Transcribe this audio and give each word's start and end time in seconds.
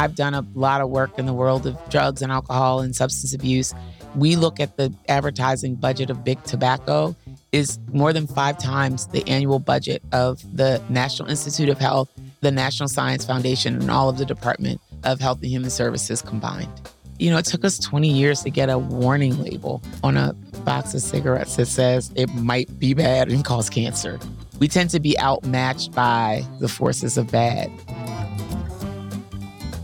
I've 0.00 0.14
done 0.14 0.32
a 0.32 0.42
lot 0.54 0.80
of 0.80 0.88
work 0.88 1.18
in 1.18 1.26
the 1.26 1.34
world 1.34 1.66
of 1.66 1.76
drugs 1.90 2.22
and 2.22 2.32
alcohol 2.32 2.80
and 2.80 2.96
substance 2.96 3.34
abuse. 3.34 3.74
We 4.16 4.34
look 4.34 4.58
at 4.58 4.78
the 4.78 4.94
advertising 5.10 5.74
budget 5.74 6.08
of 6.08 6.24
big 6.24 6.42
tobacco 6.44 7.14
is 7.52 7.78
more 7.92 8.14
than 8.14 8.26
five 8.26 8.58
times 8.58 9.08
the 9.08 9.28
annual 9.28 9.58
budget 9.58 10.02
of 10.12 10.40
the 10.56 10.82
National 10.88 11.28
Institute 11.28 11.68
of 11.68 11.78
Health, 11.78 12.08
the 12.40 12.50
National 12.50 12.88
Science 12.88 13.26
Foundation, 13.26 13.74
and 13.74 13.90
all 13.90 14.08
of 14.08 14.16
the 14.16 14.24
Department 14.24 14.80
of 15.04 15.20
Health 15.20 15.42
and 15.42 15.50
Human 15.50 15.68
Services 15.68 16.22
combined. 16.22 16.72
You 17.18 17.30
know, 17.30 17.36
it 17.36 17.44
took 17.44 17.62
us 17.62 17.78
20 17.78 18.08
years 18.08 18.42
to 18.44 18.50
get 18.50 18.70
a 18.70 18.78
warning 18.78 19.38
label 19.42 19.82
on 20.02 20.16
a 20.16 20.32
box 20.64 20.94
of 20.94 21.02
cigarettes 21.02 21.56
that 21.56 21.66
says 21.66 22.10
it 22.16 22.32
might 22.36 22.78
be 22.78 22.94
bad 22.94 23.30
and 23.30 23.44
cause 23.44 23.68
cancer. 23.68 24.18
We 24.60 24.68
tend 24.68 24.88
to 24.90 25.00
be 25.00 25.18
outmatched 25.20 25.92
by 25.92 26.42
the 26.58 26.68
forces 26.68 27.18
of 27.18 27.30
bad. 27.30 27.70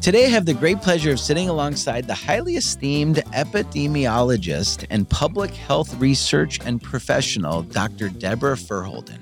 Today, 0.06 0.26
I 0.26 0.28
have 0.28 0.46
the 0.46 0.54
great 0.54 0.80
pleasure 0.82 1.10
of 1.10 1.18
sitting 1.18 1.48
alongside 1.48 2.06
the 2.06 2.14
highly 2.14 2.54
esteemed 2.54 3.16
epidemiologist 3.34 4.86
and 4.88 5.10
public 5.10 5.50
health 5.50 5.96
research 5.96 6.60
and 6.64 6.80
professional, 6.80 7.62
Dr. 7.62 8.10
Deborah 8.10 8.56
Furr-Holden. 8.56 9.20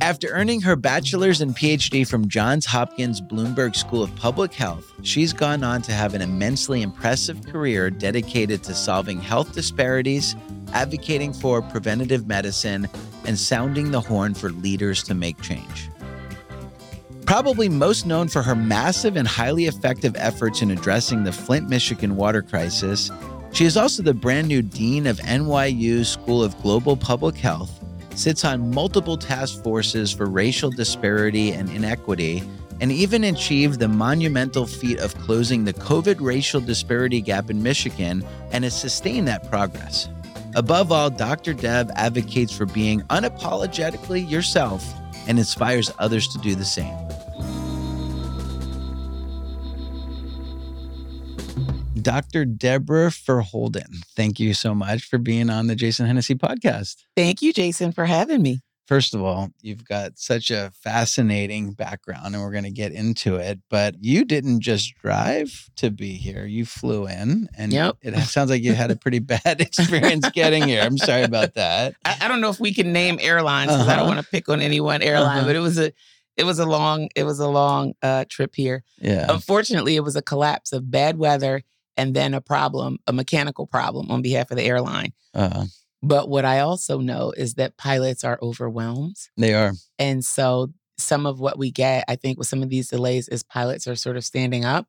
After 0.00 0.28
earning 0.28 0.62
her 0.62 0.74
bachelor's 0.74 1.42
and 1.42 1.54
PhD 1.54 2.08
from 2.08 2.28
Johns 2.28 2.64
Hopkins 2.64 3.20
Bloomberg 3.20 3.76
School 3.76 4.02
of 4.02 4.16
Public 4.16 4.54
Health, 4.54 4.90
she's 5.02 5.34
gone 5.34 5.62
on 5.62 5.82
to 5.82 5.92
have 5.92 6.14
an 6.14 6.22
immensely 6.22 6.80
impressive 6.80 7.44
career 7.44 7.90
dedicated 7.90 8.62
to 8.62 8.74
solving 8.74 9.20
health 9.20 9.52
disparities, 9.52 10.34
advocating 10.72 11.34
for 11.34 11.60
preventative 11.60 12.26
medicine, 12.26 12.88
and 13.26 13.38
sounding 13.38 13.90
the 13.90 14.00
horn 14.00 14.32
for 14.32 14.48
leaders 14.48 15.02
to 15.02 15.14
make 15.14 15.38
change. 15.42 15.90
Probably 17.26 17.68
most 17.68 18.06
known 18.06 18.28
for 18.28 18.40
her 18.40 18.54
massive 18.54 19.16
and 19.16 19.26
highly 19.26 19.66
effective 19.66 20.14
efforts 20.16 20.62
in 20.62 20.70
addressing 20.70 21.24
the 21.24 21.32
Flint, 21.32 21.68
Michigan 21.68 22.14
water 22.14 22.40
crisis, 22.40 23.10
she 23.52 23.64
is 23.64 23.76
also 23.76 24.04
the 24.04 24.14
brand 24.14 24.46
new 24.46 24.62
Dean 24.62 25.08
of 25.08 25.18
NYU 25.18 26.06
School 26.06 26.44
of 26.44 26.56
Global 26.62 26.96
Public 26.96 27.34
Health, 27.34 27.84
sits 28.14 28.44
on 28.44 28.72
multiple 28.72 29.16
task 29.16 29.60
forces 29.64 30.12
for 30.12 30.26
racial 30.26 30.70
disparity 30.70 31.50
and 31.50 31.68
inequity, 31.70 32.44
and 32.80 32.92
even 32.92 33.24
achieved 33.24 33.80
the 33.80 33.88
monumental 33.88 34.64
feat 34.64 35.00
of 35.00 35.18
closing 35.18 35.64
the 35.64 35.74
COVID 35.74 36.20
racial 36.20 36.60
disparity 36.60 37.20
gap 37.20 37.50
in 37.50 37.60
Michigan 37.60 38.24
and 38.52 38.62
has 38.62 38.80
sustained 38.80 39.26
that 39.26 39.50
progress. 39.50 40.08
Above 40.54 40.92
all, 40.92 41.10
Dr. 41.10 41.54
Deb 41.54 41.90
advocates 41.96 42.56
for 42.56 42.66
being 42.66 43.00
unapologetically 43.02 44.30
yourself 44.30 44.94
and 45.26 45.38
inspires 45.38 45.90
others 45.98 46.28
to 46.28 46.38
do 46.38 46.54
the 46.54 46.64
same. 46.64 46.96
Dr. 52.06 52.44
Deborah 52.44 53.10
Furr-Holden, 53.10 54.02
thank 54.14 54.38
you 54.38 54.54
so 54.54 54.76
much 54.76 55.02
for 55.02 55.18
being 55.18 55.50
on 55.50 55.66
the 55.66 55.74
Jason 55.74 56.06
Hennessy 56.06 56.36
podcast. 56.36 57.02
Thank 57.16 57.42
you, 57.42 57.52
Jason, 57.52 57.90
for 57.90 58.04
having 58.04 58.42
me. 58.42 58.60
First 58.86 59.12
of 59.12 59.24
all, 59.24 59.50
you've 59.60 59.84
got 59.84 60.16
such 60.16 60.52
a 60.52 60.70
fascinating 60.72 61.72
background, 61.72 62.36
and 62.36 62.44
we're 62.44 62.52
going 62.52 62.62
to 62.62 62.70
get 62.70 62.92
into 62.92 63.34
it. 63.34 63.58
But 63.68 63.96
you 64.00 64.24
didn't 64.24 64.60
just 64.60 64.94
drive 65.02 65.68
to 65.78 65.90
be 65.90 66.12
here; 66.12 66.46
you 66.46 66.64
flew 66.64 67.08
in, 67.08 67.48
and 67.58 67.72
yep. 67.72 67.96
it 68.02 68.16
sounds 68.26 68.50
like 68.50 68.62
you 68.62 68.74
had 68.74 68.92
a 68.92 68.96
pretty 68.96 69.18
bad 69.18 69.40
experience 69.60 70.30
getting 70.30 70.62
here. 70.62 70.82
I'm 70.82 70.98
sorry 70.98 71.24
about 71.24 71.54
that. 71.54 71.96
I, 72.04 72.18
I 72.20 72.28
don't 72.28 72.40
know 72.40 72.50
if 72.50 72.60
we 72.60 72.72
can 72.72 72.92
name 72.92 73.18
airlines 73.20 73.72
because 73.72 73.88
uh-huh. 73.88 73.92
I 73.92 73.96
don't 73.96 74.06
want 74.06 74.20
to 74.20 74.30
pick 74.30 74.48
on 74.48 74.60
any 74.60 74.78
one 74.78 75.02
airline, 75.02 75.38
uh-huh. 75.38 75.46
but 75.48 75.56
it 75.56 75.60
was 75.60 75.76
a 75.76 75.92
it 76.36 76.44
was 76.44 76.60
a 76.60 76.66
long 76.66 77.08
it 77.16 77.24
was 77.24 77.40
a 77.40 77.48
long 77.48 77.94
uh, 78.00 78.26
trip 78.28 78.54
here. 78.54 78.84
Yeah. 79.00 79.26
Unfortunately, 79.28 79.96
it 79.96 80.04
was 80.04 80.14
a 80.14 80.22
collapse 80.22 80.72
of 80.72 80.88
bad 80.88 81.18
weather 81.18 81.64
and 81.96 82.14
then 82.14 82.34
a 82.34 82.40
problem, 82.40 82.98
a 83.06 83.12
mechanical 83.12 83.66
problem 83.66 84.10
on 84.10 84.22
behalf 84.22 84.50
of 84.50 84.56
the 84.56 84.64
airline. 84.64 85.12
Uh-huh. 85.34 85.64
But 86.02 86.28
what 86.28 86.44
I 86.44 86.60
also 86.60 86.98
know 87.00 87.32
is 87.36 87.54
that 87.54 87.76
pilots 87.76 88.22
are 88.22 88.38
overwhelmed. 88.42 89.16
They 89.36 89.54
are. 89.54 89.72
And 89.98 90.24
so 90.24 90.72
some 90.98 91.26
of 91.26 91.40
what 91.40 91.58
we 91.58 91.70
get, 91.70 92.04
I 92.08 92.16
think, 92.16 92.38
with 92.38 92.46
some 92.46 92.62
of 92.62 92.68
these 92.68 92.88
delays 92.88 93.28
is 93.28 93.42
pilots 93.42 93.86
are 93.86 93.96
sort 93.96 94.16
of 94.16 94.24
standing 94.24 94.64
up 94.64 94.86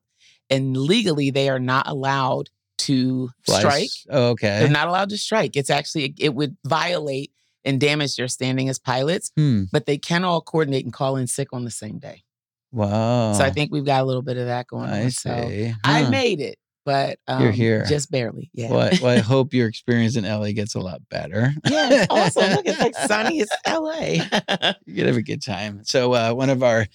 and 0.50 0.76
legally 0.76 1.30
they 1.30 1.48
are 1.48 1.58
not 1.58 1.86
allowed 1.88 2.50
to 2.78 3.30
Flies. 3.44 3.60
strike. 3.60 3.90
Oh, 4.10 4.28
okay. 4.30 4.60
They're 4.60 4.68
not 4.68 4.88
allowed 4.88 5.10
to 5.10 5.18
strike. 5.18 5.56
It's 5.56 5.70
actually, 5.70 6.14
it 6.18 6.34
would 6.34 6.56
violate 6.64 7.32
and 7.64 7.80
damage 7.80 8.16
their 8.16 8.28
standing 8.28 8.68
as 8.68 8.78
pilots, 8.78 9.32
hmm. 9.36 9.64
but 9.72 9.86
they 9.86 9.98
can 9.98 10.24
all 10.24 10.40
coordinate 10.40 10.84
and 10.84 10.92
call 10.92 11.16
in 11.16 11.26
sick 11.26 11.48
on 11.52 11.64
the 11.64 11.70
same 11.70 11.98
day. 11.98 12.22
Wow. 12.70 13.32
So 13.32 13.44
I 13.44 13.50
think 13.50 13.72
we've 13.72 13.84
got 13.84 14.02
a 14.02 14.04
little 14.04 14.22
bit 14.22 14.36
of 14.36 14.46
that 14.46 14.66
going 14.68 14.88
I 14.88 15.04
on. 15.04 15.10
See. 15.10 15.28
So 15.28 15.68
huh. 15.68 15.74
I 15.84 16.08
made 16.08 16.40
it 16.40 16.58
but 16.88 17.18
um, 17.28 17.42
you're 17.42 17.52
here 17.52 17.84
just 17.84 18.10
barely. 18.10 18.50
Yeah. 18.54 18.70
Well, 18.70 18.80
I, 18.80 18.98
well, 19.02 19.14
I 19.14 19.18
hope 19.18 19.52
your 19.52 19.68
experience 19.68 20.16
in 20.16 20.24
LA 20.24 20.52
gets 20.52 20.74
a 20.74 20.80
lot 20.80 21.06
better. 21.10 21.52
yeah, 21.66 21.90
it's 21.90 22.06
awesome. 22.08 22.52
Look, 22.54 22.66
it's 22.66 22.80
like 22.80 22.94
sunny 23.06 23.42
as 23.42 23.48
LA. 23.66 24.72
you 24.86 24.94
could 24.94 25.06
have 25.06 25.18
a 25.18 25.22
good 25.22 25.42
time. 25.42 25.84
So 25.84 26.14
uh, 26.14 26.32
one 26.32 26.48
of 26.48 26.62
our 26.62 26.86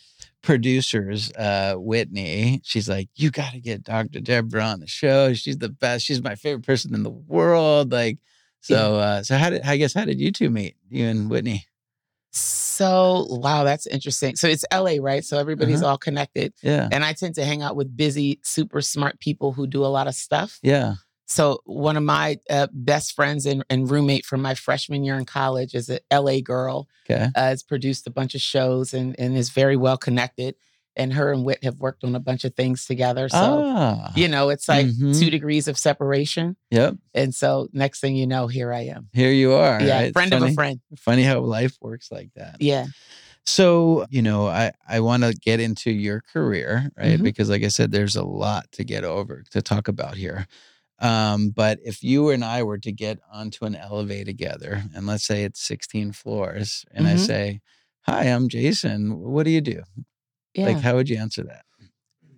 producers, 0.41 1.31
uh, 1.33 1.75
Whitney, 1.75 2.59
she's 2.63 2.89
like, 2.89 3.07
"You 3.13 3.29
got 3.29 3.51
to 3.53 3.59
get 3.59 3.83
Dr. 3.83 4.19
Deborah 4.19 4.63
on 4.63 4.79
the 4.79 4.87
show. 4.87 5.35
She's 5.35 5.59
the 5.59 5.69
best. 5.69 6.05
She's 6.05 6.23
my 6.23 6.33
favorite 6.33 6.65
person 6.65 6.95
in 6.95 7.03
the 7.03 7.11
world." 7.11 7.91
Like, 7.91 8.17
so, 8.61 8.95
uh, 8.95 9.21
so 9.21 9.37
how 9.37 9.51
did 9.51 9.61
I 9.61 9.77
guess 9.77 9.93
how 9.93 10.05
did 10.05 10.19
you 10.19 10.31
two 10.31 10.49
meet? 10.49 10.75
You 10.89 11.05
and 11.05 11.29
Whitney? 11.29 11.67
So, 12.35 13.27
wow, 13.29 13.63
that's 13.63 13.85
interesting. 13.85 14.35
So 14.35 14.47
it's 14.47 14.65
LA, 14.73 14.95
right? 14.99 15.23
So 15.23 15.37
everybody's 15.37 15.83
uh-huh. 15.83 15.91
all 15.91 15.97
connected. 15.99 16.53
Yeah. 16.63 16.89
And 16.91 17.05
I 17.05 17.13
tend 17.13 17.35
to 17.35 17.45
hang 17.45 17.61
out 17.61 17.75
with 17.75 17.95
busy, 17.95 18.39
super 18.43 18.81
smart 18.81 19.19
people 19.19 19.53
who 19.53 19.67
do 19.67 19.85
a 19.85 19.87
lot 19.87 20.07
of 20.07 20.15
stuff. 20.15 20.59
Yeah. 20.63 20.95
So 21.27 21.59
one 21.65 21.95
of 21.95 22.03
my 22.03 22.39
uh, 22.49 22.67
best 22.73 23.13
friends 23.13 23.45
and, 23.45 23.63
and, 23.69 23.89
roommate 23.89 24.25
from 24.25 24.41
my 24.41 24.55
freshman 24.55 25.03
year 25.03 25.17
in 25.17 25.25
college 25.25 25.73
is 25.73 25.89
an 25.89 25.99
LA 26.11 26.39
girl. 26.41 26.87
Okay. 27.09 27.29
Uh, 27.35 27.39
has 27.39 27.63
produced 27.63 28.07
a 28.07 28.11
bunch 28.11 28.35
of 28.35 28.41
shows 28.41 28.93
and, 28.93 29.15
and 29.19 29.37
is 29.37 29.49
very 29.49 29.77
well 29.77 29.97
connected 29.97 30.55
and 30.95 31.13
her 31.13 31.31
and 31.31 31.43
Whit 31.43 31.63
have 31.63 31.79
worked 31.79 32.03
on 32.03 32.15
a 32.15 32.19
bunch 32.19 32.43
of 32.43 32.55
things 32.55 32.85
together. 32.85 33.27
So, 33.29 33.37
ah. 33.39 34.11
you 34.15 34.27
know, 34.27 34.49
it's 34.49 34.67
like 34.67 34.85
Mhm. 34.87 35.17
two 35.19 35.29
degrees 35.29 35.67
of 35.67 35.77
separation. 35.77 36.55
Yep. 36.71 36.95
And 37.13 37.33
so 37.33 37.67
next 37.73 37.99
thing 37.99 38.15
you 38.15 38.27
know, 38.27 38.47
here 38.47 38.71
I 38.71 38.81
am. 38.85 39.09
Here 39.13 39.31
you 39.31 39.53
are. 39.53 39.81
yeah. 39.81 40.01
right? 40.01 40.13
Friend 40.13 40.33
of 40.33 40.43
a 40.43 40.51
friend. 40.53 40.79
Funny 40.97 41.23
how 41.23 41.39
life 41.39 41.75
works 41.81 42.11
like 42.11 42.29
that. 42.35 42.57
Yeah. 42.59 42.87
So, 43.45 44.05
you 44.09 44.21
know, 44.21 44.47
I, 44.47 44.71
I 44.87 44.99
want 45.01 45.23
to 45.23 45.33
get 45.33 45.59
into 45.59 45.91
your 45.91 46.21
career, 46.21 46.89
right? 46.97 47.19
Mhm. 47.19 47.23
Because, 47.23 47.49
like 47.49 47.63
I 47.63 47.67
said, 47.67 47.91
there's 47.91 48.15
a 48.15 48.23
lot 48.23 48.71
to 48.73 48.83
get 48.83 49.03
over 49.03 49.43
to 49.51 49.61
talk 49.61 49.87
about 49.87 50.15
here. 50.15 50.47
Um, 50.99 51.49
but 51.49 51.79
if 51.83 52.01
you 52.03 52.29
and 52.29 52.45
I 52.45 52.63
were 52.63 52.77
to 52.77 52.91
get 52.91 53.19
onto 53.31 53.65
an 53.65 53.75
elevator 53.75 54.23
together, 54.25 54.83
and 54.95 55.05
let's 55.05 55.25
say 55.25 55.43
it's 55.43 55.61
16 55.61 56.13
floors, 56.13 56.85
and 56.91 57.07
I 57.07 57.15
Mhm. 57.15 57.19
say, 57.25 57.61
Hi, 58.05 58.23
I'm 58.25 58.47
Jason. 58.49 59.17
What 59.19 59.43
do 59.43 59.49
you 59.49 59.61
do? 59.61 59.81
Yeah. 60.55 60.65
Like, 60.67 60.79
how 60.79 60.95
would 60.95 61.09
you 61.09 61.17
answer 61.17 61.43
that? 61.43 61.63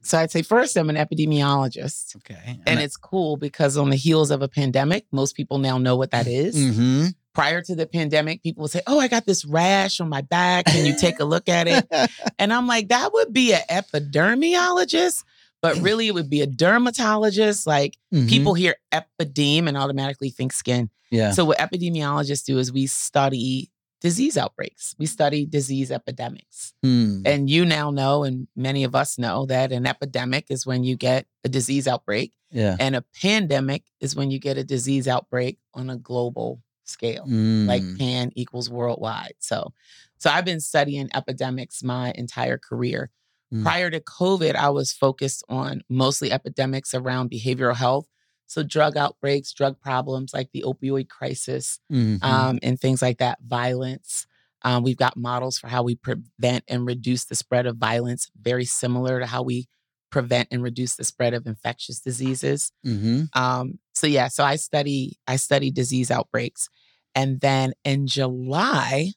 so 0.02 0.20
I'd 0.20 0.30
say 0.30 0.44
first, 0.44 0.76
I'm 0.78 0.90
an 0.92 0.98
epidemiologist. 0.98 2.16
Okay. 2.18 2.60
And 2.68 2.80
it's 2.80 2.96
cool 2.96 3.38
because 3.38 3.76
on 3.76 3.90
the 3.90 3.96
heels 3.96 4.30
of 4.30 4.42
a 4.44 4.48
pandemic, 4.48 5.06
most 5.12 5.36
people 5.36 5.58
now 5.58 5.78
know 5.80 5.96
what 5.96 6.12
that 6.12 6.28
is. 6.28 6.56
mm-hmm. 6.56 7.08
Prior 7.34 7.62
to 7.64 7.76
the 7.76 7.86
pandemic, 7.88 8.42
people 8.44 8.62
would 8.62 8.72
say, 8.72 8.82
Oh, 8.88 9.00
I 9.00 9.08
got 9.10 9.26
this 9.26 9.44
rash 9.46 10.00
on 10.00 10.08
my 10.08 10.22
back. 10.22 10.66
Can 10.68 10.86
you 10.86 10.96
take 10.98 11.20
a 11.20 11.26
look 11.26 11.50
at 11.50 11.68
it? 11.68 11.86
And 12.40 12.54
I'm 12.54 12.68
like, 12.68 12.90
that 12.90 13.12
would 13.14 13.34
be 13.34 13.54
an 13.54 13.62
epidemiologist, 13.70 15.24
but 15.62 15.78
really 15.82 16.08
it 16.08 16.14
would 16.14 16.30
be 16.30 16.42
a 16.42 16.48
dermatologist. 16.48 17.66
Like 17.68 17.98
Mhm. 18.14 18.30
people 18.30 18.54
hear 18.54 18.76
epideme 18.94 19.68
and 19.68 19.78
automatically 19.78 20.30
think 20.30 20.54
skin. 20.54 20.90
yeah. 21.12 21.32
So 21.32 21.46
what 21.46 21.58
epidemiologists 21.58 22.46
do 22.46 22.58
is 22.60 22.72
we 22.72 22.88
study 22.88 23.70
disease 24.06 24.38
outbreaks. 24.38 24.94
We 25.00 25.08
study 25.08 25.48
disease 25.48 25.90
epidemics. 25.90 26.74
Hmm. 26.84 27.24
And 27.26 27.50
you 27.50 27.66
now 27.66 27.90
know, 27.90 28.24
and 28.24 28.48
many 28.56 28.84
of 28.84 28.94
us 28.94 29.18
know, 29.18 29.48
that 29.48 29.72
an 29.72 29.88
epidemic 29.88 30.46
is 30.52 30.64
when 30.64 30.84
you 30.84 30.96
get 30.96 31.26
a 31.44 31.50
disease 31.50 31.88
outbreak, 31.88 32.34
yeah. 32.52 32.78
and 32.80 32.96
a 32.96 33.04
pandemic 33.20 33.82
is 34.00 34.16
when 34.16 34.30
you 34.30 34.38
get 34.38 34.60
a 34.60 34.64
disease 34.64 35.08
outbreak 35.08 35.58
on 35.74 35.90
a 35.90 35.98
global 35.98 36.62
scale 36.84 37.26
like 37.26 37.82
Mm. 37.82 37.98
pan 37.98 38.32
equals 38.36 38.70
worldwide. 38.70 39.34
So, 39.40 39.74
so 40.20 40.30
I've 40.30 40.46
been 40.46 40.60
studying 40.60 41.10
epidemics 41.16 41.82
my 41.82 42.14
entire 42.14 42.60
career. 42.60 43.10
Mm. 43.52 43.64
Prior 43.64 43.90
to 43.90 44.00
COVID, 44.00 44.54
I 44.56 44.70
was 44.70 44.94
focused 44.94 45.44
on 45.50 45.82
mostly 45.90 46.32
epidemics 46.32 46.94
around 46.94 47.32
behavioral 47.32 47.76
health. 47.76 48.06
So 48.48 48.64
drug 48.64 48.98
outbreaks, 48.98 49.54
drug 49.54 49.80
problems 49.82 50.34
like 50.34 50.50
the 50.54 50.64
opioid 50.64 51.10
crisis, 51.10 51.80
Mhm. 51.92 52.24
um, 52.24 52.60
and 52.64 52.80
things 52.80 53.02
like 53.02 53.18
that, 53.20 53.40
violence. 53.46 54.28
Um, 54.64 54.84
we've 54.84 54.98
got 54.98 55.18
models 55.18 55.58
for 55.60 55.68
how 55.68 55.84
we 55.84 55.96
prevent 55.96 56.64
and 56.68 56.86
reduce 56.86 57.26
the 57.26 57.36
spread 57.36 57.66
of 57.66 57.78
violence, 57.78 58.30
very 58.42 58.66
similar 58.66 59.20
to 59.20 59.26
how 59.26 59.44
we 59.44 59.68
prevent 60.12 60.48
and 60.52 60.64
reduce 60.64 60.96
the 60.96 61.04
spread 61.04 61.34
of 61.34 61.46
infectious 61.46 62.00
diseases. 62.00 62.72
Mhm. 62.86 63.30
Um, 63.36 63.80
so 63.94 64.08
yeah, 64.08 64.28
so 64.30 64.44
I 64.44 64.56
study 64.56 65.18
I 65.28 65.36
study 65.36 65.72
disease 65.72 66.10
outbreaks, 66.10 66.70
and 67.14 67.42
then 67.42 67.74
in 67.84 68.08
July, 68.08 69.14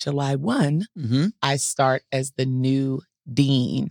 July 0.00 0.34
one, 0.36 0.86
Mhm. 0.98 1.32
I 1.42 1.56
start 1.56 2.04
as 2.12 2.32
the 2.36 2.46
new 2.46 3.00
dean 3.32 3.90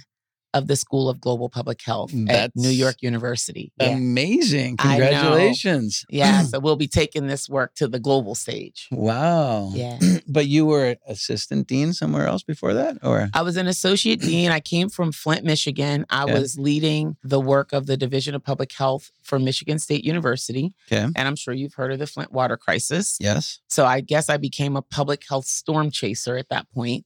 of 0.54 0.68
the 0.68 0.76
School 0.76 1.10
of 1.10 1.20
Global 1.20 1.50
Public 1.50 1.82
Health 1.82 2.14
at 2.30 2.52
New 2.56 2.70
York 2.70 2.98
University. 3.02 3.72
Amazing. 3.80 4.76
Know. 4.80 4.84
Congratulations. 4.90 6.06
yeah. 6.10 6.44
So 6.44 6.60
we'll 6.64 6.76
be 6.76 6.88
taking 6.88 7.28
this 7.28 7.50
work 7.50 7.76
to 7.76 7.88
the 7.88 8.00
global 8.00 8.36
stage. 8.36 8.88
Wow. 8.92 9.72
Yeah. 9.74 10.00
But 10.26 10.48
you 10.48 10.66
were 10.66 10.96
assistant 11.08 11.68
dean 11.68 11.92
somewhere 11.94 12.28
else 12.28 12.44
before 12.44 12.74
that? 12.74 12.98
Or 13.04 13.30
I 13.34 13.42
was 13.42 13.58
an 13.58 13.68
associate 13.68 14.22
dean. 14.22 14.52
I 14.52 14.60
came 14.62 14.90
from 14.90 15.12
Flint, 15.12 15.44
Michigan. 15.44 16.06
I 16.10 16.24
Okay. 16.24 16.34
was 16.40 16.58
leading 16.58 17.18
the 17.24 17.40
work 17.42 17.74
of 17.74 17.86
the 17.88 17.98
Division 17.98 18.34
of 18.34 18.44
Public 18.44 18.72
Health 18.72 19.12
for 19.22 19.38
Michigan 19.38 19.80
State 19.80 20.04
University. 20.06 20.74
Okay. 20.92 21.04
And 21.04 21.28
I'm 21.28 21.36
sure 21.36 21.54
you've 21.54 21.74
heard 21.74 21.92
of 21.92 22.00
the 22.00 22.08
Flint 22.08 22.32
water 22.32 22.56
crisis. 22.58 23.18
Yes. 23.20 23.60
So 23.68 23.86
I 23.86 24.00
guess 24.02 24.30
I 24.30 24.38
became 24.38 24.76
a 24.76 24.82
public 24.82 25.24
health 25.28 25.46
storm 25.46 25.92
chaser 25.92 26.38
at 26.38 26.50
that 26.50 26.72
point. 26.74 27.06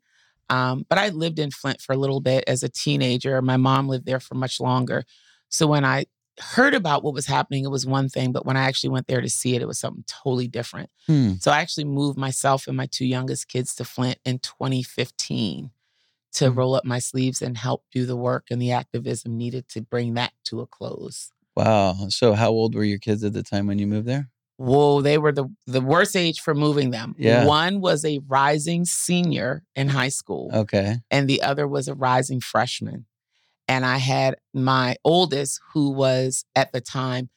Um, 0.50 0.86
but 0.90 0.98
I 0.98 1.10
lived 1.10 1.40
in 1.40 1.52
Flint 1.52 1.82
for 1.82 1.94
a 1.94 1.98
little 1.98 2.22
bit 2.22 2.44
as 2.48 2.64
a 2.64 2.70
teenager. 2.70 3.42
My 3.42 3.58
mom 3.58 3.88
lived 3.88 4.06
there 4.06 4.20
for 4.20 4.36
much 4.36 4.60
longer. 4.60 5.04
So 5.50 5.68
when 5.68 5.84
I 5.86 6.06
heard 6.40 6.74
about 6.74 7.04
what 7.04 7.14
was 7.14 7.26
happening, 7.26 7.66
it 7.66 7.72
was 7.72 7.86
one 7.86 8.10
thing. 8.10 8.32
But 8.32 8.46
when 8.46 8.58
I 8.58 8.64
actually 8.64 8.92
went 8.92 9.08
there 9.08 9.22
to 9.22 9.30
see 9.30 9.56
it, 9.56 9.62
it 9.62 9.68
was 9.68 9.80
something 9.80 10.04
totally 10.08 10.48
different. 10.48 10.90
Hmm. 11.08 11.34
So 11.40 11.52
I 11.52 11.60
actually 11.62 11.86
moved 11.86 12.18
myself 12.18 12.68
and 12.68 12.78
my 12.78 12.86
two 12.86 13.06
youngest 13.06 13.48
kids 13.48 13.74
to 13.76 13.84
Flint 13.86 14.20
in 14.24 14.40
2015 14.40 15.72
to 16.34 16.50
Hmm. 16.50 16.58
roll 16.58 16.76
up 16.76 16.86
my 16.86 17.00
sleeves 17.00 17.42
and 17.42 17.58
help 17.58 17.84
do 17.92 18.06
the 18.06 18.16
work 18.16 18.48
and 18.52 18.62
the 18.62 18.72
activism 18.72 19.38
needed 19.38 19.68
to 19.70 19.82
bring 19.82 20.14
that 20.16 20.34
to 20.46 20.62
a 20.62 20.68
close. 20.68 21.32
Wow. 21.56 22.08
So 22.10 22.34
how 22.34 22.52
old 22.52 22.76
were 22.76 22.84
your 22.84 23.00
kids 23.00 23.24
at 23.24 23.34
the 23.34 23.42
time 23.44 23.66
when 23.66 23.80
you 23.80 23.88
moved 23.88 24.08
there? 24.08 24.30
Whoa, 24.57 25.01
they 25.01 25.18
were 25.19 25.31
the 25.31 25.45
the 25.68 25.81
worst 25.81 26.15
age 26.15 26.39
for 26.42 26.54
moving 26.56 26.89
them. 26.92 27.15
Yeah. 27.18 27.45
One 27.45 27.80
was 27.80 28.04
a 28.04 28.19
rising 28.27 28.86
senior 28.86 29.63
in 29.75 29.88
high 29.89 30.09
school, 30.09 30.50
Okay. 30.54 30.98
and 31.12 31.30
the 31.30 31.42
other 31.44 31.68
was 31.68 31.88
a 31.88 31.94
rising 31.94 32.39
freshman. 32.42 33.06
And 33.68 33.86
I 33.86 33.98
had 33.98 34.38
my 34.54 34.95
oldest, 35.04 35.59
who 35.74 35.92
was 35.92 36.44
at 36.56 36.71
the 36.71 36.81
time 36.81 37.30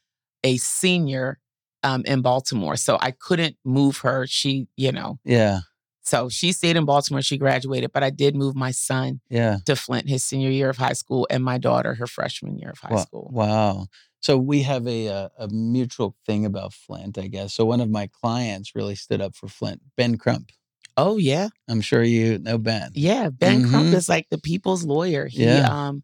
a 0.44 0.56
senior 0.58 1.38
um, 1.82 2.02
in 2.06 2.22
Baltimore. 2.22 2.76
So 2.76 2.98
I 3.00 3.10
couldn't 3.10 3.56
move 3.64 3.98
her. 3.98 4.26
She, 4.26 4.68
you 4.76 4.92
know, 4.92 5.18
Yeah. 5.24 5.60
so 6.02 6.28
she 6.28 6.52
stayed 6.52 6.76
in 6.76 6.84
Baltimore. 6.84 7.20
She 7.22 7.36
graduated, 7.36 7.90
but 7.92 8.02
I 8.02 8.10
did 8.10 8.34
move 8.36 8.54
my 8.54 8.70
son 8.70 9.20
Yeah. 9.28 9.58
to 9.66 9.74
Flint 9.76 10.08
his 10.08 10.24
senior 10.24 10.50
year 10.50 10.70
of 10.70 10.76
high 10.78 10.92
school, 10.94 11.26
and 11.30 11.42
my 11.44 11.58
daughter 11.58 11.94
her 11.96 12.06
freshman 12.06 12.56
year 12.58 12.70
of 12.70 12.78
high 12.78 13.02
school. 13.02 13.28
Wow. 13.32 13.88
So 14.20 14.36
we 14.36 14.62
have 14.62 14.86
a, 14.86 15.08
uh 15.08 15.28
a 15.38 15.48
mutual 15.48 16.14
thing 16.26 16.44
about 16.44 16.72
Flint, 16.74 17.18
I 17.18 17.26
guess. 17.26 17.54
So 17.54 17.64
one 17.64 17.80
of 17.80 17.90
my 17.90 18.06
clients 18.08 18.74
really 18.74 18.94
stood 18.94 19.20
up 19.20 19.34
for 19.34 19.48
Flint, 19.48 19.80
Ben 19.96 20.18
Crump. 20.18 20.50
Oh 20.96 21.16
yeah, 21.16 21.48
I'm 21.68 21.80
sure 21.80 22.02
you 22.02 22.38
know 22.38 22.58
Ben. 22.58 22.90
yeah. 22.94 23.30
Ben 23.30 23.68
Crump 23.68 23.86
Mhm. 23.88 23.94
is 23.94 24.08
like 24.08 24.26
the 24.30 24.38
people's 24.38 24.84
lawyer. 24.84 25.26
He 25.26 25.44
Yeah. 25.44 25.68
um 25.88 26.02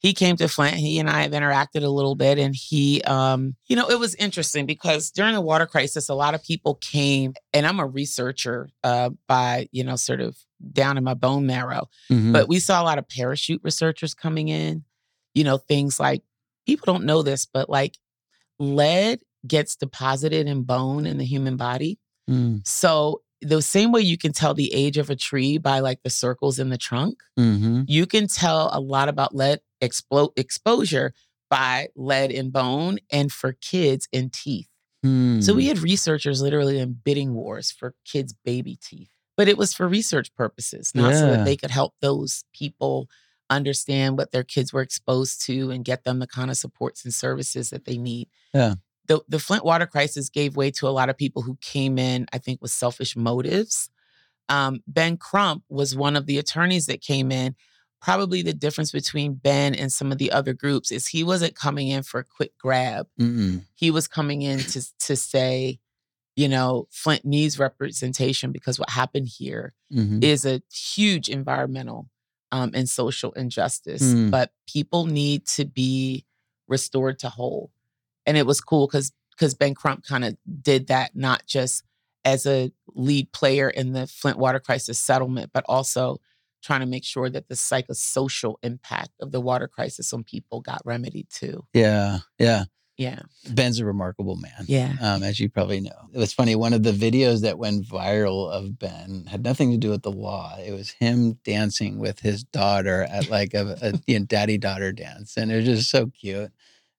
he 0.00 0.12
came 0.12 0.36
to 0.38 0.48
Flint. 0.48 0.74
He 0.74 0.98
and 0.98 1.08
I 1.08 1.22
have 1.22 1.30
interacted 1.30 1.84
a 1.84 1.88
little 1.88 2.16
bit, 2.16 2.36
and 2.38 2.56
he 2.56 3.00
um 3.02 3.54
you 3.68 3.76
know 3.76 3.88
it 3.88 4.00
was 4.00 4.16
interesting 4.16 4.66
because 4.66 5.12
during 5.12 5.34
the 5.34 5.40
water 5.40 5.66
crisis, 5.66 6.08
a 6.08 6.14
lot 6.14 6.34
of 6.34 6.42
people 6.42 6.74
came, 6.76 7.34
and 7.52 7.64
I'm 7.66 7.78
a 7.78 7.86
researcher 7.86 8.70
uh 8.82 9.10
by 9.28 9.68
you 9.70 9.84
know 9.84 9.94
sort 9.94 10.20
of 10.20 10.36
down 10.72 10.98
in 10.98 11.04
my 11.04 11.14
bone 11.14 11.46
marrow. 11.46 11.88
Mhm. 12.10 12.32
But 12.32 12.48
we 12.48 12.58
saw 12.58 12.82
a 12.82 12.84
lot 12.84 12.98
of 12.98 13.08
parachute 13.08 13.60
researchers 13.62 14.14
coming 14.14 14.48
in, 14.48 14.84
you 15.34 15.44
know, 15.44 15.58
things 15.58 16.00
like 16.00 16.22
people 16.66 16.92
don't 16.92 17.04
know 17.04 17.22
this, 17.22 17.46
but 17.46 17.68
like 17.70 17.96
lead 18.58 19.20
gets 19.46 19.76
deposited 19.76 20.46
in 20.46 20.62
bone 20.62 21.06
in 21.06 21.18
the 21.18 21.24
human 21.24 21.56
body. 21.56 21.98
Mm. 22.30 22.66
So 22.66 23.22
the 23.40 23.60
same 23.62 23.90
way 23.90 24.00
you 24.02 24.16
can 24.16 24.32
tell 24.32 24.54
the 24.54 24.72
age 24.72 24.98
of 24.98 25.10
a 25.10 25.16
tree 25.16 25.58
by 25.58 25.80
like 25.80 26.00
the 26.04 26.10
circles 26.10 26.58
in 26.60 26.70
the 26.70 26.78
trunk, 26.78 27.18
Mhm. 27.38 27.84
you 27.88 28.06
can 28.06 28.28
tell 28.28 28.70
a 28.72 28.78
lot 28.78 29.08
about 29.08 29.34
lead 29.34 29.60
explo- 29.82 30.32
exposure 30.36 31.12
by 31.50 31.88
lead 31.96 32.30
in 32.30 32.50
bone 32.50 32.98
and 33.10 33.32
for 33.32 33.52
kids 33.54 34.08
in 34.12 34.30
teeth. 34.30 34.68
So 35.04 35.08
we 35.52 35.64
Mm. 35.64 35.68
had 35.68 35.78
researchers 35.80 36.40
literally 36.40 36.78
in 36.78 36.92
bidding 37.04 37.34
wars 37.34 37.72
for 37.72 37.96
kids' 38.04 38.32
baby 38.44 38.76
teeth. 38.80 39.10
But 39.36 39.48
it 39.48 39.58
was 39.58 39.74
for 39.74 39.88
research 39.88 40.32
purposes, 40.36 40.92
not 40.94 41.14
so 41.14 41.26
that 41.32 41.44
they 41.44 41.56
could 41.56 41.72
help 41.72 41.94
those 42.00 42.44
people 42.54 43.08
understand 43.56 44.16
what 44.18 44.32
their 44.32 44.44
kids 44.44 44.72
were 44.72 44.82
exposed 44.82 45.44
to 45.46 45.70
and 45.70 45.84
get 45.84 46.04
them 46.04 46.18
the 46.18 46.26
kind 46.26 46.50
of 46.50 46.56
supports 46.56 47.04
and 47.04 47.12
services 47.14 47.70
that 47.70 47.84
they 47.84 47.98
need. 47.98 48.28
Yeah. 48.54 48.74
The 49.06 49.20
the 49.28 49.38
Flint 49.38 49.64
water 49.64 49.86
crisis 49.86 50.28
gave 50.28 50.56
way 50.56 50.70
to 50.72 50.86
a 50.88 50.90
lot 50.90 51.08
of 51.10 51.16
people 51.16 51.42
who 51.42 51.56
came 51.60 51.98
in, 51.98 52.26
I 52.32 52.38
think, 52.38 52.62
with 52.62 52.70
selfish 52.70 53.16
motives. 53.16 53.90
Um, 54.48 54.82
ben 54.86 55.16
Crump 55.16 55.64
was 55.68 55.96
one 55.96 56.16
of 56.16 56.26
the 56.26 56.38
attorneys 56.38 56.86
that 56.86 57.00
came 57.00 57.32
in. 57.32 57.54
Probably 58.00 58.42
the 58.42 58.52
difference 58.52 58.90
between 58.90 59.34
Ben 59.34 59.74
and 59.74 59.92
some 59.92 60.10
of 60.12 60.18
the 60.18 60.32
other 60.32 60.52
groups 60.52 60.90
is 60.90 61.06
he 61.06 61.22
wasn't 61.22 61.54
coming 61.54 61.88
in 61.88 62.02
for 62.02 62.18
a 62.20 62.24
quick 62.24 62.52
grab 62.58 63.06
Mm-mm. 63.20 63.64
he 63.74 63.90
was 63.92 64.08
coming 64.08 64.42
in 64.42 64.58
to 64.58 64.82
to 65.06 65.16
say, 65.16 65.78
you 66.34 66.48
know, 66.48 66.88
Flint 66.90 67.24
needs 67.24 67.58
representation 67.58 68.50
because 68.52 68.78
what 68.78 68.90
happened 68.90 69.28
here 69.28 69.74
Mhm. 69.92 70.22
is 70.24 70.44
a 70.44 70.62
huge 70.72 71.28
environmental 71.28 72.08
um, 72.52 72.70
and 72.74 72.88
social 72.88 73.32
injustice. 73.32 74.02
Mm. 74.02 74.30
But 74.30 74.52
people 74.68 75.06
need 75.06 75.46
to 75.48 75.64
be 75.64 76.24
restored 76.68 77.18
to 77.20 77.28
whole, 77.28 77.72
and 78.24 78.36
it 78.36 78.46
was 78.46 78.60
cool 78.60 78.86
because 78.86 79.12
because 79.30 79.54
Ben 79.54 79.74
Crump 79.74 80.04
kind 80.04 80.24
of 80.24 80.36
did 80.62 80.86
that 80.88 81.16
not 81.16 81.46
just 81.46 81.82
as 82.24 82.46
a 82.46 82.70
lead 82.94 83.32
player 83.32 83.68
in 83.68 83.92
the 83.92 84.06
Flint 84.06 84.38
water 84.38 84.60
crisis 84.60 84.98
settlement, 84.98 85.50
but 85.52 85.64
also 85.68 86.20
trying 86.62 86.80
to 86.80 86.86
make 86.86 87.04
sure 87.04 87.28
that 87.28 87.48
the 87.48 87.54
psychosocial 87.54 88.54
impact 88.62 89.10
of 89.20 89.32
the 89.32 89.40
water 89.40 89.66
crisis 89.66 90.12
on 90.12 90.22
people 90.22 90.60
got 90.60 90.80
remedied 90.84 91.28
too. 91.28 91.64
Yeah. 91.74 92.18
Yeah. 92.38 92.64
Yeah. 93.02 93.20
Ben's 93.50 93.80
a 93.80 93.84
remarkable 93.84 94.36
man. 94.36 94.64
Yeah. 94.66 94.94
Um, 95.00 95.24
as 95.24 95.40
you 95.40 95.48
probably 95.48 95.80
know. 95.80 96.08
It 96.12 96.18
was 96.18 96.32
funny. 96.32 96.54
One 96.54 96.72
of 96.72 96.84
the 96.84 96.92
videos 96.92 97.40
that 97.42 97.58
went 97.58 97.84
viral 97.84 98.48
of 98.50 98.78
Ben 98.78 99.26
had 99.28 99.42
nothing 99.42 99.72
to 99.72 99.76
do 99.76 99.90
with 99.90 100.02
the 100.02 100.12
law. 100.12 100.56
It 100.58 100.70
was 100.72 100.90
him 100.90 101.38
dancing 101.44 101.98
with 101.98 102.20
his 102.20 102.44
daughter 102.44 103.02
at 103.10 103.28
like 103.28 103.54
a, 103.54 103.76
a 103.82 104.00
you 104.06 104.20
know, 104.20 104.26
daddy 104.26 104.56
daughter 104.56 104.92
dance. 104.92 105.36
And 105.36 105.50
it 105.50 105.56
was 105.56 105.64
just 105.64 105.90
so 105.90 106.06
cute. 106.06 106.52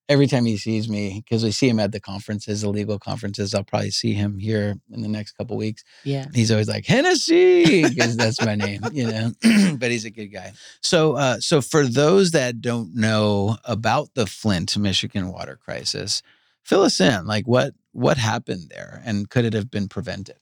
Every 0.08 0.26
time 0.26 0.44
he 0.44 0.58
sees 0.58 0.86
me, 0.88 1.22
because 1.24 1.42
we 1.42 1.50
see 1.50 1.66
him 1.68 1.80
at 1.80 1.90
the 1.92 2.00
conferences, 2.00 2.60
the 2.60 2.68
legal 2.68 2.98
conferences, 2.98 3.54
I'll 3.54 3.64
probably 3.64 3.90
see 3.90 4.12
him 4.12 4.38
here 4.38 4.74
in 4.92 5.00
the 5.00 5.08
next 5.08 5.32
couple 5.32 5.56
weeks. 5.56 5.82
Yeah. 6.04 6.26
He's 6.34 6.50
always 6.50 6.68
like 6.68 6.84
Hennessy 6.84 7.84
because 7.88 8.14
that's 8.14 8.38
my 8.44 8.54
name, 8.54 8.82
you 8.92 9.06
know. 9.06 9.32
but 9.78 9.90
he's 9.90 10.04
a 10.04 10.10
good 10.10 10.26
guy. 10.26 10.52
So, 10.82 11.14
uh, 11.16 11.40
so 11.40 11.62
for 11.62 11.86
those 11.86 12.32
that 12.32 12.60
don't 12.60 12.94
know 12.94 13.56
about 13.64 14.10
the 14.14 14.26
Flint, 14.26 14.76
Michigan 14.76 15.32
water 15.32 15.56
crisis, 15.56 16.22
fill 16.64 16.82
us 16.82 17.00
in. 17.00 17.26
Like, 17.26 17.46
what 17.46 17.72
what 17.92 18.18
happened 18.18 18.70
there, 18.70 19.00
and 19.06 19.30
could 19.30 19.44
it 19.46 19.54
have 19.54 19.70
been 19.70 19.88
prevented? 19.88 20.36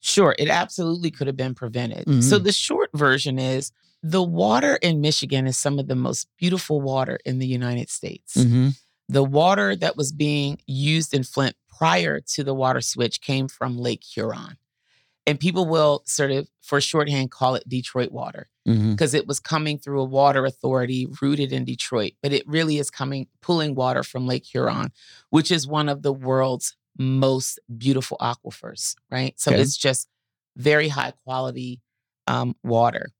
Sure, 0.00 0.34
it 0.38 0.48
absolutely 0.48 1.12
could 1.12 1.28
have 1.28 1.36
been 1.36 1.54
prevented. 1.54 2.04
So 2.24 2.40
Mhm. 2.40 2.44
the 2.44 2.52
short 2.52 2.90
version 2.94 3.38
is 3.38 3.70
the 4.02 4.22
water 4.22 4.76
in 4.82 5.00
Michigan 5.00 5.46
is 5.46 5.56
some 5.58 5.78
of 5.78 5.86
the 5.86 5.94
most 5.94 6.26
beautiful 6.38 6.80
water 6.80 7.18
in 7.24 7.38
the 7.38 7.46
United 7.46 7.88
States. 7.90 8.36
Mm-hmm. 8.36 8.68
The 9.08 9.22
water 9.24 9.76
that 9.76 9.96
was 9.96 10.12
being 10.12 10.58
used 10.66 11.14
in 11.14 11.22
Flint 11.22 11.54
prior 11.78 12.20
to 12.20 12.44
the 12.44 12.54
water 12.54 12.80
switch 12.80 13.20
came 13.20 13.48
from 13.48 13.76
Lake 13.78 14.02
Huron. 14.04 14.56
And 15.26 15.38
people 15.38 15.66
will 15.68 16.02
sort 16.04 16.32
of, 16.32 16.48
for 16.62 16.80
shorthand, 16.80 17.30
call 17.30 17.54
it 17.54 17.68
Detroit 17.68 18.10
water 18.12 18.48
Mm-hmm. 18.66 18.92
because 18.92 19.12
it 19.12 19.26
was 19.26 19.40
coming 19.40 19.76
through 19.76 20.00
a 20.02 20.04
water 20.04 20.46
authority 20.46 21.08
rooted 21.20 21.52
in 21.52 21.64
Detroit, 21.64 22.12
but 22.22 22.32
it 22.32 22.46
really 22.46 22.78
is 22.78 22.90
coming, 22.90 23.26
pulling 23.40 23.74
water 23.74 24.04
from 24.04 24.24
Lake 24.24 24.44
Huron, 24.44 24.92
which 25.30 25.50
is 25.50 25.66
one 25.66 25.88
of 25.88 26.02
the 26.02 26.12
world's 26.12 26.76
most 26.96 27.58
beautiful 27.76 28.16
aquifers, 28.20 28.94
right? 29.10 29.34
So 29.40 29.50
Okay. 29.50 29.60
it's 29.60 29.76
just 29.76 30.06
very 30.56 30.86
high 30.86 31.12
quality 31.24 31.80
um, 32.28 32.54
water. 32.62 33.10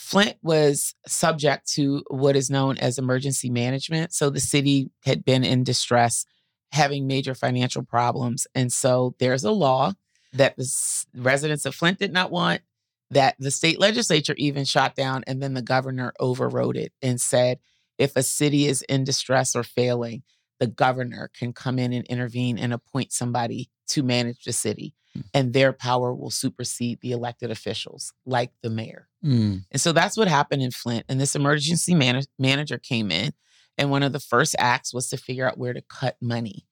Flint 0.00 0.38
was 0.42 0.94
subject 1.06 1.70
to 1.74 2.02
what 2.08 2.34
is 2.34 2.50
known 2.50 2.78
as 2.78 2.98
emergency 2.98 3.50
management. 3.50 4.14
So 4.14 4.30
the 4.30 4.40
city 4.40 4.90
had 5.04 5.24
been 5.24 5.44
in 5.44 5.62
distress, 5.62 6.24
having 6.72 7.06
major 7.06 7.34
financial 7.34 7.82
problems. 7.82 8.46
And 8.54 8.72
so 8.72 9.14
there's 9.20 9.44
a 9.44 9.52
law 9.52 9.92
that 10.32 10.56
the 10.56 10.66
residents 11.14 11.66
of 11.66 11.74
Flint 11.74 11.98
did 11.98 12.12
not 12.12 12.30
want, 12.30 12.62
that 13.10 13.36
the 13.38 13.50
state 13.50 13.78
legislature 13.78 14.34
even 14.38 14.64
shot 14.64 14.96
down, 14.96 15.22
and 15.26 15.42
then 15.42 15.54
the 15.54 15.62
governor 15.62 16.12
overrode 16.18 16.78
it 16.78 16.92
and 17.02 17.20
said 17.20 17.58
if 17.98 18.16
a 18.16 18.22
city 18.22 18.66
is 18.66 18.82
in 18.82 19.04
distress 19.04 19.54
or 19.54 19.62
failing, 19.62 20.22
the 20.58 20.66
governor 20.66 21.30
can 21.38 21.52
come 21.52 21.78
in 21.78 21.92
and 21.92 22.06
intervene 22.06 22.58
and 22.58 22.72
appoint 22.72 23.12
somebody 23.12 23.68
to 23.88 24.02
manage 24.02 24.44
the 24.44 24.52
city, 24.52 24.94
Hmm. 25.14 25.20
and 25.34 25.52
their 25.52 25.72
power 25.72 26.14
will 26.14 26.30
supersede 26.30 27.00
the 27.00 27.10
elected 27.10 27.50
officials, 27.50 28.12
like 28.24 28.52
the 28.62 28.70
mayor. 28.70 29.08
Mm. 29.24 29.64
And 29.72 29.80
so 29.80 29.92
that's 29.92 30.16
what 30.16 30.28
happened 30.28 30.62
in 30.62 30.70
Flint. 30.70 31.04
And 31.08 31.20
this 31.20 31.34
emergency 31.34 31.94
man- 31.96 32.22
manager 32.38 32.78
came 32.78 33.10
in, 33.10 33.32
and 33.76 33.90
one 33.90 34.04
of 34.04 34.12
the 34.12 34.20
first 34.20 34.54
acts 34.58 34.94
was 34.94 35.08
to 35.10 35.16
figure 35.16 35.48
out 35.48 35.58
where 35.58 35.72
to 35.72 35.82
cut 35.82 36.16
money. 36.20 36.64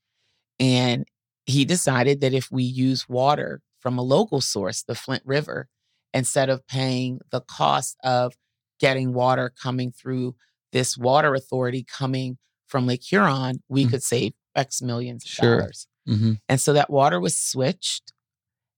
And 0.61 1.05
he 1.47 1.65
decided 1.65 2.21
that 2.21 2.33
if 2.33 2.49
we 2.51 2.63
use 2.63 3.09
water 3.09 3.61
from 3.81 3.99
a 3.99 4.03
local 4.03 4.41
source, 4.41 4.83
the 4.85 4.95
Flint 4.95 5.23
River, 5.25 5.69
instead 6.15 6.49
of 6.49 6.65
paying 6.69 7.21
the 7.31 7.41
cost 7.41 7.97
of 8.05 8.35
getting 8.79 9.13
water 9.15 9.53
coming 9.61 9.91
through 9.91 10.37
this 10.73 10.97
water 10.97 11.35
authority 11.35 11.83
coming 11.85 12.39
from 12.69 12.87
Lake 12.87 13.03
Huron, 13.03 13.63
we 13.69 13.85
Mm. 13.87 13.91
could 13.91 14.03
save 14.05 14.33
X 14.55 14.81
millions 14.81 15.25
of 15.25 15.31
Sure. 15.31 15.59
dollars. 15.59 15.87
Mm-hmm. 16.09 16.35
And 16.49 16.61
so 16.61 16.73
that 16.75 16.89
water 16.91 17.19
was 17.19 17.37
switched, 17.37 18.13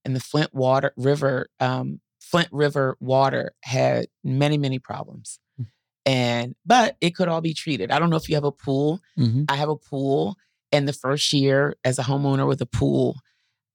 and 0.05 0.15
the 0.15 0.19
Flint 0.19 0.53
water 0.53 0.93
river, 0.97 1.47
um, 1.59 1.99
Flint 2.19 2.49
River 2.51 2.97
water 2.99 3.53
had 3.63 4.07
many, 4.23 4.57
many 4.57 4.79
problems. 4.79 5.39
Mm. 5.59 5.65
And 6.05 6.55
but 6.65 6.97
it 7.01 7.15
could 7.15 7.27
all 7.27 7.41
be 7.41 7.53
treated. 7.53 7.91
I 7.91 7.99
don't 7.99 8.09
know 8.09 8.15
if 8.15 8.29
you 8.29 8.35
have 8.35 8.43
a 8.43 8.51
pool. 8.51 9.01
Mm-hmm. 9.17 9.43
I 9.49 9.55
have 9.55 9.69
a 9.69 9.75
pool, 9.75 10.35
and 10.71 10.87
the 10.87 10.93
first 10.93 11.31
year 11.33 11.75
as 11.83 11.99
a 11.99 12.03
homeowner 12.03 12.47
with 12.47 12.61
a 12.61 12.65
pool, 12.65 13.17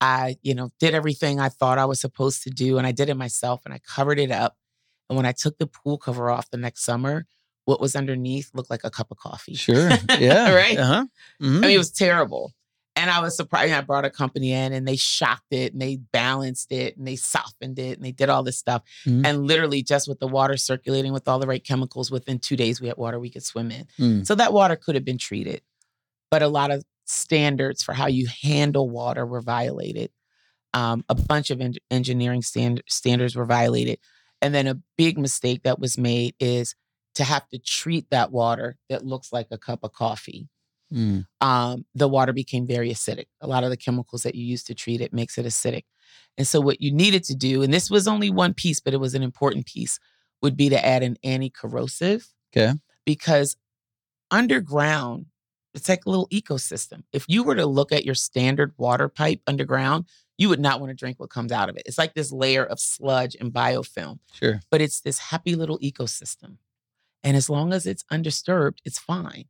I, 0.01 0.37
you 0.41 0.53
know, 0.53 0.69
did 0.79 0.93
everything 0.93 1.39
I 1.39 1.49
thought 1.49 1.77
I 1.77 1.85
was 1.85 1.99
supposed 1.99 2.43
to 2.43 2.49
do, 2.49 2.77
and 2.77 2.85
I 2.85 2.91
did 2.91 3.09
it 3.09 3.15
myself, 3.15 3.61
and 3.65 3.73
I 3.73 3.79
covered 3.79 4.19
it 4.19 4.31
up. 4.31 4.55
And 5.09 5.15
when 5.15 5.25
I 5.25 5.31
took 5.31 5.57
the 5.57 5.67
pool 5.67 5.97
cover 5.97 6.29
off 6.29 6.49
the 6.49 6.57
next 6.57 6.83
summer, 6.83 7.25
what 7.65 7.81
was 7.81 7.95
underneath 7.95 8.49
looked 8.53 8.69
like 8.69 8.83
a 8.83 8.89
cup 8.89 9.11
of 9.11 9.17
coffee. 9.17 9.55
Sure. 9.55 9.89
Yeah. 10.19 10.53
Right? 10.53 10.77
Uh-huh. 10.77 11.05
Mhm. 11.41 11.57
I 11.57 11.61
mean, 11.61 11.71
it 11.71 11.77
was 11.77 11.91
terrible. 11.91 12.53
And 13.07 13.15
I 13.15 13.21
was 13.21 13.37
surprised. 13.37 13.71
I 13.71 13.79
brought 13.79 14.03
a 14.03 14.09
company 14.09 14.51
in 14.51 14.73
and 14.73 14.85
they 14.85 14.97
shocked 14.97 15.51
it 15.51 15.71
and 15.71 15.81
they 15.81 15.95
balanced 15.95 16.73
it 16.73 16.97
and 16.97 17.07
they 17.07 17.15
softened 17.15 17.79
it 17.79 17.97
and 17.97 18.05
they 18.05 18.11
did 18.11 18.27
all 18.27 18.43
this 18.43 18.57
stuff. 18.57 18.81
Mhm. 19.05 19.25
And 19.25 19.47
literally, 19.47 19.81
just 19.81 20.09
with 20.09 20.19
the 20.19 20.27
water 20.27 20.57
circulating 20.57 21.13
with 21.13 21.25
all 21.25 21.39
the 21.39 21.47
right 21.47 21.63
chemicals, 21.63 22.11
within 22.11 22.37
two 22.37 22.57
days, 22.57 22.81
we 22.81 22.89
had 22.89 22.97
water 22.97 23.17
we 23.17 23.29
could 23.29 23.45
swim 23.45 23.71
in. 23.71 23.87
Mm. 23.97 24.27
So 24.27 24.35
that 24.35 24.51
water 24.51 24.75
could 24.75 24.95
have 24.95 25.05
been 25.05 25.17
treated. 25.17 25.61
But 26.29 26.43
a 26.43 26.49
lot 26.49 26.69
of 26.69 26.83
standards 27.05 27.81
for 27.81 27.93
how 27.93 28.07
you 28.07 28.27
handle 28.43 28.89
water 28.89 29.25
were 29.25 29.39
violated. 29.39 30.11
Um, 30.73 31.05
a 31.07 31.15
bunch 31.15 31.49
of 31.49 31.61
en- 31.61 31.75
engineering 31.89 32.41
stand- 32.41 32.83
standards 32.89 33.37
were 33.37 33.45
violated. 33.45 33.99
And 34.41 34.53
then 34.53 34.67
a 34.67 34.81
big 34.97 35.17
mistake 35.17 35.63
that 35.63 35.79
was 35.79 35.97
made 35.97 36.35
is 36.41 36.75
to 37.15 37.23
have 37.23 37.47
to 37.49 37.57
treat 37.57 38.09
that 38.09 38.33
water 38.33 38.77
that 38.89 39.05
looks 39.05 39.31
like 39.31 39.47
a 39.49 39.57
cup 39.57 39.79
of 39.85 39.93
coffee 39.93 40.49
Mm. 40.93 41.25
um, 41.41 41.85
the 41.95 42.07
water 42.07 42.31
became 42.31 42.65
very 42.65 42.89
acidic. 42.91 43.25
A 43.41 43.47
lot 43.47 43.63
of 43.65 43.69
the 43.69 43.75
chemicals 43.77 44.23
that 44.23 44.35
you 44.35 44.45
use 44.45 44.63
to 44.63 44.73
treat 44.73 45.01
it 45.01 45.11
makes 45.11 45.37
it 45.37 45.45
acidic. 45.45 45.83
And 46.37 46.47
so, 46.47 46.61
what 46.61 46.79
you 46.81 46.91
needed 46.93 47.23
to 47.25 47.35
do, 47.35 47.61
and 47.61 47.73
this 47.73 47.89
was 47.89 48.07
only 48.07 48.29
one 48.29 48.53
piece, 48.53 48.79
but 48.79 48.93
it 48.93 48.99
was 48.99 49.13
an 49.13 49.23
important 49.23 49.65
piece, 49.65 49.99
would 50.41 50.55
be 50.55 50.69
to 50.69 50.85
add 50.85 51.03
an 51.03 51.17
anti 51.23 51.49
corrosive. 51.49 52.27
Okay. 52.55 52.73
Because 53.05 53.57
underground, 54.31 55.25
it's 55.73 55.89
like 55.89 56.05
a 56.05 56.09
little 56.09 56.27
ecosystem. 56.29 57.03
If 57.13 57.25
you 57.27 57.43
were 57.43 57.55
to 57.55 57.65
look 57.65 57.91
at 57.91 58.05
your 58.05 58.15
standard 58.15 58.73
water 58.77 59.09
pipe 59.09 59.41
underground, 59.47 60.05
you 60.37 60.49
would 60.49 60.59
not 60.59 60.79
want 60.79 60.91
to 60.91 60.95
drink 60.95 61.19
what 61.19 61.29
comes 61.29 61.51
out 61.51 61.69
of 61.69 61.75
it. 61.77 61.83
It's 61.85 61.97
like 61.97 62.13
this 62.13 62.31
layer 62.31 62.63
of 62.65 62.79
sludge 62.79 63.35
and 63.39 63.51
biofilm, 63.51 64.19
Sure. 64.33 64.61
but 64.69 64.81
it's 64.81 65.01
this 65.01 65.19
happy 65.19 65.55
little 65.55 65.79
ecosystem. 65.79 66.57
And 67.23 67.35
as 67.35 67.49
long 67.49 67.73
as 67.73 67.85
it's 67.85 68.05
undisturbed, 68.11 68.81
it's 68.85 68.99
fine. 68.99 69.45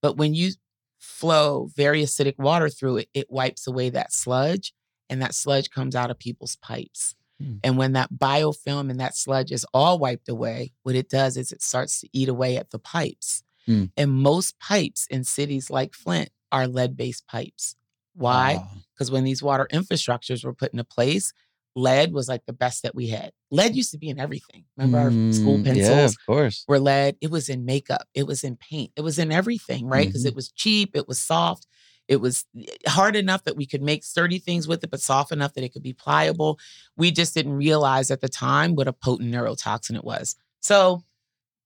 But 0.00 0.16
when 0.16 0.34
you 0.34 0.52
flow 1.02 1.68
very 1.76 2.02
acidic 2.02 2.38
water 2.38 2.68
through 2.68 2.98
it, 2.98 3.08
it 3.12 3.30
wipes 3.30 3.66
away 3.66 3.90
that 3.90 4.12
sludge, 4.12 4.72
and 5.10 5.20
that 5.20 5.34
sludge 5.34 5.70
comes 5.70 5.96
out 5.96 6.10
of 6.10 6.18
people's 6.18 6.56
pipes. 6.56 7.14
Hmm. 7.40 7.56
And 7.64 7.76
when 7.76 7.92
that 7.94 8.12
biofilm 8.14 8.88
and 8.88 9.00
that 9.00 9.16
sludge 9.16 9.50
is 9.50 9.66
all 9.74 9.98
wiped 9.98 10.28
away, 10.28 10.72
what 10.84 10.94
it 10.94 11.08
does 11.08 11.36
is 11.36 11.50
it 11.50 11.62
starts 11.62 12.00
to 12.00 12.08
eat 12.12 12.28
away 12.28 12.56
at 12.56 12.70
the 12.70 12.78
pipes. 12.78 13.42
Hmm. 13.66 13.86
And 13.96 14.12
most 14.12 14.58
pipes 14.60 15.06
in 15.10 15.24
cities 15.24 15.70
like 15.70 15.94
Flint 15.94 16.30
are 16.52 16.68
lead 16.68 16.96
based 16.96 17.26
pipes. 17.26 17.76
Why? 18.14 18.56
Wow. 18.56 18.68
Because 18.94 19.10
when 19.10 19.24
these 19.24 19.42
water 19.42 19.66
infrastructures 19.72 20.44
were 20.44 20.54
put 20.54 20.72
into 20.72 20.84
place, 20.84 21.32
lead 21.74 22.12
was 22.12 22.28
like 22.28 22.42
the 22.46 22.52
best 22.52 22.82
that 22.82 22.94
we 22.94 23.08
had. 23.08 23.32
Lead 23.50 23.74
used 23.74 23.90
to 23.92 23.98
be 23.98 24.08
in 24.08 24.18
everything. 24.20 24.64
Remember 24.76 24.98
our 24.98 25.12
school 25.30 25.58
Mm, 25.58 25.64
pencils? 25.64 25.86
Yeah, 25.88 26.04
of 26.06 26.16
course. 26.26 26.64
were 26.68 26.78
lead. 26.78 27.16
It 27.20 27.30
was 27.30 27.48
in 27.48 27.64
makeup. 27.64 28.06
It 28.14 28.26
was 28.26 28.44
in 28.44 28.56
paint. 28.56 28.92
It 28.96 29.00
was 29.02 29.18
in 29.18 29.32
everything, 29.32 29.86
right? 29.86 30.06
Because 30.06 30.24
Mhm. 30.24 30.28
it 30.28 30.34
was 30.34 30.50
cheap. 30.52 30.94
It 30.96 31.08
was 31.08 31.20
soft. 31.20 31.66
It 32.08 32.16
was 32.16 32.44
eh, 32.58 32.64
hard 32.88 33.16
enough 33.16 33.44
that 33.44 33.56
we 33.56 33.64
could 33.66 33.82
make 33.82 34.04
sturdy 34.04 34.38
things 34.38 34.66
with 34.68 34.82
it, 34.84 34.90
but 34.90 35.00
soft 35.00 35.32
enough 35.32 35.54
that 35.54 35.64
it 35.64 35.72
could 35.72 35.82
be 35.82 35.92
pliable. 35.94 36.58
We 36.96 37.10
just 37.10 37.32
didn't 37.34 37.54
realize 37.54 38.10
at 38.10 38.20
the 38.20 38.28
time 38.28 38.74
what 38.74 38.88
a 38.88 38.92
potent 38.92 39.32
neurotoxin 39.32 39.96
it 39.96 40.04
was. 40.04 40.36
So, 40.60 41.04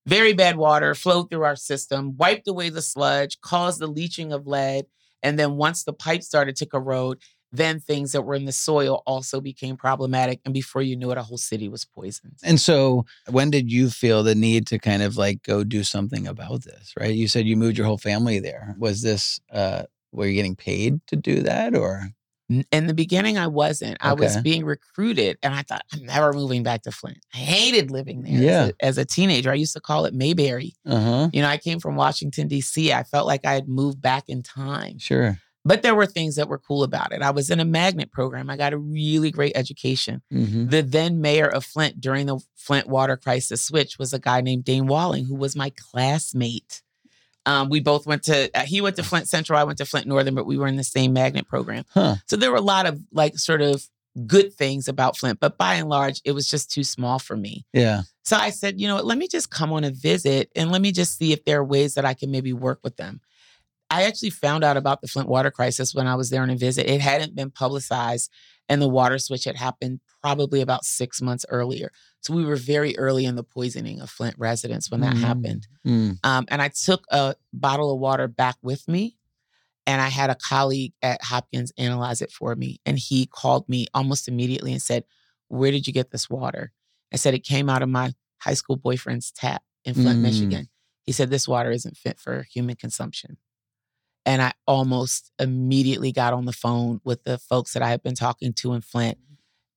very 0.07 0.35
bad 0.35 0.57
water 0.57 0.95
flowed 0.95 1.31
through 1.31 1.43
our 1.43 1.57
system, 1.57 2.17
wiped 2.17 2.47
away 2.47 2.69
the 2.69 2.83
sludge, 2.83 3.41
caused 3.41 3.81
the 3.81 3.89
leaching 3.89 4.33
of 4.33 4.47
lead. 4.47 4.87
And 5.23 5.37
then 5.39 5.57
once 5.57 5.83
the 5.83 5.93
pipe 5.93 6.23
started 6.23 6.55
to 6.57 6.67
corrode, 6.67 7.19
then 7.53 7.81
things 7.81 8.12
that 8.12 8.23
were 8.23 8.35
in 8.35 8.45
the 8.45 8.53
soil 8.53 9.03
also 9.07 9.41
became 9.41 9.76
problematic. 9.76 10.41
And 10.45 10.53
before 10.53 10.83
you 10.83 10.97
knew 10.97 11.11
it, 11.11 11.19
a 11.19 11.23
whole 11.23 11.38
city 11.38 11.69
was 11.69 11.85
poisoned. 11.85 12.35
And 12.43 12.61
so, 12.61 13.07
when 13.29 13.50
did 13.50 13.71
you 13.71 13.88
feel 13.91 14.23
the 14.23 14.35
need 14.35 14.67
to 14.69 14.79
kind 14.79 15.03
of 15.03 15.17
like 15.17 15.43
go 15.43 15.65
do 15.65 15.83
something 15.85 16.26
about 16.26 16.65
this? 16.65 16.93
Right? 16.99 17.15
You 17.15 17.29
said 17.29 17.47
you 17.47 17.57
moved 17.57 17.79
your 17.79 17.87
whole 17.87 17.99
family 17.99 18.38
there. 18.41 18.75
Was 18.79 19.03
this? 19.03 19.41
uh 19.53 19.85
Were 20.12 20.26
you 20.26 20.35
getting 20.35 20.57
paid 20.57 21.00
to 21.09 21.17
do 21.17 21.43
that, 21.43 21.75
or? 21.76 22.09
In 22.71 22.87
the 22.87 22.95
beginning, 22.95 23.38
I 23.38 23.49
wasn't. 23.49 23.97
I 24.00 24.12
was 24.12 24.37
being 24.37 24.65
recruited, 24.65 25.37
and 25.43 25.53
I 25.53 25.62
thought 25.62 25.83
I'm 25.93 26.05
never 26.07 26.33
moving 26.33 26.62
back 26.62 26.83
to 26.83 26.93
Flint. 26.93 27.19
I 27.35 27.38
hated 27.38 27.91
living 27.91 28.23
there. 28.23 28.35
as 28.35 28.41
Yeah. 28.41 28.67
a- 28.81 28.85
As 28.85 28.99
a, 28.99 29.05
teenager, 29.05 29.50
I 29.50 29.55
used 29.55 29.73
to 29.73 29.81
call 29.81 30.05
it 30.05 30.15
Mayberry. 30.15 30.75
Uh 30.87 31.00
huh. 31.00 31.31
You 31.33 31.43
know, 31.43 31.49
I 31.49 31.57
came 31.59 31.81
from 31.81 31.97
Washington 31.97 32.47
D.C. 32.47 32.93
I 32.93 33.03
felt 33.03 33.26
like 33.26 33.45
I 33.45 33.55
had 33.55 33.67
moved 33.69 34.00
back 34.00 34.29
in 34.29 34.45
time. 34.45 34.99
Sure. 35.00 35.41
But 35.67 35.83
there 35.83 35.97
were 35.97 36.07
things 36.07 36.37
that 36.37 36.49
were 36.49 36.59
cool 36.59 36.85
about 36.85 37.13
it. 37.13 37.23
I 37.23 37.31
was 37.31 37.51
in 37.51 37.59
a 37.59 37.65
magnet 37.65 38.13
program. 38.13 38.49
I 38.49 38.57
got 38.57 38.73
a 38.73 38.79
really 38.79 39.33
great 39.33 39.53
education. 39.57 40.23
Mm-hmm. 40.33 40.69
The 40.69 40.83
then 40.83 41.21
mayor 41.21 41.49
of 41.49 41.65
Flint 41.65 42.01
during 42.01 42.27
the 42.27 42.39
Flint 42.55 42.87
water 42.87 43.17
crisis 43.17 43.65
switch 43.65 43.99
was 43.99 44.13
a 44.13 44.21
guy 44.21 44.43
named 44.43 44.65
Dayne 44.65 44.87
Walling, 44.87 45.25
who 45.25 45.35
was 45.35 45.57
my 45.57 45.73
classmate. 45.91 46.83
Um, 47.47 47.69
we 47.69 47.81
both 47.81 48.07
went 48.07 48.23
to, 48.25 48.49
uh, 48.57 48.63
he 48.63 48.81
went 48.81 48.95
to 48.95 49.03
Flint 49.03 49.29
Central, 49.29 49.59
I 49.59 49.65
went 49.65 49.79
to 49.79 49.87
Flint 49.87 50.07
Northern, 50.07 50.37
but 50.37 50.47
we 50.47 50.57
were 50.57 50.69
in 50.69 50.77
the 50.77 50.85
same 50.85 51.13
magnet 51.13 51.49
program. 51.49 51.85
Huh. 51.91 52.17
So 52.27 52.37
there 52.37 52.53
were 52.53 52.57
a 52.57 52.61
lot 52.61 52.87
of 52.87 53.01
like 53.13 53.37
sort 53.37 53.61
of 53.61 53.85
good 54.25 54.55
things 54.55 54.87
about 54.87 55.17
Flint, 55.17 55.41
but 55.41 55.59
by 55.59 55.75
and 55.75 55.89
large, 55.89 56.21
it 56.25 56.31
was 56.31 56.49
just 56.49 56.71
too 56.71 56.85
small 56.85 57.19
for 57.19 57.37
me. 57.37 57.67
Yeah. 57.73 58.03
So 58.25 58.37
I 58.37 58.51
said, 58.51 58.81
you 58.81 58.87
know 58.87 58.97
what, 58.97 59.05
let 59.05 59.19
me 59.19 59.27
just 59.27 59.51
come 59.51 59.73
on 59.73 59.83
a 59.83 59.91
visit 59.91 60.51
and 60.55 60.71
let 60.71 60.81
me 60.81 60.93
just 60.93 61.19
see 61.19 61.33
if 61.33 61.45
there 61.45 61.59
are 61.59 61.65
ways 61.65 61.95
that 61.95 62.05
I 62.05 62.15
can 62.15 62.31
maybe 62.31 62.53
work 62.53 62.79
with 62.85 62.97
them. 62.97 63.21
I 63.97 64.03
actually 64.05 64.31
found 64.31 64.65
out 64.65 64.76
about 64.76 65.00
the 65.00 65.09
Flint 65.09 65.29
water 65.29 65.50
crisis 65.50 65.95
when 65.95 66.07
I 66.07 66.15
was 66.15 66.31
there 66.31 66.43
on 66.43 66.50
a 66.50 66.57
visit. 66.57 66.87
It 66.91 67.00
hadn't 67.00 67.35
been 67.35 67.50
publicized, 67.50 68.31
and 68.69 68.81
the 68.83 68.88
water 68.88 69.19
switch 69.19 69.45
had 69.45 69.57
happened 69.57 70.00
probably 70.23 70.61
about 70.61 70.85
six 70.85 71.23
months 71.23 71.45
earlier. 71.49 71.91
So 72.21 72.35
we 72.35 72.45
were 72.45 72.57
very 72.57 72.97
early 72.99 73.25
in 73.25 73.37
the 73.37 73.45
poisoning 73.45 74.00
of 74.00 74.11
Flint 74.11 74.35
residents 74.38 74.91
when 74.91 75.00
that 75.00 75.15
Mm. 75.15 75.21
happened. 75.21 75.69
Mm. 75.87 76.19
Um, 76.25 76.45
and 76.49 76.61
I 76.61 76.69
took 76.69 77.05
a 77.11 77.37
bottle 77.53 77.93
of 77.93 78.00
water 78.00 78.26
back 78.29 78.57
with 78.62 78.87
me. 78.88 79.17
And 79.88 80.00
I 80.03 80.09
had 80.09 80.31
a 80.31 80.35
colleague 80.35 80.95
at 81.00 81.23
Hopkins 81.23 81.71
analyze 81.79 82.21
it 82.21 82.33
for 82.33 82.57
me. 82.57 82.81
And 82.85 82.99
he 82.99 83.25
called 83.26 83.69
me 83.69 83.87
almost 83.95 84.26
immediately 84.26 84.73
and 84.73 84.83
said, 84.83 85.05
Where 85.47 85.71
did 85.71 85.87
you 85.87 85.93
get 85.93 86.11
this 86.11 86.29
water? 86.29 86.73
I 87.12 87.17
said, 87.17 87.35
It 87.35 87.45
came 87.45 87.71
out 87.71 87.83
of 87.83 87.88
my 87.88 88.12
high 88.41 88.55
school 88.55 88.75
boyfriend's 88.75 89.31
tap 89.31 89.62
in 89.85 89.95
Flint, 89.95 90.19
Mm. 90.19 90.23
Michigan. 90.23 90.69
He 91.05 91.12
said, 91.12 91.31
This 91.31 91.47
water 91.47 91.71
isn't 91.71 91.97
fit 91.97 92.19
for 92.19 92.43
human 92.53 92.75
consumption. 92.75 93.37
And 94.26 94.42
I 94.42 94.52
almost 94.66 95.30
immediately 95.38 96.11
got 96.12 96.35
on 96.35 96.45
the 96.45 96.52
phone 96.52 97.00
with 97.04 97.23
the 97.25 97.38
folks 97.38 97.73
that 97.75 97.83
I 97.83 97.88
had 97.90 98.02
been 98.02 98.16
talking 98.16 98.52
to 98.54 98.75
in 98.75 98.80
Flint. 98.83 99.16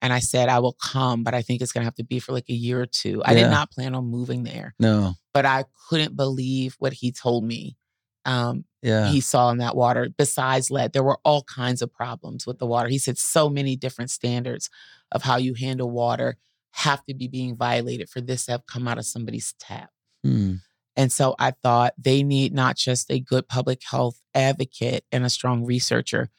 And 0.01 0.11
I 0.11 0.19
said, 0.19 0.49
I 0.49 0.59
will 0.59 0.75
come, 0.81 1.23
but 1.23 1.33
I 1.35 1.41
think 1.43 1.61
it's 1.61 1.71
going 1.71 1.81
to 1.81 1.85
have 1.85 1.95
to 1.95 2.03
be 2.03 2.19
for 2.19 2.31
like 2.31 2.49
a 2.49 2.53
year 2.53 2.81
or 2.81 2.85
two. 2.87 3.21
I 3.23 3.33
Yeah. 3.33 3.43
did 3.43 3.49
not 3.51 3.71
plan 3.71 3.93
on 3.95 4.05
moving 4.05 4.43
there 4.43 4.73
No. 4.79 5.13
but 5.33 5.45
I 5.45 5.65
couldn't 5.89 6.15
believe 6.15 6.75
what 6.79 6.93
he 6.93 7.11
told 7.11 7.43
me. 7.43 7.77
Um, 8.25 8.65
Yeah. 8.81 9.11
he 9.11 9.21
saw 9.21 9.49
in 9.51 9.59
that 9.59 9.75
water. 9.75 10.09
Besides 10.17 10.71
lead, 10.71 10.93
there 10.93 11.03
were 11.03 11.19
all 11.23 11.43
kinds 11.43 11.81
of 11.81 11.91
problems 11.93 12.47
with 12.47 12.57
the 12.59 12.65
water. 12.65 12.89
He 12.89 12.97
said 12.97 13.17
so 13.17 13.49
many 13.49 13.75
different 13.75 14.09
standards 14.09 14.69
of 15.11 15.21
how 15.23 15.35
you 15.37 15.53
handle 15.53 15.91
water 15.91 16.37
have 16.71 17.03
to 17.05 17.13
be 17.13 17.27
being 17.27 17.55
violated 17.55 18.09
for 18.09 18.21
this 18.21 18.45
to 18.45 18.51
have 18.53 18.65
come 18.65 18.87
out 18.87 18.97
of 18.97 19.05
somebody's 19.05 19.53
tap. 19.59 19.89
Hmm. 20.23 20.55
And 20.99 21.11
so 21.11 21.33
I 21.39 21.51
thought 21.63 21.93
they 21.97 22.23
need 22.23 22.53
not 22.53 22.75
just 22.75 23.09
a 23.09 23.19
good 23.21 23.47
public 23.47 23.81
health 23.89 24.19
advocate 24.35 25.05
and 25.13 25.23
a 25.25 25.29
strong 25.29 25.63
researcher, 25.65 26.29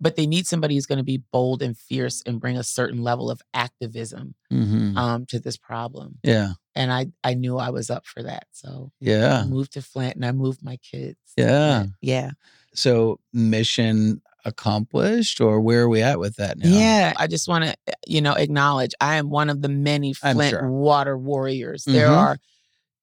but 0.00 0.16
they 0.16 0.26
need 0.26 0.46
somebody 0.46 0.74
who's 0.74 0.84
going 0.84 0.98
to 0.98 1.02
be 1.04 1.22
bold 1.32 1.62
and 1.62 1.74
fierce 1.76 2.22
and 2.26 2.38
bring 2.40 2.58
a 2.58 2.62
certain 2.64 3.02
level 3.02 3.30
of 3.30 3.40
activism 3.54 4.34
Mhm. 4.52 4.96
um, 4.96 5.26
to 5.26 5.38
this 5.40 5.56
problem. 5.56 6.18
Yeah. 6.22 6.52
And 6.74 6.92
I, 6.92 7.06
I 7.22 7.32
knew 7.34 7.56
I 7.56 7.70
was 7.70 7.88
up 7.88 8.04
for 8.06 8.22
that. 8.24 8.46
So 8.52 8.90
yeah, 9.00 9.40
I 9.42 9.46
moved 9.46 9.72
to 9.74 9.80
Flint 9.82 10.16
and 10.16 10.26
I 10.26 10.32
moved 10.32 10.62
my 10.62 10.76
kids. 10.76 11.16
Yeah. 11.38 11.86
Yeah. 12.02 12.32
So 12.74 13.20
mission 13.32 14.20
accomplished, 14.44 15.40
or 15.40 15.60
where 15.60 15.82
are 15.82 15.88
we 15.88 16.02
at 16.02 16.18
with 16.18 16.36
that 16.36 16.58
now? 16.58 16.68
Yeah. 16.68 17.14
I 17.16 17.26
just 17.26 17.48
want 17.48 17.64
to, 17.64 17.74
you 18.06 18.20
know, 18.20 18.34
acknowledge 18.34 18.92
I 19.00 19.16
am 19.16 19.30
one 19.30 19.48
of 19.50 19.62
the 19.62 19.68
many 19.70 20.12
Flint 20.12 20.50
sure. 20.50 20.68
water 20.70 21.16
warriors. 21.16 21.84
There 21.84 22.08
Mhm. 22.08 22.16
are, 22.16 22.38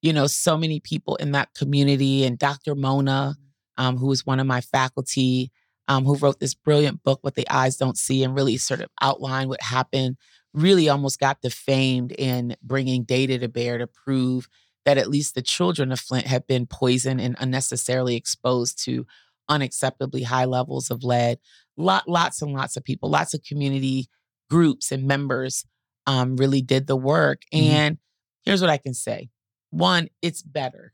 you 0.01 0.13
know, 0.13 0.27
so 0.27 0.57
many 0.57 0.79
people 0.79 1.15
in 1.17 1.31
that 1.33 1.53
community 1.53 2.25
and 2.25 2.37
Dr. 2.37 2.75
Mona, 2.75 3.35
um, 3.77 3.97
who 3.97 4.11
is 4.11 4.25
one 4.25 4.39
of 4.39 4.47
my 4.47 4.61
faculty, 4.61 5.51
um, 5.87 6.05
who 6.05 6.15
wrote 6.17 6.39
this 6.39 6.53
brilliant 6.53 7.03
book, 7.03 7.19
What 7.21 7.35
the 7.35 7.49
Eyes 7.49 7.77
Don't 7.77 7.97
See, 7.97 8.23
and 8.23 8.35
really 8.35 8.57
sort 8.57 8.81
of 8.81 8.89
outlined 9.01 9.49
what 9.49 9.61
happened, 9.61 10.17
really 10.53 10.89
almost 10.89 11.19
got 11.19 11.41
defamed 11.41 12.13
in 12.13 12.55
bringing 12.63 13.03
data 13.03 13.37
to 13.39 13.47
bear 13.47 13.77
to 13.77 13.87
prove 13.87 14.47
that 14.85 14.97
at 14.97 15.09
least 15.09 15.35
the 15.35 15.41
children 15.41 15.91
of 15.91 15.99
Flint 15.99 16.25
have 16.27 16.47
been 16.47 16.65
poisoned 16.65 17.21
and 17.21 17.35
unnecessarily 17.39 18.15
exposed 18.15 18.83
to 18.85 19.05
unacceptably 19.49 20.23
high 20.23 20.45
levels 20.45 20.89
of 20.89 21.03
lead. 21.03 21.37
Lot, 21.77 22.07
lots 22.07 22.41
and 22.41 22.53
lots 22.53 22.77
of 22.77 22.83
people, 22.83 23.09
lots 23.09 23.33
of 23.33 23.43
community 23.43 24.07
groups 24.49 24.91
and 24.91 25.05
members 25.05 25.65
um, 26.07 26.35
really 26.35 26.61
did 26.61 26.87
the 26.87 26.95
work. 26.95 27.43
Mhm. 27.53 27.61
And 27.61 27.97
here's 28.43 28.61
what 28.61 28.69
I 28.69 28.77
can 28.77 28.93
say 28.93 29.29
one, 29.71 30.07
it's 30.21 30.41
better. 30.41 30.93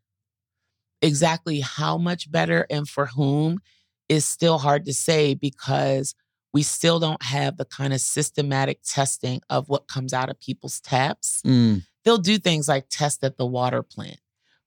Exactly 1.02 1.60
how 1.60 1.98
much 1.98 2.32
better 2.32 2.66
and 2.72 2.88
for 2.90 3.06
whom 3.08 3.60
is 4.10 4.26
still 4.26 4.58
hard 4.58 4.86
to 4.86 4.94
say 4.94 5.36
because 5.36 6.16
we 6.54 6.64
still 6.64 7.00
don't 7.00 7.22
have 7.22 7.58
the 7.58 7.66
kind 7.66 7.94
of 7.94 8.00
systematic 8.02 8.80
testing 8.84 9.42
of 9.50 9.70
what 9.70 9.88
comes 9.88 10.12
out 10.14 10.30
of 10.30 10.40
people's 10.40 10.80
taps. 10.80 11.42
Mm. 11.46 11.84
They'll 12.04 12.18
do 12.18 12.38
things 12.40 12.68
like 12.68 12.86
test 12.90 13.24
at 13.24 13.38
the 13.38 13.46
water 13.46 13.84
plant, 13.84 14.20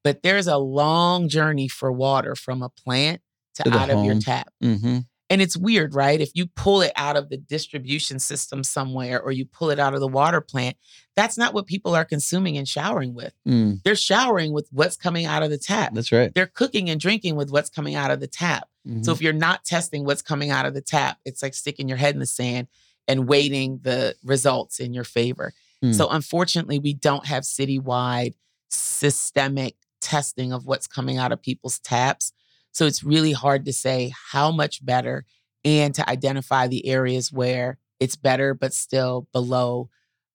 but 0.05 0.23
there's 0.23 0.47
a 0.47 0.59
long 0.59 1.29
journey 1.29 1.67
for 1.69 1.91
water 1.91 2.37
from 2.37 2.63
a 2.63 2.69
plant 2.69 3.23
to, 3.55 3.65
To 3.65 3.71
out 3.71 3.91
of 3.91 4.05
your 4.05 4.15
home. 4.15 4.21
tap. 4.21 4.53
hmm 4.61 4.99
And 5.31 5.41
it's 5.41 5.57
weird, 5.57 5.95
right? 5.95 6.21
If 6.21 6.33
you 6.35 6.47
pull 6.49 6.83
it 6.83 6.93
out 6.97 7.17
of 7.17 7.29
the 7.29 7.37
distribution 7.37 8.19
system 8.19 8.65
somewhere 8.65 9.23
or 9.23 9.31
you 9.31 9.47
pull 9.47 9.71
it 9.71 9.79
out 9.79 9.95
of 9.95 10.01
the 10.01 10.09
water 10.09 10.41
plant, 10.41 10.77
that's 11.15 11.39
not 11.39 11.55
what 11.55 11.67
people 11.67 11.95
are 11.95 12.05
consuming 12.05 12.59
and 12.59 12.67
showering 12.67 13.15
with. 13.15 13.33
Mm. 13.47 13.81
They're 13.85 13.95
showering 13.95 14.53
with 14.53 14.69
what's 14.73 14.97
coming 14.97 15.27
out 15.27 15.45
of 15.45 15.51
the 15.51 15.59
tap. 15.59 15.95
That's 15.95 16.11
right. 16.11 16.35
They're 16.35 16.47
cooking 16.49 16.91
and 16.91 17.01
drinking 17.01 17.37
with 17.37 17.51
what's 17.51 17.71
coming 17.71 17.95
out 17.95 18.11
of 18.11 18.19
the 18.19 18.27
tap. 18.27 18.69
Mhm. 18.87 19.05
So 19.05 19.13
if 19.13 19.23
you're 19.23 19.33
not 19.33 19.65
testing 19.65 20.05
what's 20.05 20.23
coming 20.23 20.51
out 20.51 20.67
of 20.67 20.75
the 20.75 20.81
tap, 20.81 21.19
it's 21.25 21.43
like 21.45 21.55
sticking 21.55 21.89
your 21.89 21.99
head 21.99 22.15
in 22.15 22.21
the 22.21 22.27
sand 22.27 22.67
and 23.07 23.29
waiting 23.29 23.79
the 23.83 24.17
results 24.25 24.81
in 24.81 24.93
your 24.93 25.05
favor. 25.05 25.53
Hmm. 25.81 25.93
So 25.93 26.09
unfortunately, 26.09 26.81
we 26.81 26.93
don't 26.93 27.27
have 27.27 27.45
citywide 27.45 28.35
systemic 28.69 29.77
testing 30.01 30.53
of 30.53 30.67
what's 30.67 30.87
coming 30.87 31.19
out 31.19 31.31
of 31.31 31.41
people's 31.41 31.79
taps. 31.79 32.33
So 32.73 32.87
it's 32.87 33.03
really 33.03 33.33
hard 33.33 33.65
to 33.67 33.73
say 33.73 34.13
how 34.33 34.51
much 34.53 34.85
better 34.85 35.25
and 35.65 35.95
to 35.95 36.09
identify 36.09 36.67
the 36.67 36.87
areas 36.87 37.33
where 37.33 37.79
it's 37.99 38.17
better 38.17 38.55
but 38.55 38.73
still 38.73 39.27
below 39.33 39.91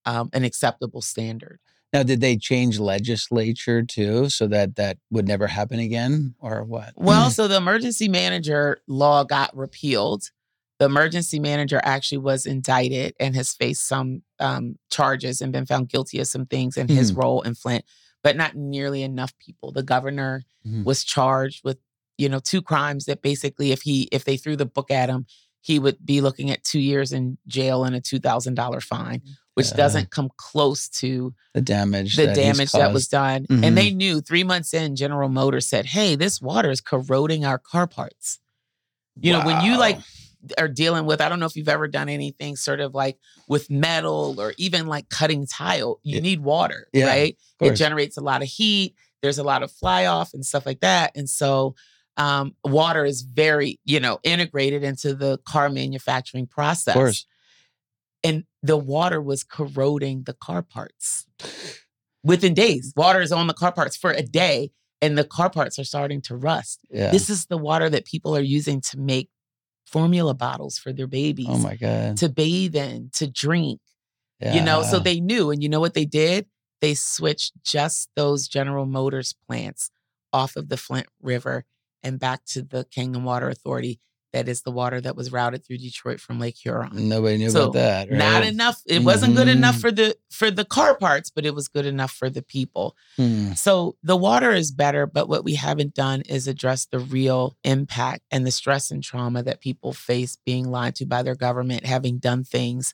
um, 0.05 0.29
an 0.33 0.43
acceptable 0.43 1.01
standard. 1.01 1.59
now, 1.93 2.03
did 2.03 2.21
they 2.21 2.35
change 2.37 2.77
legislature 2.77 3.81
too, 3.81 4.29
so 4.29 4.47
that 4.47 4.75
that 4.75 4.97
would 5.09 5.27
never 5.27 5.47
happen 5.47 5.79
again, 5.79 6.35
or 6.39 6.63
what? 6.63 6.91
Well, 6.95 7.31
so 7.31 7.47
the 7.47 7.55
emergency 7.57 8.07
manager 8.09 8.81
law 8.87 9.23
got 9.23 9.55
repealed. 9.55 10.29
The 10.77 10.85
emergency 10.85 11.39
manager 11.39 11.79
actually 11.83 12.17
was 12.19 12.45
indicted 12.45 13.15
and 13.19 13.33
has 13.35 13.53
faced 13.53 13.87
some 13.87 14.23
um, 14.39 14.77
charges 14.91 15.41
and 15.41 15.53
been 15.53 15.65
found 15.65 15.87
guilty 15.89 16.19
of 16.19 16.27
some 16.27 16.45
things 16.45 16.75
in 16.77 16.89
his 16.89 17.11
Hmm. 17.11 17.19
role 17.19 17.41
in 17.43 17.55
Flint, 17.55 17.85
but 18.23 18.35
not 18.35 18.55
nearly 18.55 19.01
enough 19.01 19.33
people. 19.39 19.71
The 19.71 19.83
governor 19.83 20.43
Mhm. 20.67 20.83
was 20.83 21.03
charged 21.05 21.63
with, 21.63 21.77
you 22.17 22.29
know, 22.29 22.39
two 22.39 22.61
crimes 22.61 23.05
that 23.05 23.21
basically, 23.21 23.71
if 23.71 23.81
he 23.81 24.03
if 24.11 24.23
they 24.25 24.37
threw 24.37 24.55
the 24.55 24.65
book 24.65 24.91
at 24.91 25.09
him, 25.09 25.25
he 25.61 25.79
would 25.79 25.97
be 26.05 26.21
looking 26.21 26.51
at 26.51 26.63
two 26.63 26.79
years 26.79 27.11
in 27.11 27.37
jail 27.47 27.83
and 27.83 27.95
a 27.95 28.01
two 28.01 28.19
thousand 28.19 28.53
dollar 28.55 28.79
fine, 28.81 29.21
which 29.55 29.71
Yeah. 29.71 29.77
doesn't 29.77 30.11
come 30.11 30.29
close 30.37 30.87
to 30.89 31.33
the 31.53 31.61
damage, 31.61 32.15
the 32.15 32.27
that 32.27 32.35
damage 32.35 32.71
that 32.73 32.93
was 32.93 33.03
caused. 33.05 33.11
done. 33.11 33.45
Mhm. 33.47 33.65
And 33.65 33.77
they 33.77 33.89
knew 33.91 34.21
three 34.21 34.43
months 34.43 34.73
in, 34.73 34.95
General 34.95 35.29
Motors 35.29 35.67
said, 35.67 35.85
Hey, 35.87 36.15
this 36.15 36.41
water 36.41 36.69
is 36.69 36.81
corroding 36.81 37.45
our 37.45 37.57
car 37.57 37.87
parts. 37.87 38.39
You 39.19 39.33
know, 39.33 39.45
when 39.45 39.63
you 39.63 39.77
like 39.77 39.99
are 40.59 40.67
dealing 40.67 41.05
with, 41.05 41.21
I 41.21 41.29
don't 41.29 41.39
know 41.39 41.47
if 41.47 41.55
you've 41.55 41.69
ever 41.69 41.87
done 41.87 42.07
anything 42.09 42.55
sort 42.55 42.79
of 42.79 42.93
like 42.93 43.17
with 43.47 43.69
metal 43.71 44.35
or 44.39 44.53
even 44.57 44.85
like 44.87 45.09
cutting 45.09 45.47
tile, 45.47 45.99
you 46.03 46.15
Yeah. 46.17 46.21
need 46.21 46.41
water, 46.41 46.87
Yeah, 46.93 47.07
right? 47.07 47.37
It 47.59 47.73
generates 47.73 48.17
a 48.17 48.21
lot 48.21 48.41
of 48.43 48.47
heat. 48.47 48.93
There's 49.23 49.39
a 49.39 49.43
lot 49.43 49.63
of 49.63 49.71
fly 49.71 50.05
off 50.05 50.33
and 50.35 50.45
stuff 50.45 50.65
like 50.67 50.81
that. 50.81 51.13
And 51.15 51.27
so 51.27 51.73
um, 52.17 52.55
water 52.63 53.05
is 53.05 53.21
very, 53.21 53.79
you 53.85 53.99
know, 53.99 54.19
integrated 54.23 54.83
into 54.83 55.13
the 55.13 55.37
car 55.47 55.69
manufacturing 55.69 56.47
process. 56.47 56.95
of 56.95 56.99
course. 56.99 57.25
And 58.23 58.43
the 58.63 58.77
water 58.77 59.21
was 59.21 59.43
corroding 59.43 60.23
the 60.23 60.33
car 60.33 60.63
parts 60.63 61.27
within 62.23 62.53
days. 62.53 62.91
Water 62.95 63.21
is 63.21 63.31
on 63.31 63.47
the 63.47 63.53
car 63.53 63.71
parts 63.71 63.95
for 63.95 64.11
a 64.11 64.23
day, 64.23 64.71
and 65.01 65.17
the 65.17 65.23
car 65.23 65.49
parts 65.49 65.77
are 65.77 65.83
starting 65.83 66.21
to 66.23 66.35
rust. 66.35 66.79
Yeah. 66.89 67.11
This 67.11 67.29
is 67.29 67.45
the 67.45 67.57
water 67.57 67.89
that 67.89 68.05
people 68.05 68.35
are 68.35 68.41
using 68.41 68.81
to 68.81 68.99
make 68.99 69.29
formula 69.85 70.33
bottles 70.33 70.79
for 70.79 70.91
their 70.91 71.05
babies, 71.07 71.45
oh 71.49 71.59
my 71.59 71.75
god. 71.75 72.17
to 72.17 72.29
bathe 72.29 72.75
in, 72.75 73.11
to 73.13 73.27
drink. 73.27 73.79
You 74.41 74.61
know, 74.61 74.81
so 74.83 74.99
they 74.99 75.19
knew. 75.19 75.49
And 75.49 75.63
you 75.63 75.69
know 75.69 75.79
what 75.79 75.93
they 75.93 76.05
did? 76.05 76.47
They 76.81 76.93
switched 76.93 77.53
just 77.63 78.09
those 78.15 78.47
General 78.47 78.85
Motors 78.85 79.33
plants 79.47 79.89
off 80.33 80.55
of 80.55 80.67
the 80.69 80.77
Flint 80.77 81.07
River 81.21 81.65
and 82.05 82.19
back 82.19 82.45
to 82.45 82.61
the 82.61 82.85
Kingdom 82.85 83.25
Water 83.25 83.49
Authority. 83.49 83.99
That 84.33 84.49
is 84.49 84.63
the 84.63 84.71
water 84.71 84.99
that 84.99 85.15
was 85.15 85.31
routed 85.31 85.65
through 85.65 85.77
Detroit 85.77 86.19
from 86.19 86.41
Lake 86.41 86.57
Huron. 86.57 87.07
Nobody 87.07 87.37
knew 87.37 87.49
So, 87.49 87.63
about 87.69 87.73
that. 87.75 88.09
Right? 88.09 88.17
Not 88.17 88.43
enough. 88.45 88.81
It 88.85 89.01
wasn't 89.01 89.37
good 89.37 89.47
enough 89.47 89.77
Mhm. 89.77 89.81
for 89.81 89.91
the 89.93 90.17
for 90.29 90.51
the 90.51 90.65
car 90.65 90.93
parts, 90.97 91.29
but 91.33 91.45
it 91.45 91.55
was 91.55 91.69
good 91.69 91.85
enough 91.85 92.11
for 92.11 92.29
the 92.29 92.41
people. 92.41 92.97
Hmm. 93.15 93.53
So 93.53 93.95
the 94.03 94.17
water 94.17 94.51
is 94.51 94.73
better, 94.73 95.05
but 95.07 95.29
what 95.29 95.45
we 95.45 95.55
haven't 95.55 95.93
done 95.95 96.19
is 96.23 96.49
address 96.49 96.85
the 96.85 96.99
real 96.99 97.55
impact 97.63 98.23
and 98.29 98.45
the 98.45 98.51
stress 98.51 98.91
and 98.91 99.01
trauma 99.01 99.41
that 99.43 99.61
people 99.61 99.93
face 99.93 100.37
being 100.45 100.69
lied 100.69 100.95
to 100.95 101.05
by 101.05 101.23
their 101.23 101.35
government, 101.35 101.85
having 101.85 102.17
done 102.17 102.43
things, 102.43 102.91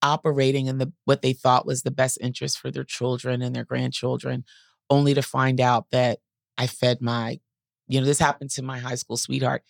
operating 0.00 0.66
in 0.66 0.78
the 0.78 0.90
what 1.04 1.20
they 1.20 1.34
thought 1.34 1.66
was 1.66 1.82
the 1.82 1.90
best 1.90 2.16
interest 2.22 2.58
for 2.58 2.70
their 2.70 2.84
children 2.84 3.42
and 3.42 3.54
their 3.54 3.64
grandchildren, 3.64 4.44
only 4.88 5.12
to 5.12 5.20
find 5.22 5.60
out 5.60 5.90
that 5.90 6.20
I 6.56 6.66
fed 6.66 7.02
my, 7.02 7.40
you 7.90 8.00
know, 8.00 8.06
this 8.06 8.18
happened 8.18 8.50
to 8.50 8.62
my 8.62 8.78
high 8.78 8.94
school 8.94 9.16
sweetheart. 9.16 9.62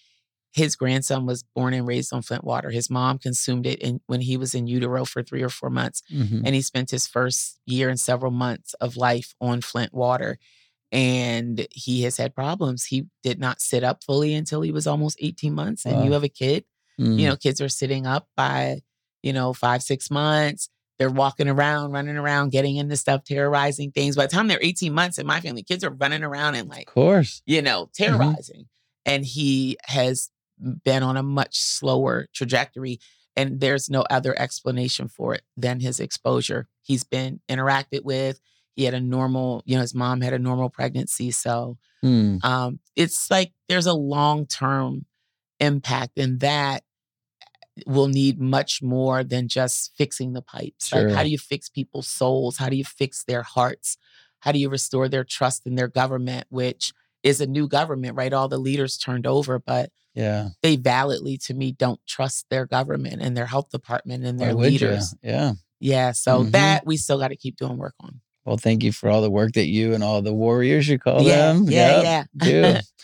His 0.52 0.74
grandson 0.76 1.26
was 1.26 1.42
born 1.54 1.74
and 1.74 1.86
raised 1.86 2.12
on 2.12 2.22
Flint 2.22 2.42
water. 2.44 2.70
His 2.70 2.90
mom 2.90 3.18
consumed 3.18 3.66
it 3.66 3.78
in, 3.80 4.00
when 4.06 4.20
he 4.20 4.36
was 4.36 4.54
in 4.54 4.66
utero 4.66 5.04
for 5.04 5.22
three 5.22 5.42
or 5.42 5.48
four 5.48 5.70
months 5.70 6.02
Mhm. 6.12 6.42
and 6.44 6.54
he 6.54 6.60
spent 6.60 6.90
his 6.90 7.06
first 7.06 7.60
year 7.66 7.88
and 7.88 8.00
several 8.00 8.32
months 8.32 8.74
of 8.74 8.96
life 8.96 9.34
on 9.40 9.60
Flint 9.60 9.94
water. 9.94 10.38
And 10.92 11.66
he 11.70 12.02
has 12.02 12.16
had 12.16 12.34
problems. 12.34 12.86
He 12.86 13.06
did 13.22 13.38
not 13.38 13.60
sit 13.60 13.84
up 13.84 14.02
fully 14.02 14.34
until 14.34 14.62
he 14.62 14.72
was 14.72 14.86
almost 14.88 15.18
18 15.20 15.54
months. 15.54 15.86
And 15.86 16.04
you 16.04 16.12
have 16.12 16.24
a 16.24 16.28
kid, 16.28 16.64
Mm. 16.98 17.18
you 17.18 17.26
know, 17.28 17.36
kids 17.36 17.60
are 17.60 17.68
sitting 17.68 18.06
up 18.06 18.28
by, 18.36 18.82
you 19.22 19.32
know, 19.32 19.52
five, 19.52 19.82
six 19.82 20.10
months. 20.10 20.68
They're 21.00 21.10
walking 21.10 21.48
around, 21.48 21.92
running 21.92 22.18
around, 22.18 22.50
getting 22.52 22.76
into 22.76 22.94
stuff, 22.96 23.24
terrorizing 23.24 23.90
things. 23.90 24.16
By 24.16 24.26
the 24.26 24.32
time 24.32 24.48
they're 24.48 24.58
18 24.62 24.92
months 24.92 25.16
in 25.18 25.26
my 25.26 25.40
family, 25.40 25.62
kids 25.62 25.82
are 25.82 25.90
running 25.90 26.22
around 26.22 26.56
and 26.56 26.68
like, 26.68 26.88
of 26.88 26.94
course. 26.94 27.42
you 27.46 27.62
know, 27.62 27.88
terrorizing. 27.94 28.66
And 29.06 29.24
he 29.24 29.78
has 29.86 30.28
been 30.84 31.02
on 31.02 31.16
a 31.16 31.22
much 31.22 31.58
slower 31.58 32.28
trajectory. 32.34 33.00
And 33.34 33.60
there's 33.60 33.88
no 33.88 34.02
other 34.10 34.38
explanation 34.38 35.08
for 35.08 35.34
it 35.34 35.42
than 35.56 35.80
his 35.80 36.00
exposure. 36.00 36.68
He's 36.82 37.02
been 37.02 37.40
interacted 37.48 38.04
with. 38.04 38.38
He 38.76 38.84
had 38.84 38.92
a 38.92 39.00
normal, 39.00 39.62
you 39.64 39.76
know, 39.76 39.80
his 39.80 39.94
mom 39.94 40.20
had 40.20 40.34
a 40.34 40.38
normal 40.38 40.68
pregnancy. 40.68 41.30
So 41.30 41.78
Hmm. 42.02 42.36
um, 42.42 42.78
it's 42.94 43.30
like 43.30 43.52
there's 43.70 43.86
a 43.86 43.94
long 43.94 44.46
term 44.46 45.06
impact, 45.60 46.18
and 46.18 46.40
that 46.40 46.82
will 47.86 48.08
need 48.08 48.40
much 48.40 48.82
more 48.82 49.22
than 49.24 49.48
just 49.48 49.92
fixing 49.96 50.32
the 50.32 50.42
pipes. 50.42 50.92
Like, 50.92 51.08
Sure. 51.08 51.16
how 51.16 51.22
do 51.22 51.28
you 51.30 51.38
fix 51.38 51.68
people's 51.68 52.06
souls? 52.08 52.56
How 52.58 52.68
do 52.68 52.76
you 52.76 52.84
fix 52.84 53.24
their 53.24 53.42
hearts? 53.42 53.96
How 54.40 54.52
do 54.52 54.58
you 54.58 54.68
restore 54.68 55.08
their 55.08 55.24
trust 55.24 55.66
in 55.66 55.74
their 55.74 55.88
government, 55.88 56.46
which 56.50 56.92
is 57.22 57.40
a 57.40 57.46
new 57.46 57.68
government, 57.68 58.16
right? 58.16 58.32
All 58.32 58.48
the 58.48 58.58
leaders 58.58 58.96
turned 58.96 59.26
over, 59.26 59.58
but 59.58 59.90
Yeah. 60.14 60.48
they 60.62 60.76
validly, 60.76 61.36
to 61.38 61.54
me, 61.54 61.72
don't 61.72 62.00
trust 62.06 62.46
their 62.50 62.64
government 62.66 63.20
and 63.20 63.36
their 63.36 63.46
health 63.46 63.70
department 63.70 64.24
and 64.24 64.40
their 64.40 64.54
would 64.56 64.72
you? 64.80 64.88
leaders. 64.88 65.14
Yeah. 65.22 65.52
Yeah. 65.78 66.12
So 66.12 66.44
Mhm. 66.44 66.50
that 66.52 66.86
we 66.86 66.96
still 66.96 67.18
got 67.18 67.28
to 67.28 67.36
keep 67.36 67.56
doing 67.56 67.76
work 67.76 67.94
on. 68.00 68.20
Well, 68.46 68.56
thank 68.56 68.82
you 68.82 68.90
for 68.92 69.08
all 69.10 69.20
the 69.20 69.30
work 69.30 69.52
that 69.52 69.66
you 69.66 69.92
and 69.92 70.02
all 70.02 70.22
the 70.22 70.32
warriors 70.32 70.88
you 70.88 70.98
call 70.98 71.22
yeah, 71.22 71.52
them. 71.52 71.64
yeah, 71.70 72.00
Yep, 72.02 72.26
yeah. 72.42 72.74
do. 72.74 72.80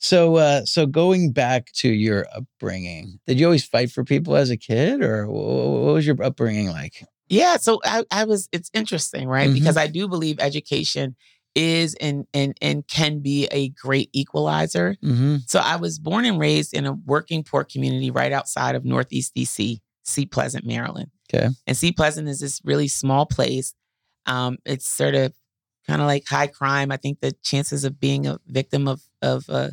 So, 0.00 0.36
uh, 0.36 0.64
so 0.64 0.86
going 0.86 1.32
back 1.32 1.72
to 1.76 1.88
your 1.88 2.26
upbringing, 2.34 3.20
did 3.26 3.40
you 3.40 3.46
always 3.46 3.64
fight 3.64 3.90
for 3.90 4.04
people 4.04 4.36
as 4.36 4.50
a 4.50 4.56
kid, 4.56 5.02
or 5.02 5.24
wh- 5.24 5.28
wh- 5.30 5.84
what 5.84 5.94
was 5.94 6.06
your 6.06 6.22
upbringing 6.22 6.68
like? 6.68 7.04
Yeah, 7.28 7.56
so 7.56 7.80
I, 7.84 8.04
I 8.10 8.24
was 8.24 8.48
it's 8.52 8.70
interesting, 8.74 9.26
right? 9.28 9.48
Mhm. 9.48 9.54
Because 9.54 9.76
I 9.78 9.86
do 9.86 10.06
believe 10.08 10.38
education 10.40 11.16
is 11.54 11.94
and 12.00 12.26
and 12.34 12.54
and 12.60 12.86
can 12.86 13.20
be 13.20 13.46
a 13.50 13.70
great 13.70 14.10
equalizer. 14.12 14.96
Mm-hmm. 15.02 15.36
So 15.46 15.60
I 15.60 15.76
was 15.76 15.98
born 15.98 16.24
and 16.26 16.38
raised 16.38 16.74
in 16.74 16.84
a 16.84 16.92
working 16.92 17.42
poor 17.42 17.64
community 17.64 18.10
right 18.10 18.32
outside 18.32 18.74
of 18.74 18.84
Northeast 18.84 19.34
DC, 19.34 19.78
Seat 20.02 20.30
Pleasant, 20.30 20.66
Maryland. 20.66 21.10
Okay. 21.32 21.48
And 21.66 21.76
Seat 21.76 21.96
Pleasant 21.96 22.28
is 22.28 22.40
this 22.40 22.60
really 22.64 22.88
small 22.88 23.24
place. 23.24 23.72
Um, 24.26 24.58
it's 24.66 24.86
sort 24.86 25.14
of 25.14 25.32
kind 25.86 26.02
of 26.02 26.06
like 26.06 26.24
high 26.28 26.48
crime. 26.48 26.90
I 26.92 26.96
think 26.98 27.20
the 27.20 27.32
chances 27.42 27.84
of 27.84 27.98
being 28.00 28.26
a 28.26 28.38
victim 28.48 28.86
of 28.86 29.00
of 29.22 29.44
uh, 29.48 29.70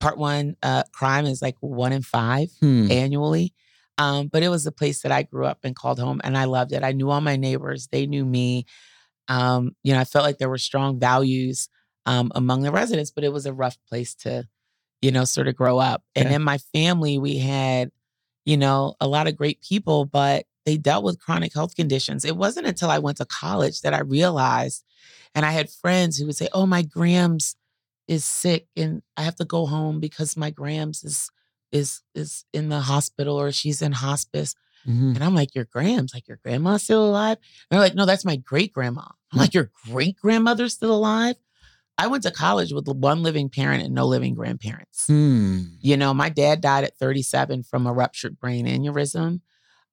part 0.00 0.18
one 0.18 0.56
uh, 0.62 0.82
crime 0.92 1.26
is 1.26 1.42
like 1.42 1.56
one 1.60 1.92
in 1.92 2.02
five 2.02 2.50
Hmm. 2.60 2.90
annually. 2.90 3.54
Um, 3.98 4.28
but 4.28 4.42
it 4.42 4.50
was 4.50 4.66
a 4.66 4.72
place 4.72 5.00
that 5.02 5.12
I 5.12 5.22
grew 5.22 5.46
up 5.46 5.60
and 5.64 5.74
called 5.74 5.98
home, 5.98 6.20
and 6.22 6.36
I 6.36 6.44
loved 6.44 6.72
it. 6.72 6.82
I 6.84 6.92
knew 6.92 7.08
all 7.10 7.22
my 7.22 7.36
neighbors; 7.36 7.88
they 7.90 8.06
knew 8.06 8.26
me. 8.26 8.66
Um, 9.28 9.74
you 9.82 9.92
know, 9.94 10.00
I 10.00 10.04
felt 10.04 10.24
like 10.24 10.38
there 10.38 10.50
were 10.50 10.58
strong 10.58 10.98
values 11.00 11.68
um, 12.04 12.30
among 12.34 12.62
the 12.62 12.70
residents, 12.70 13.10
but 13.10 13.24
it 13.24 13.32
was 13.32 13.46
a 13.46 13.54
rough 13.54 13.76
place 13.88 14.14
to, 14.16 14.46
you 15.02 15.10
know, 15.10 15.24
sort 15.24 15.48
of 15.48 15.56
grow 15.56 15.78
up. 15.78 16.02
And 16.14 16.28
in 16.32 16.42
my 16.42 16.58
family, 16.58 17.18
we 17.18 17.38
had, 17.38 17.90
you 18.44 18.56
know, 18.56 18.94
a 19.00 19.08
lot 19.08 19.26
of 19.26 19.36
great 19.36 19.60
people, 19.62 20.04
but 20.04 20.44
they 20.66 20.76
dealt 20.76 21.04
with 21.04 21.18
chronic 21.20 21.54
health 21.54 21.74
conditions. 21.74 22.24
It 22.24 22.36
wasn't 22.36 22.66
until 22.66 22.90
I 22.90 22.98
went 22.98 23.16
to 23.16 23.24
college 23.24 23.80
that 23.80 23.94
I 23.94 24.00
realized, 24.00 24.84
and 25.34 25.46
I 25.46 25.52
had 25.52 25.70
friends 25.70 26.18
who 26.18 26.26
would 26.26 26.36
say, 26.36 26.48
"Oh, 26.52 26.66
my 26.66 26.82
Grams 26.82 27.56
is 28.08 28.24
sick, 28.24 28.68
and 28.76 29.02
I 29.16 29.22
have 29.22 29.36
to 29.36 29.44
go 29.44 29.66
home 29.66 30.00
because 30.00 30.36
my 30.36 30.50
Grams 30.50 31.04
is 31.04 31.30
is 31.72 32.02
is 32.14 32.44
in 32.52 32.68
the 32.68 32.80
hospital 32.80 33.36
or 33.40 33.52
she's 33.52 33.82
in 33.82 33.92
hospice." 33.92 34.54
Mhm. 34.86 35.14
And 35.16 35.24
I'm 35.24 35.34
like, 35.34 35.54
"Your 35.54 35.64
Grams? 35.64 36.14
Like 36.14 36.28
your 36.28 36.38
grandma's 36.42 36.84
still 36.84 37.04
alive?" 37.06 37.38
And 37.38 37.76
they're 37.76 37.80
like, 37.86 37.94
"No, 37.94 38.06
that's 38.06 38.24
my 38.24 38.36
great 38.36 38.72
grandma." 38.72 39.06
I'm 39.32 39.38
like, 39.40 39.54
"Your 39.54 39.70
great 39.84 40.16
grandmother's 40.16 40.74
still 40.74 40.94
alive?" 40.94 41.36
I 41.98 42.06
went 42.08 42.22
to 42.24 42.30
college 42.30 42.72
with 42.72 42.86
one 42.88 43.22
living 43.22 43.48
parent 43.48 43.82
and 43.82 43.94
no 43.94 44.06
living 44.06 44.34
grandparents. 44.34 45.06
Hmm. 45.06 45.62
You 45.80 45.96
know, 45.96 46.12
my 46.12 46.28
dad 46.28 46.60
died 46.60 46.84
at 46.84 46.98
37 46.98 47.62
from 47.62 47.86
a 47.86 47.92
ruptured 47.92 48.38
brain 48.38 48.66
aneurysm. 48.66 49.40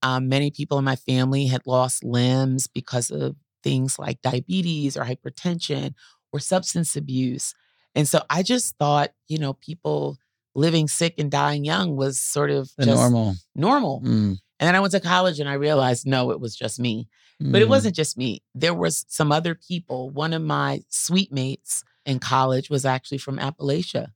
Um, 0.01 0.27
many 0.27 0.51
people 0.51 0.77
in 0.77 0.83
my 0.83 0.97
family 0.97 1.47
had 1.47 1.65
lost 1.65 2.03
limbs 2.03 2.67
because 2.67 3.09
of 3.09 3.37
things 3.63 3.97
like 3.97 4.21
diabetes 4.21 4.97
or 4.97 5.05
hypertension 5.05 5.93
or 6.33 6.39
substance 6.39 6.97
abuse. 6.97 7.53
And 7.95 8.07
so 8.07 8.21
I 8.29 8.43
just 8.43 8.75
thought, 8.77 9.11
you 9.27 9.37
know, 9.37 9.53
people 9.53 10.17
living 10.55 10.87
sick 10.87 11.15
and 11.17 11.31
dying 11.31 11.63
young 11.65 11.95
was 11.95 12.19
sort 12.19 12.49
of 12.51 12.69
just 12.77 12.87
normal. 12.87 13.35
normal. 13.55 14.01
Mm. 14.01 14.37
And 14.59 14.67
then 14.67 14.75
I 14.75 14.79
went 14.79 14.91
to 14.91 14.99
college 14.99 15.39
and 15.39 15.49
I 15.49 15.53
realized, 15.53 16.05
no, 16.05 16.31
it 16.31 16.39
was 16.39 16.55
just 16.55 16.79
me. 16.79 17.07
But 17.39 17.61
it 17.61 17.65
Mm. 17.65 17.69
wasn't 17.69 17.95
just 17.95 18.17
me. 18.17 18.41
There 18.55 18.73
was 18.73 19.05
some 19.09 19.31
other 19.31 19.55
people. 19.55 20.09
One 20.11 20.33
of 20.33 20.41
my 20.41 20.81
suite 20.89 21.31
mates 21.31 21.83
in 22.05 22.19
college 22.19 22.69
was 22.69 22.85
actually 22.85 23.17
from 23.17 23.37
Appalachia. 23.37 24.07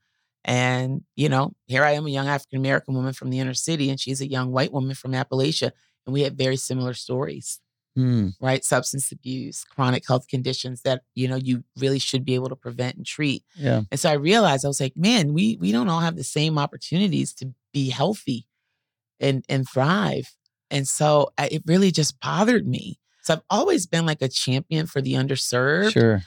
And, 0.46 1.02
you 1.16 1.28
know, 1.28 1.54
here 1.66 1.84
I 1.84 1.92
am, 1.94 2.06
a 2.06 2.10
young 2.10 2.28
African 2.28 2.60
American 2.60 2.94
woman 2.94 3.12
from 3.14 3.30
the 3.32 3.40
inner 3.40 3.54
city, 3.56 3.90
and 3.90 4.00
she's 4.00 4.22
a 4.22 4.30
young 4.30 4.52
white 4.52 4.72
woman 4.72 4.96
from 4.96 5.12
Appalachia. 5.12 5.72
And 6.06 6.14
we 6.14 6.22
had 6.22 6.38
very 6.38 6.56
similar 6.56 6.94
stories, 6.94 7.60
Mm. 7.98 8.34
right? 8.40 8.64
Substance 8.64 9.12
abuse, 9.12 9.64
chronic 9.64 10.08
health 10.08 10.28
conditions 10.28 10.84
that, 10.84 11.02
you 11.16 11.28
know, 11.28 11.36
you 11.36 11.64
really 11.80 12.00
should 12.00 12.24
be 12.24 12.36
able 12.36 12.50
to 12.50 12.56
prevent 12.56 12.96
and 12.96 13.06
treat. 13.06 13.44
Yeah. 13.56 13.82
And 13.90 14.00
so 14.00 14.10
I 14.10 14.14
realized 14.14 14.64
I 14.64 14.68
was 14.68 14.80
like, 14.80 14.96
man, 14.96 15.34
we 15.34 15.58
we 15.60 15.72
don't 15.72 15.90
all 15.90 16.02
have 16.02 16.16
the 16.16 16.24
same 16.24 16.58
opportunities 16.60 17.34
to 17.36 17.54
be 17.74 17.90
healthy 17.90 18.48
and 19.20 19.44
and 19.50 19.68
thrive. 19.68 20.36
And 20.70 20.88
so 20.88 21.30
I, 21.38 21.48
it 21.48 21.64
really 21.66 21.92
just 21.92 22.20
bothered 22.20 22.68
me. 22.68 23.00
So 23.24 23.34
I've 23.34 23.42
always 23.50 23.88
been 23.88 24.06
like 24.06 24.22
a 24.22 24.28
champion 24.30 24.86
for 24.86 25.02
the 25.02 25.14
underserved, 25.14 25.94
Sure. 25.94 26.22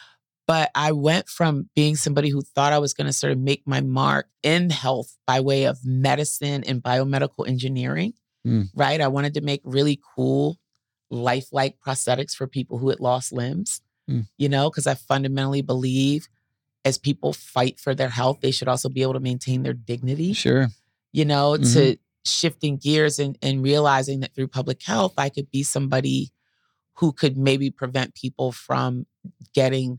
but 0.46 0.70
I 0.74 0.92
went 0.92 1.28
from 1.28 1.68
being 1.76 1.94
somebody 1.96 2.30
who 2.30 2.42
thought 2.42 2.72
I 2.72 2.78
was 2.78 2.92
going 2.94 3.06
to 3.06 3.12
sort 3.12 3.32
of 3.32 3.38
make 3.38 3.62
my 3.66 3.80
mark 3.80 4.26
in 4.42 4.70
health 4.70 5.16
by 5.26 5.40
way 5.40 5.64
of 5.64 5.78
medicine 5.84 6.64
and 6.66 6.82
biomedical 6.82 7.46
engineering, 7.46 8.14
Mm. 8.46 8.68
right? 8.74 9.00
I 9.00 9.08
wanted 9.08 9.34
to 9.34 9.40
make 9.42 9.60
really 9.64 10.00
cool 10.16 10.58
lifelike 11.10 11.76
prosthetics 11.84 12.34
for 12.34 12.46
people 12.46 12.78
who 12.78 12.88
had 12.88 13.00
lost 13.00 13.32
limbs, 13.32 13.80
Mm. 14.08 14.26
you 14.38 14.48
know, 14.48 14.70
because 14.70 14.86
I 14.86 14.94
fundamentally 14.94 15.62
believe 15.62 16.28
as 16.84 16.96
people 16.98 17.32
fight 17.32 17.78
for 17.78 17.94
their 17.94 18.08
health, 18.08 18.40
they 18.40 18.50
should 18.50 18.68
also 18.68 18.88
be 18.88 19.02
able 19.02 19.12
to 19.12 19.20
maintain 19.20 19.62
their 19.62 19.74
dignity 19.74 20.32
Sure. 20.32 20.68
you 21.12 21.24
know, 21.24 21.52
Mhm. 21.58 21.72
to 21.74 21.96
shifting 22.24 22.76
gears 22.76 23.18
and, 23.18 23.36
and 23.42 23.62
realizing 23.62 24.20
that 24.20 24.34
through 24.34 24.46
public 24.48 24.82
health, 24.82 25.14
I 25.18 25.28
could 25.28 25.50
be 25.50 25.62
somebody 25.62 26.30
who 26.94 27.12
could 27.12 27.36
maybe 27.36 27.70
prevent 27.70 28.14
people 28.14 28.52
from 28.52 29.06
getting 29.54 29.98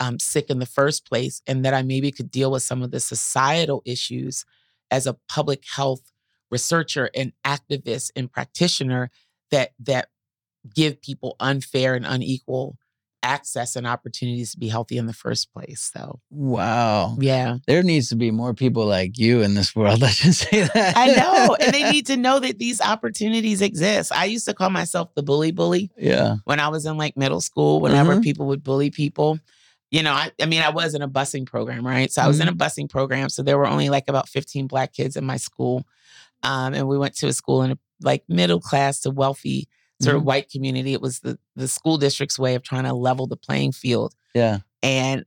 um, 0.00 0.18
sick 0.18 0.50
in 0.50 0.58
the 0.58 0.66
first 0.66 1.06
place, 1.06 1.42
and 1.46 1.64
that 1.64 1.74
I 1.74 1.82
maybe 1.82 2.10
could 2.10 2.30
deal 2.30 2.50
with 2.50 2.64
some 2.64 2.82
of 2.82 2.90
the 2.90 2.98
societal 2.98 3.82
issues 3.84 4.44
as 4.90 5.06
a 5.06 5.14
public 5.28 5.64
health 5.76 6.10
researcher 6.50 7.08
and 7.14 7.32
activist 7.44 8.10
and 8.16 8.30
practitioner 8.32 9.10
that 9.52 9.72
that 9.78 10.08
give 10.74 11.00
people 11.02 11.36
unfair 11.40 11.94
and 11.94 12.06
unequal 12.06 12.76
access 13.24 13.76
and 13.76 13.86
opportunities 13.86 14.50
to 14.50 14.58
be 14.58 14.66
healthy 14.68 14.98
in 14.98 15.06
the 15.06 15.12
first 15.12 15.52
place. 15.52 15.90
So 15.94 16.18
Wow. 16.30 17.16
yeah. 17.20 17.58
There 17.68 17.84
needs 17.84 18.08
to 18.08 18.16
be 18.16 18.32
more 18.32 18.52
people 18.52 18.84
like 18.84 19.16
you 19.16 19.42
in 19.42 19.54
this 19.54 19.76
world. 19.76 20.00
Let's 20.02 20.18
just 20.20 20.48
say 20.50 20.62
that. 20.74 20.96
I 20.96 21.06
know. 21.14 21.56
And 21.60 21.72
they 21.72 21.88
need 21.92 22.06
to 22.06 22.16
know 22.16 22.40
that 22.40 22.58
these 22.58 22.80
opportunities 22.80 23.62
exist. 23.62 24.10
I 24.12 24.24
used 24.24 24.44
to 24.46 24.54
call 24.54 24.70
myself 24.70 25.14
the 25.14 25.22
bully 25.22 25.52
bully 25.52 25.90
yeah. 25.96 26.36
when 26.46 26.58
I 26.58 26.66
was 26.68 26.84
in 26.84 26.96
like 26.96 27.16
middle 27.16 27.40
school, 27.40 27.80
whenever 27.80 28.16
Mhm. 28.16 28.22
people 28.24 28.46
would 28.46 28.64
bully 28.64 28.90
people. 28.90 29.38
You 29.92 30.02
know, 30.02 30.12
I, 30.12 30.32
I 30.40 30.46
mean, 30.46 30.62
I 30.62 30.70
was 30.70 30.94
in 30.94 31.02
a 31.02 31.08
busing 31.08 31.46
program, 31.46 31.86
right? 31.86 32.10
So 32.10 32.22
I 32.22 32.26
was 32.26 32.40
in 32.40 32.48
a 32.48 32.52
busing 32.54 32.88
program. 32.90 33.28
So 33.28 33.42
there 33.44 33.58
were 33.58 33.66
only 33.68 33.88
like 33.88 34.04
about 34.08 34.28
15 34.28 34.66
black 34.66 34.92
kids 34.94 35.16
in 35.16 35.24
my 35.24 35.36
school. 35.36 35.84
Um, 36.42 36.74
and 36.74 36.88
we 36.88 36.98
went 36.98 37.14
to 37.18 37.28
a 37.28 37.32
school 37.32 37.62
in 37.62 37.72
a 37.72 37.78
like 38.00 38.24
middle 38.28 38.58
class 38.58 39.00
to 39.02 39.10
wealthy 39.10 39.68
sort 40.02 40.16
of 40.16 40.22
Mhm. 40.22 40.26
white 40.26 40.50
community. 40.50 40.92
It 40.92 41.00
was 41.00 41.20
the 41.20 41.38
the 41.56 41.68
school 41.68 41.96
district's 41.98 42.38
way 42.38 42.54
of 42.54 42.62
trying 42.62 42.84
to 42.84 42.92
level 42.94 43.26
the 43.26 43.36
playing 43.36 43.72
field. 43.72 44.14
Yeah. 44.34 44.58
And 44.82 45.24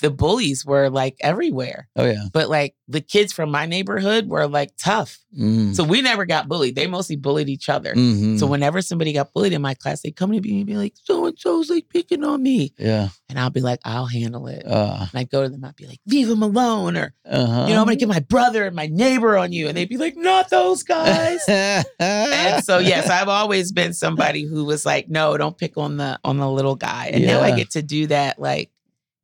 the 0.00 0.10
bullies 0.10 0.64
were 0.64 0.88
like 0.90 1.16
everywhere. 1.20 1.88
Oh 1.96 2.04
yeah. 2.06 2.24
But 2.32 2.48
like 2.48 2.74
the 2.88 3.00
kids 3.00 3.32
from 3.32 3.50
my 3.50 3.66
neighborhood 3.66 4.28
were 4.28 4.46
like 4.46 4.72
tough. 4.78 5.18
Mm. 5.38 5.74
So 5.74 5.82
we 5.84 6.02
never 6.02 6.24
got 6.26 6.48
bullied. 6.48 6.74
They 6.74 6.86
mostly 6.86 7.16
bullied 7.16 7.48
each 7.48 7.68
other. 7.68 7.94
Mhm. 7.94 8.38
So 8.38 8.46
whenever 8.46 8.82
somebody 8.82 9.12
got 9.12 9.32
bullied 9.32 9.52
in 9.54 9.62
my 9.62 9.74
class, 9.74 10.02
they'd 10.02 10.14
come 10.14 10.30
to 10.32 10.40
me 10.40 10.58
and 10.58 10.66
be 10.66 10.76
like, 10.76 10.94
so 11.02 11.26
and 11.26 11.38
so's 11.38 11.70
like 11.70 11.88
picking 11.88 12.22
on 12.24 12.42
me. 12.42 12.72
yeah. 12.78 13.08
And 13.28 13.38
I'll 13.38 13.48
be 13.48 13.62
like, 13.62 13.80
I'll 13.84 14.04
handle 14.06 14.46
it. 14.46 14.66
Uh, 14.66 15.06
and 15.10 15.10
I'd 15.14 15.30
go 15.30 15.42
to 15.42 15.48
them, 15.48 15.64
I'd 15.64 15.74
be 15.76 15.86
like, 15.86 16.00
leave 16.06 16.28
them 16.28 16.42
alone. 16.42 16.98
Or, 16.98 17.14
uh-huh. 17.24 17.64
you 17.66 17.72
know, 17.72 17.80
I'm 17.80 17.86
gonna 17.86 17.96
get 17.96 18.08
my 18.08 18.20
brother 18.20 18.66
and 18.66 18.76
my 18.76 18.88
neighbor 18.88 19.38
on 19.38 19.52
you. 19.52 19.68
And 19.68 19.76
they'd 19.76 19.88
be 19.88 19.96
like, 19.96 20.16
not 20.16 20.50
those 20.50 20.82
guys. 20.82 21.40
and 21.48 22.64
so 22.64 22.78
yes, 22.78 23.08
I've 23.08 23.28
always 23.28 23.72
been 23.72 23.94
somebody 23.94 24.44
who 24.44 24.64
was 24.66 24.84
like, 24.84 25.08
no, 25.08 25.36
don't 25.38 25.56
pick 25.56 25.78
on 25.78 25.96
the 25.96 26.18
on 26.24 26.38
the 26.38 26.50
little 26.50 26.76
guy. 26.76 27.10
And 27.12 27.24
now 27.24 27.40
I 27.40 27.56
get 27.56 27.70
to 27.70 27.82
do 27.82 28.06
that 28.08 28.38
like 28.38 28.70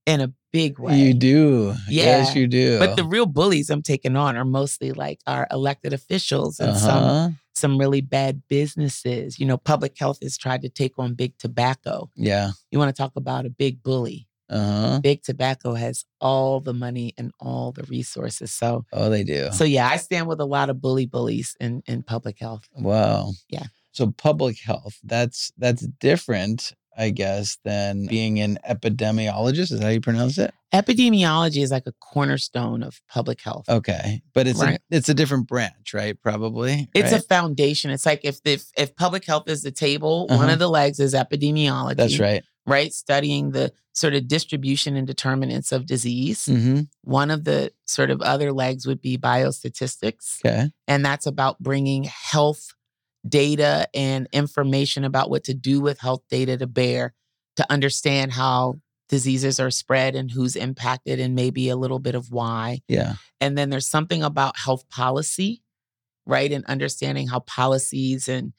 in 0.09 0.23
a 0.23 0.33
big 0.53 0.79
way. 0.79 0.97
You 0.99 1.12
do. 1.12 1.75
Yes, 1.88 2.35
you 2.35 2.47
do. 2.47 2.79
But 2.79 2.97
the 2.97 3.05
real 3.05 3.27
bullies 3.27 3.68
I'm 3.68 3.83
taking 3.83 4.16
on 4.16 4.37
are 4.37 4.44
mostly 4.44 4.92
like 4.92 5.21
our 5.27 5.47
elected 5.51 5.92
officials 5.92 6.59
and 6.59 6.77
some 6.77 7.05
uh-huh. 7.05 7.29
some 7.55 7.79
really 7.79 8.01
bad 8.01 8.42
businesses. 8.49 9.38
You 9.38 9.44
know, 9.44 9.59
public 9.59 9.99
health 9.99 10.18
has 10.23 10.38
tried 10.38 10.62
to 10.62 10.71
take 10.71 10.99
on 10.99 11.14
big 11.14 11.37
tobacco. 11.38 12.11
Yeah. 12.16 12.53
You 12.71 12.79
want 12.79 12.94
to 12.94 13.01
talk 13.03 13.12
about 13.16 13.44
a 13.44 13.51
big 13.51 13.83
bully. 13.83 14.27
Uh-huh. 14.49 15.01
Big 15.01 15.23
tobacco 15.23 15.75
has 15.75 16.07
all 16.23 16.61
the 16.61 16.73
money 16.73 17.12
and 17.18 17.31
all 17.38 17.71
the 17.73 17.83
resources. 17.83 18.51
So 18.51 18.87
Oh, 18.94 19.11
they 19.11 19.23
do. 19.23 19.51
so 19.53 19.64
yeah, 19.64 19.87
I 19.87 19.99
stand 19.99 20.27
with 20.27 20.40
a 20.40 20.47
lot 20.47 20.71
of 20.71 20.81
bully 20.81 21.05
bullies 21.05 21.55
in, 21.61 21.83
in 21.87 22.03
public 22.03 22.38
health. 22.38 22.66
Wow. 22.75 23.33
Yeah. 23.51 23.66
So 23.92 24.11
public 24.12 24.59
health, 24.59 24.97
that's 25.05 25.53
that's 25.59 25.87
different, 26.01 26.73
I 26.99 27.11
guess, 27.11 27.59
than 27.65 28.07
being 28.07 28.41
an 28.41 28.59
epidemiologist. 28.69 29.71
Is 29.73 29.79
that 29.79 29.83
how 29.83 29.89
you 29.91 30.01
pronounce 30.01 30.37
it? 30.39 30.53
Epidemiology 30.75 31.63
is 31.63 31.71
like 31.71 31.87
a 31.87 31.93
cornerstone 32.01 32.83
of 32.83 33.01
public 33.09 33.41
health. 33.41 33.69
Okay. 33.69 34.21
But 34.35 34.47
it's 34.47 34.61
Right. 34.61 34.81
a 34.91 34.97
it's 34.97 35.09
a 35.09 35.15
different 35.15 35.47
branch, 35.49 35.95
right? 35.95 36.21
Probably. 36.23 36.89
It's 36.95 37.13
right? 37.13 37.21
a 37.23 37.25
foundation. 37.25 37.91
It's 37.91 38.05
like 38.05 38.21
if 38.25 38.41
if, 38.45 38.65
if 38.77 38.95
public 38.97 39.25
health 39.25 39.49
is 39.49 39.63
the 39.63 39.71
table, 39.71 40.27
one 40.27 40.41
Uh-huh. 40.41 40.53
of 40.53 40.59
the 40.59 40.69
legs 40.69 41.01
is 41.01 41.15
epidemiology. 41.15 41.97
That's 41.97 42.19
right. 42.19 42.43
Right? 42.67 42.93
Studying 42.93 43.53
the 43.53 43.73
sort 43.95 44.13
of 44.15 44.29
distribution 44.29 44.95
and 44.95 45.07
determinants 45.07 45.73
of 45.73 45.87
disease. 45.87 46.45
Mm-hmm. 46.45 46.83
One 47.03 47.31
of 47.31 47.45
the 47.45 47.73
sort 47.87 48.11
of 48.11 48.21
other 48.21 48.53
legs 48.53 48.87
would 48.87 49.01
be 49.01 49.17
biostatistics. 49.17 50.39
Okay. 50.45 50.71
And 50.87 51.05
that's 51.05 51.27
about 51.27 51.59
bringing 51.61 52.05
health 52.05 52.75
data 53.27 53.89
and 53.95 54.29
information 54.33 55.05
about 55.05 55.31
what 55.31 55.45
to 55.45 55.55
do 55.55 55.81
with 55.81 55.99
health 56.01 56.23
data 56.31 56.57
to 56.57 56.67
bear 56.67 57.15
to 57.57 57.67
understand 57.71 58.33
how 58.33 58.81
diseases 59.09 59.59
are 59.59 59.71
spread 59.71 60.15
and 60.15 60.31
who's 60.31 60.55
impacted 60.55 61.19
and 61.19 61.35
maybe 61.35 61.69
a 61.69 61.77
little 61.77 61.99
bit 61.99 62.15
of 62.15 62.31
why. 62.31 62.81
Yeah. 62.89 63.15
And 63.41 63.57
then 63.57 63.71
there's 63.71 63.89
something 63.89 64.23
about 64.23 64.59
health 64.59 64.89
policy, 64.91 65.63
right? 66.27 66.53
And 66.53 66.65
understanding 66.67 67.29
how 67.29 67.41
policies 67.41 68.29
and 68.29 68.53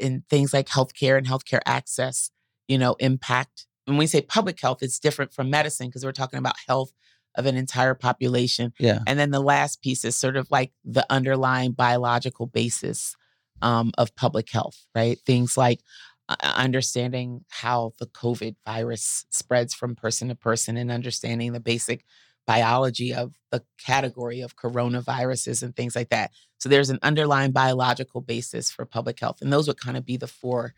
and 0.00 0.26
things 0.28 0.52
like 0.52 0.68
healthcare 0.68 1.18
and 1.18 1.26
healthcare 1.26 1.60
access, 1.66 2.30
you 2.68 2.78
know, 2.78 2.94
impact. 2.98 3.66
When 3.84 3.96
we 3.96 4.06
say 4.06 4.22
public 4.22 4.60
health, 4.60 4.78
it's 4.82 4.98
different 4.98 5.32
from 5.32 5.50
medicine 5.50 5.88
because 5.88 6.04
we're 6.04 6.12
talking 6.12 6.38
about 6.38 6.54
health 6.66 6.92
of 7.34 7.46
an 7.46 7.56
entire 7.56 7.94
population. 7.94 8.72
Yeah. 8.78 9.00
And 9.06 9.18
then 9.18 9.30
the 9.30 9.40
last 9.40 9.82
piece 9.82 10.04
is 10.04 10.16
sort 10.16 10.36
of 10.36 10.50
like 10.50 10.72
the 10.84 11.06
underlying 11.10 11.72
biological 11.72 12.46
basis 12.46 13.16
um, 13.62 13.92
of 13.96 14.14
public 14.16 14.50
health, 14.50 14.84
right? 14.94 15.18
Things 15.24 15.56
like 15.56 15.80
uh, 16.28 16.36
understanding 16.42 17.44
how 17.48 17.92
the 17.98 18.06
COVID 18.06 18.56
virus 18.66 19.24
spreads 19.30 19.74
from 19.74 19.94
person 19.94 20.28
to 20.28 20.34
person 20.34 20.76
and 20.76 20.90
understanding 20.90 21.52
the 21.52 21.60
basic 21.60 22.04
biology 22.46 23.14
of 23.14 23.34
the 23.50 23.62
category 23.78 24.40
of 24.40 24.56
coronaviruses 24.56 25.62
and 25.62 25.74
things 25.74 25.94
like 25.94 26.10
that. 26.10 26.32
So 26.58 26.68
there's 26.68 26.90
an 26.90 26.98
underlying 27.02 27.52
biological 27.52 28.20
basis 28.20 28.70
for 28.70 28.84
public 28.84 29.18
health. 29.20 29.38
And 29.40 29.52
those 29.52 29.68
would 29.68 29.80
kind 29.80 29.96
of 29.96 30.04
be 30.04 30.16
the 30.16 30.26
four 30.26 30.74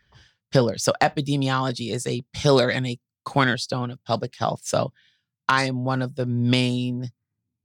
pillars. 0.52 0.84
So 0.84 0.92
epidemiology 1.00 1.90
is 1.92 2.06
a 2.06 2.22
pillar 2.32 2.68
and 2.68 2.86
a 2.86 2.98
cornerstone 3.24 3.90
of 3.90 4.04
public 4.04 4.34
health. 4.38 4.60
So 4.64 4.92
I 5.48 5.64
am 5.64 5.84
one 5.84 6.02
of 6.02 6.14
the 6.14 6.26
main 6.26 7.10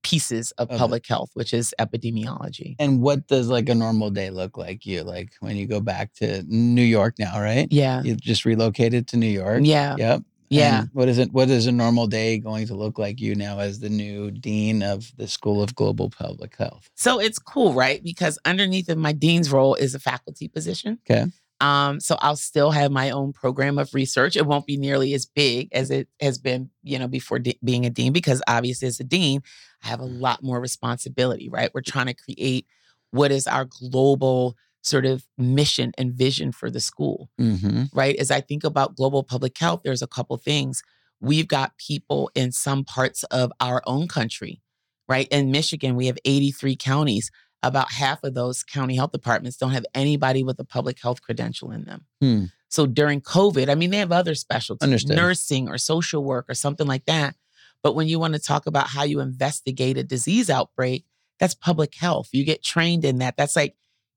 pieces 0.03 0.51
of 0.51 0.69
public 0.69 1.05
health, 1.07 1.29
which 1.33 1.53
is 1.53 1.73
epidemiology. 1.79 2.75
And 2.79 3.01
what 3.01 3.27
does 3.27 3.49
like 3.49 3.69
a 3.69 3.75
normal 3.75 4.09
day 4.09 4.29
look 4.29 4.57
like 4.57 4.85
you 4.85 5.03
like 5.03 5.33
when 5.39 5.57
you 5.57 5.67
go 5.67 5.79
back 5.81 6.13
to 6.15 6.43
New 6.47 6.83
York 6.83 7.15
now, 7.19 7.39
right? 7.41 7.67
Yeah. 7.69 8.01
You 8.03 8.15
just 8.15 8.45
relocated 8.45 9.07
to 9.09 9.17
New 9.17 9.27
York. 9.27 9.61
Yeah. 9.63 9.95
Yep. 9.97 10.23
Yeah. 10.49 10.79
And 10.79 10.89
what 10.93 11.07
is 11.09 11.19
it? 11.19 11.31
What 11.31 11.49
is 11.49 11.67
a 11.67 11.71
normal 11.71 12.07
day 12.07 12.39
going 12.39 12.65
to 12.67 12.75
look 12.75 12.97
like 12.97 13.19
you 13.19 13.35
now 13.35 13.59
as 13.59 13.79
the 13.79 13.89
new 13.89 14.31
dean 14.31 14.81
of 14.81 15.11
the 15.17 15.27
School 15.27 15.61
of 15.61 15.75
Global 15.75 16.09
Public 16.09 16.55
Health? 16.55 16.89
So 16.95 17.19
it's 17.19 17.37
cool, 17.37 17.73
right? 17.73 18.03
Because 18.03 18.39
underneath 18.45 18.89
of 18.89 18.97
my 18.97 19.11
dean's 19.11 19.51
role 19.51 19.75
is 19.75 19.93
a 19.93 19.99
faculty 19.99 20.47
position. 20.47 20.99
Okay. 21.09 21.25
Um, 21.61 21.99
so 21.99 22.17
I'll 22.21 22.35
still 22.37 22.71
have 22.71 22.91
my 22.91 23.09
own 23.09 23.33
program 23.33 23.77
of 23.77 23.93
research. 23.93 24.37
It 24.37 24.45
won't 24.45 24.65
be 24.65 24.77
nearly 24.77 25.13
as 25.13 25.25
big 25.25 25.67
as 25.73 25.91
it 25.91 26.07
has 26.21 26.37
been, 26.37 26.69
you 26.83 26.97
know, 26.97 27.07
before 27.07 27.39
de- 27.39 27.59
being 27.63 27.85
a 27.85 27.89
dean, 27.89 28.13
because 28.13 28.41
obviously 28.47 28.87
as 28.87 28.99
a 28.99 29.03
dean, 29.03 29.41
I 29.83 29.87
have 29.87 29.99
a 29.99 30.05
lot 30.05 30.41
more 30.41 30.61
responsibility, 30.61 31.49
right? 31.49 31.69
We're 31.73 31.81
trying 31.81 32.07
to 32.07 32.13
create 32.13 32.65
what 33.11 33.31
is 33.31 33.45
our 33.47 33.65
global 33.65 34.55
sort 34.81 35.05
of 35.05 35.25
mission 35.37 35.91
and 35.97 36.13
vision 36.13 36.53
for 36.53 36.69
the 36.71 36.79
school 36.79 37.29
Mm-hmm. 37.39 37.83
right? 37.93 38.15
As 38.15 38.31
I 38.31 38.39
think 38.39 38.63
about 38.63 38.95
global 38.95 39.23
public 39.23 39.57
health, 39.57 39.81
there's 39.83 40.01
a 40.01 40.07
couple 40.07 40.37
things. 40.37 40.81
We've 41.19 41.47
got 41.49 41.77
people 41.77 42.31
in 42.35 42.53
some 42.53 42.85
parts 42.85 43.23
of 43.25 43.51
our 43.59 43.81
own 43.85 44.07
country, 44.07 44.61
right? 45.09 45.27
In 45.31 45.51
Michigan, 45.51 45.95
we 45.97 46.05
have 46.07 46.17
83 46.23 46.77
counties. 46.77 47.29
About 47.61 47.91
half 47.91 48.23
of 48.23 48.33
those 48.35 48.63
county 48.63 48.95
health 48.95 49.11
departments 49.11 49.57
don't 49.57 49.71
have 49.71 49.85
anybody 49.93 50.43
with 50.43 50.59
a 50.59 50.63
public 50.63 50.97
health 51.01 51.21
credential 51.21 51.71
in 51.71 51.83
them. 51.83 52.05
Hmm. 52.21 52.43
So 52.69 52.85
during 52.85 53.19
COVID, 53.19 53.69
I 53.69 53.75
mean, 53.75 53.89
they 53.89 53.97
have 53.97 54.11
other 54.13 54.35
specialties, 54.35 54.83
Understood. 54.85 55.15
nursing 55.17 55.67
or 55.67 55.77
social 55.77 56.23
work 56.23 56.45
or 56.49 56.53
something 56.53 56.87
like 56.87 57.05
that. 57.05 57.35
But 57.83 57.95
when 57.95 58.07
you 58.07 58.19
want 58.19 58.33
to 58.35 58.39
talk 58.39 58.65
about 58.65 58.87
how 58.87 59.03
you 59.03 59.19
investigate 59.19 59.97
a 59.97 60.03
disease 60.03 60.49
outbreak, 60.49 61.03
that's 61.39 61.53
public 61.55 61.95
health. 61.95 62.29
You 62.31 62.45
get 62.45 62.63
trained 62.63 63.03
in 63.03 63.17
that. 63.19 63.35
That's 63.37 63.55
like 63.55 63.75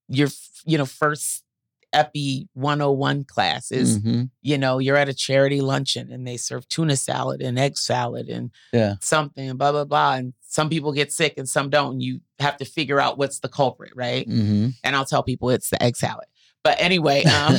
your, 0.08 0.28
you 0.64 0.78
know, 0.78 0.86
first 0.86 1.42
epi 1.92 2.48
101 2.54 3.24
class 3.24 3.70
is 3.70 3.98
Mhm. 3.98 4.30
you 4.40 4.56
know, 4.56 4.78
you're 4.78 4.96
at 4.96 5.08
a 5.08 5.14
charity 5.14 5.60
luncheon 5.60 6.10
and 6.10 6.26
they 6.26 6.36
serve 6.38 6.66
tuna 6.68 6.96
salad 6.96 7.42
and 7.42 7.58
egg 7.58 7.76
salad 7.76 8.28
and 8.28 8.50
Yeah. 8.72 8.94
something 9.00 9.48
and 9.50 9.58
blah 9.58 9.72
blah 9.72 9.84
blah. 9.84 10.14
And 10.14 10.32
some 10.52 10.68
people 10.68 10.92
get 10.92 11.10
sick 11.10 11.38
and 11.38 11.48
some 11.48 11.70
don't. 11.70 11.92
And 11.92 12.02
you 12.02 12.20
have 12.38 12.58
to 12.58 12.66
figure 12.66 13.00
out 13.00 13.16
what's 13.16 13.38
the 13.38 13.48
culprit, 13.48 13.92
right? 13.96 14.28
Mm-hmm. 14.28 14.68
And 14.84 14.94
I'll 14.94 15.06
tell 15.06 15.22
people 15.22 15.48
it's 15.48 15.70
the 15.70 15.82
egg 15.82 15.96
salad. 15.96 16.26
But 16.62 16.76
anyway, 16.78 17.24
um, 17.24 17.56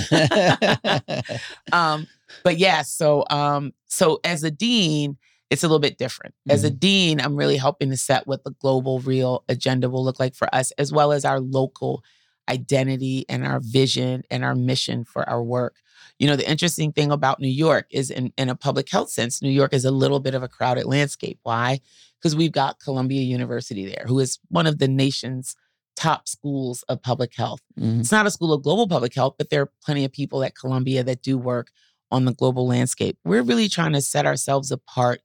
um, 1.74 2.08
but 2.44 2.60
yeah, 2.60 2.84
so 2.84 3.26
um, 3.32 3.74
so 3.88 4.20
as 4.24 4.44
a 4.44 4.52
dean, 4.52 5.18
it's 5.50 5.64
a 5.64 5.68
little 5.68 5.80
bit 5.80 5.98
different. 5.98 6.36
As 6.48 6.64
a 6.64 6.70
dean, 6.70 7.20
I'm 7.20 7.36
really 7.36 7.58
helping 7.58 7.90
to 7.90 7.98
set 7.98 8.28
what 8.28 8.44
the 8.44 8.52
global 8.52 9.00
real 9.00 9.44
agenda 9.50 9.90
will 9.90 10.04
look 10.04 10.20
like 10.20 10.36
for 10.36 10.54
us, 10.54 10.70
as 10.78 10.92
well 10.92 11.12
as 11.12 11.26
our 11.26 11.40
local 11.40 12.04
identity 12.48 13.26
and 13.28 13.44
our 13.44 13.60
vision 13.60 14.22
and 14.30 14.44
our 14.44 14.54
mission 14.54 15.04
for 15.04 15.28
our 15.28 15.42
work. 15.42 15.78
You 16.20 16.28
know, 16.28 16.36
the 16.36 16.50
interesting 16.50 16.92
thing 16.92 17.12
about 17.12 17.40
New 17.40 17.48
York 17.48 17.88
is 17.90 18.12
in, 18.12 18.34
in 18.38 18.50
a 18.50 18.56
public 18.56 18.88
health 18.90 19.10
sense, 19.10 19.42
New 19.42 19.50
York 19.50 19.74
is 19.74 19.84
a 19.84 19.92
little 19.92 20.20
bit 20.20 20.36
of 20.36 20.44
a 20.44 20.48
crowded 20.48 20.86
landscape. 20.86 21.40
Why? 21.42 21.82
Because 22.24 22.38
we've 22.38 22.54
got 22.54 22.80
Columbia 22.80 23.22
University 23.22 23.86
there, 23.86 24.06
who 24.08 24.20
is 24.20 24.40
one 24.48 24.66
of 24.66 24.80
the 24.80 24.88
nation's 24.88 25.58
top 25.98 26.26
schools 26.30 26.82
of 26.88 27.02
public 27.02 27.36
health. 27.36 27.60
Mhm. 27.78 28.00
It's 28.00 28.14
not 28.14 28.26
a 28.26 28.32
school 28.32 28.54
of 28.54 28.64
global 28.64 28.88
public 28.88 29.14
health, 29.14 29.36
but 29.38 29.50
there 29.50 29.64
are 29.64 29.72
plenty 29.84 30.06
of 30.06 30.12
people 30.14 30.42
at 30.42 30.56
Columbia 30.56 31.04
that 31.04 31.22
do 31.22 31.38
work 31.38 31.70
on 32.12 32.24
the 32.24 32.34
global 32.34 32.66
landscape. 32.66 33.18
We're 33.26 33.44
really 33.44 33.68
trying 33.68 33.92
to 33.92 34.02
set 34.02 34.26
ourselves 34.26 34.72
apart 34.72 35.22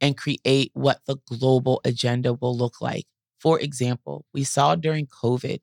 and 0.00 0.16
create 0.16 0.72
what 0.74 1.00
the 1.06 1.18
global 1.28 1.80
agenda 1.84 2.34
will 2.34 2.56
look 2.56 2.80
like. 2.80 3.06
For 3.38 3.60
example, 3.60 4.26
we 4.34 4.42
saw 4.42 4.74
during 4.74 5.06
COVID, 5.06 5.60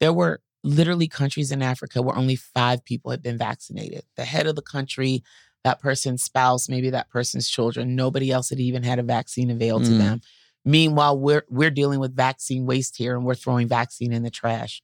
there 0.00 0.12
were 0.12 0.42
literally 0.62 1.08
countries 1.08 1.50
in 1.50 1.62
Africa 1.62 2.02
where 2.02 2.16
only 2.16 2.36
five 2.36 2.84
people 2.84 3.10
had 3.10 3.22
been 3.22 3.38
vaccinated. 3.38 4.02
The 4.16 4.24
head 4.24 4.46
of 4.46 4.54
the 4.54 4.62
country, 4.62 5.22
that 5.64 5.80
person's 5.80 6.22
spouse, 6.22 6.68
maybe 6.68 6.90
that 6.90 7.10
person's 7.10 7.48
children, 7.48 7.94
nobody 7.94 8.30
else 8.30 8.50
had 8.50 8.60
even 8.60 8.82
had 8.82 8.98
a 8.98 9.02
vaccine 9.02 9.50
available 9.50 9.86
to 9.86 9.92
Mm. 9.92 9.98
them. 9.98 10.20
Meanwhile, 10.64 11.18
we're 11.18 11.44
we're 11.50 11.70
dealing 11.70 12.00
with 12.00 12.14
vaccine 12.16 12.66
waste 12.66 12.96
here 12.96 13.16
and 13.16 13.24
we're 13.24 13.34
throwing 13.34 13.68
vaccine 13.68 14.12
in 14.12 14.22
the 14.22 14.30
trash. 14.30 14.82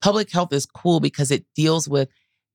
Public 0.00 0.30
health 0.30 0.52
is 0.52 0.66
cool 0.66 1.00
because 1.00 1.30
it 1.30 1.44
deals 1.54 1.88
with 1.88 2.08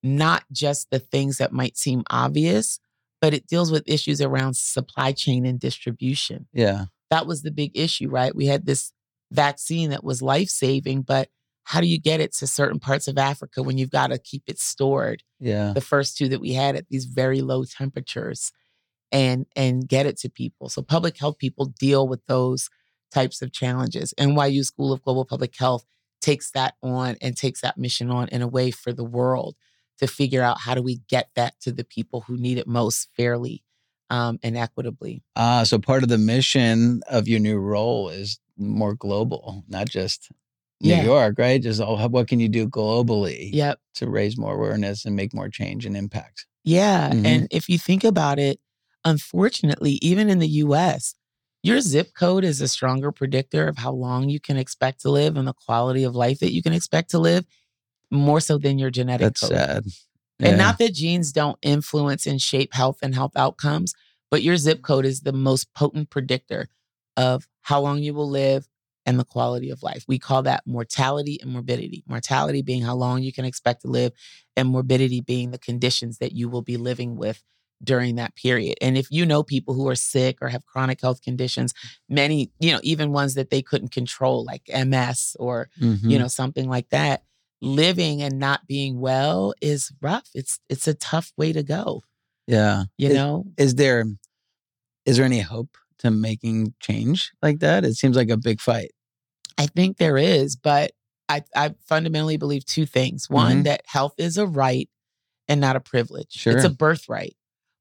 not 0.03 0.43
just 0.51 0.89
the 0.89 0.99
things 0.99 1.37
that 1.37 1.51
might 1.51 1.77
seem 1.77 2.03
obvious, 2.09 2.79
but 3.19 3.33
it 3.33 3.45
deals 3.47 3.71
with 3.71 3.83
issues 3.87 4.21
around 4.21 4.55
supply 4.55 5.11
chain 5.11 5.45
and 5.45 5.59
distribution 5.59 6.47
Yeah. 6.53 6.85
that 7.09 7.27
was 7.27 7.41
the 7.43 7.51
big 7.51 7.71
issue, 7.77 8.09
right? 8.09 8.33
We 8.35 8.45
had 8.47 8.65
this 8.65 8.91
vaccine 9.31 9.89
that 9.91 10.03
was 10.03 10.21
life 10.21 10.49
saving, 10.49 11.01
but 11.03 11.29
how 11.63 11.81
do 11.81 11.87
you 11.87 11.99
get 11.99 12.19
it 12.19 12.33
to 12.35 12.47
certain 12.47 12.79
parts 12.79 13.07
of 13.07 13.17
Africa 13.17 13.63
when 13.63 13.77
you've 13.77 13.91
got 13.91 14.07
to 14.07 14.17
keep 14.17 14.43
it 14.47 14.59
stored? 14.59 15.23
Yeah. 15.39 15.73
The 15.73 15.81
first 15.81 16.17
two 16.17 16.27
that 16.29 16.41
we 16.41 16.53
had 16.53 16.75
at 16.75 16.89
these 16.89 17.05
very 17.05 17.41
low 17.41 17.63
temperatures 17.63 18.51
and 19.11 19.45
and 19.55 19.87
get 19.87 20.05
it 20.05 20.17
to 20.19 20.29
people. 20.29 20.69
So 20.69 20.81
public 20.81 21.17
health 21.17 21.37
people 21.37 21.65
deal 21.65 22.07
with 22.07 22.25
those 22.25 22.69
types 23.11 23.41
of 23.41 23.51
challenges. 23.51 24.13
NYU 24.17 24.63
School 24.63 24.91
of 24.91 25.01
Global 25.01 25.25
Public 25.25 25.55
Health 25.57 25.85
takes 26.21 26.51
that 26.51 26.75
on 26.81 27.17
and 27.21 27.35
takes 27.35 27.61
that 27.61 27.77
mission 27.77 28.09
on 28.09 28.27
in 28.29 28.41
a 28.41 28.47
way 28.47 28.71
for 28.71 28.93
the 28.93 29.03
world 29.03 29.55
to 29.99 30.07
figure 30.07 30.41
out 30.41 30.61
how 30.61 30.73
do 30.73 30.81
we 30.81 31.01
get 31.09 31.29
that 31.35 31.59
to 31.61 31.71
the 31.71 31.83
people 31.83 32.21
who 32.21 32.37
need 32.37 32.57
it 32.57 32.67
most 32.67 33.09
fairly 33.15 33.63
um, 34.09 34.39
and 34.43 34.57
equitably. 34.57 35.23
Ah, 35.35 35.63
so 35.63 35.77
part 35.79 36.03
of 36.03 36.09
the 36.09 36.17
mission 36.17 37.01
of 37.09 37.27
your 37.27 37.39
new 37.39 37.57
role 37.57 38.09
is 38.09 38.39
more 38.57 38.93
global, 38.93 39.63
not 39.67 39.89
just 39.89 40.31
New 40.81 40.89
Yeah. 40.95 41.03
York, 41.03 41.35
right? 41.37 41.61
Just 41.61 41.79
all, 41.81 41.97
what 42.09 42.27
can 42.27 42.39
you 42.39 42.49
do 42.49 42.67
globally 42.67 43.49
Yep. 43.53 43.79
to 43.95 44.09
raise 44.09 44.37
more 44.37 44.55
awareness 44.55 45.05
and 45.05 45.15
make 45.15 45.33
more 45.33 45.49
change 45.49 45.85
and 45.85 45.95
impact? 45.95 46.45
Yeah. 46.63 47.11
Mhm. 47.11 47.25
And 47.25 47.47
if 47.51 47.69
you 47.69 47.77
think 47.77 48.03
about 48.03 48.39
it, 48.39 48.59
unfortunately, 49.05 49.99
even 50.01 50.29
in 50.29 50.39
the 50.39 50.47
US, 50.47 51.15
your 51.63 51.79
zip 51.81 52.13
code 52.15 52.43
is 52.43 52.61
a 52.61 52.67
stronger 52.67 53.11
predictor 53.11 53.67
of 53.67 53.77
how 53.77 53.91
long 53.91 54.29
you 54.29 54.39
can 54.39 54.57
expect 54.57 55.01
to 55.01 55.11
live 55.11 55.37
and 55.37 55.47
the 55.47 55.53
quality 55.53 56.03
of 56.03 56.15
life 56.15 56.39
that 56.39 56.53
you 56.53 56.63
can 56.63 56.73
expect 56.73 57.11
to 57.11 57.19
live, 57.19 57.45
more 58.09 58.39
so 58.39 58.57
than 58.57 58.79
your 58.79 58.89
genetic 58.89 59.25
That's 59.25 59.41
code. 59.41 59.49
sad. 59.51 59.85
And 60.39 60.57
not 60.57 60.79
that 60.79 60.95
genes 60.95 61.31
don't 61.31 61.57
influence 61.61 62.25
and 62.25 62.41
shape 62.41 62.73
health 62.73 62.97
and 63.03 63.13
health 63.13 63.33
outcomes, 63.35 63.93
but 64.31 64.41
your 64.41 64.57
zip 64.57 64.81
code 64.81 65.05
is 65.05 65.21
the 65.21 65.33
most 65.33 65.71
potent 65.75 66.09
predictor 66.09 66.67
of 67.15 67.47
how 67.61 67.79
long 67.81 67.99
you 67.99 68.13
will 68.15 68.29
live 68.29 68.67
and 69.05 69.19
the 69.19 69.25
quality 69.25 69.69
of 69.69 69.81
life. 69.83 70.03
We 70.07 70.19
call 70.19 70.43
that 70.43 70.63
mortality 70.65 71.39
and 71.41 71.51
morbidity. 71.51 72.03
Mortality 72.07 72.61
being 72.61 72.81
how 72.83 72.95
long 72.95 73.21
you 73.23 73.33
can 73.33 73.45
expect 73.45 73.81
to 73.81 73.87
live, 73.87 74.11
and 74.55 74.67
morbidity 74.69 75.21
being 75.21 75.51
the 75.51 75.57
conditions 75.57 76.17
that 76.19 76.33
you 76.33 76.49
will 76.49 76.61
be 76.61 76.77
living 76.77 77.15
with 77.15 77.43
during 77.83 78.15
that 78.15 78.35
period. 78.35 78.77
And 78.79 78.95
if 78.97 79.07
you 79.09 79.25
know 79.25 79.41
people 79.41 79.73
who 79.73 79.87
are 79.87 79.95
sick 79.95 80.37
or 80.39 80.49
have 80.49 80.65
chronic 80.67 81.01
health 81.01 81.21
conditions, 81.23 81.73
many, 82.07 82.51
you 82.59 82.71
know, 82.71 82.79
even 82.83 83.11
ones 83.11 83.33
that 83.33 83.49
they 83.49 83.63
couldn't 83.63 83.91
control, 83.91 84.43
like 84.45 84.61
MS 84.69 85.35
or 85.39 85.69
Mhm. 85.81 86.11
you 86.11 86.19
know 86.19 86.27
something 86.27 86.69
like 86.69 86.89
that 86.89 87.23
living 87.63 88.21
and 88.21 88.39
not 88.39 88.65
being 88.67 88.99
well 88.99 89.53
is 89.61 89.91
rough 90.01 90.27
it's 90.33 90.59
it's 90.67 90.87
a 90.87 90.95
tough 90.95 91.31
way 91.37 91.53
to 91.53 91.61
go 91.61 92.01
yeah. 92.47 92.85
you 92.97 93.09
Is- 93.09 93.13
know 93.15 93.45
Is 93.55 93.75
there 93.75 94.03
is 95.05 95.17
there 95.17 95.25
any 95.27 95.41
hope 95.41 95.77
to 96.01 96.11
making 96.11 96.73
change 96.79 97.31
like 97.41 97.59
that? 97.59 97.83
It 97.85 97.95
seems 97.95 98.15
like 98.15 98.29
a 98.29 98.37
big 98.37 98.59
fight. 98.61 98.91
i 99.57 99.65
think 99.67 99.97
there 99.97 100.17
is 100.17 100.55
but 100.55 100.91
i 101.29 101.43
i 101.55 101.73
fundamentally 101.87 102.37
believe 102.37 102.65
two 102.65 102.85
things 102.85 103.29
one 103.29 103.59
Mhm. 103.61 103.63
that 103.65 103.81
health 103.85 104.13
is 104.17 104.37
a 104.37 104.47
right 104.47 104.89
and 105.47 105.59
not 105.61 105.75
a 105.75 105.79
privilege 105.79 106.47
it's 106.47 106.63
a 106.63 106.69
birthright 106.69 107.35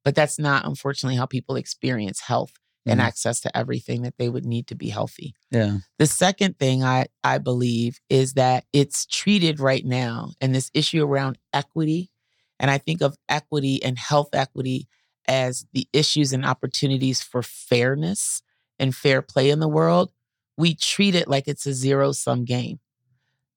but 0.04 0.14
that's 0.14 0.38
not 0.38 0.64
unfortunately 0.66 1.16
how 1.16 1.26
people 1.26 1.56
experience 1.56 2.20
health 2.20 2.52
and 2.86 2.98
Mhm. 3.00 3.04
access 3.04 3.40
to 3.40 3.54
everything 3.56 4.02
that 4.02 4.14
they 4.18 4.28
would 4.28 4.44
need 4.46 4.66
to 4.68 4.74
be 4.74 4.88
healthy 4.88 5.34
Yeah. 5.50 5.78
The 5.98 6.06
second 6.06 6.58
thing 6.58 6.82
I, 6.82 7.06
I 7.22 7.38
believe 7.38 7.98
is 8.08 8.32
that 8.34 8.64
it's 8.72 9.04
treated 9.06 9.60
right 9.60 9.84
now, 9.84 10.32
and 10.40 10.54
this 10.54 10.70
issue 10.74 11.02
around 11.04 11.38
equity, 11.52 12.10
and 12.58 12.70
I 12.70 12.78
think 12.78 13.00
of 13.02 13.16
equity 13.28 13.82
and 13.82 13.98
health 13.98 14.30
equity 14.32 14.88
as 15.28 15.66
the 15.72 15.88
issues 15.92 16.32
and 16.32 16.44
opportunities 16.44 17.20
for 17.22 17.42
fairness 17.42 18.42
and 18.78 18.94
fair 18.94 19.22
play 19.22 19.50
in 19.50 19.60
the 19.60 19.68
world. 19.68 20.12
We 20.56 20.74
treat 20.74 21.14
it 21.14 21.28
like 21.28 21.48
it's 21.48 21.66
a 21.66 21.72
zero 21.72 22.12
sum 22.12 22.44
game. 22.44 22.80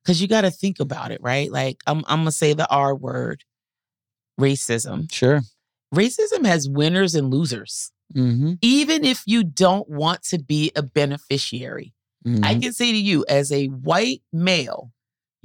Because 0.03 0.21
you 0.21 0.27
got 0.27 0.41
to 0.41 0.51
think 0.51 0.79
about 0.79 1.11
it, 1.11 1.21
right? 1.21 1.49
Like, 1.51 1.77
I'm, 1.87 1.99
I'm 2.07 2.19
going 2.19 2.25
to 2.25 2.31
say 2.31 2.53
the 2.53 2.69
R 2.69 2.93
word 2.93 3.43
racism. 4.39 5.11
Sure. 5.11 5.41
Racism 5.93 6.45
has 6.45 6.67
winners 6.67 7.15
and 7.15 7.29
losers. 7.31 7.91
Mm-hmm. 8.13 8.53
Even 8.61 9.05
if 9.05 9.23
you 9.25 9.43
don't 9.43 9.87
want 9.89 10.23
to 10.23 10.39
be 10.39 10.71
a 10.75 10.83
beneficiary, 10.83 11.93
I 12.25 12.29
Mhm. 12.55 12.61
can 12.61 12.73
say 12.73 12.91
to 12.91 12.97
you, 12.97 13.25
as 13.27 13.51
a 13.51 13.67
white 13.67 14.21
male, 14.31 14.91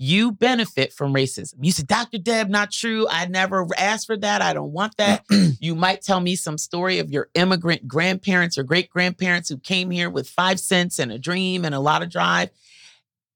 you 0.00 0.30
benefit 0.30 0.92
from 0.92 1.12
racism. 1.12 1.54
You 1.60 1.72
said, 1.72 1.88
Dr. 1.88 2.18
Deb, 2.18 2.48
not 2.48 2.70
true. 2.70 3.08
I 3.10 3.26
never 3.26 3.66
asked 3.76 4.06
for 4.06 4.16
that. 4.18 4.40
I 4.40 4.52
don't 4.52 4.70
want 4.70 4.96
that. 4.96 5.24
you 5.60 5.74
might 5.74 6.02
tell 6.02 6.20
me 6.20 6.36
some 6.36 6.56
story 6.56 7.00
of 7.00 7.10
your 7.10 7.28
immigrant 7.34 7.88
grandparents 7.88 8.56
or 8.56 8.62
great 8.62 8.90
grandparents 8.90 9.48
who 9.48 9.58
came 9.58 9.90
here 9.90 10.08
with 10.08 10.30
five 10.30 10.60
cents 10.60 11.00
and 11.00 11.10
a 11.10 11.18
dream 11.18 11.64
and 11.64 11.74
a 11.74 11.80
lot 11.80 12.04
of 12.04 12.10
drive. 12.10 12.50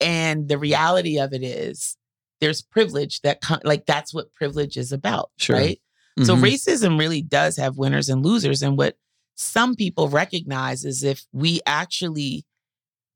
And 0.01 0.48
the 0.48 0.57
reality 0.57 1.18
of 1.18 1.33
it 1.33 1.42
is, 1.42 1.96
there's 2.40 2.62
privilege 2.62 3.20
that, 3.22 3.42
like, 3.64 3.85
that's 3.85 4.14
what 4.14 4.33
privilege 4.33 4.77
is 4.77 4.92
about, 4.92 5.31
sure. 5.38 5.57
right? 5.57 5.81
Mm-hmm. 6.16 6.27
So 6.27 6.37
racism 6.37 6.96
really 6.96 7.22
does 7.22 7.57
have 7.57 7.77
winners 7.77 8.09
and 8.09 8.25
losers. 8.25 8.62
And 8.62 8.79
what 8.79 8.96
some 9.35 9.75
people 9.75 10.09
recognize 10.09 10.85
is 10.85 11.03
if 11.03 11.25
we 11.33 11.61
actually 11.66 12.44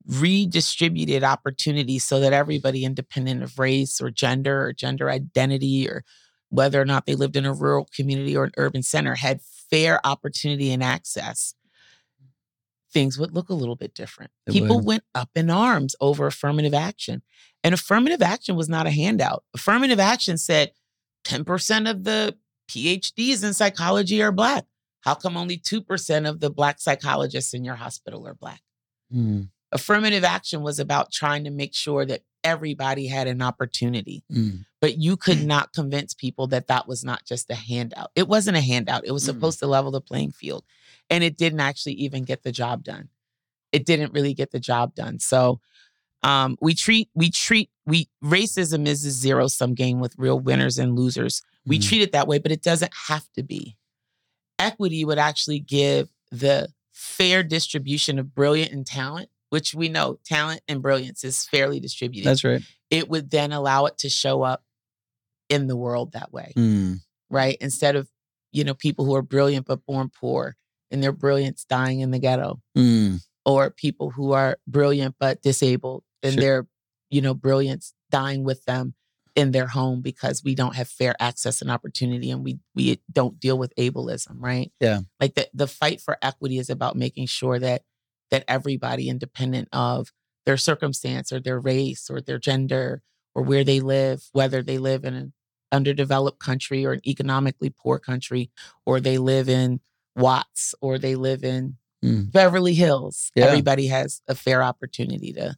redistributed 0.07 1.25
opportunities 1.25 2.05
so 2.05 2.21
that 2.21 2.33
everybody, 2.33 2.85
independent 2.85 3.43
of 3.43 3.59
race 3.59 4.01
or 4.01 4.11
gender 4.11 4.65
or 4.65 4.73
gender 4.73 5.11
identity 5.11 5.89
or 5.89 6.05
whether 6.49 6.81
or 6.81 6.85
not 6.85 7.07
they 7.07 7.15
lived 7.15 7.37
in 7.37 7.45
a 7.45 7.53
rural 7.53 7.89
community 7.95 8.37
or 8.37 8.45
an 8.45 8.53
urban 8.57 8.83
center, 8.83 9.17
had 9.17 9.41
fair 9.69 10.05
opportunity 10.07 10.71
and 10.71 10.83
access, 10.83 11.55
things 12.93 13.19
would 13.19 13.35
look 13.35 13.49
a 13.49 13.55
little 13.55 13.75
bit 13.75 13.95
different. 13.95 14.31
It 14.47 14.53
People 14.53 14.77
would. 14.77 14.87
went 14.87 15.03
up 15.15 15.31
in 15.35 15.51
arms 15.51 15.97
over 16.01 16.27
affirmative 16.27 16.75
action. 16.75 17.23
And 17.65 17.75
affirmative 17.75 18.23
action 18.23 18.55
was 18.55 18.69
not 18.69 18.87
a 18.87 18.93
handout. 18.93 19.43
Affirmative 19.55 19.99
action 19.99 20.39
said 20.39 20.71
10% 21.25 21.91
of 21.91 22.05
the 22.05 22.37
PhDs 22.71 23.43
in 23.43 23.53
psychology 23.55 24.23
are 24.23 24.31
Black. 24.31 24.65
How 25.01 25.15
come 25.15 25.37
only 25.37 25.59
2% 25.59 26.29
of 26.29 26.39
the 26.39 26.51
Black 26.51 26.81
psychologists 26.81 27.55
in 27.55 27.65
your 27.65 27.75
hospital 27.75 28.27
are 28.27 28.35
Black? 28.35 28.61
Mm 29.13 29.49
affirmative 29.73 30.25
action 30.25 30.63
was 30.63 30.79
about 30.79 31.13
trying 31.13 31.45
to 31.45 31.51
make 31.51 31.75
sure 31.75 32.05
that 32.05 32.23
everybody 32.45 33.07
had 33.07 33.27
an 33.27 33.43
opportunity. 33.43 34.23
Mm. 34.33 34.65
But 34.81 34.99
you 34.99 35.17
could 35.17 35.45
not 35.47 35.73
convince 35.73 36.15
people 36.15 36.47
that 36.49 36.69
that 36.69 36.87
was 36.87 37.05
not 37.05 37.25
just 37.25 37.51
a 37.51 37.55
handout. 37.55 38.11
It 38.15 38.29
wasn't 38.29 38.57
a 38.57 38.63
handout. 38.63 39.05
It 39.05 39.13
was 39.13 39.25
mm. 39.25 39.27
supposed 39.27 39.59
to 39.61 39.67
level 39.67 39.91
the 39.91 40.01
playing 40.01 40.33
field. 40.33 40.65
And 41.11 41.23
it 41.23 41.37
didn't 41.37 41.61
actually 41.61 41.95
even 41.95 42.25
get 42.25 42.43
the 42.43 42.53
job 42.53 42.85
done. 42.85 43.09
It 43.73 43.85
didn't 43.85 44.13
really 44.13 44.35
get 44.35 44.53
the 44.53 44.61
job 44.61 44.95
done. 44.95 45.19
So 45.19 45.61
um, 46.23 46.57
we 46.61 46.75
treat 46.75 47.09
we 47.15 47.31
treat 47.31 47.71
we 47.85 48.09
racism 48.25 48.87
is 48.87 49.05
a 49.05 49.11
zero 49.11 49.49
sum 49.49 49.75
game 49.75 50.01
with 50.01 50.15
real 50.17 50.41
winners 50.41 50.79
and 50.79 50.97
losers. 50.97 51.43
We 51.67 51.79
mm. 51.79 51.89
treat 51.89 52.03
it 52.03 52.13
that 52.13 52.27
way, 52.27 52.39
but 52.39 52.53
it 52.53 52.63
doesn't 52.63 52.93
have 53.09 53.27
to 53.35 53.43
be. 53.43 53.77
Equity 54.59 55.05
would 55.05 55.19
actually 55.19 55.61
give 55.61 56.09
the 56.33 56.69
fair 56.93 57.43
distribution 57.43 58.19
of 58.19 58.35
brilliant 58.35 58.73
and 58.73 58.87
talent 58.87 59.29
which 59.51 59.75
we 59.75 59.89
know 59.89 60.19
talent 60.25 60.61
and 60.69 60.83
brilliance 60.83 61.25
is 61.25 61.47
fairly 61.47 61.81
distributed. 61.81 62.29
That's 62.29 62.45
right. 62.45 62.63
It 62.91 63.09
would 63.09 63.31
then 63.31 63.53
allow 63.53 63.87
it 63.87 63.99
to 63.99 64.09
show 64.09 64.43
up 64.43 64.63
in 65.49 65.67
the 65.67 65.77
world 65.77 66.13
that 66.13 66.33
way. 66.33 66.53
Mm. 66.57 67.01
Right? 67.31 67.57
Instead 67.61 67.97
of, 67.97 68.09
you 68.53 68.65
know, 68.65 68.75
people 68.75 69.05
who 69.05 69.15
are 69.15 69.23
brilliant 69.23 69.67
but 69.67 69.85
born 69.87 70.11
poor 70.11 70.57
and 70.91 71.03
their 71.03 71.13
brilliance 71.13 71.65
dying 71.69 72.01
in 72.01 72.11
the 72.11 72.19
ghetto. 72.19 72.61
Mm. 72.77 73.21
Or 73.45 73.71
people 73.71 74.11
who 74.11 74.33
are 74.33 74.59
brilliant 74.67 75.15
but 75.21 75.41
disabled 75.43 76.03
and 76.23 76.35
sure. 76.35 76.41
their, 76.41 76.67
you 77.11 77.21
know, 77.21 77.35
brilliance 77.35 77.95
dying 78.11 78.43
with 78.43 78.65
them 78.65 78.95
in 79.37 79.53
their 79.53 79.67
home 79.67 80.01
because 80.01 80.43
we 80.43 80.55
don't 80.55 80.75
have 80.75 80.89
fair 80.89 81.15
access 81.21 81.61
and 81.61 81.71
opportunity 81.71 82.31
and 82.31 82.43
we 82.43 82.59
we 82.75 83.01
don't 83.13 83.39
deal 83.39 83.59
with 83.59 83.73
ableism, 83.77 84.37
right? 84.41 84.73
Yeah. 84.81 85.01
Like 85.21 85.35
the 85.35 85.49
the 85.55 85.69
fight 85.69 86.01
for 86.01 86.17
equity 86.23 86.59
is 86.59 86.71
about 86.71 86.97
making 86.97 87.27
sure 87.27 87.59
that 87.59 87.83
that 88.31 88.45
everybody, 88.49 89.09
independent 89.09 89.69
of 89.73 90.13
their 90.45 90.57
circumstance 90.57 91.33
or 91.33 91.41
their 91.41 91.61
race 91.61 92.09
or 92.11 92.21
their 92.21 92.39
gender 92.39 93.03
or 93.35 93.43
where 93.43 93.65
they 93.65 93.81
live, 93.81 94.29
whether 94.33 94.63
they 94.63 94.79
live 94.79 95.05
in 95.05 95.15
an 95.15 95.33
underdeveloped 95.73 96.39
country 96.39 96.87
or 96.87 96.93
an 96.93 97.07
economically 97.07 97.71
poor 97.71 97.99
country, 97.99 98.51
or 98.87 99.01
they 99.01 99.19
live 99.19 99.49
in 99.49 99.81
Watts 100.15 100.75
or 100.81 100.99
they 100.99 101.15
live 101.15 101.45
in 101.45 101.77
mm. 102.03 102.33
Beverly 102.33 102.73
Hills, 102.73 103.31
yeah. 103.35 103.45
everybody 103.45 103.89
has 103.89 104.23
a 104.27 104.35
fair 104.35 104.63
opportunity 104.63 105.33
to 105.35 105.57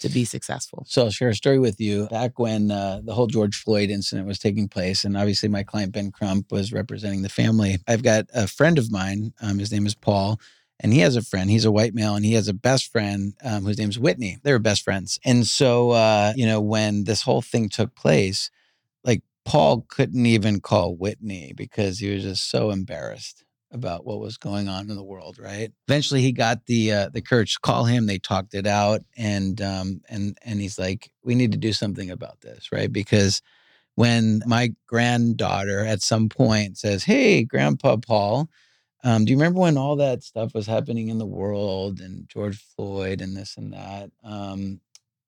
to 0.00 0.08
be 0.08 0.24
successful. 0.24 0.82
So 0.88 1.04
I'll 1.04 1.10
share 1.10 1.28
a 1.28 1.34
story 1.34 1.58
with 1.58 1.78
you. 1.78 2.06
Back 2.06 2.38
when 2.38 2.70
uh, 2.70 3.02
the 3.04 3.12
whole 3.12 3.26
George 3.26 3.56
Floyd 3.62 3.90
incident 3.90 4.26
was 4.26 4.38
taking 4.38 4.66
place, 4.66 5.04
and 5.04 5.14
obviously 5.14 5.50
my 5.50 5.62
client 5.62 5.92
Ben 5.92 6.10
Crump 6.10 6.50
was 6.50 6.72
representing 6.72 7.20
the 7.20 7.28
family. 7.28 7.76
I've 7.86 8.02
got 8.02 8.24
a 8.32 8.46
friend 8.46 8.78
of 8.78 8.90
mine. 8.90 9.34
Um, 9.42 9.58
his 9.58 9.70
name 9.70 9.84
is 9.84 9.94
Paul 9.94 10.40
and 10.80 10.92
he 10.92 11.00
has 11.00 11.14
a 11.14 11.22
friend. 11.22 11.50
He's 11.50 11.66
a 11.66 11.70
white 11.70 11.94
male, 11.94 12.16
and 12.16 12.24
he 12.24 12.32
has 12.32 12.48
a 12.48 12.54
best 12.54 12.90
friend 12.90 13.34
um, 13.44 13.64
whose 13.64 13.78
name's 13.78 13.98
Whitney. 13.98 14.38
They 14.42 14.52
were 14.52 14.58
best 14.58 14.82
friends. 14.82 15.18
And 15.24 15.46
so, 15.46 15.90
uh, 15.90 16.32
you 16.34 16.46
know, 16.46 16.60
when 16.60 17.04
this 17.04 17.22
whole 17.22 17.42
thing 17.42 17.68
took 17.68 17.94
place, 17.94 18.50
like 19.04 19.22
Paul 19.44 19.84
couldn't 19.88 20.26
even 20.26 20.60
call 20.60 20.96
Whitney 20.96 21.52
because 21.54 21.98
he 21.98 22.12
was 22.12 22.22
just 22.22 22.50
so 22.50 22.70
embarrassed 22.70 23.44
about 23.72 24.04
what 24.04 24.18
was 24.18 24.36
going 24.36 24.68
on 24.68 24.90
in 24.90 24.96
the 24.96 25.04
world. 25.04 25.38
Right. 25.38 25.70
Eventually, 25.86 26.22
he 26.22 26.32
got 26.32 26.64
the 26.66 26.92
uh, 26.92 27.08
the 27.10 27.22
courage 27.22 27.54
to 27.54 27.60
call 27.60 27.84
him. 27.84 28.06
They 28.06 28.18
talked 28.18 28.54
it 28.54 28.66
out, 28.66 29.02
and 29.16 29.60
um, 29.60 30.00
and 30.08 30.36
and 30.42 30.60
he's 30.60 30.78
like, 30.78 31.12
"We 31.22 31.34
need 31.34 31.52
to 31.52 31.58
do 31.58 31.74
something 31.74 32.10
about 32.10 32.40
this, 32.40 32.72
right?" 32.72 32.90
Because 32.90 33.42
when 33.96 34.42
my 34.46 34.72
granddaughter 34.86 35.84
at 35.84 36.00
some 36.00 36.30
point 36.30 36.78
says, 36.78 37.04
"Hey, 37.04 37.44
Grandpa 37.44 37.98
Paul," 37.98 38.48
Um, 39.02 39.24
do 39.24 39.32
you 39.32 39.38
remember 39.38 39.60
when 39.60 39.78
all 39.78 39.96
that 39.96 40.22
stuff 40.22 40.54
was 40.54 40.66
happening 40.66 41.08
in 41.08 41.18
the 41.18 41.26
world 41.26 42.00
and 42.00 42.28
George 42.28 42.62
Floyd 42.76 43.20
and 43.20 43.36
this 43.36 43.56
and 43.56 43.72
that? 43.72 44.10
Um, 44.22 44.80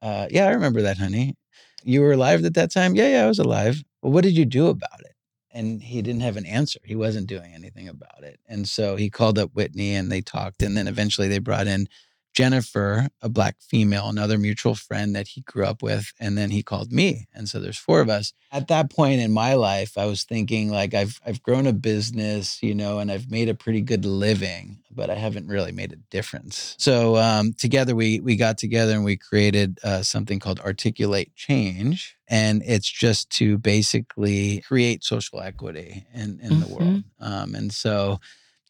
uh, 0.02 0.26
yeah, 0.30 0.46
I 0.46 0.50
remember 0.50 0.82
that, 0.82 0.98
honey. 0.98 1.36
You 1.84 2.02
were 2.02 2.12
alive 2.12 2.44
at 2.44 2.54
that 2.54 2.70
time? 2.72 2.94
Yeah, 2.94 3.08
yeah, 3.08 3.24
I 3.24 3.28
was 3.28 3.38
alive. 3.38 3.82
Well, 4.02 4.12
what 4.12 4.24
did 4.24 4.36
you 4.36 4.44
do 4.44 4.68
about 4.68 5.00
it? 5.00 5.14
And 5.50 5.82
he 5.82 6.02
didn't 6.02 6.22
have 6.22 6.36
an 6.36 6.46
answer. 6.46 6.80
He 6.84 6.96
wasn't 6.96 7.26
doing 7.26 7.52
anything 7.54 7.88
about 7.88 8.22
it. 8.22 8.40
And 8.48 8.68
so 8.68 8.96
he 8.96 9.10
called 9.10 9.38
up 9.38 9.50
Whitney 9.54 9.94
and 9.94 10.10
they 10.10 10.20
talked. 10.20 10.62
And 10.62 10.76
then 10.76 10.88
eventually 10.88 11.28
they 11.28 11.38
brought 11.38 11.66
in 11.66 11.88
Jennifer, 12.32 13.08
a 13.20 13.28
black 13.28 13.56
female, 13.60 14.08
another 14.08 14.38
mutual 14.38 14.74
friend 14.74 15.14
that 15.14 15.28
he 15.28 15.42
grew 15.42 15.64
up 15.64 15.82
with, 15.82 16.12
and 16.18 16.36
then 16.36 16.50
he 16.50 16.62
called 16.62 16.90
me. 16.90 17.28
And 17.34 17.48
so 17.48 17.60
there's 17.60 17.78
four 17.78 18.00
of 18.00 18.08
us. 18.08 18.32
At 18.50 18.68
that 18.68 18.90
point 18.90 19.20
in 19.20 19.32
my 19.32 19.54
life, 19.54 19.98
I 19.98 20.06
was 20.06 20.24
thinking 20.24 20.70
like 20.70 20.94
I've 20.94 21.20
I've 21.26 21.42
grown 21.42 21.66
a 21.66 21.72
business, 21.72 22.62
you 22.62 22.74
know, 22.74 22.98
and 22.98 23.10
I've 23.10 23.30
made 23.30 23.48
a 23.48 23.54
pretty 23.54 23.82
good 23.82 24.04
living, 24.04 24.78
but 24.90 25.10
I 25.10 25.14
haven't 25.14 25.48
really 25.48 25.72
made 25.72 25.92
a 25.92 25.96
difference. 26.10 26.74
So 26.78 27.16
um, 27.16 27.52
together 27.52 27.94
we 27.94 28.20
we 28.20 28.36
got 28.36 28.58
together 28.58 28.92
and 28.92 29.04
we 29.04 29.16
created 29.16 29.78
uh, 29.84 30.02
something 30.02 30.38
called 30.38 30.60
Articulate 30.60 31.34
Change, 31.34 32.16
and 32.28 32.62
it's 32.64 32.90
just 32.90 33.30
to 33.38 33.58
basically 33.58 34.62
create 34.62 35.04
social 35.04 35.40
equity 35.40 36.06
in 36.14 36.40
in 36.42 36.52
mm-hmm. 36.52 36.60
the 36.60 36.74
world. 36.74 37.04
Um, 37.20 37.54
and 37.54 37.72
so 37.72 38.20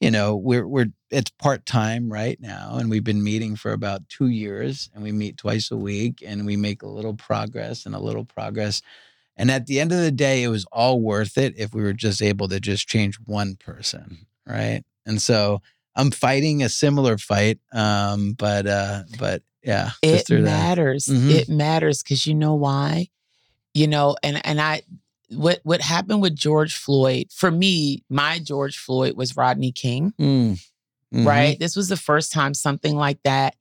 you 0.03 0.11
know 0.11 0.35
we're 0.35 0.67
we're 0.67 0.93
it's 1.11 1.31
part 1.31 1.65
time 1.65 2.12
right 2.12 2.41
now 2.41 2.77
and 2.77 2.91
we've 2.91 3.05
been 3.05 3.23
meeting 3.23 3.55
for 3.55 3.73
about 3.73 4.09
2 4.09 4.27
years 4.27 4.91
and 4.93 5.03
we 5.03 5.12
meet 5.12 5.37
twice 5.37 5.71
a 5.71 5.77
week 5.77 6.23
and 6.27 6.45
we 6.45 6.57
make 6.57 6.83
a 6.83 6.88
little 6.88 7.15
progress 7.15 7.87
and 7.87 7.95
a 7.95 8.01
little 8.01 8.25
progress. 8.25 8.83
And 9.37 9.51
at 9.51 9.67
the 9.67 9.79
end 9.79 9.93
of 9.93 9.99
the 9.99 10.11
day 10.11 10.43
it 10.43 10.49
was 10.49 10.67
all 10.73 11.01
worth 11.01 11.38
it 11.38 11.55
if 11.57 11.73
we 11.73 11.83
were 11.83 11.93
just 11.93 12.21
able 12.21 12.49
to 12.49 12.59
just 12.59 12.88
change 12.88 13.17
one 13.25 13.55
person 13.57 14.27
right? 14.47 14.83
And 15.07 15.23
so 15.23 15.62
i'm 15.95 16.11
fighting 16.11 16.62
a 16.62 16.69
similar 16.69 17.19
fight 17.19 17.59
um 17.73 18.33
but 18.33 18.67
uh 18.67 19.03
but 19.19 19.43
yeah 19.62 19.91
it 20.03 20.29
matters. 20.31 21.07
Mm-hmm. 21.07 21.31
it 21.31 21.49
matters 21.49 22.03
cuz 22.03 22.27
you 22.27 22.35
know 22.35 22.55
why? 22.55 23.09
You 23.73 23.87
know 23.87 24.17
and 24.23 24.45
and 24.45 24.61
i 24.61 24.83
what 25.35 25.61
what 25.64 25.81
happened 25.81 26.23
with 26.23 26.37
George 26.37 26.77
Floyd 26.77 27.27
for 27.31 27.51
me, 27.51 28.05
my 28.09 28.38
George 28.38 28.79
Floyd 28.79 29.16
was 29.16 29.37
Rodney 29.37 29.73
King. 29.73 30.12
Mm. 30.21 30.61
Mm-hmm. 31.12 31.29
Right? 31.29 31.59
This 31.59 31.77
was 31.77 31.88
the 31.88 31.97
first 31.97 32.33
time 32.33 32.55
something 32.55 32.97
like 32.97 33.18
that 33.25 33.55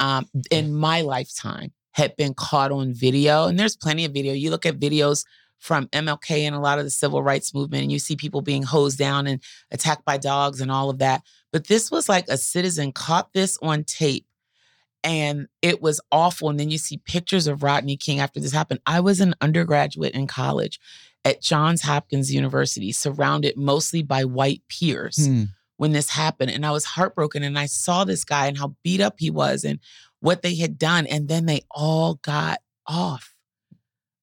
um, 0.00 0.28
in 0.50 0.74
my 0.74 1.02
lifetime 1.02 1.72
had 1.92 2.16
been 2.16 2.34
caught 2.34 2.72
on 2.72 2.92
video. 2.92 3.46
And 3.46 3.58
there's 3.58 3.76
plenty 3.76 4.04
of 4.04 4.12
video. 4.12 4.32
You 4.32 4.50
look 4.50 4.66
at 4.66 4.80
videos 4.80 5.24
from 5.58 5.86
MLK 5.88 6.40
and 6.40 6.54
a 6.54 6.60
lot 6.60 6.78
of 6.78 6.84
the 6.84 6.90
civil 6.90 7.22
rights 7.22 7.54
movement, 7.54 7.84
and 7.84 7.92
you 7.92 7.98
see 7.98 8.16
people 8.16 8.42
being 8.42 8.62
hosed 8.62 8.98
down 8.98 9.26
and 9.26 9.42
attacked 9.70 10.04
by 10.04 10.16
dogs 10.16 10.60
and 10.60 10.70
all 10.70 10.90
of 10.90 10.98
that. 10.98 11.22
But 11.52 11.66
this 11.66 11.90
was 11.90 12.08
like 12.08 12.28
a 12.28 12.36
citizen 12.36 12.92
caught 12.92 13.32
this 13.32 13.58
on 13.62 13.84
tape 13.84 14.26
and 15.04 15.48
it 15.62 15.80
was 15.80 16.00
awful. 16.10 16.50
And 16.50 16.58
then 16.58 16.70
you 16.70 16.78
see 16.78 16.98
pictures 16.98 17.46
of 17.46 17.62
Rodney 17.62 17.96
King 17.96 18.20
after 18.20 18.40
this 18.40 18.52
happened. 18.52 18.80
I 18.86 19.00
was 19.00 19.20
an 19.20 19.34
undergraduate 19.40 20.14
in 20.14 20.26
college 20.26 20.80
at 21.24 21.42
Johns 21.42 21.82
Hopkins 21.82 22.32
University, 22.32 22.92
surrounded 22.92 23.56
mostly 23.56 24.02
by 24.02 24.24
white 24.24 24.62
peers 24.68 25.26
hmm. 25.26 25.44
when 25.76 25.92
this 25.92 26.10
happened. 26.10 26.50
And 26.50 26.64
I 26.64 26.70
was 26.70 26.84
heartbroken. 26.84 27.42
And 27.42 27.58
I 27.58 27.66
saw 27.66 28.04
this 28.04 28.24
guy 28.24 28.46
and 28.46 28.58
how 28.58 28.74
beat 28.82 29.00
up 29.00 29.16
he 29.18 29.30
was 29.30 29.64
and 29.64 29.78
what 30.20 30.42
they 30.42 30.54
had 30.54 30.78
done. 30.78 31.06
And 31.06 31.28
then 31.28 31.46
they 31.46 31.62
all 31.70 32.14
got 32.16 32.60
off. 32.86 33.34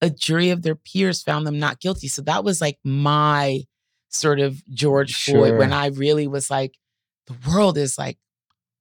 A 0.01 0.09
jury 0.09 0.49
of 0.49 0.61
their 0.61 0.75
peers 0.75 1.23
found 1.23 1.47
them 1.47 1.59
not 1.59 1.79
guilty. 1.79 2.07
So 2.07 2.21
that 2.23 2.43
was 2.43 2.61
like 2.61 2.77
my 2.83 3.61
sort 4.09 4.39
of 4.39 4.63
George 4.67 5.11
sure. 5.11 5.35
Floyd 5.35 5.57
when 5.57 5.73
I 5.73 5.87
really 5.87 6.27
was 6.27 6.49
like, 6.49 6.77
the 7.27 7.35
world 7.49 7.77
is 7.77 7.97
like 7.97 8.17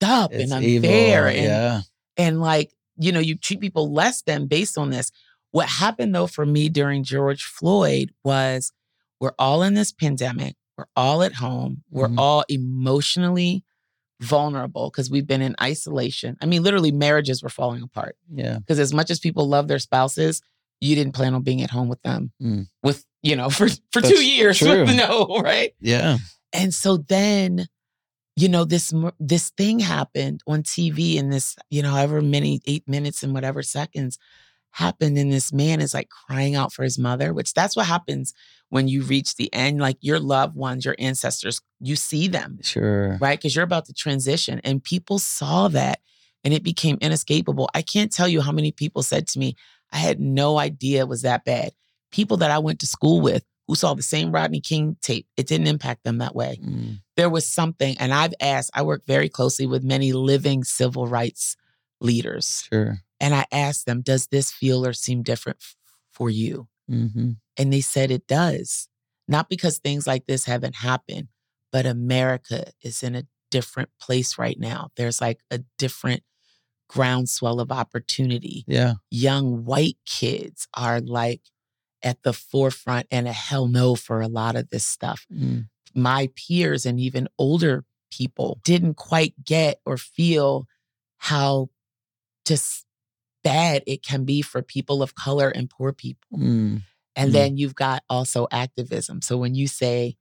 up 0.05 0.33
it's 0.33 0.45
and 0.45 0.53
unfair. 0.53 1.29
Evil, 1.29 1.41
and, 1.41 1.49
yeah. 1.49 1.81
and 2.17 2.41
like, 2.41 2.73
you 2.97 3.11
know, 3.11 3.21
you 3.21 3.37
treat 3.37 3.61
people 3.61 3.93
less 3.93 4.23
than 4.23 4.47
based 4.47 4.79
on 4.79 4.91
this 4.91 5.11
What 5.55 5.69
happened 5.69 6.13
though 6.13 6.27
for 6.27 6.45
me 6.45 6.69
during 6.69 7.05
George 7.05 7.45
Floyd 7.45 8.11
was 8.25 8.73
we're 9.21 9.35
all 9.39 9.63
in 9.63 9.75
this 9.75 9.93
pandemic, 9.93 10.57
we're 10.77 10.87
all 10.97 11.23
at 11.23 11.35
home, 11.35 11.85
we're 11.93 12.09
Mhm. 12.09 12.19
all 12.19 12.45
emotionally 12.49 13.63
vulnerable 14.21 14.91
because 14.91 15.09
we've 15.13 15.29
been 15.29 15.43
in 15.43 15.55
isolation. 15.63 16.37
I 16.41 16.47
mean, 16.47 16.65
literally, 16.65 16.91
marriages 16.91 17.41
were 17.41 17.49
falling 17.49 17.83
apart 17.85 18.17
Yeah. 18.35 18.59
because 18.59 18.81
as 18.81 18.93
much 18.93 19.13
as 19.13 19.21
people 19.21 19.47
love 19.49 19.69
their 19.69 19.79
spouses, 19.79 20.43
you 20.81 20.97
didn't 20.97 21.13
plan 21.15 21.35
on 21.35 21.43
being 21.43 21.63
at 21.63 21.71
home 21.71 21.87
with 21.89 22.03
them 22.03 22.33
Mm. 22.43 22.67
with, 22.83 23.05
you 23.23 23.37
know, 23.37 23.49
for, 23.57 23.69
for 23.93 24.01
That's 24.03 24.09
two 24.09 24.25
years. 24.27 24.59
true. 24.59 24.87
no, 24.87 25.41
right? 25.41 25.73
Yeah. 25.81 26.19
And 26.53 26.75
so 26.75 26.97
then, 26.97 27.69
you 28.35 28.49
know, 28.49 28.65
this 28.65 28.93
this 29.21 29.51
thing 29.51 29.79
happened 29.79 30.41
on 30.49 30.65
TV, 30.65 31.15
in 31.15 31.31
this, 31.31 31.55
you 31.71 31.81
know, 31.81 31.91
however 31.93 32.21
many 32.21 32.61
eight 32.67 32.89
minutes 32.89 33.23
and 33.23 33.33
whatever 33.33 33.63
seconds 33.63 34.19
happened, 34.75 35.17
and 35.17 35.33
this 35.33 35.53
man 35.53 35.81
is 35.81 35.95
like 35.95 36.09
crying 36.09 36.55
out 36.57 36.73
for 36.73 36.83
his 36.83 36.99
mother, 36.99 37.33
which 37.33 37.55
that's 37.55 37.77
what 37.77 37.87
happens 37.87 38.35
when 38.71 38.89
you 38.89 39.03
reach 39.03 39.37
the 39.37 39.53
end. 39.55 39.81
Like 39.81 39.99
your 40.01 40.19
loved 40.19 40.57
ones, 40.57 40.85
your 40.85 40.97
ancestors, 40.99 41.61
you 41.81 41.95
see 41.97 42.27
them, 42.29 42.59
Sure. 42.63 43.17
right? 43.21 43.39
Because 43.39 43.55
you're 43.55 43.65
about 43.65 43.87
to 43.87 43.93
transition, 43.93 44.61
and 44.65 44.83
people 44.83 45.19
saw 45.19 45.69
that, 45.69 46.01
and 46.43 46.53
it 46.53 46.63
became 46.65 46.99
inescapable. 47.01 47.71
I 47.75 47.83
can't 47.83 48.13
tell 48.13 48.29
you 48.29 48.41
how 48.41 48.53
many 48.53 48.73
people 48.73 49.03
said 49.03 49.29
to 49.29 49.39
me, 49.39 49.55
"I 49.93 49.99
had 49.99 50.19
no 50.21 50.59
idea 50.59 51.01
it 51.01 51.09
was 51.09 51.23
that 51.23 51.45
bad." 51.45 51.71
People 52.11 52.37
that 52.39 52.51
I 52.51 52.59
went 52.59 52.81
to 52.81 52.87
school 52.87 53.21
with 53.21 53.45
who 53.69 53.75
saw 53.77 53.95
the 53.95 54.03
same 54.03 54.31
Rodney 54.33 54.61
King 54.61 54.97
tape, 55.01 55.27
it 55.37 55.47
didn't 55.47 55.69
impact 55.69 56.05
them 56.05 56.19
that 56.19 56.35
way 56.35 56.59
Mm. 56.63 57.01
there 57.17 57.31
was 57.31 57.47
something, 57.47 57.97
and 57.99 58.13
I've 58.13 58.35
asked, 58.41 58.71
I 58.75 58.83
work 58.83 59.07
very 59.07 59.29
closely 59.29 59.67
with 59.67 59.83
many 59.85 60.13
living 60.13 60.65
civil 60.65 61.07
rights 61.07 61.57
leaders, 62.01 62.65
Sure. 62.71 62.99
And 63.21 63.35
I 63.35 63.47
asked 63.53 63.87
them, 63.87 64.03
Does 64.03 64.27
this 64.29 64.51
feel 64.51 64.87
or 64.87 64.93
seem 64.93 65.23
different 65.23 65.59
f- 65.61 65.77
for 66.13 66.31
you? 66.31 66.69
Mm-hmm. 66.91 67.33
And 67.57 67.73
they 67.73 67.81
said 67.81 68.11
it 68.11 68.27
does. 68.27 68.89
Not 69.29 69.49
because 69.49 69.79
things 69.79 70.07
like 70.07 70.27
this 70.27 70.45
haven't 70.45 70.77
happened, 70.77 71.29
but 71.73 71.87
America 71.87 72.67
is 72.83 73.03
in 73.03 73.15
a 73.15 73.25
different 73.51 73.89
place 74.01 74.37
right 74.39 74.59
now. 74.59 74.91
There's 74.97 75.21
like 75.21 75.41
a 75.51 75.61
different 75.79 76.23
groundswell 76.89 77.61
of 77.61 77.73
opportunity. 77.73 78.65
Yeah. 78.67 78.95
Young 79.11 79.65
white 79.65 79.97
kids 80.05 80.69
are 80.77 81.01
like 81.01 81.41
at 82.03 82.23
the 82.23 82.35
forefront 82.35 83.07
and 83.11 83.27
a 83.27 83.33
hell 83.33 83.67
no 83.67 83.95
for 83.95 84.21
a 84.21 84.29
lot 84.29 84.57
of 84.57 84.69
this 84.69 84.85
stuff 84.85 85.25
Mm. 85.33 85.69
my 85.95 86.29
peers 86.37 86.85
and 86.85 87.01
even 87.01 87.29
older 87.39 87.85
people 88.13 88.61
didn't 88.63 88.95
quite 88.97 89.33
get 89.43 89.81
or 89.87 89.97
feel 89.97 90.67
how 91.17 91.71
just 92.45 92.84
bad 93.45 93.85
it 93.87 94.03
can 94.03 94.25
be 94.25 94.43
for 94.43 94.63
people 94.63 95.03
of 95.03 95.15
color 95.15 95.49
and 95.51 95.71
poor 95.71 95.93
people. 95.93 96.39
Mm. 96.39 96.83
And 97.15 97.31
Mm. 97.31 97.33
then 97.33 97.57
you've 97.57 97.77
got 97.77 98.03
also 98.11 98.49
activism. 98.51 99.23
So 99.23 99.37
when 99.37 99.55
you 99.55 99.69
say 99.69 100.17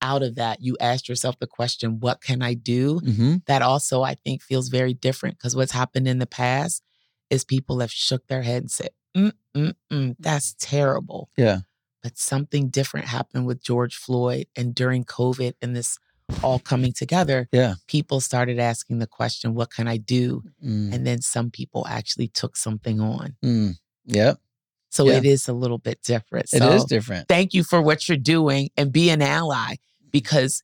out 0.00 0.22
of 0.22 0.36
that, 0.36 0.62
you 0.62 0.76
ask 0.80 1.08
yourself 1.08 1.38
the 1.38 1.46
question, 1.46 1.98
what 2.00 2.22
can 2.22 2.40
I 2.40 2.54
do? 2.54 3.00
Mm-hmm. 3.00 3.34
That 3.46 3.62
also, 3.62 4.02
I 4.02 4.14
think, 4.14 4.42
feels 4.42 4.68
very 4.68 4.94
different 4.94 5.36
because 5.36 5.56
what's 5.56 5.72
happened 5.72 6.06
in 6.08 6.18
the 6.20 6.26
past 6.26 6.82
is 7.30 7.44
people 7.44 7.80
have 7.80 7.90
shook 7.90 8.26
their 8.28 8.42
head 8.42 8.62
and 8.62 8.70
said, 8.70 8.90
mm, 9.16 9.32
mm, 9.56 9.74
mm, 9.92 10.14
that's 10.20 10.54
terrible 10.58 11.28
Yeah. 11.36 11.60
but 12.02 12.16
something 12.16 12.68
different 12.68 13.08
happened 13.08 13.44
with 13.46 13.60
George 13.62 13.96
Floyd 13.96 14.46
and 14.56 14.72
during 14.74 15.04
COVID 15.04 15.54
and 15.60 15.74
this 15.76 15.98
all 16.42 16.58
coming 16.58 16.92
together. 16.92 17.48
Yeah. 17.52 17.74
People 17.86 18.20
started 18.20 18.58
asking 18.58 18.98
the 18.98 19.06
question, 19.06 19.54
what 19.54 19.70
can 19.70 19.88
I 19.88 19.96
do? 19.96 20.42
Mm. 20.64 20.92
And 20.94 21.06
then 21.06 21.20
some 21.22 21.50
people 21.50 21.86
actually 21.88 22.28
took 22.28 22.56
something 22.56 23.00
on. 23.00 23.36
Mm. 23.44 23.74
Yep. 24.06 24.38
So 24.90 25.06
Yeah. 25.06 25.16
it 25.18 25.24
is 25.24 25.48
a 25.48 25.52
little 25.52 25.78
bit 25.78 26.00
different. 26.02 26.46
It 26.52 26.58
So 26.58 26.72
is 26.72 26.84
different. 26.84 27.28
thank 27.28 27.54
you 27.54 27.62
for 27.64 27.80
what 27.82 28.08
you're 28.08 28.16
doing 28.18 28.70
and 28.76 28.92
be 28.92 29.10
an 29.10 29.22
ally 29.22 29.76
because 30.10 30.62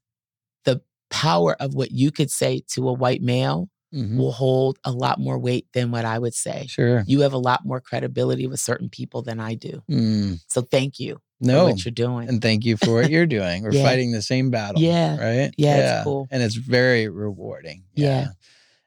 the 0.65 0.81
power 1.11 1.55
of 1.61 1.75
what 1.75 1.91
you 1.93 2.11
could 2.11 2.31
say 2.31 2.62
to 2.69 2.89
a 2.89 2.93
white 2.93 3.23
male 3.23 3.69
Mhm. 3.93 4.17
will 4.17 4.33
hold 4.33 4.79
a 4.85 4.91
lot 4.91 5.21
more 5.21 5.39
weight 5.39 5.67
than 5.73 5.91
what 5.91 6.05
I 6.05 6.19
would 6.19 6.35
say. 6.35 6.67
Sure. 6.69 7.05
You 7.07 7.21
have 7.21 7.33
a 7.33 7.39
lot 7.39 7.65
more 7.65 7.81
credibility 7.81 8.47
with 8.47 8.61
certain 8.61 8.89
people 8.89 9.23
than 9.23 9.39
I 9.41 9.55
do. 9.55 9.83
Mm. 9.91 10.41
So 10.49 10.62
thank 10.62 10.99
you 10.99 11.21
No. 11.45 11.65
what 11.67 11.85
you're 11.85 11.93
doing. 11.93 12.29
And 12.29 12.41
thank 12.43 12.65
you 12.65 12.77
for 12.77 12.95
what 12.95 13.11
you're 13.11 13.27
doing. 13.27 13.63
We're 13.63 13.73
Yeah. 13.75 13.85
fighting 13.85 14.13
the 14.13 14.23
same 14.23 14.51
battle. 14.51 14.81
Yeah. 14.81 15.17
Right? 15.19 15.55
Yeah, 15.57 15.97
it's 15.99 16.05
cool. 16.05 16.27
And 16.31 16.43
it's 16.43 16.55
very 16.57 17.09
rewarding. 17.09 17.85
Yeah. 17.95 18.29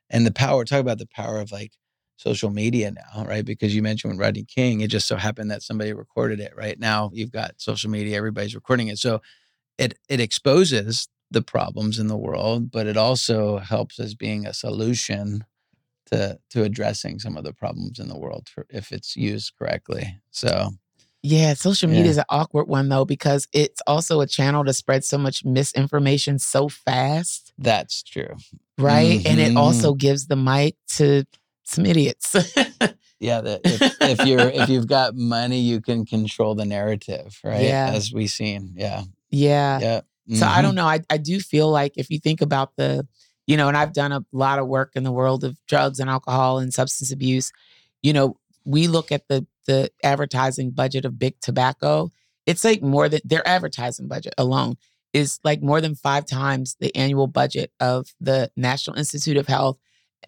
And 0.09 0.25
the 0.25 0.31
power, 0.31 0.63
talk 0.65 0.79
about 0.79 0.99
the 0.99 1.07
power 1.07 1.39
of 1.39 1.51
like 1.51 1.73
social 2.15 2.49
media 2.49 2.91
now, 2.91 3.25
right? 3.25 3.45
Because 3.45 3.75
you 3.75 3.81
mentioned 3.81 4.13
with 4.13 4.19
Rodney 4.19 4.43
King, 4.45 4.81
it 4.81 4.87
just 4.89 5.07
so 5.07 5.17
happened 5.17 5.51
that 5.51 5.61
somebody 5.63 5.93
recorded 5.93 6.39
it. 6.39 6.53
Right 6.55 6.79
now, 6.79 7.11
you've 7.13 7.31
got 7.31 7.51
social 7.57 7.89
media, 7.89 8.17
everybody's 8.17 8.55
recording 8.55 8.87
it. 8.87 8.97
So 8.97 9.21
it 9.77 9.97
it 10.09 10.19
exposes 10.19 11.07
the 11.29 11.41
problems 11.41 11.99
in 11.99 12.07
the 12.07 12.17
world, 12.17 12.71
but 12.71 12.87
it 12.87 12.95
also 12.97 13.57
helps 13.57 13.99
as 13.99 14.15
being 14.15 14.45
a 14.47 14.53
solution 14.53 15.43
to 16.07 16.39
to 16.51 16.63
addressing 16.63 17.19
some 17.19 17.35
of 17.37 17.43
the 17.43 17.53
problems 17.53 17.99
in 17.99 18.07
the 18.07 18.17
world 18.17 18.47
for, 18.47 18.65
if 18.69 18.91
it's 18.93 19.15
used 19.17 19.51
correctly. 19.59 20.19
So 20.31 20.71
Yeah, 21.23 21.53
social 21.55 21.89
media 21.89 22.05
Yeah. 22.05 22.09
is 22.11 22.17
an 22.17 22.25
awkward 22.29 22.67
one 22.67 22.89
though 22.89 23.05
because 23.05 23.47
it's 23.51 23.81
also 23.87 24.21
a 24.21 24.27
channel 24.27 24.63
to 24.65 24.73
spread 24.73 25.03
so 25.03 25.17
much 25.17 25.43
misinformation 25.43 26.39
so 26.39 26.69
fast, 26.69 27.53
that's 27.57 28.03
true. 28.03 28.35
right? 28.77 29.25
And 29.25 29.39
it 29.39 29.53
Mhm. 29.53 29.57
also 29.57 29.93
gives 29.95 30.27
the 30.27 30.35
mic 30.35 30.75
to 30.97 31.25
some 31.63 31.85
idiots. 31.85 32.35
Yeah, 33.19 33.41
that 33.41 33.61
if, 33.63 33.97
if 34.19 34.27
you're 34.27 34.47
if 34.47 34.69
you've 34.69 34.85
got 34.85 35.15
money, 35.15 35.59
you 35.59 35.81
can 35.81 36.05
control 36.05 36.53
the 36.53 36.65
narrative, 36.65 37.39
right? 37.43 37.63
Yeah. 37.63 37.89
As 37.91 38.13
we've 38.13 38.29
seen. 38.29 38.73
Yeah. 38.75 39.05
yeah. 39.31 40.01
Yeah. 40.27 40.37
So 40.37 40.45
I 40.45 40.61
don't 40.61 40.75
know. 40.75 40.85
I, 40.85 40.99
I 41.09 41.17
do 41.17 41.39
feel 41.39 41.71
like 41.71 41.93
if 41.97 42.11
you 42.11 42.19
think 42.19 42.41
about 42.41 42.73
the, 42.77 43.07
you 43.47 43.57
know, 43.57 43.69
and 43.69 43.75
I've 43.75 43.93
done 43.93 44.11
a 44.11 44.23
lot 44.31 44.59
of 44.59 44.67
work 44.67 44.91
in 44.95 45.01
the 45.03 45.11
world 45.11 45.43
of 45.43 45.57
drugs 45.67 45.99
and 45.99 46.11
alcohol 46.11 46.59
and 46.59 46.71
substance 46.71 47.11
abuse, 47.11 47.51
you 48.03 48.13
know, 48.13 48.37
we 48.65 48.85
look 48.87 49.11
at 49.11 49.27
the 49.29 49.47
the 49.67 49.91
advertising 50.03 50.71
budget 50.71 51.05
of 51.05 51.19
big 51.19 51.39
tobacco. 51.41 52.11
It's 52.45 52.63
like 52.63 52.81
more 52.81 53.09
than 53.09 53.21
their 53.23 53.47
advertising 53.47 54.07
budget 54.07 54.33
alone 54.37 54.75
is 55.13 55.39
like 55.43 55.61
more 55.61 55.81
than 55.81 55.95
five 55.95 56.25
times 56.25 56.75
the 56.79 56.95
annual 56.95 57.27
budget 57.27 57.71
of 57.79 58.07
the 58.19 58.51
National 58.55 58.97
Institute 58.97 59.37
of 59.37 59.47
Health, 59.47 59.77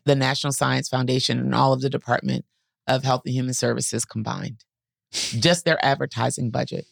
the 0.06 0.16
National 0.16 0.54
Science 0.54 0.90
Foundation, 0.90 1.40
and 1.40 1.54
all 1.54 1.74
of 1.74 1.82
the 1.82 1.90
Department 1.90 2.46
of 2.88 3.04
Health 3.04 3.22
and 3.26 3.34
Human 3.34 3.54
Services 3.54 4.06
combined. 4.06 4.64
Just 5.12 5.66
their 5.66 5.84
advertising 5.84 6.50
budget. 6.50 6.86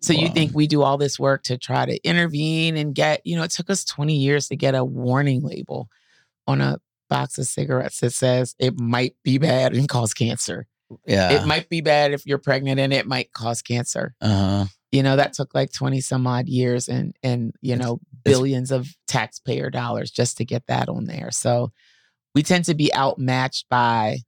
So 0.00 0.12
you 0.12 0.28
think 0.28 0.52
we 0.52 0.66
do 0.66 0.82
all 0.82 0.98
this 0.98 1.18
work 1.18 1.44
to 1.44 1.56
try 1.56 1.86
to 1.86 1.96
intervene 2.04 2.76
and 2.76 2.92
get, 2.92 3.24
you 3.24 3.36
know, 3.36 3.44
it 3.44 3.52
took 3.52 3.70
us 3.70 3.84
20 3.84 4.16
years 4.16 4.48
to 4.48 4.56
get 4.56 4.74
a 4.74 4.84
warning 4.84 5.42
label 5.42 5.88
on 6.48 6.60
a 6.60 6.78
box 7.08 7.38
of 7.38 7.46
cigarettes 7.46 8.00
that 8.00 8.12
says 8.12 8.56
it 8.58 8.80
might 8.80 9.14
be 9.22 9.38
bad 9.38 9.74
and 9.74 9.88
cause 9.88 10.12
cancer. 10.12 10.66
Yeah. 11.06 11.32
It 11.32 11.46
might 11.46 11.68
be 11.68 11.80
bad 11.80 12.12
if 12.12 12.26
you're 12.26 12.38
pregnant 12.38 12.80
and 12.80 12.92
it 12.92 13.06
might 13.06 13.32
cause 13.32 13.62
cancer. 13.62 14.14
uh-huh. 14.20 14.66
You 14.90 15.02
know, 15.02 15.16
that 15.16 15.32
took 15.32 15.54
like 15.54 15.72
20 15.72 16.02
some 16.02 16.26
odd 16.26 16.48
years 16.48 16.86
and 16.88 17.16
and 17.22 17.54
you 17.62 17.76
know, 17.76 17.94
it's- 17.94 18.36
billions 18.36 18.70
of 18.70 18.88
taxpayer 19.08 19.70
dollars 19.70 20.10
just 20.10 20.36
to 20.36 20.44
get 20.44 20.66
that 20.66 20.88
on 20.90 21.04
there. 21.06 21.30
So 21.30 21.72
we 22.34 22.42
tend 22.42 22.66
to 22.66 22.74
be 22.74 22.94
outmatched 22.94 23.68
by, 23.70 24.18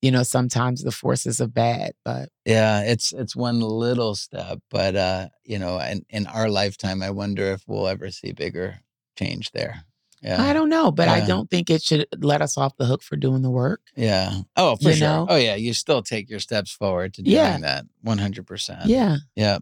you 0.00 0.10
know, 0.10 0.22
sometimes 0.22 0.82
the 0.82 0.92
forces 0.92 1.40
of 1.40 1.52
bad, 1.52 1.92
but 2.06 2.30
Yeah, 2.46 2.82
it's 2.84 3.12
it's 3.12 3.36
one 3.36 3.60
little 3.60 4.14
step, 4.14 4.60
but 4.70 4.96
uh, 4.96 5.28
you 5.44 5.58
know, 5.58 5.78
in, 5.78 6.06
in 6.08 6.26
our 6.26 6.48
lifetime, 6.48 7.02
I 7.02 7.10
wonder 7.10 7.52
if 7.52 7.64
we'll 7.66 7.88
ever 7.88 8.10
see 8.10 8.32
bigger 8.32 8.80
change 9.18 9.50
there. 9.52 9.84
Yeah. 10.22 10.42
I 10.42 10.52
don't 10.52 10.68
know, 10.68 10.90
but 10.90 11.08
I 11.08 11.24
don't 11.24 11.48
think 11.50 11.70
it 11.70 11.82
should 11.82 12.06
let 12.18 12.42
us 12.42 12.56
off 12.58 12.76
the 12.76 12.84
hook 12.86 13.02
for 13.02 13.16
doing 13.16 13.42
the 13.42 13.50
work. 13.50 13.80
Yeah. 13.96 14.32
Oh, 14.56 14.76
for 14.76 14.90
You 14.90 14.94
sure. 14.96 15.08
know? 15.08 15.26
Oh, 15.28 15.36
yeah. 15.36 15.54
You 15.54 15.72
still 15.74 16.02
take 16.02 16.28
your 16.28 16.40
steps 16.40 16.72
forward 16.72 17.14
to 17.14 17.22
doing 17.22 17.36
Yeah. 17.36 17.58
that. 17.58 17.84
One 18.02 18.18
hundred 18.18 18.46
percent. 18.46 18.86
Yeah. 18.86 19.18
Yeah. 19.36 19.58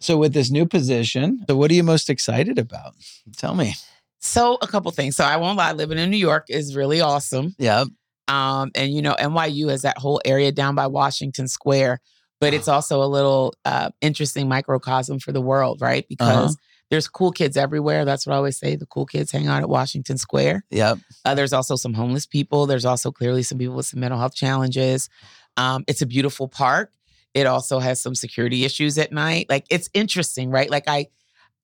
So 0.00 0.16
with 0.16 0.32
this 0.34 0.50
new 0.50 0.66
position, 0.66 1.44
so 1.48 1.56
what 1.56 1.70
are 1.70 1.74
you 1.74 1.82
most 1.82 2.08
excited 2.10 2.58
about? 2.58 2.94
Tell 3.36 3.54
me. 3.54 3.74
So 4.20 4.58
a 4.62 4.66
couple 4.66 4.90
things. 4.92 5.16
So 5.16 5.24
I 5.24 5.36
won't 5.36 5.56
lie, 5.58 5.72
living 5.72 5.98
in 5.98 6.10
New 6.10 6.16
York 6.18 6.46
is 6.48 6.76
really 6.76 7.00
awesome. 7.00 7.54
Yeah. 7.58 7.84
Um, 8.28 8.70
and 8.74 8.92
you 8.92 9.00
know, 9.00 9.14
NYU 9.18 9.70
is 9.70 9.82
that 9.82 9.96
whole 9.98 10.20
area 10.24 10.52
down 10.52 10.74
by 10.74 10.86
Washington 10.86 11.48
Square, 11.48 12.00
but 12.40 12.52
it's 12.52 12.68
also 12.68 13.02
a 13.02 13.06
little 13.06 13.54
uh, 13.64 13.90
interesting 14.02 14.48
microcosm 14.48 15.18
for 15.18 15.32
the 15.32 15.40
world, 15.40 15.80
right? 15.80 16.04
Because 16.08 16.56
there's 16.90 17.08
cool 17.08 17.32
kids 17.32 17.56
everywhere. 17.56 18.04
That's 18.04 18.26
what 18.26 18.32
I 18.32 18.36
always 18.36 18.58
say. 18.58 18.76
The 18.76 18.86
cool 18.86 19.06
kids 19.06 19.30
hang 19.30 19.46
out 19.46 19.62
at 19.62 19.68
Washington 19.68 20.16
Square. 20.18 20.64
Yep. 20.70 20.98
Uh, 21.24 21.34
there's 21.34 21.52
also 21.52 21.76
some 21.76 21.94
homeless 21.94 22.26
people. 22.26 22.66
There's 22.66 22.84
also 22.84 23.10
clearly 23.12 23.42
some 23.42 23.58
people 23.58 23.74
with 23.76 23.86
some 23.86 24.00
mental 24.00 24.18
health 24.18 24.34
challenges. 24.34 25.08
Um, 25.56 25.84
it's 25.86 26.02
a 26.02 26.06
beautiful 26.06 26.48
park. 26.48 26.92
It 27.34 27.46
also 27.46 27.78
has 27.78 28.00
some 28.00 28.14
security 28.14 28.64
issues 28.64 28.96
at 28.98 29.12
night. 29.12 29.46
Like 29.48 29.66
it's 29.70 29.90
interesting, 29.92 30.50
right? 30.50 30.70
Like 30.70 30.84
I, 30.88 31.08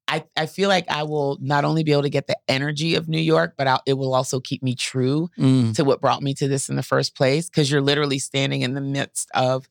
I, 0.06 0.24
I 0.36 0.44
feel 0.44 0.68
like 0.68 0.84
I 0.90 1.04
will 1.04 1.38
not 1.40 1.64
only 1.64 1.82
be 1.82 1.92
able 1.92 2.02
to 2.02 2.10
get 2.10 2.26
the 2.26 2.36
energy 2.46 2.94
of 2.94 3.08
New 3.08 3.20
York, 3.20 3.54
but 3.56 3.66
I'll, 3.66 3.80
it 3.86 3.94
will 3.94 4.14
also 4.14 4.38
keep 4.40 4.62
me 4.62 4.74
true 4.74 5.30
Mm. 5.38 5.74
to 5.76 5.84
what 5.84 6.02
brought 6.02 6.22
me 6.22 6.34
to 6.34 6.46
this 6.48 6.68
in 6.68 6.76
the 6.76 6.82
first 6.82 7.16
place. 7.16 7.48
Because 7.48 7.70
you're 7.70 7.80
literally 7.80 8.18
standing 8.18 8.60
in 8.60 8.74
the 8.74 8.82
midst 8.82 9.30
of 9.34 9.66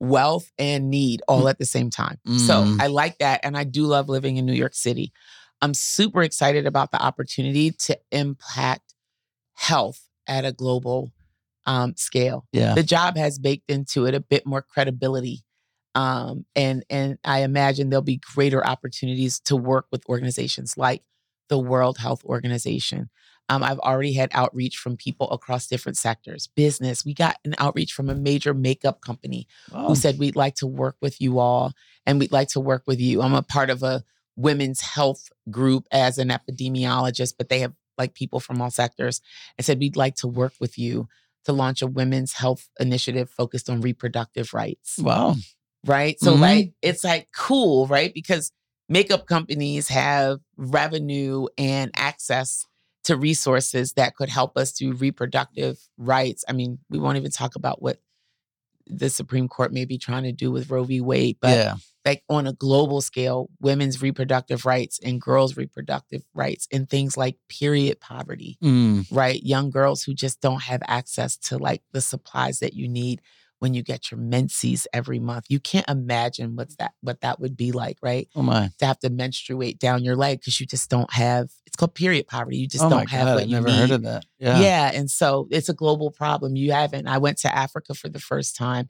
wealth 0.00 0.50
and 0.58 0.90
need 0.90 1.22
all 1.26 1.48
at 1.48 1.58
the 1.58 1.66
same 1.66 1.90
time. 1.90 2.18
So 2.24 2.64
Mm. 2.64 2.80
I 2.80 2.86
like 2.86 3.18
that. 3.18 3.40
And 3.42 3.56
I 3.56 3.64
do 3.64 3.84
love 3.84 4.08
living 4.08 4.36
in 4.36 4.46
New 4.46 4.52
York 4.52 4.74
City. 4.74 5.12
I'm 5.60 5.74
super 5.74 6.22
excited 6.22 6.66
about 6.66 6.92
the 6.92 7.02
opportunity 7.02 7.72
to 7.72 7.98
impact 8.12 8.94
health 9.54 10.08
at 10.28 10.44
a 10.44 10.52
global 10.52 11.10
um, 11.66 11.94
scale. 11.96 12.46
Yeah. 12.52 12.74
The 12.74 12.82
job 12.82 13.16
has 13.16 13.38
baked 13.38 13.70
into 13.70 14.06
it 14.06 14.14
a 14.14 14.20
bit 14.20 14.46
more 14.46 14.62
credibility. 14.62 15.42
Um, 15.94 16.46
and 16.54 16.84
and 16.88 17.18
I 17.24 17.40
imagine 17.42 17.90
there'll 17.90 18.02
be 18.02 18.20
greater 18.34 18.64
opportunities 18.64 19.40
to 19.40 19.56
work 19.56 19.86
with 19.90 20.06
organizations 20.08 20.76
like 20.76 21.02
the 21.48 21.58
World 21.58 21.98
Health 21.98 22.24
Organization. 22.24 23.10
Um, 23.48 23.62
I've 23.62 23.78
already 23.78 24.12
had 24.12 24.30
outreach 24.32 24.76
from 24.76 24.96
people 24.96 25.30
across 25.30 25.66
different 25.66 25.96
sectors, 25.96 26.48
business. 26.48 27.04
We 27.04 27.14
got 27.14 27.36
an 27.44 27.54
outreach 27.58 27.92
from 27.92 28.10
a 28.10 28.14
major 28.14 28.52
makeup 28.52 29.00
company 29.00 29.46
who 29.86 29.94
said 29.94 30.18
we'd 30.18 30.36
like 30.36 30.54
to 30.56 30.66
work 30.66 30.96
with 31.00 31.20
you 31.20 31.38
all 31.38 31.72
and 32.06 32.18
we'd 32.18 32.32
like 32.32 32.48
to 32.48 32.60
work 32.60 32.82
with 32.86 33.00
you. 33.00 33.22
I'm 33.22 33.34
a 33.34 33.42
part 33.42 33.70
of 33.70 33.82
a 33.82 34.04
women's 34.36 34.80
health 34.82 35.30
group 35.50 35.86
as 35.90 36.18
an 36.18 36.28
epidemiologist, 36.28 37.34
but 37.38 37.48
they 37.48 37.60
have 37.60 37.72
like 37.96 38.14
people 38.14 38.38
from 38.38 38.60
all 38.60 38.70
sectors 38.70 39.20
and 39.56 39.64
said 39.64 39.78
we'd 39.80 39.96
like 39.96 40.14
to 40.16 40.28
work 40.28 40.52
with 40.60 40.78
you 40.78 41.08
to 41.44 41.52
launch 41.52 41.80
a 41.82 41.86
women's 41.86 42.34
health 42.34 42.68
initiative 42.78 43.30
focused 43.30 43.70
on 43.70 43.80
reproductive 43.80 44.52
rights. 44.54 44.98
wow. 44.98 45.34
Right. 45.86 46.20
So 46.20 46.36
Mhm. 46.36 46.40
like 46.40 46.72
it's 46.82 47.02
like 47.04 47.28
cool, 47.34 47.86
right? 47.86 48.12
Because 48.12 48.52
makeup 48.88 49.26
companies 49.26 49.88
have 49.88 50.40
revenue 50.56 51.46
and 51.56 51.90
access 51.96 52.66
to 53.08 53.16
resources 53.16 53.92
that 53.94 54.14
could 54.16 54.28
help 54.30 54.56
us 54.56 54.72
do 54.72 54.92
reproductive 54.92 55.78
rights. 55.98 56.44
I 56.48 56.52
mean, 56.52 56.78
we 56.88 56.98
won't 56.98 57.18
even 57.18 57.30
talk 57.30 57.56
about 57.56 57.82
what 57.82 57.98
the 58.86 59.10
Supreme 59.10 59.48
Court 59.48 59.72
may 59.72 59.84
be 59.84 59.98
trying 59.98 60.22
to 60.22 60.32
do 60.32 60.50
with 60.50 60.70
Roe 60.70 60.84
v. 60.84 61.00
Wade, 61.02 61.36
but 61.42 61.54
yeah. 61.56 61.74
like 62.06 62.22
on 62.30 62.46
a 62.46 62.54
global 62.54 63.02
scale, 63.02 63.50
women's 63.60 64.00
reproductive 64.00 64.64
rights 64.64 64.98
and 65.04 65.20
girls' 65.20 65.58
reproductive 65.58 66.22
rights 66.32 66.66
and 66.72 66.88
things 66.88 67.14
like 67.16 67.36
period 67.50 68.00
poverty, 68.00 68.56
Mm. 68.62 69.04
right? 69.10 69.42
Young 69.42 69.68
girls 69.70 70.02
who 70.04 70.14
just 70.14 70.40
don't 70.40 70.62
have 70.62 70.80
access 70.86 71.36
to 71.36 71.58
like 71.58 71.82
the 71.92 72.00
supplies 72.00 72.60
that 72.60 72.72
you 72.72 72.88
need 72.88 73.20
when 73.60 73.74
you 73.74 73.82
get 73.82 74.10
your 74.10 74.20
menses 74.20 74.86
every 74.92 75.18
month. 75.18 75.46
You 75.48 75.60
can't 75.60 75.88
imagine 75.88 76.56
what's 76.56 76.76
that 76.76 76.92
what 77.00 77.20
that 77.22 77.40
would 77.40 77.56
be 77.56 77.72
like, 77.72 77.98
right? 78.02 78.28
Oh 78.36 78.42
my. 78.42 78.70
To 78.78 78.86
have 78.86 78.98
to 79.00 79.10
menstruate 79.10 79.78
down 79.78 80.04
your 80.04 80.16
leg 80.16 80.40
because 80.40 80.60
you 80.60 80.66
just 80.66 80.88
don't 80.90 81.12
have 81.12 81.50
it's 81.66 81.76
called 81.76 81.94
period 81.94 82.26
poverty. 82.26 82.58
You 82.58 82.68
just 82.68 82.84
oh 82.84 82.90
don't 82.90 83.10
have 83.10 83.26
God. 83.26 83.34
what 83.34 83.42
I've 83.42 83.48
you 83.48 83.54
never 83.56 83.68
need. 83.68 83.76
heard 83.76 83.90
of 83.90 84.02
that. 84.02 84.24
Yeah. 84.38 84.60
Yeah. 84.60 84.90
And 84.94 85.10
so 85.10 85.48
it's 85.50 85.68
a 85.68 85.74
global 85.74 86.10
problem. 86.10 86.56
You 86.56 86.72
haven't. 86.72 87.06
I 87.06 87.18
went 87.18 87.38
to 87.38 87.54
Africa 87.54 87.94
for 87.94 88.08
the 88.08 88.20
first 88.20 88.56
time 88.56 88.88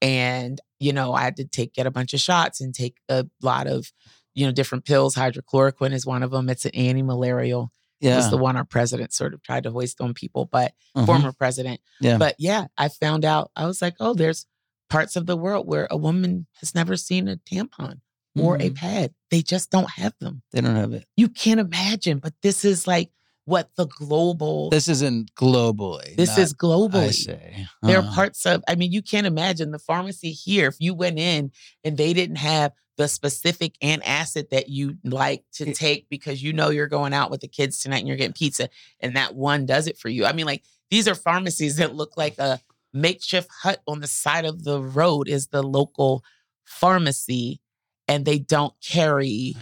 and, 0.00 0.60
you 0.78 0.92
know, 0.92 1.12
I 1.12 1.22
had 1.22 1.36
to 1.36 1.44
take, 1.44 1.74
get 1.74 1.86
a 1.86 1.90
bunch 1.90 2.14
of 2.14 2.20
shots 2.20 2.60
and 2.60 2.74
take 2.74 2.96
a 3.08 3.26
lot 3.42 3.66
of, 3.66 3.92
you 4.34 4.46
know, 4.46 4.52
different 4.52 4.84
pills. 4.84 5.14
Hydrochloroquine 5.14 5.92
is 5.92 6.06
one 6.06 6.22
of 6.22 6.30
them. 6.30 6.48
It's 6.48 6.64
an 6.64 6.74
anti-malarial. 6.74 7.70
Yeah. 8.00 8.16
was 8.16 8.30
the 8.30 8.36
one 8.36 8.56
our 8.56 8.64
president 8.64 9.12
sort 9.12 9.34
of 9.34 9.42
tried 9.42 9.62
to 9.64 9.70
hoist 9.70 10.00
on 10.00 10.14
people, 10.14 10.46
but 10.46 10.74
Mhm. 10.96 11.06
former 11.06 11.32
president. 11.32 11.80
Yeah. 12.00 12.18
But 12.18 12.34
yeah, 12.38 12.66
I 12.76 12.88
found 12.88 13.24
out, 13.24 13.50
I 13.56 13.66
was 13.66 13.80
like, 13.80 13.94
oh, 14.00 14.14
there's 14.14 14.46
parts 14.90 15.16
of 15.16 15.26
the 15.26 15.36
world 15.36 15.66
where 15.66 15.88
a 15.90 15.96
woman 15.96 16.46
has 16.60 16.74
never 16.74 16.96
seen 16.96 17.28
a 17.28 17.36
tampon 17.36 18.00
or 18.36 18.56
a 18.56 18.70
Mhm. 18.70 18.74
pad. 18.76 19.14
They 19.30 19.42
just 19.42 19.70
don't 19.70 19.90
have 19.92 20.12
them. 20.20 20.42
They 20.52 20.60
don't 20.60 20.76
have 20.76 20.92
it. 20.92 21.06
You 21.16 21.28
can't 21.28 21.60
imagine, 21.60 22.18
but 22.18 22.34
this 22.42 22.64
is 22.64 22.86
like 22.86 23.10
what 23.46 23.70
the 23.76 23.86
global 23.86 24.70
This 24.70 24.88
isn't 24.88 25.34
globally. 25.34 26.16
this 26.16 26.30
not- 26.30 26.38
is 26.38 26.54
globally. 26.54 27.08
I 27.08 27.10
say. 27.10 27.66
There 27.82 27.98
Uh, 27.98 28.02
are 28.06 28.14
parts 28.14 28.46
of, 28.46 28.62
I 28.66 28.74
mean, 28.74 28.90
you 28.92 29.02
can't 29.02 29.26
imagine 29.26 29.70
the 29.70 29.78
pharmacy 29.78 30.32
here. 30.32 30.66
If 30.68 30.76
you 30.78 30.94
went 30.94 31.18
in 31.18 31.52
and 31.84 31.96
they 31.96 32.12
didn't 32.14 32.36
have 32.36 32.72
the 32.96 33.08
specific 33.08 33.74
antacid 33.80 34.50
that 34.50 34.68
you 34.68 34.96
like 35.04 35.44
to 35.54 35.74
take 35.74 36.08
because 36.08 36.42
you 36.42 36.52
know 36.52 36.70
you're 36.70 36.86
going 36.86 37.12
out 37.12 37.30
with 37.30 37.40
the 37.40 37.48
kids 37.48 37.80
tonight 37.80 37.98
and 37.98 38.08
you're 38.08 38.16
getting 38.16 38.32
pizza, 38.32 38.68
and 39.00 39.16
that 39.16 39.34
one 39.34 39.66
does 39.66 39.86
it 39.88 39.98
for 39.98 40.08
you. 40.08 40.24
I 40.24 40.32
mean, 40.32 40.46
like 40.46 40.62
these 40.90 41.08
are 41.08 41.14
pharmacies 41.16 41.76
that 41.76 41.94
look 41.94 42.16
like 42.16 42.38
a 42.38 42.60
makeshift 42.92 43.50
hut 43.62 43.82
on 43.88 43.98
the 44.00 44.06
side 44.06 44.44
of 44.44 44.62
the 44.62 44.80
road 44.80 45.28
is 45.28 45.48
the 45.48 45.62
local 45.62 46.22
pharmacy, 46.64 47.60
and 48.06 48.24
they 48.24 48.38
don't 48.38 48.74
carry 48.80 49.56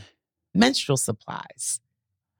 menstrual 0.54 0.96
supplies. 0.96 1.80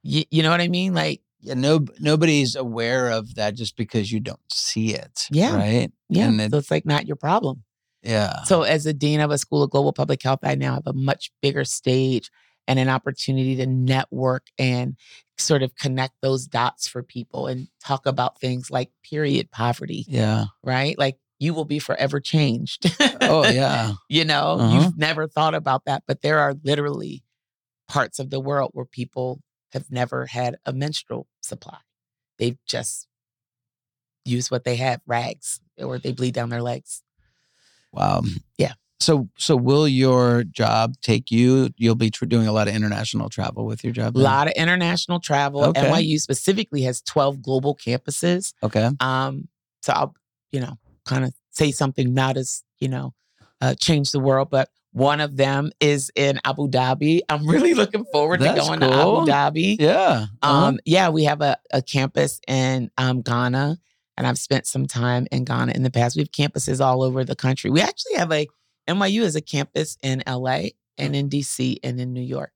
You, 0.02 0.24
you 0.30 0.42
know 0.42 0.50
what 0.50 0.60
I 0.60 0.68
mean? 0.68 0.92
Like, 0.94 1.22
yeah, 1.42 1.54
no, 1.54 1.84
nobody's 2.00 2.54
aware 2.56 3.10
of 3.10 3.34
that 3.34 3.54
just 3.54 3.76
because 3.76 4.10
you 4.12 4.20
don't 4.20 4.40
see 4.52 4.94
it. 4.94 5.26
Yeah. 5.30 5.54
Right. 5.56 5.90
yeah, 6.08 6.28
And 6.28 6.40
it- 6.40 6.50
so 6.52 6.58
it's 6.58 6.70
like 6.70 6.86
not 6.86 7.06
your 7.06 7.16
problem. 7.16 7.64
yeah. 8.02 8.42
So, 8.44 8.62
as 8.62 8.86
a 8.86 8.92
dean 8.92 9.20
of 9.20 9.30
a 9.30 9.38
school 9.38 9.62
of 9.62 9.70
global 9.70 9.92
public 9.92 10.22
health, 10.22 10.40
I 10.42 10.54
now 10.54 10.74
have 10.74 10.86
a 10.86 10.92
much 10.92 11.30
bigger 11.42 11.64
stage 11.64 12.30
and 12.68 12.78
an 12.78 12.88
opportunity 12.88 13.56
to 13.56 13.66
network 13.66 14.46
and 14.58 14.96
sort 15.36 15.62
of 15.64 15.74
connect 15.74 16.14
those 16.22 16.46
dots 16.46 16.86
for 16.86 17.02
people 17.02 17.48
and 17.48 17.66
talk 17.84 18.06
about 18.06 18.38
things 18.38 18.70
like 18.70 18.90
period 19.02 19.50
poverty, 19.50 20.04
yeah. 20.08 20.44
right? 20.62 20.96
Like 20.96 21.18
you 21.40 21.54
will 21.54 21.64
be 21.64 21.80
forever 21.80 22.20
changed. 22.20 22.94
Oh 23.20 23.44
yeah. 23.50 23.94
you 24.08 24.24
know, 24.24 24.58
Uh-huh. 24.60 24.80
you've 24.80 24.96
never 24.98 25.26
thought 25.26 25.54
about 25.56 25.86
that, 25.86 26.04
but 26.06 26.22
there 26.22 26.38
are 26.38 26.54
literally 26.62 27.24
parts 27.88 28.20
of 28.20 28.30
the 28.30 28.38
world 28.38 28.70
where 28.74 28.84
people 28.86 29.40
have 29.72 29.90
never 29.90 30.26
had 30.26 30.56
a 30.66 30.72
menstrual 30.72 31.26
supply. 31.40 31.78
They've 32.38 32.58
just 32.66 33.08
used 34.24 34.50
what 34.50 34.64
they 34.64 34.76
have, 34.76 35.00
rags, 35.06 35.60
or 35.78 35.98
they 35.98 36.12
bleed 36.12 36.34
down 36.34 36.48
their 36.48 36.62
legs. 36.62 37.02
Wow. 37.92 38.22
Yeah. 38.58 38.72
So 39.00 39.28
so 39.36 39.56
will 39.56 39.88
your 39.88 40.44
job 40.44 40.94
take 41.02 41.30
you? 41.30 41.70
You'll 41.76 41.96
be 41.96 42.10
tr- 42.10 42.24
doing 42.26 42.46
a 42.46 42.52
lot 42.52 42.68
of 42.68 42.74
international 42.74 43.28
travel 43.28 43.66
with 43.66 43.82
your 43.82 43.92
job. 43.92 44.16
A 44.16 44.18
lot 44.18 44.46
of 44.46 44.52
international 44.54 45.18
travel. 45.18 45.64
Okay. 45.64 45.82
NYU 45.82 46.20
specifically 46.20 46.82
has 46.82 47.02
12 47.02 47.42
global 47.42 47.74
campuses. 47.74 48.54
Okay. 48.62 48.90
Um, 49.00 49.48
so 49.82 49.92
I'll, 49.92 50.14
you 50.52 50.60
know, 50.60 50.78
kind 51.04 51.24
of 51.24 51.34
say 51.50 51.72
something 51.72 52.14
not 52.14 52.36
as, 52.36 52.62
you 52.78 52.88
know, 52.88 53.12
uh, 53.60 53.74
change 53.74 54.12
the 54.12 54.20
world, 54.20 54.50
but 54.50 54.68
one 54.92 55.20
of 55.20 55.36
them 55.36 55.72
is 55.80 56.10
in 56.14 56.40
Abu 56.44 56.68
Dhabi. 56.68 57.20
I'm 57.28 57.46
really 57.46 57.74
looking 57.82 58.04
forward 58.12 58.40
That's 58.40 58.60
to 58.60 58.66
going 58.66 58.80
cool. 58.80 59.26
to 59.26 59.32
Abu 59.32 59.58
Dhabi. 59.60 59.76
Yeah. 59.80 60.26
Uh-huh. 60.42 60.66
Um, 60.66 60.80
yeah, 60.84 61.08
we 61.08 61.24
have 61.24 61.40
a, 61.40 61.56
a 61.72 61.82
campus 61.82 62.40
in 62.46 62.90
um, 62.98 63.22
Ghana, 63.22 63.78
and 64.16 64.26
I've 64.26 64.38
spent 64.38 64.66
some 64.66 64.86
time 64.86 65.26
in 65.32 65.44
Ghana 65.44 65.72
in 65.72 65.82
the 65.82 65.90
past. 65.90 66.16
We 66.16 66.22
have 66.22 66.30
campuses 66.30 66.84
all 66.84 67.02
over 67.02 67.24
the 67.24 67.36
country. 67.36 67.70
We 67.70 67.80
actually 67.80 68.16
have 68.16 68.32
a 68.32 68.46
NYU 68.88 69.22
is 69.22 69.36
a 69.36 69.40
campus 69.40 69.96
in 70.02 70.22
LA 70.26 70.68
and 70.98 71.14
in 71.16 71.28
DC 71.28 71.78
and 71.82 72.00
in 72.00 72.12
New 72.12 72.22
York. 72.22 72.52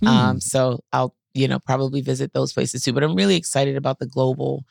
Hmm. 0.00 0.06
Um, 0.06 0.40
so 0.40 0.80
I'll, 0.92 1.14
you 1.34 1.48
know, 1.48 1.58
probably 1.58 2.00
visit 2.00 2.32
those 2.32 2.52
places 2.52 2.82
too. 2.82 2.92
But 2.92 3.02
I'm 3.02 3.14
really 3.14 3.36
excited 3.36 3.76
about 3.76 3.98
the 3.98 4.06
global 4.06 4.64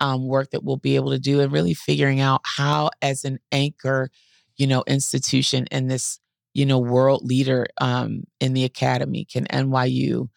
um, 0.00 0.26
work 0.26 0.50
that 0.50 0.64
we'll 0.64 0.76
be 0.76 0.96
able 0.96 1.10
to 1.10 1.18
do 1.18 1.40
and 1.40 1.52
really 1.52 1.74
figuring 1.74 2.20
out 2.20 2.40
how, 2.44 2.90
as 3.02 3.24
an 3.24 3.38
anchor, 3.52 4.10
you 4.56 4.66
know, 4.66 4.84
institution 4.86 5.66
in 5.70 5.88
this, 5.88 6.18
you 6.60 6.66
know, 6.66 6.78
world 6.78 7.22
leader 7.24 7.66
um, 7.80 8.24
in 8.38 8.52
the 8.52 8.64
academy, 8.64 9.24
can 9.24 9.46
NYU 9.46 10.28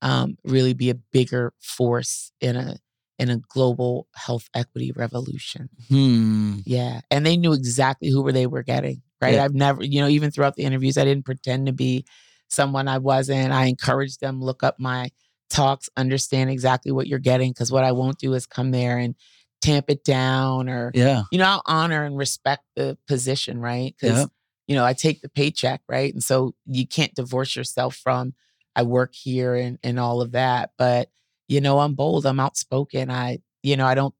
um, 0.00 0.36
really 0.44 0.74
be 0.74 0.90
a 0.90 0.94
bigger 0.94 1.52
force 1.60 2.30
in 2.40 2.54
a 2.54 2.76
in 3.18 3.30
a 3.30 3.38
global 3.38 4.06
health 4.14 4.48
equity 4.54 4.92
revolution? 4.92 5.68
Hmm. 5.88 6.58
Yeah. 6.64 7.00
And 7.10 7.26
they 7.26 7.36
knew 7.36 7.52
exactly 7.52 8.08
who 8.10 8.22
were 8.22 8.30
they 8.32 8.46
were 8.46 8.62
getting, 8.62 9.02
right? 9.20 9.34
Yeah. 9.34 9.44
I've 9.44 9.54
never, 9.54 9.82
you 9.82 10.00
know, 10.00 10.06
even 10.08 10.30
throughout 10.30 10.54
the 10.54 10.62
interviews, 10.62 10.96
I 10.96 11.04
didn't 11.04 11.24
pretend 11.24 11.66
to 11.66 11.72
be 11.72 12.04
someone 12.48 12.86
I 12.86 12.98
wasn't. 12.98 13.52
I 13.52 13.64
encouraged 13.66 14.20
them 14.20 14.40
look 14.40 14.62
up 14.62 14.76
my 14.78 15.10
talks, 15.50 15.88
understand 15.96 16.48
exactly 16.50 16.92
what 16.92 17.08
you're 17.08 17.18
getting. 17.18 17.52
Cause 17.54 17.72
what 17.72 17.82
I 17.84 17.90
won't 17.92 18.18
do 18.18 18.34
is 18.34 18.46
come 18.46 18.70
there 18.70 18.98
and 18.98 19.16
tamp 19.60 19.86
it 19.88 20.04
down 20.04 20.68
or, 20.68 20.92
Yeah. 20.94 21.22
you 21.32 21.38
know, 21.38 21.44
I'll 21.44 21.62
honor 21.66 22.04
and 22.04 22.16
respect 22.16 22.62
the 22.76 22.96
position, 23.08 23.58
right? 23.60 23.94
Cause, 24.00 24.10
Yeah. 24.20 24.26
You 24.66 24.74
know, 24.74 24.84
I 24.84 24.92
take 24.92 25.20
the 25.22 25.28
paycheck, 25.28 25.82
right? 25.88 26.12
And 26.12 26.22
so 26.22 26.54
you 26.66 26.86
can't 26.86 27.14
divorce 27.14 27.56
yourself 27.56 27.96
from 27.96 28.34
I 28.74 28.82
work 28.84 29.14
here 29.14 29.54
and, 29.54 29.78
and 29.82 29.98
all 30.00 30.20
of 30.20 30.32
that. 30.32 30.70
But, 30.78 31.10
you 31.48 31.60
know, 31.60 31.80
I'm 31.80 31.94
bold, 31.94 32.24
I'm 32.24 32.40
outspoken. 32.40 33.10
I, 33.10 33.38
you 33.62 33.76
know, 33.76 33.86
I 33.86 33.94
don't 33.94 34.14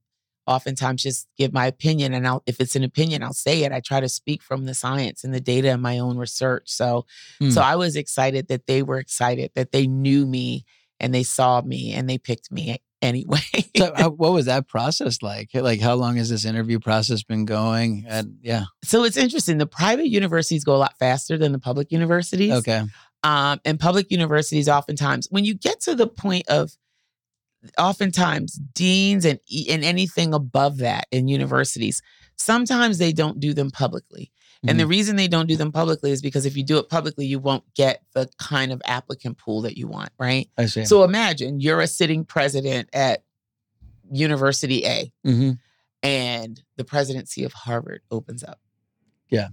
oftentimes 0.47 1.03
just 1.03 1.29
give 1.39 1.53
my 1.53 1.67
opinion 1.67 2.13
and 2.13 2.27
I'll 2.27 2.43
if 2.47 2.61
it's 2.61 2.75
an 2.75 2.83
opinion 2.83 3.23
I'll 3.23 3.33
say 3.33 3.63
it 3.63 3.71
I 3.71 3.79
try 3.79 4.01
to 4.01 4.09
speak 4.09 4.43
from 4.43 4.65
the 4.65 4.75
science 4.75 5.23
and 5.23 5.33
the 5.33 5.41
data 5.41 5.71
and 5.71 5.81
my 5.81 6.01
own 6.01 6.19
research 6.19 6.65
so 6.67 7.07
so 7.49 7.61
Hmm. 7.61 7.67
I 7.67 7.77
was 7.77 7.95
excited 7.95 8.49
that 8.49 8.67
they 8.67 8.83
were 8.83 8.99
excited 8.99 9.53
that 9.55 9.71
they 9.71 9.87
knew 9.87 10.27
me 10.27 10.65
and 10.99 11.15
they 11.15 11.23
saw 11.23 11.61
me 11.63 11.93
and 11.93 12.11
they 12.11 12.19
picked 12.19 12.51
me 12.51 12.83
anyway 13.03 13.39
So 13.77 13.93
how, 13.95 14.11
what 14.23 14.33
was 14.33 14.47
that 14.47 14.69
process 14.69 15.23
like? 15.23 15.51
Like 15.55 15.81
how 15.81 15.95
long 15.95 16.17
has 16.17 16.31
this 16.31 16.45
interview 16.45 16.79
process 16.79 17.23
been 17.23 17.45
going? 17.45 18.07
And 18.09 18.39
yeah. 18.43 18.65
so 18.83 19.05
it's 19.05 19.17
interesting 19.17 19.59
the 19.59 19.67
private 19.67 20.09
universities 20.09 20.65
go 20.65 20.75
a 20.75 20.79
lot 20.79 20.99
faster 20.99 21.37
than 21.37 21.53
the 21.53 21.59
public 21.59 21.93
universities 21.93 22.53
Okay. 22.53 22.83
um, 23.23 23.61
and 23.65 23.79
public 23.79 24.11
universities 24.11 24.69
oftentimes 24.69 25.27
when 25.31 25.45
you 25.45 25.55
get 25.55 25.81
to 25.83 25.95
the 25.95 26.07
point 26.07 26.49
of 26.49 26.73
oftentimes 27.79 28.59
deans 28.75 29.25
and 29.25 29.39
and 29.69 29.85
anything 29.85 30.35
above 30.35 30.79
that 30.79 31.07
in 31.11 31.29
universities 31.29 32.03
Sometimes 32.37 32.99
they 32.99 33.13
don't 33.13 33.41
do 33.41 33.55
them 33.55 33.71
publicly. 33.71 34.33
And 34.69 34.79
the 34.79 34.87
reason 34.87 35.17
they 35.17 35.27
don't 35.27 35.47
do 35.49 35.57
them 35.57 35.73
publicly 35.73 36.13
is 36.13 36.23
because 36.23 36.47
if 36.47 36.57
you 36.57 36.63
do 36.63 36.79
it 36.79 36.89
publicly, 36.89 37.27
you 37.27 37.41
won't 37.41 37.65
get 37.75 38.03
the 38.15 38.29
kind 38.39 38.71
of 38.71 38.81
applicant 38.85 39.37
pool 39.39 39.63
that 39.63 39.77
you 39.77 39.89
want, 39.89 40.11
right? 40.19 40.49
I 40.57 40.67
see. 40.67 40.85
So 40.85 41.03
imagine 41.03 41.59
you're 41.61 41.81
a 41.81 41.87
sitting 41.89 42.25
president 42.25 42.89
at 42.93 43.25
University 44.11 44.85
A 44.87 45.13
hmm 45.25 45.51
and 46.05 46.61
the 46.77 46.85
presidency 46.85 47.45
of 47.45 47.53
Harvard 47.53 48.03
opens 48.11 48.43
up. 48.43 48.59
Yeah. 49.31 49.49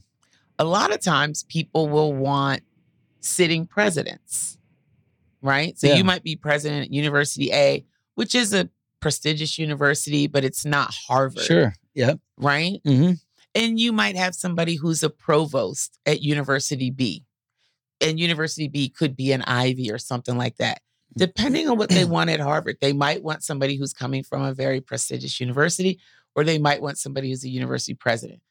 A 0.58 0.64
lot 0.66 0.92
of 0.94 1.00
times 1.00 1.44
people 1.44 1.88
will 1.88 2.12
want 2.14 2.62
sitting 3.20 3.68
presidents, 3.68 4.58
right? 5.44 5.78
So 5.78 5.88
Yeah. 5.88 5.96
you 5.96 6.04
might 6.04 6.24
be 6.24 6.36
president 6.36 6.86
at 6.86 6.92
University 6.92 7.52
A, 7.54 7.86
which 8.16 8.34
is 8.34 8.52
a 8.54 8.68
prestigious 9.00 9.60
university, 9.60 10.26
but 10.28 10.44
it's 10.44 10.66
not 10.66 10.92
Harvard, 11.08 11.44
Sure. 11.44 11.74
Yep. 11.94 12.20
right? 12.38 12.82
hmm 12.84 13.12
And 13.56 13.80
you 13.80 13.92
might 13.92 14.16
have 14.16 14.36
somebody 14.36 14.76
who's 14.76 15.04
a 15.04 15.10
provost 15.10 15.98
at 16.06 16.22
University 16.22 16.92
B. 16.92 17.26
And 18.02 18.20
University 18.20 18.68
B 18.68 18.90
could 18.90 19.16
be 19.16 19.32
an 19.32 19.42
Ivy 19.44 19.92
or 19.92 19.98
something 19.98 20.38
like 20.38 20.58
that. 20.58 20.82
Mm. 21.16 21.20
Depending 21.20 21.70
on 21.70 21.78
what 21.78 21.90
they 21.90 22.06
want 22.06 22.30
at 22.30 22.40
Harvard, 22.40 22.78
they 22.80 22.94
might 22.94 23.24
want 23.24 23.44
somebody 23.44 23.76
who's 23.76 23.94
coming 23.94 24.24
from 24.24 24.44
a 24.44 24.54
very 24.54 24.82
prestigious 24.82 25.40
university, 25.40 26.00
or 26.36 26.44
they 26.44 26.58
might 26.60 26.82
want 26.82 26.98
somebody 26.98 27.30
who's 27.30 27.44
a 27.44 27.50
university 27.50 27.94
president. 27.94 28.42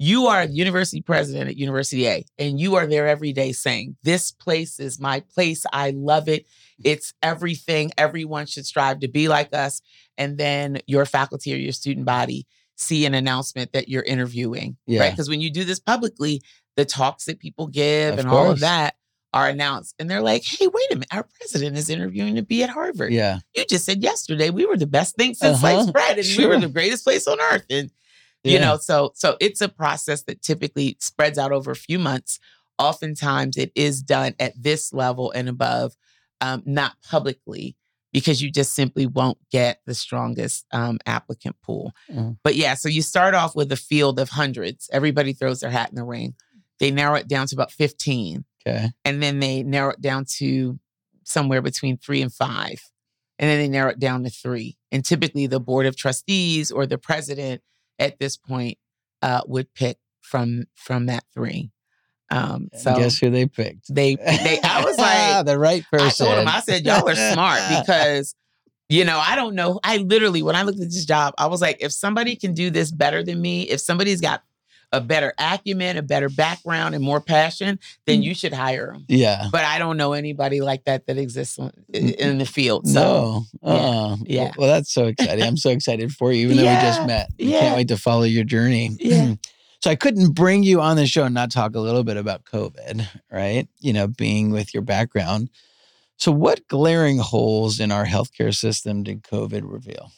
You 0.00 0.28
are 0.28 0.46
the 0.46 0.52
university 0.52 1.00
president 1.00 1.50
at 1.50 1.56
University 1.56 2.06
A, 2.06 2.24
and 2.38 2.60
you 2.60 2.76
are 2.76 2.86
there 2.86 3.08
every 3.08 3.32
day 3.32 3.50
saying, 3.50 3.96
This 4.04 4.30
place 4.30 4.78
is 4.78 5.00
my 5.00 5.20
place. 5.34 5.66
I 5.72 5.90
love 5.90 6.28
it. 6.28 6.46
It's 6.84 7.14
everything. 7.20 7.90
Everyone 7.98 8.46
should 8.46 8.64
strive 8.64 9.00
to 9.00 9.08
be 9.08 9.26
like 9.28 9.52
us. 9.52 9.82
And 10.16 10.38
then 10.38 10.80
your 10.86 11.04
faculty 11.04 11.52
or 11.52 11.56
your 11.56 11.72
student 11.72 12.06
body 12.06 12.46
see 12.78 13.04
an 13.04 13.12
announcement 13.14 13.72
that 13.72 13.88
you're 13.88 14.04
interviewing, 14.04 14.76
Yeah. 14.86 15.00
right? 15.00 15.10
Because 15.10 15.28
when 15.28 15.40
you 15.40 15.50
do 15.50 15.64
this 15.64 15.80
publicly, 15.80 16.40
the 16.76 16.84
talks 16.84 17.24
that 17.24 17.40
people 17.40 17.66
give 17.66 18.14
Of 18.14 18.18
and 18.20 18.28
all 18.28 18.50
of 18.50 18.60
that 18.60 18.94
are 19.34 19.48
announced. 19.48 19.94
And 19.98 20.08
they're 20.08 20.22
like, 20.22 20.44
hey, 20.44 20.68
wait 20.68 20.86
a 20.92 20.94
minute, 20.94 21.08
our 21.12 21.26
president 21.38 21.76
is 21.76 21.90
interviewing 21.90 22.36
to 22.36 22.42
be 22.42 22.62
at 22.62 22.70
Harvard. 22.70 23.12
Yeah. 23.12 23.40
You 23.54 23.64
just 23.68 23.84
said 23.84 24.02
yesterday 24.02 24.50
we 24.50 24.64
were 24.64 24.76
the 24.76 24.86
best 24.86 25.16
thing 25.16 25.34
since 25.34 25.62
Uh-huh. 25.62 25.74
sliced 25.82 25.92
bread 25.92 26.18
and 26.18 26.26
we 26.38 26.46
were 26.46 26.58
the 26.58 26.68
greatest 26.68 27.04
place 27.04 27.26
on 27.26 27.38
earth. 27.40 27.66
And 27.68 27.90
you 28.44 28.58
know, 28.60 28.78
so 28.78 29.10
so 29.14 29.36
it's 29.40 29.60
a 29.60 29.68
process 29.68 30.22
that 30.22 30.40
typically 30.40 30.96
spreads 31.00 31.36
out 31.36 31.52
over 31.52 31.72
a 31.72 31.76
few 31.76 31.98
months. 31.98 32.38
Oftentimes 32.78 33.56
it 33.56 33.72
is 33.74 34.00
done 34.00 34.34
at 34.38 34.52
this 34.56 34.92
level 34.92 35.32
and 35.32 35.48
above, 35.48 35.96
um, 36.40 36.62
not 36.64 36.92
publicly, 37.02 37.76
because 38.18 38.42
you 38.42 38.50
just 38.50 38.74
simply 38.74 39.06
won't 39.06 39.38
get 39.50 39.80
the 39.86 39.94
strongest 39.94 40.66
um, 40.72 40.98
applicant 41.06 41.54
pool. 41.62 41.92
Mhm. 42.10 42.36
But 42.42 42.56
yeah, 42.56 42.74
so 42.74 42.88
you 42.88 43.00
start 43.02 43.34
off 43.34 43.54
with 43.54 43.70
a 43.70 43.76
field 43.76 44.18
of 44.18 44.30
hundreds. 44.30 44.90
Everybody 44.92 45.32
throws 45.32 45.60
their 45.60 45.70
hat 45.70 45.90
in 45.90 45.94
the 45.94 46.02
ring. 46.04 46.34
They 46.80 46.90
narrow 46.90 47.14
it 47.14 47.28
down 47.28 47.46
to 47.46 47.54
about 47.54 47.70
15 47.70 48.44
Okay. 48.66 48.90
and 49.04 49.22
then 49.22 49.38
they 49.38 49.62
narrow 49.62 49.90
it 49.92 50.00
down 50.00 50.24
to 50.38 50.78
somewhere 51.22 51.62
between 51.62 51.96
three 51.96 52.20
and 52.22 52.32
five. 52.32 52.80
And 53.38 53.48
then 53.48 53.58
they 53.58 53.68
narrow 53.68 53.90
it 53.90 54.00
down 54.00 54.24
to 54.24 54.30
three. 54.30 54.76
And 54.90 55.04
typically 55.04 55.46
the 55.46 55.60
board 55.60 55.86
of 55.86 55.96
trustees 55.96 56.72
or 56.72 56.86
the 56.86 56.98
president 56.98 57.62
at 58.00 58.18
this 58.18 58.36
point 58.36 58.78
uh, 59.22 59.42
would 59.46 59.72
pick 59.74 59.98
from 60.20 60.64
from 60.74 61.06
that 61.06 61.24
three. 61.32 61.70
Um, 62.30 62.68
so 62.76 62.94
guess 62.96 63.18
who 63.18 63.30
they 63.30 63.46
picked? 63.46 63.92
they 63.94 64.16
they 64.16 64.60
I 64.62 64.84
was 64.84 64.98
like, 64.98 65.46
the 65.46 65.58
right 65.58 65.84
person. 65.90 66.26
I 66.26 66.28
told 66.28 66.38
them, 66.38 66.48
I 66.48 66.60
said, 66.60 66.84
y'all 66.84 67.08
are 67.08 67.14
smart 67.14 67.60
because, 67.86 68.34
you 68.88 69.04
know, 69.04 69.18
I 69.18 69.34
don't 69.36 69.54
know. 69.54 69.80
I 69.82 69.98
literally, 69.98 70.42
when 70.42 70.56
I 70.56 70.62
looked 70.62 70.80
at 70.80 70.90
this 70.90 71.04
job, 71.04 71.34
I 71.38 71.46
was 71.46 71.60
like, 71.60 71.78
if 71.80 71.92
somebody 71.92 72.36
can 72.36 72.54
do 72.54 72.70
this 72.70 72.90
better 72.90 73.22
than 73.22 73.40
me, 73.40 73.62
if 73.62 73.80
somebody's 73.80 74.20
got 74.20 74.42
a 74.90 75.00
better 75.02 75.34
acumen, 75.38 75.98
a 75.98 76.02
better 76.02 76.30
background, 76.30 76.94
and 76.94 77.04
more 77.04 77.20
passion, 77.20 77.78
then 78.06 78.22
you 78.22 78.34
should 78.34 78.54
hire 78.54 78.92
them. 78.92 79.04
yeah. 79.08 79.48
But 79.52 79.64
I 79.64 79.78
don't 79.78 79.98
know 79.98 80.14
anybody 80.14 80.62
like 80.62 80.84
that 80.84 81.06
that 81.06 81.18
exists 81.18 81.58
in, 81.92 82.38
the 82.38 82.46
field. 82.46 82.88
So, 82.88 83.44
no. 83.62 83.68
Uh, 83.70 84.16
yeah. 84.24 84.52
Well, 84.56 84.68
that's 84.68 84.90
so 84.90 85.06
exciting. 85.06 85.44
I'm 85.44 85.58
so 85.58 85.68
excited 85.70 86.12
for 86.12 86.32
you, 86.32 86.46
even 86.46 86.56
though 86.56 86.62
we 86.62 86.80
just 86.80 87.06
met. 87.06 87.30
Yeah. 87.36 87.60
Can't 87.60 87.76
wait 87.76 87.88
to 87.88 87.98
follow 87.98 88.22
your 88.22 88.44
journey. 88.44 88.96
Yeah. 88.98 89.34
so 89.80 89.90
I 89.90 89.96
couldn't 89.96 90.32
bring 90.34 90.62
you 90.62 90.80
on 90.80 90.96
the 90.96 91.06
show 91.06 91.24
and 91.24 91.34
not 91.34 91.50
talk 91.50 91.74
a 91.74 91.80
little 91.80 92.04
bit 92.04 92.16
about 92.16 92.44
COVID, 92.44 93.06
right? 93.30 93.68
You 93.80 93.92
know, 93.92 94.06
being 94.08 94.50
with 94.50 94.74
your 94.74 94.82
background. 94.82 95.50
So, 96.16 96.32
what 96.32 96.66
glaring 96.68 97.18
holes 97.18 97.78
in 97.78 97.92
our 97.92 98.04
healthcare 98.04 98.54
system 98.54 99.02
did 99.04 99.22
COVID 99.22 99.62
reveal? 99.64 100.10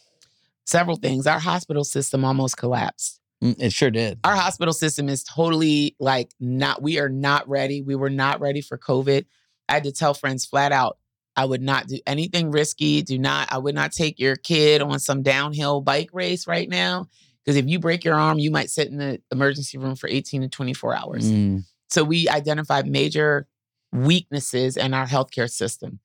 several 0.67 0.97
things. 0.97 1.27
Our 1.27 1.41
hospital 1.41 1.83
system 1.83 2.25
almost 2.25 2.57
collapsed. 2.57 3.19
Mm, 3.43 3.57
It 3.61 3.73
sure 3.73 3.91
did. 3.91 4.21
our 4.23 4.37
hospital 4.37 4.73
system 4.73 5.09
is 5.09 5.25
totally 5.25 5.97
like 5.99 6.31
not 6.39 6.81
we 6.81 6.99
are 7.01 7.09
not 7.09 7.49
ready 7.49 7.83
we 7.83 7.97
were 7.97 8.11
not 8.11 8.39
ready 8.39 8.61
for 8.61 8.77
covid 8.77 9.25
i 9.69 9.73
had 9.75 9.85
to 9.85 9.91
tell 9.93 10.13
friends 10.13 10.45
flat 10.45 10.73
out 10.73 10.99
i 11.37 11.45
would 11.47 11.63
not 11.63 11.87
do 11.89 11.99
anything 12.07 12.51
risky 12.51 13.01
do 13.01 13.19
not 13.19 13.51
i 13.51 13.57
would 13.57 13.75
not 13.75 13.93
take 13.93 14.19
your 14.21 14.37
kid 14.37 14.83
on 14.83 14.99
some 15.01 15.23
downhill 15.23 15.81
bike 15.81 16.11
race 16.13 16.47
right 16.47 16.69
now 16.69 17.07
because 17.45 17.57
if 17.57 17.67
you 17.69 17.79
break 17.79 18.05
your 18.05 18.15
arm 18.15 18.39
you 18.39 18.51
might 18.51 18.71
sit 18.71 18.89
in 18.89 18.99
the 18.99 19.21
emergency 19.31 19.79
room 19.79 19.95
for 19.97 20.09
18 20.09 20.43
to 20.43 20.49
24 20.49 20.95
hours 20.95 21.31
Mm, 21.31 21.65
so 21.91 22.05
we 22.05 22.29
identified 22.29 22.87
major 22.87 23.49
weaknesses 23.93 24.77
in 24.77 24.95
our 24.95 25.07
healthcare 25.07 25.51
system. 25.51 25.99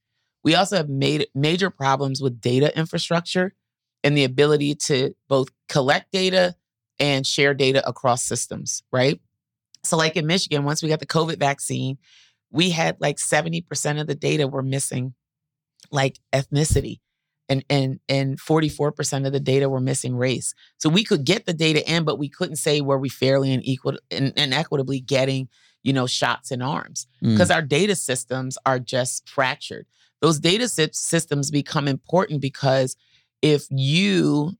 We 0.43 0.55
also 0.55 0.77
have 0.77 0.89
made 0.89 1.27
major 1.33 1.69
problems 1.69 2.21
with 2.21 2.41
data 2.41 2.75
infrastructure 2.77 3.53
and 4.03 4.17
the 4.17 4.23
ability 4.23 4.75
to 4.75 5.15
both 5.27 5.49
collect 5.69 6.11
data 6.11 6.55
and 6.99 7.25
share 7.25 7.53
data 7.53 7.87
across 7.87 8.23
systems, 8.23 8.83
right? 8.91 9.19
So, 9.83 9.97
like 9.97 10.15
in 10.15 10.25
Michigan, 10.25 10.63
once 10.63 10.81
we 10.81 10.89
got 10.89 10.99
the 10.99 11.05
COVID 11.05 11.37
vaccine, 11.37 11.97
we 12.51 12.69
had 12.71 12.97
like 12.99 13.17
70% 13.17 13.99
of 13.99 14.07
the 14.07 14.15
data 14.15 14.47
were 14.47 14.63
missing 14.63 15.13
like 15.91 16.19
ethnicity. 16.33 16.99
And, 17.47 17.63
and 17.69 17.99
and 18.09 18.39
44% 18.39 19.27
of 19.27 19.31
the 19.31 19.39
data 19.39 19.69
were 19.69 19.79
missing 19.79 20.15
race. 20.15 20.55
So 20.79 20.89
we 20.89 21.03
could 21.03 21.25
get 21.25 21.45
the 21.45 21.53
data 21.53 21.87
in, 21.87 22.03
but 22.03 22.17
we 22.17 22.27
couldn't 22.27 22.55
say 22.55 22.81
were 22.81 22.97
we 22.97 23.07
fairly 23.09 23.53
and 23.53 23.63
equal 23.63 23.97
and, 24.09 24.33
and 24.35 24.51
equitably 24.51 24.99
getting, 24.99 25.47
you 25.83 25.93
know, 25.93 26.07
shots 26.07 26.49
in 26.49 26.63
arms 26.63 27.05
mm, 27.23 27.33
because 27.33 27.51
our 27.51 27.61
data 27.61 27.95
systems 27.95 28.57
are 28.65 28.79
just 28.79 29.29
fractured. 29.29 29.85
Those 30.21 30.39
data 30.39 30.67
sy- 30.67 30.89
systems 30.93 31.51
become 31.51 31.87
important 31.87 32.41
because 32.41 32.95
if 33.43 33.67
you, 33.69 34.53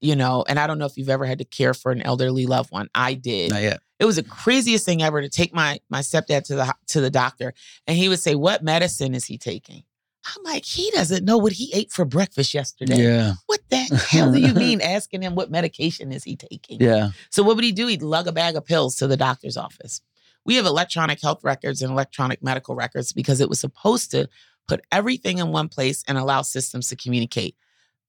you 0.00 0.14
know, 0.14 0.44
and 0.48 0.60
I 0.60 0.68
don't 0.68 0.78
know 0.78 0.86
if 0.86 0.96
you've 0.96 1.08
ever 1.08 1.26
had 1.26 1.38
to 1.38 1.44
care 1.44 1.74
for 1.74 1.90
an 1.90 2.02
elderly 2.02 2.46
loved 2.46 2.70
one. 2.70 2.88
I 2.94 3.14
did. 3.14 3.50
not 3.50 3.62
yet. 3.62 3.80
It 3.98 4.04
was 4.04 4.16
the 4.16 4.22
craziest 4.22 4.84
thing 4.84 5.02
ever 5.02 5.22
to 5.22 5.28
take 5.28 5.54
my 5.54 5.80
my 5.88 6.00
stepdad 6.00 6.44
to 6.44 6.56
the 6.56 6.74
to 6.88 7.00
the 7.00 7.10
doctor, 7.10 7.54
and 7.86 7.96
he 7.96 8.08
would 8.08 8.18
say, 8.18 8.34
"What 8.34 8.62
medicine 8.62 9.14
is 9.14 9.24
he 9.26 9.38
taking?" 9.38 9.84
I'm 10.24 10.42
like, 10.44 10.64
he 10.64 10.90
doesn't 10.92 11.24
know 11.24 11.36
what 11.36 11.52
he 11.52 11.72
ate 11.74 11.90
for 11.90 12.04
breakfast 12.04 12.54
yesterday. 12.54 13.02
Yeah. 13.02 13.32
What 13.46 13.60
the 13.70 13.76
hell 14.10 14.32
do 14.32 14.40
you 14.40 14.54
mean 14.54 14.80
asking 14.80 15.22
him 15.22 15.34
what 15.34 15.50
medication 15.50 16.12
is 16.12 16.24
he 16.24 16.36
taking? 16.36 16.80
Yeah. 16.80 17.10
So 17.30 17.42
what 17.42 17.56
would 17.56 17.64
he 17.64 17.72
do? 17.72 17.86
He'd 17.86 18.02
lug 18.02 18.26
a 18.26 18.32
bag 18.32 18.56
of 18.56 18.64
pills 18.64 18.96
to 18.96 19.06
the 19.06 19.16
doctor's 19.16 19.56
office. 19.56 20.00
We 20.44 20.56
have 20.56 20.66
electronic 20.66 21.20
health 21.20 21.42
records 21.42 21.82
and 21.82 21.90
electronic 21.90 22.42
medical 22.42 22.74
records 22.74 23.12
because 23.12 23.40
it 23.40 23.48
was 23.48 23.60
supposed 23.60 24.10
to 24.12 24.28
put 24.68 24.80
everything 24.92 25.38
in 25.38 25.48
one 25.48 25.68
place 25.68 26.04
and 26.06 26.18
allow 26.18 26.42
systems 26.42 26.88
to 26.88 26.96
communicate. 26.96 27.56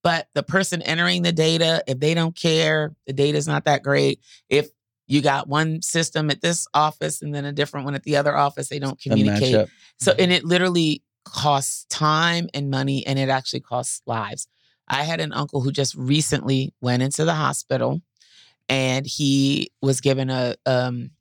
But 0.03 0.27
the 0.33 0.43
person 0.43 0.81
entering 0.81 1.21
the 1.21 1.31
data, 1.31 1.83
if 1.87 1.99
they 1.99 2.13
don't 2.13 2.35
care, 2.35 2.93
the 3.07 3.13
data's 3.13 3.47
not 3.47 3.65
that 3.65 3.83
great. 3.83 4.19
If 4.49 4.69
you 5.07 5.21
got 5.21 5.47
one 5.47 5.81
system 5.81 6.29
at 6.29 6.41
this 6.41 6.67
office 6.73 7.21
and 7.21 7.33
then 7.33 7.45
a 7.45 7.51
different 7.51 7.85
one 7.85 7.95
at 7.95 8.03
the 8.03 8.17
other 8.17 8.35
office, 8.35 8.69
they 8.69 8.79
don't 8.79 8.99
communicate. 8.99 9.67
So, 9.99 10.13
and 10.17 10.31
it 10.31 10.43
literally 10.43 11.03
costs 11.23 11.85
time 11.89 12.49
and 12.53 12.69
money, 12.69 13.05
and 13.05 13.17
it 13.17 13.29
actually 13.29 13.61
costs 13.61 14.01
lives. 14.05 14.47
I 14.87 15.03
had 15.03 15.21
an 15.21 15.33
uncle 15.33 15.61
who 15.61 15.71
just 15.71 15.95
recently 15.95 16.73
went 16.81 17.03
into 17.03 17.25
the 17.25 17.33
hospital, 17.33 18.01
and 18.69 19.05
he 19.05 19.71
was 19.81 20.01
given 20.01 20.29
a 20.29 20.55
um, 20.65 21.11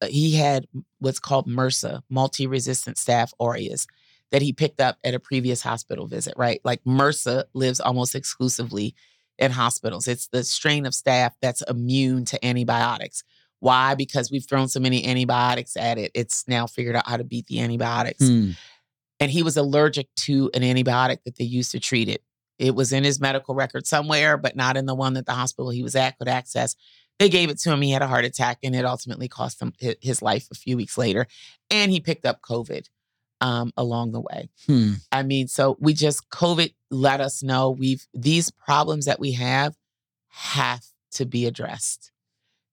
uh, 0.00 0.06
he 0.06 0.34
had 0.34 0.66
what's 0.98 1.18
called 1.18 1.46
MRSA, 1.46 2.02
multi-resistant 2.08 2.96
staph 2.96 3.32
aureus, 3.40 3.86
that 4.30 4.42
he 4.42 4.52
picked 4.52 4.80
up 4.80 4.98
at 5.04 5.14
a 5.14 5.20
previous 5.20 5.62
hospital 5.62 6.06
visit. 6.06 6.34
Right, 6.36 6.60
like 6.64 6.82
MRSA 6.84 7.44
lives 7.54 7.80
almost 7.80 8.14
exclusively 8.14 8.94
in 9.38 9.50
hospitals. 9.50 10.08
It's 10.08 10.28
the 10.28 10.44
strain 10.44 10.86
of 10.86 10.92
staph 10.92 11.32
that's 11.40 11.62
immune 11.62 12.24
to 12.26 12.44
antibiotics. 12.44 13.24
Why? 13.60 13.94
Because 13.94 14.30
we've 14.30 14.44
thrown 14.44 14.68
so 14.68 14.80
many 14.80 15.06
antibiotics 15.06 15.76
at 15.76 15.96
it. 15.96 16.10
It's 16.14 16.44
now 16.48 16.66
figured 16.66 16.96
out 16.96 17.06
how 17.06 17.16
to 17.16 17.24
beat 17.24 17.46
the 17.46 17.60
antibiotics 17.60 18.26
Hmm. 18.26 18.50
And 19.22 19.30
he 19.30 19.44
was 19.44 19.56
allergic 19.56 20.08
to 20.16 20.50
an 20.52 20.62
antibiotic 20.62 21.18
that 21.24 21.36
they 21.36 21.44
used 21.44 21.70
to 21.70 21.78
treat 21.78 22.08
it. 22.08 22.24
It 22.58 22.74
was 22.74 22.92
in 22.92 23.04
his 23.04 23.20
medical 23.20 23.54
record 23.54 23.86
somewhere, 23.86 24.36
but 24.36 24.56
not 24.56 24.76
in 24.76 24.86
the 24.86 24.96
one 24.96 25.14
that 25.14 25.26
the 25.26 25.32
hospital 25.32 25.70
he 25.70 25.84
was 25.84 25.94
at 25.94 26.18
could 26.18 26.26
access. 26.26 26.74
They 27.20 27.28
gave 27.28 27.48
it 27.48 27.60
to 27.60 27.70
him. 27.70 27.80
He 27.82 27.92
had 27.92 28.02
a 28.02 28.08
heart 28.08 28.24
attack, 28.24 28.58
and 28.64 28.74
it 28.74 28.84
ultimately 28.84 29.28
cost 29.28 29.62
him 29.62 29.74
his 30.00 30.22
life 30.22 30.48
a 30.50 30.56
few 30.56 30.76
weeks 30.76 30.98
later. 30.98 31.28
And 31.70 31.92
he 31.92 32.00
picked 32.00 32.26
up 32.26 32.42
COVID 32.42 32.88
um, 33.40 33.72
along 33.76 34.10
the 34.10 34.20
way. 34.20 34.48
Hmm. 34.66 34.94
I 35.12 35.22
mean, 35.22 35.46
so 35.46 35.76
we 35.78 35.94
just 35.94 36.28
COVID 36.30 36.74
let 36.90 37.20
us 37.20 37.44
know 37.44 37.70
we've 37.70 38.04
these 38.12 38.50
problems 38.50 39.04
that 39.04 39.20
we 39.20 39.32
have 39.32 39.76
have 40.30 40.84
to 41.12 41.26
be 41.26 41.46
addressed. 41.46 42.10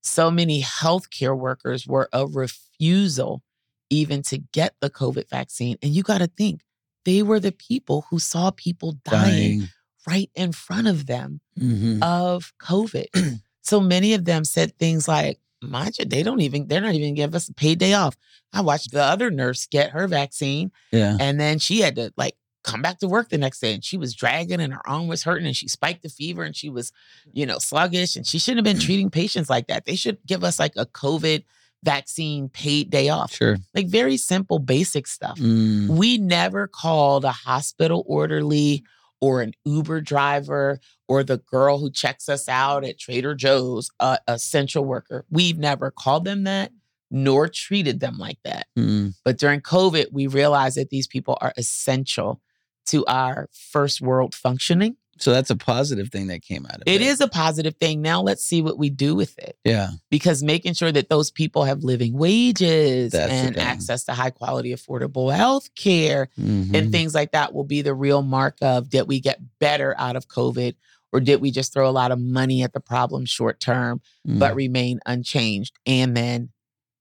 so 0.01 0.31
many 0.31 0.63
healthcare 0.63 1.37
workers 1.37 1.85
were 1.85 2.09
a 2.11 2.25
refusal 2.25 3.43
even 3.89 4.21
to 4.23 4.37
get 4.37 4.75
the 4.81 4.89
COVID 4.89 5.29
vaccine. 5.29 5.77
And 5.81 5.91
you 5.91 6.03
got 6.03 6.19
to 6.19 6.27
think, 6.27 6.61
they 7.05 7.23
were 7.23 7.39
the 7.39 7.51
people 7.51 8.05
who 8.09 8.19
saw 8.19 8.51
people 8.51 8.93
dying, 9.03 9.59
dying. 9.59 9.69
right 10.07 10.29
in 10.35 10.51
front 10.51 10.87
of 10.87 11.07
them 11.07 11.39
mm-hmm. 11.57 12.03
of 12.03 12.53
COVID. 12.61 13.39
so 13.61 13.79
many 13.79 14.13
of 14.13 14.25
them 14.25 14.43
said 14.43 14.77
things 14.77 15.07
like, 15.07 15.39
mind 15.61 15.97
you, 15.97 16.05
they 16.05 16.23
don't 16.23 16.41
even, 16.41 16.67
they're 16.67 16.81
not 16.81 16.93
even 16.93 17.15
give 17.15 17.35
us 17.35 17.49
a 17.49 17.53
paid 17.53 17.79
day 17.79 17.93
off. 17.93 18.15
I 18.53 18.61
watched 18.61 18.91
the 18.91 19.03
other 19.03 19.31
nurse 19.31 19.65
get 19.65 19.91
her 19.91 20.07
vaccine. 20.07 20.71
Yeah. 20.91 21.17
And 21.19 21.39
then 21.39 21.59
she 21.59 21.79
had 21.79 21.95
to 21.95 22.13
like 22.15 22.35
come 22.63 22.81
back 22.81 22.99
to 22.99 23.07
work 23.07 23.29
the 23.29 23.37
next 23.37 23.59
day 23.59 23.73
and 23.73 23.83
she 23.83 23.97
was 23.97 24.13
dragging 24.13 24.61
and 24.61 24.73
her 24.73 24.87
arm 24.87 25.07
was 25.07 25.23
hurting 25.23 25.47
and 25.47 25.55
she 25.55 25.67
spiked 25.67 26.03
the 26.03 26.09
fever 26.09 26.43
and 26.43 26.55
she 26.55 26.69
was, 26.69 26.91
you 27.31 27.45
know, 27.45 27.57
sluggish 27.57 28.15
and 28.15 28.27
she 28.27 28.39
shouldn't 28.39 28.65
have 28.65 28.75
been 28.75 28.83
treating 28.85 29.09
patients 29.09 29.49
like 29.49 29.67
that. 29.67 29.85
They 29.85 29.95
should 29.95 30.17
give 30.25 30.43
us 30.43 30.59
like 30.59 30.73
a 30.75 30.85
COVID 30.85 31.43
vaccine 31.83 32.49
paid 32.49 32.89
day 32.89 33.09
off. 33.09 33.33
Sure. 33.33 33.57
Like 33.73 33.87
very 33.87 34.17
simple, 34.17 34.59
basic 34.59 35.07
stuff. 35.07 35.37
Mm. 35.39 35.89
We 35.89 36.17
never 36.17 36.67
called 36.67 37.25
a 37.25 37.31
hospital 37.31 38.03
orderly 38.07 38.83
or 39.21 39.41
an 39.41 39.53
Uber 39.65 40.01
driver 40.01 40.79
or 41.07 41.23
the 41.23 41.37
girl 41.37 41.77
who 41.77 41.89
checks 41.91 42.29
us 42.29 42.47
out 42.47 42.85
at 42.85 42.99
Trader 42.99 43.35
Joe's 43.35 43.91
a 43.99 44.19
essential 44.27 44.85
worker. 44.85 45.25
We've 45.29 45.57
never 45.57 45.91
called 45.91 46.25
them 46.25 46.43
that 46.43 46.71
nor 47.11 47.47
treated 47.47 47.99
them 47.99 48.17
like 48.17 48.39
that. 48.43 48.67
Mm. 48.77 49.15
But 49.23 49.37
during 49.37 49.61
COVID, 49.61 50.07
we 50.11 50.27
realized 50.27 50.77
that 50.77 50.89
these 50.89 51.07
people 51.07 51.37
are 51.41 51.53
essential 51.57 52.41
to 52.87 53.05
our 53.05 53.49
first 53.51 54.01
world 54.01 54.35
functioning. 54.35 54.95
So 55.21 55.31
that's 55.31 55.49
a 55.49 55.55
positive 55.55 56.09
thing 56.09 56.27
that 56.27 56.41
came 56.41 56.65
out 56.65 56.75
of 56.75 56.83
it. 56.85 56.89
It 56.89 57.01
is 57.01 57.21
a 57.21 57.27
positive 57.27 57.75
thing. 57.75 58.01
Now 58.01 58.21
let's 58.21 58.43
see 58.43 58.61
what 58.61 58.77
we 58.77 58.89
do 58.89 59.15
with 59.15 59.37
it. 59.37 59.57
Yeah. 59.63 59.89
Because 60.09 60.43
making 60.43 60.73
sure 60.73 60.91
that 60.91 61.09
those 61.09 61.31
people 61.31 61.63
have 61.63 61.83
living 61.83 62.13
wages 62.17 63.11
that's 63.11 63.31
and 63.31 63.57
access 63.57 64.05
to 64.05 64.13
high 64.13 64.29
quality, 64.29 64.73
affordable 64.73 65.33
health 65.33 65.73
care 65.75 66.29
mm-hmm. 66.39 66.73
and 66.73 66.91
things 66.91 67.13
like 67.13 67.31
that 67.31 67.53
will 67.53 67.63
be 67.63 67.81
the 67.81 67.93
real 67.93 68.21
mark 68.21 68.57
of 68.61 68.89
did 68.89 69.07
we 69.07 69.19
get 69.19 69.39
better 69.59 69.95
out 69.97 70.15
of 70.15 70.27
COVID 70.27 70.75
or 71.11 71.19
did 71.19 71.41
we 71.41 71.51
just 71.51 71.73
throw 71.73 71.89
a 71.89 71.91
lot 71.91 72.11
of 72.11 72.19
money 72.19 72.63
at 72.63 72.73
the 72.73 72.79
problem 72.79 73.25
short 73.25 73.59
term 73.59 74.01
mm. 74.27 74.39
but 74.39 74.55
remain 74.55 74.99
unchanged 75.05 75.77
and 75.85 76.15
then 76.15 76.49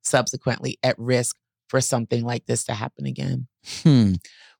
subsequently 0.03 0.79
at 0.83 0.99
risk 0.99 1.37
for 1.69 1.81
something 1.81 2.25
like 2.25 2.47
this 2.47 2.65
to 2.65 2.75
happen 2.75 3.07
again? 3.07 3.47
Hmm. 3.83 4.15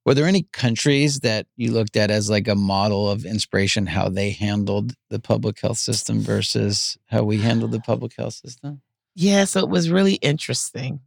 Were 0.09 0.15
there 0.15 0.25
any 0.25 0.45
countries 0.55 1.21
that 1.21 1.47
you 1.57 1.71
looked 1.71 1.95
at 1.95 2.11
as 2.11 2.31
like 2.31 2.49
a 2.49 2.55
model 2.55 3.11
of 3.11 3.27
inspiration, 3.27 3.85
how 3.85 4.09
they 4.09 4.31
handled 4.31 4.95
the 5.11 5.19
public 5.19 5.61
health 5.61 5.77
system 5.77 6.21
versus 6.21 6.97
how 7.09 7.25
we 7.25 7.37
handled 7.37 7.73
the 7.73 7.81
public 7.81 8.15
health 8.17 8.33
system? 8.33 8.81
Yeah, 9.15 9.45
so 9.45 9.61
it 9.61 9.69
was 9.69 9.91
really 9.91 10.15
interesting. 10.15 11.01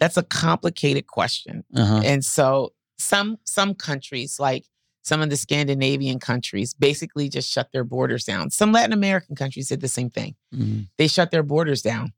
That's 0.00 0.16
a 0.16 0.24
complicated 0.24 1.06
question. 1.06 1.62
Uh-huh. 1.72 2.02
And 2.04 2.24
so 2.24 2.72
some 2.98 3.38
some 3.44 3.76
countries 3.76 4.40
like 4.40 4.64
some 5.02 5.22
of 5.22 5.30
the 5.30 5.36
Scandinavian 5.36 6.18
countries 6.18 6.74
basically 6.74 7.28
just 7.28 7.48
shut 7.48 7.70
their 7.70 7.84
borders 7.84 8.24
down. 8.24 8.50
Some 8.50 8.72
Latin 8.72 8.92
American 8.92 9.36
countries 9.36 9.68
did 9.68 9.80
the 9.80 9.86
same 9.86 10.10
thing. 10.10 10.34
Mm-hmm. 10.52 10.80
They 10.98 11.06
shut 11.06 11.30
their 11.30 11.44
borders 11.44 11.80
down. 11.80 12.12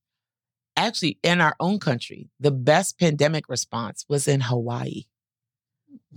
Actually, 0.75 1.19
in 1.23 1.43
our 1.43 1.55
own 1.61 1.79
country, 1.79 2.31
the 2.41 2.51
best 2.51 2.99
pandemic 2.99 3.47
response 3.51 4.07
was 4.09 4.27
in 4.27 4.41
Hawaii. 4.41 5.05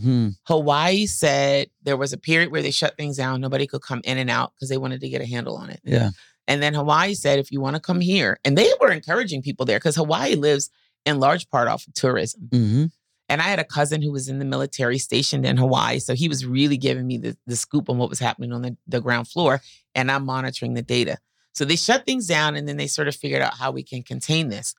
Hmm. 0.01 0.29
Hawaii 0.43 1.05
said 1.05 1.69
there 1.83 1.97
was 1.97 2.13
a 2.13 2.17
period 2.17 2.51
where 2.51 2.61
they 2.61 2.71
shut 2.71 2.95
things 2.97 3.17
down. 3.17 3.41
Nobody 3.41 3.67
could 3.67 3.81
come 3.81 4.01
in 4.03 4.17
and 4.17 4.29
out 4.29 4.53
because 4.53 4.69
they 4.69 4.77
wanted 4.77 5.01
to 5.01 5.09
get 5.09 5.21
a 5.21 5.25
handle 5.25 5.57
on 5.57 5.69
it. 5.69 5.81
Yeah. 5.83 6.11
And 6.47 6.61
then 6.61 6.73
Hawaii 6.73 7.13
said, 7.13 7.39
if 7.39 7.51
you 7.51 7.59
want 7.59 7.75
to 7.75 7.81
come 7.81 7.99
here, 7.99 8.39
and 8.45 8.57
they 8.57 8.71
were 8.79 8.91
encouraging 8.91 9.41
people 9.41 9.65
there 9.65 9.79
because 9.79 9.95
Hawaii 9.95 10.35
lives 10.35 10.69
in 11.05 11.19
large 11.19 11.49
part 11.49 11.67
off 11.67 11.85
of 11.87 11.93
tourism. 11.93 12.49
Mm-hmm. 12.49 12.85
And 13.29 13.41
I 13.41 13.45
had 13.45 13.59
a 13.59 13.65
cousin 13.65 14.01
who 14.01 14.11
was 14.11 14.29
in 14.29 14.39
the 14.39 14.45
military 14.45 14.97
stationed 14.97 15.45
in 15.45 15.57
Hawaii. 15.57 15.99
So 15.99 16.15
he 16.15 16.29
was 16.29 16.45
really 16.45 16.77
giving 16.77 17.05
me 17.05 17.17
the, 17.17 17.37
the 17.45 17.57
scoop 17.57 17.89
on 17.89 17.97
what 17.97 18.09
was 18.09 18.19
happening 18.19 18.53
on 18.53 18.61
the, 18.61 18.77
the 18.87 19.01
ground 19.01 19.27
floor. 19.27 19.61
And 19.95 20.09
I'm 20.09 20.25
monitoring 20.25 20.75
the 20.75 20.81
data. 20.81 21.17
So 21.53 21.65
they 21.65 21.75
shut 21.75 22.05
things 22.05 22.27
down 22.27 22.55
and 22.55 22.67
then 22.67 22.77
they 22.77 22.87
sort 22.87 23.07
of 23.07 23.15
figured 23.15 23.41
out 23.41 23.55
how 23.55 23.71
we 23.71 23.83
can 23.83 24.03
contain 24.03 24.49
this. 24.49 24.75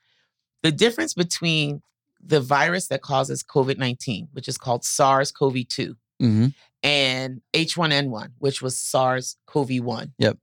The 0.62 0.72
difference 0.72 1.12
between 1.12 1.82
the 2.24 2.40
virus 2.40 2.88
that 2.88 3.02
causes 3.02 3.42
COVID 3.42 3.78
19, 3.78 4.28
which 4.32 4.48
is 4.48 4.58
called 4.58 4.84
SARS 4.84 5.32
CoV 5.32 5.66
2, 5.68 5.96
mm-hmm. 6.22 6.46
and 6.82 7.40
H1N1, 7.54 8.32
which 8.38 8.60
was 8.60 8.78
SARS 8.78 9.36
CoV 9.46 9.78
1. 9.80 10.14
Yep. 10.18 10.38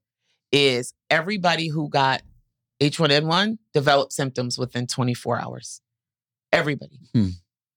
Is 0.51 0.93
everybody 1.09 1.67
who 1.67 1.89
got 1.89 2.21
H1N1 2.81 3.57
developed 3.73 4.13
symptoms 4.13 4.57
within 4.57 4.87
24 4.87 5.39
hours. 5.39 5.81
Everybody. 6.51 6.99
Hmm. 7.13 7.29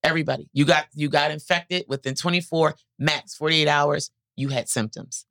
Everybody. 0.03 0.49
You 0.53 0.65
got 0.65 0.87
you 0.95 1.09
got 1.09 1.31
infected 1.31 1.85
within 1.89 2.15
24 2.15 2.75
max 2.99 3.35
48 3.35 3.69
hours, 3.69 4.11
you 4.37 4.49
had 4.49 4.69
symptoms. 4.69 5.27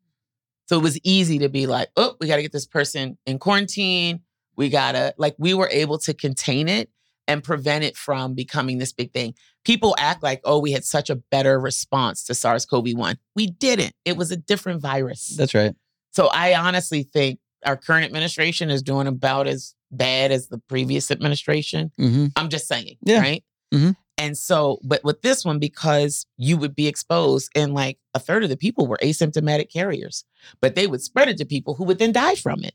So 0.67 0.77
it 0.77 0.83
was 0.83 0.99
easy 1.03 1.39
to 1.39 1.49
be 1.49 1.65
like, 1.67 1.89
"Oh, 1.95 2.15
we 2.19 2.27
got 2.27 2.35
to 2.35 2.41
get 2.41 2.51
this 2.51 2.65
person 2.65 3.17
in 3.25 3.39
quarantine. 3.39 4.21
We 4.57 4.69
got 4.69 4.93
to 4.93 5.13
like 5.17 5.35
we 5.37 5.53
were 5.53 5.69
able 5.69 5.97
to 5.99 6.13
contain 6.13 6.67
it 6.67 6.89
and 7.27 7.43
prevent 7.43 7.83
it 7.83 7.97
from 7.97 8.33
becoming 8.33 8.77
this 8.77 8.93
big 8.93 9.11
thing. 9.13 9.33
People 9.65 9.95
act 9.97 10.23
like, 10.23 10.41
oh, 10.45 10.59
we 10.59 10.71
had 10.71 10.85
such 10.85 11.09
a 11.09 11.15
better 11.15 11.59
response 11.59 12.23
to 12.25 12.33
SARS 12.33 12.65
CoV 12.65 12.93
1. 12.93 13.17
We 13.35 13.47
didn't. 13.47 13.93
It 14.05 14.17
was 14.17 14.31
a 14.31 14.37
different 14.37 14.81
virus. 14.81 15.35
That's 15.35 15.53
right. 15.53 15.75
So 16.11 16.27
I 16.27 16.55
honestly 16.55 17.03
think 17.03 17.39
our 17.65 17.75
current 17.75 18.05
administration 18.05 18.69
is 18.69 18.81
doing 18.81 19.07
about 19.07 19.47
as 19.47 19.75
bad 19.91 20.31
as 20.31 20.47
the 20.47 20.57
previous 20.57 21.11
administration. 21.11 21.91
Mm-hmm. 21.99 22.27
I'm 22.35 22.49
just 22.49 22.67
saying, 22.67 22.97
yeah. 23.01 23.19
right? 23.19 23.43
Mm-hmm. 23.73 23.91
And 24.17 24.35
so, 24.35 24.79
but 24.83 25.03
with 25.03 25.21
this 25.21 25.45
one, 25.45 25.59
because 25.59 26.25
you 26.37 26.57
would 26.57 26.75
be 26.75 26.87
exposed, 26.87 27.51
and 27.53 27.73
like 27.73 27.99
a 28.15 28.19
third 28.19 28.43
of 28.43 28.49
the 28.49 28.57
people 28.57 28.87
were 28.87 28.97
asymptomatic 29.03 29.71
carriers, 29.71 30.25
but 30.59 30.75
they 30.75 30.87
would 30.87 31.01
spread 31.01 31.27
it 31.29 31.37
to 31.37 31.45
people 31.45 31.75
who 31.75 31.83
would 31.83 31.99
then 31.99 32.13
die 32.13 32.35
from 32.35 32.63
it. 32.63 32.73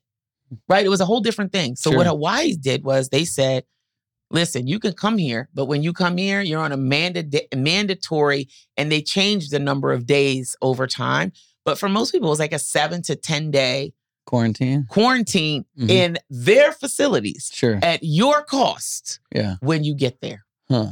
Right? 0.69 0.87
It 0.87 0.91
was 0.91 1.01
a 1.01 1.07
whole 1.07 1.21
different 1.21 1.51
thing. 1.51 1.75
So, 1.75 1.91
sure. 1.91 1.97
what 1.97 2.07
Hawaii 2.07 2.55
did 2.55 2.85
was 2.85 3.09
they 3.09 3.25
said, 3.25 3.65
listen, 4.33 4.67
you 4.67 4.79
can 4.79 4.95
come 4.95 5.19
here, 5.19 5.49
but 5.55 5.67
when 5.67 5.83
you 5.83 5.93
come 5.93 6.17
here, 6.17 6.41
you're 6.41 6.63
on 6.63 6.73
a 6.73 6.77
manda- 6.77 7.55
mandatory, 7.55 8.49
and 8.77 8.91
they 8.91 9.03
changed 9.03 9.53
the 9.53 9.59
number 9.59 9.93
of 9.93 10.07
days 10.07 10.57
over 10.63 10.87
time. 10.87 11.33
But 11.65 11.79
for 11.79 11.89
most 11.89 12.11
people, 12.11 12.29
it 12.29 12.31
was 12.31 12.39
like 12.41 12.53
a 12.53 12.59
seven 12.59 13.03
to 13.03 13.15
10 13.15 13.51
day 13.51 13.93
quarantine. 14.27 14.87
quarantine 14.89 15.65
mm-hmm. 15.79 15.91
in 15.91 16.19
their 16.29 16.73
facilities 16.73 17.51
sure. 17.53 17.79
at 17.83 18.01
your 18.03 18.43
cost 18.43 19.21
yeah. 19.33 19.57
when 19.61 19.85
you 19.85 19.95
get 19.95 20.21
there. 20.21 20.45
Huh. 20.69 20.89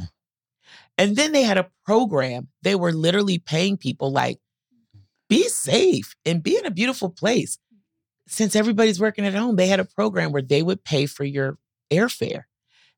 And 0.97 1.15
then 1.15 1.31
they 1.31 1.41
had 1.41 1.57
a 1.57 1.69
program. 1.85 2.49
They 2.61 2.75
were 2.75 2.93
literally 2.93 3.39
paying 3.39 3.75
people 3.75 4.11
like 4.11 4.39
be 5.27 5.47
safe 5.47 6.15
and 6.25 6.43
be 6.43 6.57
in 6.57 6.65
a 6.65 6.71
beautiful 6.71 7.09
place. 7.09 7.57
Since 8.27 8.55
everybody's 8.55 8.99
working 8.99 9.25
at 9.25 9.33
home 9.33 9.55
they 9.55 9.67
had 9.67 9.79
a 9.79 9.85
program 9.85 10.31
where 10.31 10.41
they 10.41 10.61
would 10.61 10.83
pay 10.83 11.05
for 11.05 11.23
your 11.25 11.57
airfare 11.91 12.43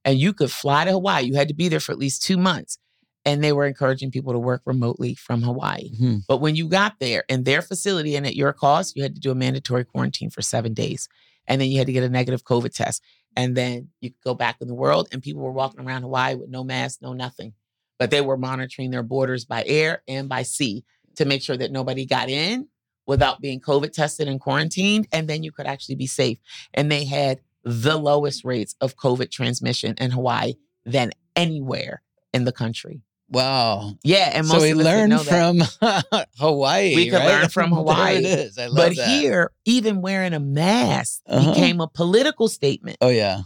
and 0.06 0.20
you 0.20 0.34
could 0.34 0.52
fly 0.52 0.86
to 0.86 0.92
Hawaii. 0.92 1.24
You 1.24 1.36
had 1.36 1.48
to 1.48 1.54
be 1.54 1.70
there 1.70 1.80
for 1.80 1.92
at 1.92 1.98
least 1.98 2.24
two 2.24 2.38
months. 2.38 2.78
And 3.26 3.42
they 3.42 3.54
were 3.54 3.66
encouraging 3.66 4.12
people 4.12 4.34
to 4.34 4.40
work 4.40 4.64
remotely 4.66 5.16
from 5.16 5.44
Hawaii. 5.44 5.92
Mm-hmm. 5.94 6.18
But 6.28 6.42
when 6.42 6.58
you 6.58 6.68
got 6.68 7.00
there 7.00 7.24
in 7.30 7.46
their 7.46 7.62
facility 7.62 8.18
and 8.18 8.26
at 8.28 8.36
your 8.36 8.52
cost, 8.52 8.98
you 8.98 9.04
had 9.04 9.16
to 9.16 9.22
do 9.22 9.32
a 9.32 9.36
mandatory 9.36 9.86
quarantine 9.86 10.30
for 10.30 10.42
seven 10.42 10.74
days. 10.74 11.08
And 11.48 11.62
then 11.62 11.70
you 11.70 11.78
had 11.78 11.88
to 11.88 11.94
get 11.94 12.04
a 12.04 12.10
negative 12.10 12.44
COVID 12.44 12.74
test. 12.74 13.02
And 13.38 13.56
then 13.56 13.90
you 14.02 14.10
could 14.10 14.24
go 14.24 14.34
back 14.34 14.58
in 14.60 14.68
the 14.68 14.76
world. 14.76 15.08
And 15.14 15.22
people 15.22 15.42
were 15.42 15.54
walking 15.54 15.80
around 15.80 16.02
Hawaii 16.02 16.36
with 16.36 16.50
no 16.50 16.66
mask, 16.66 17.00
no 17.02 17.14
nothing. 17.14 17.54
But 17.98 18.12
they 18.12 18.20
were 18.20 18.38
monitoring 18.38 18.92
their 18.92 19.04
borders 19.04 19.46
by 19.46 19.64
air 19.66 20.04
and 20.06 20.28
by 20.28 20.44
sea 20.44 20.84
to 21.16 21.24
make 21.24 21.42
sure 21.42 21.56
that 21.56 21.72
nobody 21.72 22.06
got 22.06 22.28
in 22.28 22.68
without 23.06 23.40
being 23.40 23.62
COVID 23.62 23.94
tested 23.94 24.28
and 24.28 24.40
quarantined. 24.40 25.08
And 25.14 25.30
then 25.30 25.44
you 25.44 25.54
could 25.54 25.66
actually 25.66 25.96
be 25.96 26.08
safe. 26.08 26.40
And 26.74 26.92
they 26.92 27.06
had 27.06 27.40
the 27.64 27.98
lowest 27.98 28.44
rates 28.44 28.76
of 28.82 28.96
COVID 28.98 29.32
transmission 29.32 29.96
in 29.98 30.12
Hawaii 30.12 30.56
than 30.86 31.12
anywhere 31.36 32.02
in 32.34 32.44
the 32.46 32.52
country. 32.52 33.02
Wow. 33.30 33.94
Yeah, 34.04 34.30
and 34.34 34.46
so 34.46 34.62
we 34.62 34.74
learned 34.74 35.20
from 35.22 35.62
Hawaii. 36.38 36.96
We 36.96 37.10
could 37.10 37.18
right? 37.18 37.42
learn 37.42 37.50
from 37.50 37.72
Hawaii. 37.74 38.18
it 38.18 38.26
is. 38.26 38.58
I 38.58 38.68
love 38.68 38.76
but 38.76 38.96
that. 38.98 39.08
here, 39.08 39.52
even 39.66 40.02
wearing 40.02 40.34
a 40.34 40.40
mask 40.40 41.22
Uh-huh. 41.28 41.52
became 41.54 41.82
a 41.82 41.88
political 41.88 42.48
statement. 42.48 42.98
oh 43.02 43.10
yeah, 43.10 43.42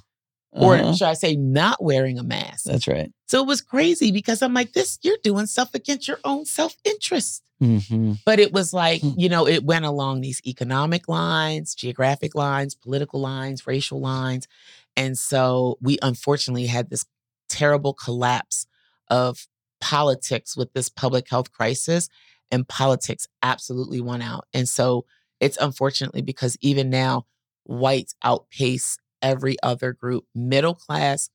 Or 0.51 0.76
Uh-huh. 0.76 0.93
should 0.93 1.07
I 1.07 1.13
say 1.13 1.36
not 1.36 1.82
wearing 1.82 2.18
a 2.20 2.24
mask? 2.24 2.65
that's 2.65 2.88
right. 2.88 3.11
So 3.28 3.41
it 3.41 3.47
was 3.47 3.61
crazy 3.61 4.11
because 4.11 4.41
I'm 4.41 4.53
like, 4.53 4.74
this, 4.74 4.97
you're 5.03 5.18
doing 5.24 5.45
stuff 5.45 5.74
against 5.74 6.07
your 6.07 6.20
own 6.24 6.45
self-interest. 6.45 7.43
Mm-hmm. 7.62 8.14
But 8.26 8.39
it 8.39 8.51
was 8.51 8.74
like, 8.74 9.01
Hmm. 9.01 9.14
you 9.18 9.30
know, 9.30 9.47
it 9.47 9.64
went 9.64 9.86
along 9.86 10.22
these 10.22 10.41
economic 10.45 11.08
lines, 11.08 11.74
geographic 11.74 12.36
lines, 12.36 12.76
political 12.76 13.20
lines, 13.20 13.66
racial 13.66 13.99
lines. 13.99 14.47
And 14.95 15.18
so 15.18 15.78
we 15.82 15.97
unfortunately 16.01 16.68
had 16.68 16.89
this 16.89 17.05
terrible 17.49 17.93
collapse 17.93 18.68
of 19.10 19.47
politics 19.80 20.58
with 20.58 20.74
this 20.74 20.89
public 20.89 21.30
health 21.30 21.51
crisis, 21.51 22.10
and 22.51 22.68
politics 22.68 23.28
absolutely 23.43 24.01
won 24.01 24.22
out. 24.22 24.45
And 24.53 24.68
so 24.68 25.05
it's 25.39 25.58
unfortunately 25.58 26.22
because 26.22 26.58
even 26.62 26.89
now, 26.89 27.26
whites 27.64 28.16
outpace 28.24 28.97
every 29.22 29.58
other 29.62 29.93
group. 29.93 30.26
Middle 30.34 30.74
class, 30.76 31.30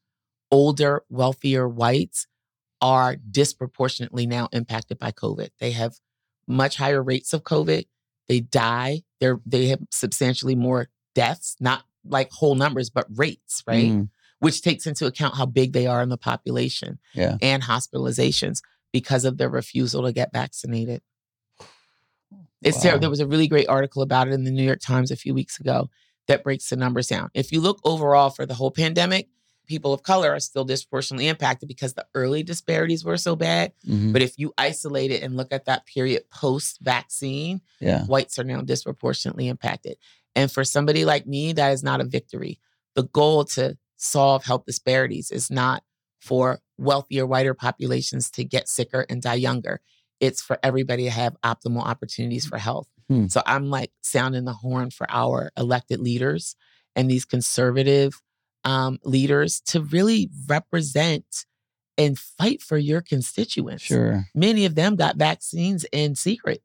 older, 0.51 1.03
wealthier 1.09 1.69
whites 1.69 2.27
are 2.81 3.17
disproportionately 3.17 4.27
now 4.27 4.49
impacted 4.53 4.99
by 4.99 5.13
COVID. 5.13 5.51
They 5.61 5.71
have 5.73 5.99
much 6.47 6.77
higher 6.77 7.03
rates 7.03 7.33
of 7.33 7.43
COVID. 7.43 7.87
They 8.29 8.41
die. 8.41 9.03
They're 9.21 9.41
they 9.47 9.67
have 9.69 9.81
substantially 9.91 10.55
more 10.55 10.89
deaths, 11.15 11.57
not 11.61 11.85
like 12.05 12.31
whole 12.33 12.55
numbers, 12.55 12.91
but 12.91 13.07
rates, 13.15 13.63
right? 13.67 13.91
Mm, 13.93 14.09
Which 14.41 14.63
takes 14.63 14.87
into 14.87 15.07
account 15.07 15.37
how 15.37 15.47
big 15.47 15.73
they 15.73 15.87
are 15.87 16.03
in 16.03 16.09
the 16.09 16.17
population 16.19 16.99
yeah. 17.15 17.37
and 17.41 17.63
hospitalizations 17.63 18.61
because 18.93 19.25
of 19.25 19.39
their 19.39 19.49
refusal 19.49 20.03
to 20.03 20.13
get 20.13 20.33
vaccinated. 20.33 21.01
It's 22.63 22.77
Wow. 22.79 22.83
terrible. 22.83 23.01
There 23.03 23.11
was 23.11 23.21
a 23.21 23.27
really 23.27 23.49
great 23.49 23.69
article 23.69 24.03
about 24.03 24.29
it 24.29 24.35
in 24.35 24.45
the 24.45 24.51
New 24.51 24.63
York 24.65 24.81
Times 24.81 25.11
a 25.11 25.17
few 25.17 25.35
weeks 25.35 25.59
ago 25.59 25.91
that 26.29 26.45
breaks 26.45 26.69
the 26.71 26.77
numbers 26.77 27.09
down. 27.09 27.31
If 27.35 27.53
you 27.53 27.61
look 27.61 27.81
overall 27.85 28.31
for 28.31 28.47
the 28.47 28.55
whole 28.55 28.71
pandemic, 28.71 29.29
people 29.67 29.93
of 29.93 30.03
color 30.03 30.33
are 30.33 30.41
still 30.41 30.65
disproportionately 30.65 31.29
impacted 31.29 31.69
because 31.69 31.95
the 31.95 32.07
early 32.15 32.43
disparities 32.43 33.05
were 33.05 33.17
so 33.17 33.37
bad. 33.37 33.73
Mhm. 33.87 34.13
But 34.13 34.23
if 34.23 34.39
you 34.39 34.53
isolate 34.59 35.11
it 35.11 35.23
and 35.23 35.37
look 35.37 35.53
at 35.53 35.67
that 35.67 35.87
period 35.87 36.29
post 36.31 36.79
vaccine, 36.81 37.61
Yeah. 37.81 38.05
whites 38.07 38.39
are 38.39 38.45
now 38.45 38.61
disproportionately 38.63 39.49
impacted. 39.49 39.97
And 40.35 40.51
for 40.51 40.65
somebody 40.65 41.05
like 41.05 41.27
me, 41.27 41.53
that 41.53 41.73
is 41.73 41.83
not 41.83 42.01
a 42.01 42.05
victory. 42.05 42.59
The 42.95 43.05
goal 43.05 43.45
to 43.57 43.77
solve 43.97 44.45
health 44.45 44.65
disparities 44.67 45.31
is 45.31 45.51
not 45.51 45.85
for 46.21 46.61
wealthier, 46.79 47.27
whiter 47.27 47.55
populations 47.55 48.31
to 48.31 48.45
get 48.45 48.69
sicker 48.69 49.07
and 49.09 49.23
die 49.23 49.35
younger. 49.35 49.81
It's 50.21 50.41
for 50.43 50.59
everybody 50.63 51.05
to 51.05 51.11
have 51.11 51.37
optimal 51.45 51.83
opportunities 51.85 52.47
for 52.47 52.59
health. 52.59 52.89
Hmm. 53.09 53.27
So 53.29 53.43
I'm 53.47 53.71
like 53.71 53.91
sounding 54.03 54.45
the 54.45 54.53
horn 54.53 54.91
for 54.91 55.07
our 55.11 55.51
elected 55.57 56.01
leaders 56.01 56.57
and 56.95 57.11
these 57.11 57.25
conservative 57.25 58.21
um, 58.65 58.99
leaders 59.05 59.61
to 59.67 59.81
really 59.83 60.31
represent 60.47 61.25
and 61.99 62.19
fight 62.19 62.63
for 62.63 62.79
your 62.79 63.01
constituents 63.01 63.83
Sure. 63.83 64.25
many 64.35 64.65
of 64.65 64.75
them 64.75 64.97
got 64.97 65.17
vaccines 65.17 65.85
in 65.93 66.15
secret. 66.15 66.63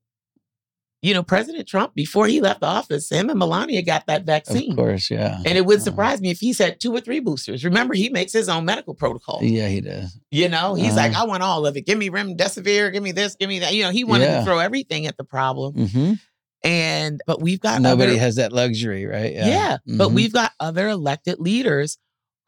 You 1.04 1.14
know, 1.14 1.22
President 1.22 1.68
Trump, 1.68 1.94
before 1.94 2.26
he 2.26 2.42
left 2.42 2.64
office, 2.64 3.12
him 3.12 3.30
and 3.30 3.38
Melania 3.38 3.84
got 3.84 4.08
that 4.08 4.26
vaccine. 4.26 4.72
Of 4.72 4.78
course. 4.78 5.12
Yeah. 5.12 5.38
And 5.46 5.56
it 5.56 5.64
would 5.66 5.80
Uh, 5.80 5.84
surprise 5.84 6.22
me 6.22 6.32
if 6.32 6.40
he's 6.40 6.58
had 6.58 6.80
two 6.80 6.92
or 6.92 7.00
three 7.00 7.20
boosters. 7.20 7.64
Remember, 7.64 7.94
he 7.94 8.10
makes 8.10 8.34
his 8.34 8.50
own 8.50 8.66
medical 8.66 8.96
protocol. 8.96 9.40
Yeah, 9.44 9.68
he 9.68 9.80
does. 9.80 10.18
You 10.32 10.50
know, 10.50 10.74
he's 10.74 10.96
like, 10.96 11.12
Uh-huh. 11.12 11.24
I 11.24 11.28
want 11.28 11.44
all 11.44 11.68
of 11.68 11.78
it. 11.78 11.82
Give 11.86 12.00
me 12.00 12.10
remdesivir, 12.10 12.92
give 12.92 13.04
me 13.04 13.12
this, 13.12 13.36
give 13.36 13.48
me 13.48 13.60
that. 13.60 13.76
You 13.76 13.84
know, 13.84 13.92
he 13.92 14.04
wanted 14.06 14.26
Yeah. 14.26 14.40
to 14.40 14.44
throw 14.46 14.58
everything 14.58 15.06
at 15.06 15.18
the 15.18 15.24
problem. 15.24 15.88
hmm 15.88 16.14
And 16.64 17.22
but 17.28 17.42
we've 17.42 17.60
got 17.60 17.82
Nobody 17.82 18.14
other, 18.14 18.20
has 18.20 18.36
that 18.36 18.52
luxury, 18.52 19.06
right? 19.06 19.34
yeah, 19.34 19.46
yeah 19.48 19.78
but 19.86 20.10
Mhm. 20.10 20.16
we've 20.16 20.34
got 20.34 20.54
other 20.60 20.88
elected 20.90 21.40
leaders 21.40 21.98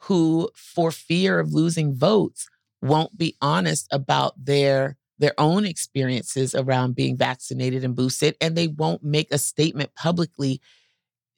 who, 0.03 0.49
for 0.55 0.91
fear 0.91 1.39
of 1.39 1.53
losing 1.53 1.93
votes, 1.93 2.47
won't 2.82 3.18
be 3.18 3.36
honest 3.41 3.88
about 3.91 4.34
their 4.43 4.97
their 5.20 5.34
own 5.38 5.66
experiences 5.66 6.55
around 6.55 6.95
being 6.95 7.18
vaccinated 7.18 7.84
and 7.84 7.93
boosted, 7.95 8.36
and 8.39 8.55
they 8.55 8.68
won't 8.68 9.03
make 9.03 9.32
a 9.34 9.38
statement 9.38 9.93
publicly. 9.95 10.62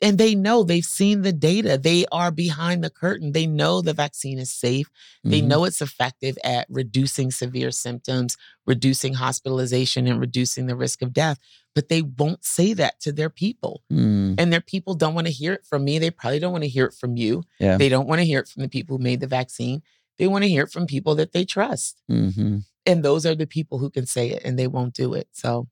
And 0.03 0.17
they 0.17 0.33
know 0.33 0.63
they've 0.63 0.83
seen 0.83 1.21
the 1.21 1.31
data. 1.31 1.77
They 1.77 2.05
are 2.11 2.31
behind 2.31 2.83
the 2.83 2.89
curtain. 2.89 3.33
They 3.33 3.45
know 3.45 3.81
the 3.81 3.93
vaccine 3.93 4.39
is 4.39 4.51
safe. 4.51 4.89
They 5.23 5.41
Mhm. 5.41 5.47
know 5.47 5.63
it's 5.65 5.81
effective 5.81 6.37
at 6.43 6.65
reducing 6.69 7.29
severe 7.29 7.69
symptoms, 7.71 8.35
reducing 8.65 9.13
hospitalization, 9.13 10.07
and 10.07 10.19
reducing 10.19 10.65
the 10.65 10.75
risk 10.75 11.01
of 11.03 11.13
death. 11.13 11.37
But 11.75 11.89
they 11.89 12.01
won't 12.01 12.43
say 12.43 12.73
that 12.73 12.99
to 13.01 13.11
their 13.11 13.29
people 13.29 13.83
Mm, 13.91 14.35
and 14.39 14.51
their 14.51 14.59
people 14.61 14.95
don't 14.95 15.13
want 15.13 15.27
to 15.27 15.33
hear 15.33 15.53
it 15.53 15.65
from 15.65 15.83
me. 15.85 15.99
They 15.99 16.09
probably 16.11 16.39
don't 16.39 16.51
want 16.51 16.63
to 16.63 16.69
hear 16.69 16.85
it 16.85 16.93
from 16.93 17.15
you. 17.15 17.43
Yeah. 17.59 17.77
They 17.77 17.87
don't 17.89 18.07
want 18.07 18.19
to 18.19 18.25
hear 18.25 18.39
it 18.39 18.47
from 18.47 18.63
the 18.63 18.69
people 18.69 18.97
who 18.97 19.03
made 19.03 19.19
the 19.19 19.27
vaccine. 19.27 19.83
They 20.17 20.27
want 20.27 20.43
to 20.43 20.49
hear 20.49 20.63
it 20.63 20.71
from 20.71 20.85
people 20.87 21.13
that 21.15 21.31
they 21.31 21.45
trust. 21.45 22.01
mhm. 22.09 22.63
And 22.85 23.03
those 23.03 23.25
are 23.27 23.35
the 23.35 23.45
people 23.45 23.77
who 23.77 23.89
can 23.91 24.07
say 24.07 24.31
it 24.31 24.41
and 24.43 24.57
they 24.57 24.67
won't 24.67 24.95
do 24.95 25.13
it. 25.13 25.27
So, 25.31 25.67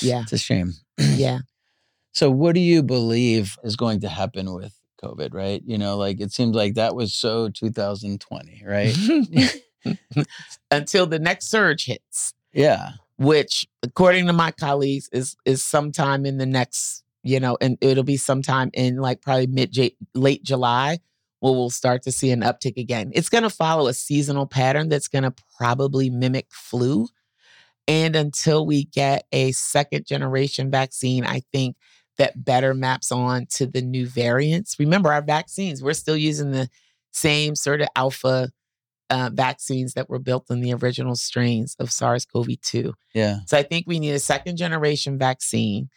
yeah, 0.00 0.22
It's 0.22 0.32
a 0.32 0.38
shame. 0.38 0.74
yeah. 0.98 1.40
So, 2.12 2.30
what 2.30 2.54
do 2.54 2.60
you 2.60 2.82
believe 2.82 3.56
is 3.62 3.76
going 3.76 4.00
to 4.00 4.08
happen 4.08 4.52
with 4.52 4.74
COVID, 5.02 5.34
right? 5.34 5.62
You 5.64 5.78
know, 5.78 5.96
like 5.96 6.20
it 6.20 6.32
seems 6.32 6.54
like 6.54 6.74
that 6.74 6.94
was 6.94 7.14
so 7.14 7.48
2020, 7.48 8.64
right? 8.66 8.96
Until 10.70 11.06
the 11.06 11.18
next 11.18 11.48
surge 11.48 11.86
hits, 11.86 12.34
yeah. 12.52 12.92
which 13.16 13.66
according 13.82 14.26
to 14.26 14.32
my 14.32 14.50
colleagues 14.50 15.08
is 15.12 15.36
is 15.44 15.62
sometime 15.62 16.26
in 16.26 16.38
the 16.38 16.46
next, 16.46 17.04
you 17.22 17.40
know, 17.40 17.56
and 17.60 17.78
it'll 17.80 18.04
be 18.04 18.16
sometime 18.16 18.70
in 18.74 18.96
like 18.96 19.22
probably 19.22 19.46
mid 19.46 19.72
J- 19.72 19.96
late 20.14 20.42
July 20.42 20.98
where 21.40 21.52
we'll 21.52 21.70
start 21.70 22.02
to 22.02 22.12
see 22.12 22.30
an 22.30 22.40
uptick 22.40 22.76
again. 22.76 23.12
It's 23.14 23.28
going 23.28 23.44
to 23.44 23.50
follow 23.50 23.86
a 23.86 23.94
seasonal 23.94 24.46
pattern 24.46 24.88
that's 24.88 25.08
going 25.08 25.24
to 25.24 25.34
probably 25.56 26.10
mimic 26.10 26.46
flu. 26.50 27.08
And 27.86 28.16
until 28.16 28.66
we 28.66 28.84
get 28.84 29.26
a 29.32 29.52
second 29.52 30.04
generation 30.06 30.70
vaccine, 30.70 31.24
I 31.24 31.42
think 31.52 31.76
that 32.18 32.44
better 32.44 32.74
maps 32.74 33.10
on 33.10 33.46
to 33.46 33.66
the 33.66 33.80
new 33.80 34.06
variants. 34.06 34.78
Remember, 34.78 35.12
our 35.12 35.22
vaccines, 35.22 35.82
we're 35.82 35.94
still 35.94 36.16
using 36.16 36.50
the 36.50 36.68
same 37.12 37.54
sort 37.54 37.80
of 37.80 37.88
alpha 37.96 38.50
uh, 39.10 39.30
vaccines 39.32 39.94
that 39.94 40.10
were 40.10 40.18
built 40.18 40.50
in 40.50 40.60
the 40.60 40.74
original 40.74 41.16
strains 41.16 41.74
of 41.78 41.90
SARS 41.90 42.26
CoV 42.26 42.60
2. 42.60 42.92
Yeah. 43.14 43.38
So 43.46 43.56
I 43.56 43.62
think 43.62 43.86
we 43.86 43.98
need 43.98 44.12
a 44.12 44.18
second 44.18 44.56
generation 44.56 45.18
vaccine. 45.18 45.88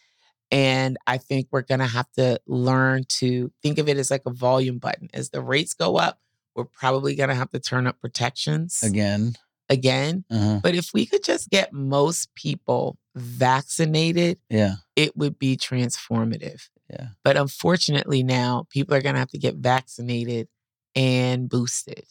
And 0.50 0.98
I 1.08 1.18
think 1.18 1.48
we're 1.52 1.62
going 1.62 1.80
to 1.80 1.88
have 1.88 2.12
to 2.14 2.40
learn 2.46 3.06
to 3.20 3.52
think 3.62 3.78
of 3.78 3.88
it 3.88 3.98
as 3.98 4.12
like 4.12 4.24
a 4.26 4.32
volume 4.32 4.80
button. 4.80 5.10
As 5.14 5.30
the 5.30 5.42
rates 5.42 5.74
go 5.74 5.98
up, 5.98 6.20
we're 6.56 6.66
probably 6.66 7.16
going 7.16 7.30
to 7.30 7.36
have 7.36 7.50
to 7.52 7.60
turn 7.60 7.88
up 7.88 8.00
protections 8.02 8.82
Again. 8.84 9.34
again. 9.70 10.26
Uh-huh. 10.30 10.60
But 10.62 10.76
if 10.76 10.94
we 10.94 11.06
could 11.06 11.24
just 11.24 11.50
get 11.50 11.72
most 11.72 12.34
people 12.36 12.98
vaccinated, 13.16 14.39
Yeah. 14.49 14.76
it 14.95 15.16
would 15.18 15.38
be 15.39 15.57
transformative. 15.57 16.70
Yeah. 16.89 17.07
But 17.24 17.38
unfortunately, 17.38 18.22
now 18.24 18.68
people 18.70 18.95
are 18.95 19.01
going 19.01 19.16
to 19.16 19.20
have 19.20 19.30
to 19.32 19.38
get 19.38 19.55
vaccinated 19.55 20.47
and 20.95 21.47
boosted. 21.49 22.05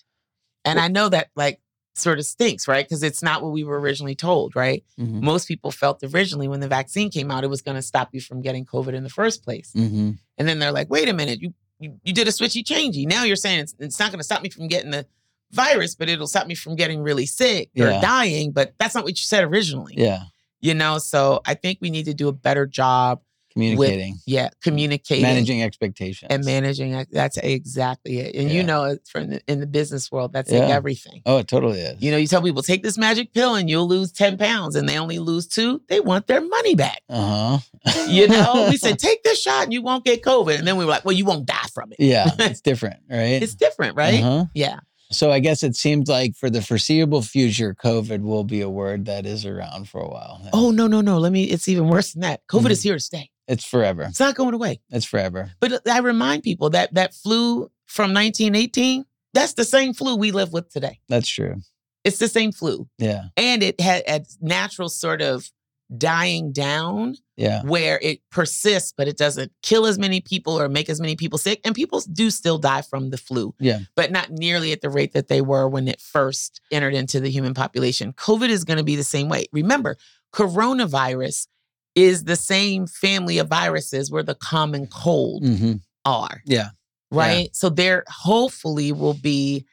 And 0.65 0.79
I 0.79 0.89
know 0.89 1.09
that 1.09 1.29
like 1.37 1.61
sort 1.95 2.19
of 2.19 2.25
stinks, 2.25 2.67
right? 2.69 2.87
Because 2.87 3.03
it's 3.03 3.23
not 3.23 3.43
what 3.43 3.53
we 3.53 3.65
were 3.65 3.79
originally 3.79 4.15
told, 4.15 4.57
right? 4.57 4.85
Mhm. 4.99 5.21
Most 5.23 5.49
people 5.49 5.71
felt 5.71 6.03
originally 6.03 6.49
when 6.49 6.61
the 6.61 6.69
vaccine 6.69 7.11
came 7.11 7.31
out, 7.31 7.45
it 7.45 7.51
was 7.51 7.61
going 7.63 7.75
to 7.77 7.83
stop 7.83 8.11
you 8.13 8.21
from 8.21 8.41
getting 8.41 8.65
COVID 8.65 8.95
in 8.95 9.03
the 9.03 9.11
first 9.11 9.43
place. 9.45 9.73
Mhm. 9.75 10.19
And 10.39 10.49
then 10.49 10.59
they're 10.59 10.73
like, 10.73 10.89
wait 10.91 11.09
a 11.09 11.13
minute, 11.15 11.41
you 11.41 11.53
you, 11.83 11.99
you 12.05 12.13
did 12.13 12.29
a 12.29 12.31
switchy 12.31 12.63
changey. 12.63 13.07
Now 13.07 13.25
you're 13.25 13.37
saying 13.37 13.61
it's, 13.61 13.75
it's 13.79 13.99
not 13.99 14.11
going 14.11 14.19
to 14.19 14.25
stop 14.25 14.43
me 14.43 14.51
from 14.51 14.69
getting 14.69 14.91
the 14.91 15.07
virus, 15.51 15.95
but 15.95 16.11
it'll 16.11 16.27
stop 16.27 16.47
me 16.47 16.55
from 16.55 16.77
getting 16.77 17.01
really 17.01 17.25
sick 17.25 17.71
or 17.79 17.87
Yeah. 17.87 18.03
dying. 18.03 18.53
But 18.53 18.75
that's 18.79 18.95
not 18.95 19.03
what 19.03 19.13
you 19.13 19.25
said 19.25 19.45
originally. 19.45 19.95
Yeah. 19.97 20.25
You 20.61 20.75
know, 20.75 20.99
so 20.99 21.41
I 21.47 21.55
think 21.55 21.79
we 21.81 21.91
need 21.91 22.05
to 22.05 22.15
do 22.15 22.29
a 22.29 22.33
better 22.33 22.67
job, 22.67 23.21
Communicating, 23.53 24.17
yeah, 24.27 24.51
communicating 24.63 25.23
managing 25.25 25.61
expectations. 25.61 26.29
and 26.31 26.45
managing. 26.45 27.05
That's 27.11 27.37
exactly 27.37 28.19
it. 28.19 28.37
And 28.37 28.49
Yeah. 28.49 28.55
you 28.57 28.63
know, 28.63 28.97
from 29.11 29.31
the, 29.31 29.41
in 29.49 29.59
the 29.59 29.67
business 29.67 30.13
world, 30.13 30.33
that's 30.33 30.53
like 30.53 30.71
everything. 30.71 31.23
Oh, 31.27 31.39
it 31.39 31.49
totally 31.49 31.81
is. 31.81 32.01
You 32.01 32.13
know, 32.13 32.17
you 32.17 32.29
tell 32.29 32.43
people 32.43 32.63
take 32.63 32.85
this 32.85 32.97
magic 32.97 33.35
pill 33.35 33.57
and 33.57 33.69
you'll 33.69 33.89
lose 33.89 34.13
ten 34.13 34.39
pounds, 34.39 34.77
and 34.77 34.89
they 34.89 34.97
only 34.99 35.19
lose 35.19 35.49
two. 35.49 35.83
They 35.89 35.99
want 35.99 36.29
their 36.29 36.41
money 36.41 36.77
back. 36.77 37.01
Uh 37.09 37.59
huh. 37.87 38.07
You 38.09 38.29
know, 38.29 38.67
we 38.71 38.77
said 38.77 39.01
take 39.01 39.25
this 39.25 39.43
shot 39.43 39.65
and 39.65 39.73
you 39.73 39.83
won't 39.83 40.05
get 40.05 40.23
COVID, 40.23 40.57
and 40.57 40.65
then 40.67 40.77
we 40.77 40.85
were 40.85 40.91
like, 40.93 41.05
well, 41.05 41.17
you 41.17 41.25
won't 41.25 41.47
die 41.47 41.67
from 41.75 41.91
it. 41.91 41.97
yeah, 41.99 42.31
it's 42.39 42.61
different, 42.71 43.01
right? 43.11 43.43
It's 43.43 43.57
different, 43.57 43.97
right? 43.97 44.23
Uh-huh. 44.23 44.45
Yeah. 44.55 44.79
So 45.13 45.31
I 45.33 45.41
guess 45.41 45.63
it 45.63 45.75
seems 45.77 46.09
like 46.09 46.37
for 46.37 46.49
the 46.51 46.63
foreseeable 46.63 47.23
future, 47.23 47.75
COVID 47.75 48.23
will 48.23 48.45
be 48.45 48.61
a 48.61 48.69
word 48.71 49.07
that 49.07 49.27
is 49.27 49.45
around 49.45 49.89
for 49.89 50.01
a 50.01 50.09
while. 50.09 50.41
Oh 50.53 50.71
no, 50.71 50.87
no, 50.87 51.01
no. 51.01 51.19
Let 51.19 51.33
me. 51.33 51.45
It's 51.45 51.67
even 51.69 51.89
worse 51.89 52.13
than 52.13 52.23
that. 52.23 52.47
COVID 52.49 52.61
Mm-hmm. 52.61 52.71
is 52.71 52.83
here 52.83 52.95
to 52.95 53.01
stay. 53.01 53.31
It's 53.49 53.65
forever. 53.65 54.03
It's 54.05 54.21
not 54.21 54.37
going 54.37 54.55
away. 54.55 54.81
It's 54.91 55.05
forever. 55.05 55.51
But 55.59 55.87
I 55.89 55.99
remind 55.99 56.45
people 56.45 56.71
that 56.71 56.95
that 56.95 57.13
flu 57.15 57.71
from 57.87 58.15
1918, 58.15 59.05
that's 59.35 59.55
the 59.55 59.65
same 59.65 59.95
flu 59.95 60.15
we 60.15 60.31
live 60.31 60.53
with 60.53 60.71
today. 60.73 61.01
That's 61.09 61.29
true. 61.29 61.57
It's 62.05 62.19
the 62.19 62.29
same 62.29 62.53
flu. 62.53 62.89
Yeah. 62.99 63.25
And 63.37 63.63
it 63.65 63.81
had 63.81 64.05
a 64.07 64.25
natural 64.41 64.89
sort 64.89 65.21
of 65.23 65.51
dying 65.99 66.53
down 66.53 67.17
Yeah. 67.37 67.63
where 67.63 67.99
it 68.03 68.21
persists, 68.31 68.93
but 68.97 69.09
it 69.09 69.17
doesn't 69.17 69.51
kill 69.63 69.87
as 69.87 69.99
many 69.99 70.21
people 70.21 70.59
or 70.61 70.69
make 70.69 70.89
as 70.89 71.01
many 71.01 71.17
people 71.17 71.39
sick. 71.39 71.61
And 71.65 71.75
people 71.75 72.01
do 72.13 72.31
still 72.31 72.59
die 72.59 72.83
from 72.83 73.11
the 73.11 73.17
flu. 73.19 73.55
Yeah. 73.59 73.81
But 73.97 74.13
not 74.13 74.31
nearly 74.31 74.73
at 74.73 74.81
the 74.83 74.91
rate 74.91 75.13
that 75.15 75.29
they 75.29 75.41
were 75.41 75.69
when 75.69 75.89
it 75.89 76.01
first 76.01 76.61
entered 76.71 76.95
into 76.95 77.19
the 77.21 77.31
human 77.31 77.55
population. 77.55 78.13
COVID 78.13 78.49
is 78.51 78.65
going 78.65 78.79
to 78.79 78.85
be 78.85 78.97
the 78.97 79.05
same 79.05 79.29
way. 79.29 79.47
Remember, 79.53 79.97
coronavirus 80.33 81.47
is 81.95 82.25
the 82.25 82.37
same 82.37 82.87
family 82.87 83.39
of 83.39 83.49
viruses 83.49 84.11
where 84.11 84.23
the 84.23 84.35
common 84.35 84.87
cold 84.87 85.45
hmm 85.45 85.73
are. 86.07 86.41
Yeah. 86.47 86.69
Right. 87.11 87.55
So 87.55 87.69
there 87.69 88.05
hopefully 88.09 88.91
will 88.93 89.15
be, 89.15 89.67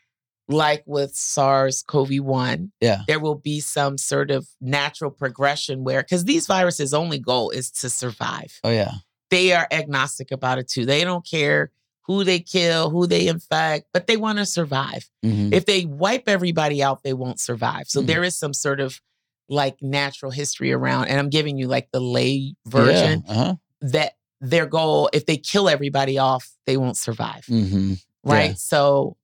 like 0.48 0.84
with 0.86 1.14
SARS 1.16 1.84
CoV 1.88 2.20
1, 2.22 2.72
Yeah. 2.82 3.02
there 3.08 3.20
will 3.20 3.36
be 3.36 3.60
some 3.60 3.98
sort 3.98 4.32
of 4.32 4.48
natural 4.62 5.12
progression 5.12 5.84
where, 5.84 6.02
because 6.02 6.26
these 6.26 6.48
viruses' 6.48 6.94
only 6.94 7.20
goal 7.20 7.50
is 7.50 7.70
to 7.72 7.90
survive. 7.90 8.60
Oh 8.64 8.70
yeah. 8.72 8.92
They 9.30 9.52
are 9.54 9.68
agnostic 9.72 10.32
about 10.32 10.58
it 10.58 10.70
too. 10.70 10.86
They 10.86 11.04
don't 11.04 11.26
care 11.26 11.72
who 12.04 12.24
they 12.24 12.40
kill, 12.40 12.90
who 12.90 13.06
they 13.08 13.28
infect, 13.28 13.90
but 13.92 14.08
they 14.08 14.16
want 14.16 14.38
to 14.38 14.46
survive. 14.46 15.10
Mhm. 15.26 15.52
If 15.54 15.66
they 15.66 15.84
wipe 15.86 16.30
everybody 16.30 16.82
out, 16.82 17.04
they 17.04 17.12
won't 17.14 17.40
survive. 17.42 17.88
So 17.90 18.02
Mm. 18.02 18.08
there 18.08 18.24
is 18.24 18.38
some 18.38 18.54
sort 18.54 18.80
of 18.80 19.02
like 19.50 19.76
natural 19.82 20.32
history 20.32 20.72
around, 20.72 21.08
and 21.08 21.20
I'm 21.20 21.30
giving 21.30 21.58
you 21.58 21.68
like 21.68 21.90
the 21.92 22.00
lay 22.02 22.56
version 22.66 23.24
Yeah. 23.28 23.32
Uh-huh. 23.34 23.56
that 23.82 24.14
their 24.40 24.66
goal, 24.66 25.10
if 25.14 25.26
they 25.26 25.36
kill 25.38 25.68
everybody 25.68 26.18
off, 26.18 26.50
they 26.66 26.78
won't 26.78 26.96
survive. 26.98 27.44
hmm 27.48 27.96
Right. 28.24 28.52
Yeah. 28.52 28.56
So 28.58 29.18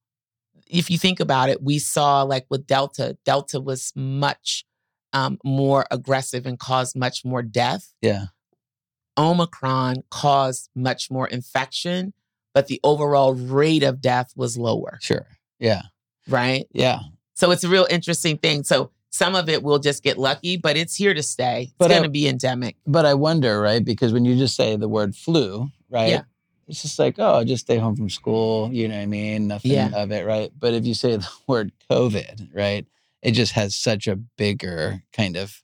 if 0.68 0.89
you 0.89 0.97
think 0.97 1.20
about 1.20 1.49
it, 1.49 1.61
we 1.61 1.80
saw 1.80 2.24
like 2.24 2.45
with 2.49 2.66
Delta, 2.68 3.18
Delta 3.26 3.59
was 3.59 3.91
much 3.95 4.66
um, 5.14 5.38
more 5.43 5.86
aggressive 5.91 6.45
and 6.45 6.59
caused 6.59 6.95
much 6.95 7.24
more 7.24 7.41
death. 7.41 7.93
Yeah. 8.01 8.26
Omicron 9.18 9.97
caused 10.09 10.70
much 10.76 11.11
more 11.11 11.28
infection, 11.28 12.14
but 12.53 12.68
the 12.68 12.80
overall 12.84 13.34
rate 13.34 13.84
of 13.84 14.01
death 14.01 14.34
was 14.36 14.57
lower. 14.57 14.97
Sure. 15.01 15.28
Yeah. 15.59 15.84
Right. 16.28 16.66
Yeah. 16.72 16.99
So 17.36 17.51
it's 17.51 17.64
a 17.64 17.70
real 17.70 17.88
interesting 17.89 18.38
thing. 18.38 18.64
So 18.64 18.91
some 19.11 19.36
of 19.36 19.49
it 19.49 19.61
will 19.61 19.78
just 19.78 20.03
get 20.03 20.18
lucky, 20.18 20.57
but 20.57 20.76
it's 20.76 20.95
here 20.95 21.14
to 21.14 21.22
stay. 21.22 21.72
It's 21.80 21.88
going 21.88 22.03
to 22.03 22.09
be 22.09 22.28
endemic. 22.28 22.78
But 22.88 23.05
I 23.05 23.14
wonder, 23.14 23.61
right? 23.61 23.84
Because 23.84 24.11
when 24.11 24.26
you 24.26 24.36
just 24.36 24.55
say 24.55 24.76
the 24.76 24.89
word 24.89 25.16
flu, 25.16 25.70
right? 25.89 26.09
Yeah. 26.09 26.22
It's 26.68 26.82
just 26.82 26.97
like, 26.99 27.16
oh, 27.18 27.43
just 27.43 27.66
stay 27.66 27.78
home 27.78 27.95
from 27.95 28.09
school. 28.09 28.72
You 28.72 28.88
know 28.88 28.95
what 28.95 29.01
I 29.01 29.05
mean? 29.05 29.47
Nothing 29.47 29.72
Yeah. 29.72 29.89
of 29.93 30.11
it, 30.11 30.26
right? 30.26 30.51
But 30.57 30.74
if 30.74 30.86
you 30.86 30.93
say 30.93 31.16
the 31.18 31.30
word 31.47 31.72
COVID, 31.89 32.49
right? 32.53 32.86
It 33.22 33.32
just 33.32 33.53
has 33.53 33.76
such 33.76 34.07
a 34.07 34.16
bigger 34.16 35.03
kind 35.14 35.38
of 35.38 35.61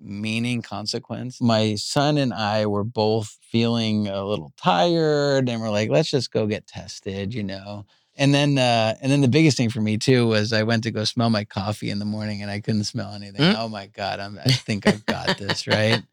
meaning 0.00 0.62
consequence. 0.62 1.40
My 1.40 1.74
son 1.76 2.18
and 2.18 2.32
I 2.34 2.66
were 2.66 2.84
both 2.84 3.38
feeling 3.40 4.08
a 4.08 4.24
little 4.24 4.52
tired 4.56 5.48
and 5.48 5.60
we're 5.60 5.70
like, 5.70 5.90
let's 5.90 6.10
just 6.10 6.32
go 6.32 6.46
get 6.46 6.66
tested, 6.66 7.34
you 7.34 7.42
know. 7.44 7.86
And 8.16 8.34
then 8.34 8.58
uh 8.58 8.94
and 9.00 9.10
then 9.10 9.20
the 9.22 9.28
biggest 9.28 9.56
thing 9.56 9.70
for 9.70 9.80
me 9.80 9.96
too 9.96 10.26
was 10.26 10.52
I 10.52 10.64
went 10.64 10.82
to 10.84 10.90
go 10.90 11.04
smell 11.04 11.30
my 11.30 11.44
coffee 11.44 11.88
in 11.90 11.98
the 11.98 12.04
morning 12.04 12.42
and 12.42 12.50
I 12.50 12.60
couldn't 12.60 12.84
smell 12.84 13.12
anything. 13.14 13.40
Mm. 13.40 13.56
Oh 13.58 13.68
my 13.68 13.86
God, 13.86 14.20
I'm 14.20 14.38
I 14.38 14.50
think 14.50 14.86
I've 14.86 15.06
got 15.06 15.36
this, 15.36 15.66
right? 15.66 16.02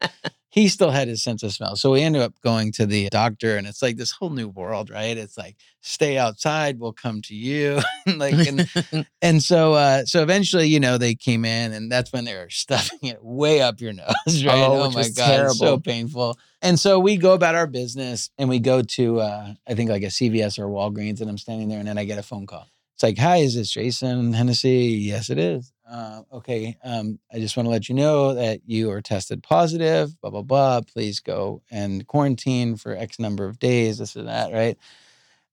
he 0.50 0.68
still 0.68 0.90
had 0.90 1.06
his 1.06 1.22
sense 1.22 1.44
of 1.44 1.52
smell. 1.52 1.76
So 1.76 1.92
we 1.92 2.02
ended 2.02 2.22
up 2.22 2.34
going 2.42 2.72
to 2.72 2.84
the 2.84 3.08
doctor, 3.08 3.56
and 3.56 3.66
it's 3.68 3.82
like 3.82 3.96
this 3.96 4.10
whole 4.10 4.30
new 4.30 4.48
world, 4.48 4.90
right? 4.90 5.16
It's 5.16 5.38
like 5.38 5.56
stay 5.80 6.18
outside, 6.18 6.80
we'll 6.80 6.92
come 6.92 7.22
to 7.22 7.34
you, 7.34 7.80
like, 8.16 8.34
and 8.34 9.06
and 9.22 9.42
so 9.42 9.74
uh, 9.74 10.04
so 10.04 10.22
eventually, 10.22 10.66
you 10.66 10.80
know, 10.80 10.98
they 10.98 11.14
came 11.14 11.44
in, 11.44 11.72
and 11.72 11.90
that's 11.90 12.12
when 12.12 12.24
they 12.24 12.34
were 12.34 12.50
stuffing 12.50 12.98
it 13.02 13.24
way 13.24 13.62
up 13.62 13.80
your 13.80 13.92
nose, 13.92 14.44
right? 14.44 14.66
Oh, 14.66 14.88
which 14.88 14.94
my 14.94 15.08
god, 15.08 15.46
it's 15.46 15.58
so 15.58 15.78
painful. 15.78 16.36
And 16.62 16.78
so 16.78 16.98
we 16.98 17.16
go 17.16 17.32
about 17.32 17.54
our 17.54 17.68
business, 17.68 18.30
and 18.36 18.48
we 18.48 18.58
go 18.58 18.82
to 18.82 19.20
uh, 19.20 19.54
I 19.68 19.74
think 19.74 19.88
like 19.88 20.02
a 20.02 20.06
CVS 20.06 20.58
or 20.58 20.66
Walgreens, 20.66 21.20
and 21.20 21.30
I'm 21.30 21.38
standing 21.38 21.68
there, 21.68 21.78
and 21.78 21.86
then 21.86 21.96
I 21.96 22.04
get 22.04 22.18
a 22.18 22.22
phone 22.24 22.46
call. 22.46 22.66
It's 22.94 23.04
like, 23.04 23.18
hi, 23.18 23.38
is 23.38 23.54
this 23.54 23.70
Jason 23.70 24.34
Hennessy? 24.34 24.98
Yes, 25.00 25.30
it 25.30 25.38
is. 25.38 25.72
Uh, 25.90 26.22
okay, 26.32 26.76
um, 26.84 27.18
I 27.32 27.40
just 27.40 27.56
want 27.56 27.66
to 27.66 27.70
let 27.70 27.88
you 27.88 27.96
know 27.96 28.34
that 28.34 28.60
you 28.64 28.90
are 28.92 29.00
tested 29.00 29.42
positive, 29.42 30.18
blah, 30.20 30.30
blah, 30.30 30.42
blah. 30.42 30.80
Please 30.82 31.18
go 31.18 31.62
and 31.70 32.06
quarantine 32.06 32.76
for 32.76 32.94
X 32.94 33.18
number 33.18 33.44
of 33.46 33.58
days, 33.58 33.98
this 33.98 34.14
and 34.14 34.28
that, 34.28 34.52
right? 34.52 34.78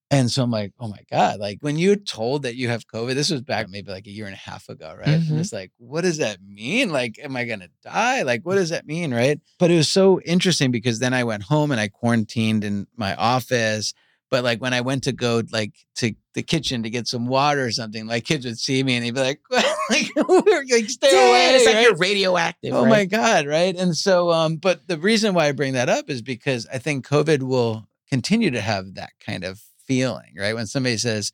And 0.09 0.31
so 0.31 0.43
I'm 0.43 0.51
like, 0.51 0.71
oh 0.79 0.87
my 0.87 1.01
God, 1.11 1.39
like 1.39 1.57
when 1.61 1.77
you're 1.77 1.97
told 1.97 2.43
that 2.43 2.55
you 2.55 2.69
have 2.69 2.87
COVID, 2.87 3.13
this 3.15 3.29
was 3.29 3.41
back 3.41 3.67
maybe 3.69 3.91
like 3.91 4.07
a 4.07 4.11
year 4.11 4.25
and 4.25 4.35
a 4.35 4.37
half 4.37 4.69
ago, 4.69 4.95
right? 4.97 5.19
Mhm. 5.19 5.31
And 5.31 5.39
it's 5.39 5.51
like, 5.51 5.71
what 5.79 6.01
does 6.01 6.17
that 6.17 6.37
mean? 6.41 6.91
Like, 6.91 7.19
am 7.21 7.35
I 7.35 7.43
going 7.43 7.59
to 7.59 7.69
die? 7.83 8.21
Like, 8.21 8.45
what 8.45 8.55
does 8.55 8.69
that 8.69 8.87
mean? 8.87 9.13
Right. 9.13 9.39
But 9.59 9.69
it 9.69 9.75
was 9.75 9.89
so 9.89 10.21
interesting 10.21 10.71
because 10.71 10.99
then 10.99 11.13
I 11.13 11.25
went 11.25 11.43
home 11.43 11.71
and 11.71 11.81
I 11.81 11.89
quarantined 11.89 12.63
in 12.63 12.87
my 12.95 13.15
office. 13.15 13.93
But 14.29 14.43
like 14.43 14.61
when 14.61 14.73
I 14.73 14.81
went 14.81 15.03
to 15.03 15.13
go 15.13 15.41
like 15.51 15.73
to 15.95 16.13
the 16.33 16.43
kitchen 16.43 16.83
to 16.83 16.89
get 16.89 17.07
some 17.07 17.27
water 17.27 17.63
or 17.63 17.71
something, 17.71 18.07
like 18.07 18.25
kids 18.25 18.45
would 18.45 18.59
see 18.59 18.83
me 18.83 18.95
and 18.95 19.05
they'd 19.05 19.13
be 19.13 19.21
like, 19.21 19.41
like, 19.49 20.09
like 20.17 20.89
stay 20.89 21.11
Dad, 21.11 21.29
away. 21.29 21.55
it's 21.55 21.65
like 21.65 21.75
right? 21.75 21.83
you're 21.83 21.95
radioactive. 21.95 22.73
Oh 22.73 22.83
right? 22.83 22.89
my 22.89 23.05
God, 23.05 23.47
right? 23.47 23.75
And 23.75 23.95
so, 23.95 24.31
um, 24.31 24.57
but 24.57 24.87
the 24.87 24.97
reason 24.97 25.33
why 25.33 25.47
I 25.47 25.53
bring 25.53 25.73
that 25.73 25.89
up 25.89 26.09
is 26.09 26.21
because 26.21 26.67
I 26.71 26.77
think 26.77 27.07
COVID 27.07 27.43
will 27.43 27.87
continue 28.09 28.51
to 28.51 28.61
have 28.61 28.95
that 28.95 29.11
kind 29.25 29.43
of 29.43 29.61
feeling, 29.85 30.33
right? 30.37 30.53
When 30.55 30.67
somebody 30.67 30.97
says 30.97 31.31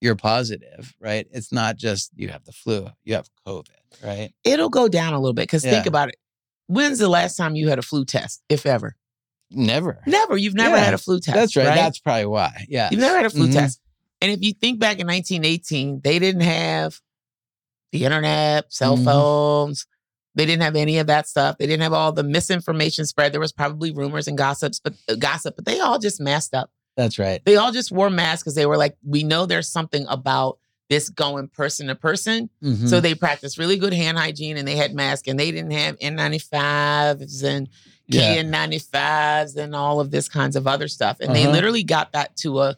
you're 0.00 0.16
positive, 0.16 0.94
right? 1.00 1.26
It's 1.32 1.52
not 1.52 1.76
just 1.76 2.10
you 2.16 2.28
have 2.28 2.44
the 2.44 2.52
flu, 2.52 2.88
you 3.04 3.14
have 3.14 3.28
COVID, 3.46 3.70
right? 4.04 4.32
It'll 4.44 4.68
go 4.68 4.88
down 4.88 5.14
a 5.14 5.18
little 5.18 5.34
bit 5.34 5.44
because 5.44 5.62
think 5.62 5.86
about 5.86 6.10
it. 6.10 6.16
When's 6.68 6.98
the 6.98 7.08
last 7.08 7.36
time 7.36 7.54
you 7.54 7.68
had 7.68 7.78
a 7.78 7.82
flu 7.82 8.04
test, 8.04 8.42
if 8.48 8.66
ever? 8.66 8.96
Never. 9.50 10.00
Never. 10.06 10.36
You've 10.36 10.54
never 10.54 10.76
Yeah, 10.76 10.84
had 10.84 10.94
a 10.94 10.98
flu 10.98 11.20
test. 11.20 11.34
That's 11.34 11.56
right. 11.56 11.64
That's 11.64 11.98
probably 11.98 12.26
why. 12.26 12.66
Yeah. 12.68 12.88
You've 12.90 13.00
never 13.00 13.16
had 13.16 13.26
a 13.26 13.30
flu 13.30 13.48
Mhm. 13.48 13.52
test. 13.52 13.80
And 14.20 14.32
if 14.32 14.42
you 14.42 14.52
think 14.52 14.80
back 14.80 14.98
in 14.98 15.06
1918, 15.06 16.00
they 16.02 16.18
didn't 16.18 16.40
have 16.42 17.00
the 17.92 18.04
internet, 18.04 18.72
cell 18.72 18.96
Mhm. 18.98 19.04
phones. 19.04 19.86
They 20.34 20.44
didn't 20.46 20.62
have 20.62 20.76
any 20.76 20.98
of 20.98 21.06
that 21.06 21.28
stuff. 21.28 21.56
They 21.58 21.66
didn't 21.66 21.82
have 21.82 21.92
all 21.92 22.12
the 22.12 22.22
misinformation 22.24 23.06
spread. 23.06 23.32
There 23.32 23.40
was 23.40 23.52
probably 23.52 23.90
rumors 23.92 24.26
and 24.28 24.36
gossips, 24.36 24.80
but 24.80 24.94
uh, 25.08 25.14
gossip, 25.14 25.54
but 25.56 25.64
they 25.64 25.80
all 25.80 25.98
just 25.98 26.20
masked 26.20 26.54
up. 26.54 26.70
That's 26.96 27.18
right. 27.18 27.42
They 27.44 27.56
all 27.56 27.72
just 27.72 27.92
wore 27.92 28.10
masks 28.10 28.42
because 28.42 28.54
they 28.54 28.66
were 28.66 28.76
like, 28.76 28.96
we 29.04 29.22
know 29.22 29.46
there's 29.46 29.68
something 29.70 30.06
about 30.08 30.58
this 30.88 31.08
going 31.08 31.48
person 31.48 31.86
to 31.88 31.94
person. 31.94 32.48
Mhm. 32.62 32.88
So 32.88 33.00
they 33.00 33.14
practiced 33.14 33.58
really 33.58 33.76
good 33.76 33.92
hand 33.92 34.18
hygiene 34.18 34.56
and 34.56 34.66
they 34.66 34.76
had 34.76 34.94
masks 34.94 35.28
and 35.28 35.38
they 35.38 35.50
didn't 35.50 35.72
have 35.72 35.96
N95s 36.00 37.42
and 37.42 37.68
Yeah. 38.08 38.42
KN95s 38.42 39.56
and 39.56 39.74
all 39.74 40.00
of 40.00 40.10
this 40.10 40.28
kinds 40.28 40.56
of 40.56 40.66
other 40.66 40.88
stuff. 40.88 41.18
And 41.20 41.34
they 41.34 41.44
Uh-huh. 41.44 41.52
literally 41.52 41.82
got 41.82 42.12
that 42.12 42.36
to 42.38 42.60
a 42.60 42.76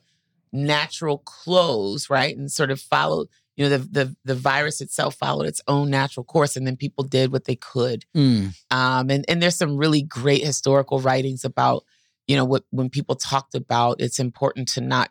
natural 0.52 1.18
close, 1.18 2.08
right? 2.10 2.36
And 2.36 2.50
sort 2.50 2.70
of 2.70 2.80
followed, 2.80 3.28
you 3.56 3.64
know, 3.68 3.76
the 3.76 3.78
the 3.78 4.16
the 4.24 4.34
virus 4.34 4.80
itself 4.80 5.14
followed 5.16 5.46
its 5.46 5.60
own 5.68 5.90
natural 5.90 6.24
course. 6.24 6.56
And 6.56 6.66
then 6.66 6.76
people 6.76 7.04
did 7.04 7.32
what 7.32 7.44
they 7.44 7.56
could. 7.56 8.04
Mm. 8.16 8.54
Um, 8.70 9.10
and, 9.10 9.24
and 9.28 9.42
there's 9.42 9.56
some 9.56 9.76
really 9.76 10.02
great 10.02 10.44
historical 10.44 11.00
writings 11.00 11.44
about, 11.44 11.84
you 12.26 12.36
know, 12.36 12.44
what 12.44 12.64
when 12.70 12.88
people 12.88 13.14
talked 13.16 13.54
about 13.54 14.00
it's 14.00 14.18
important 14.18 14.68
to 14.68 14.80
not 14.80 15.10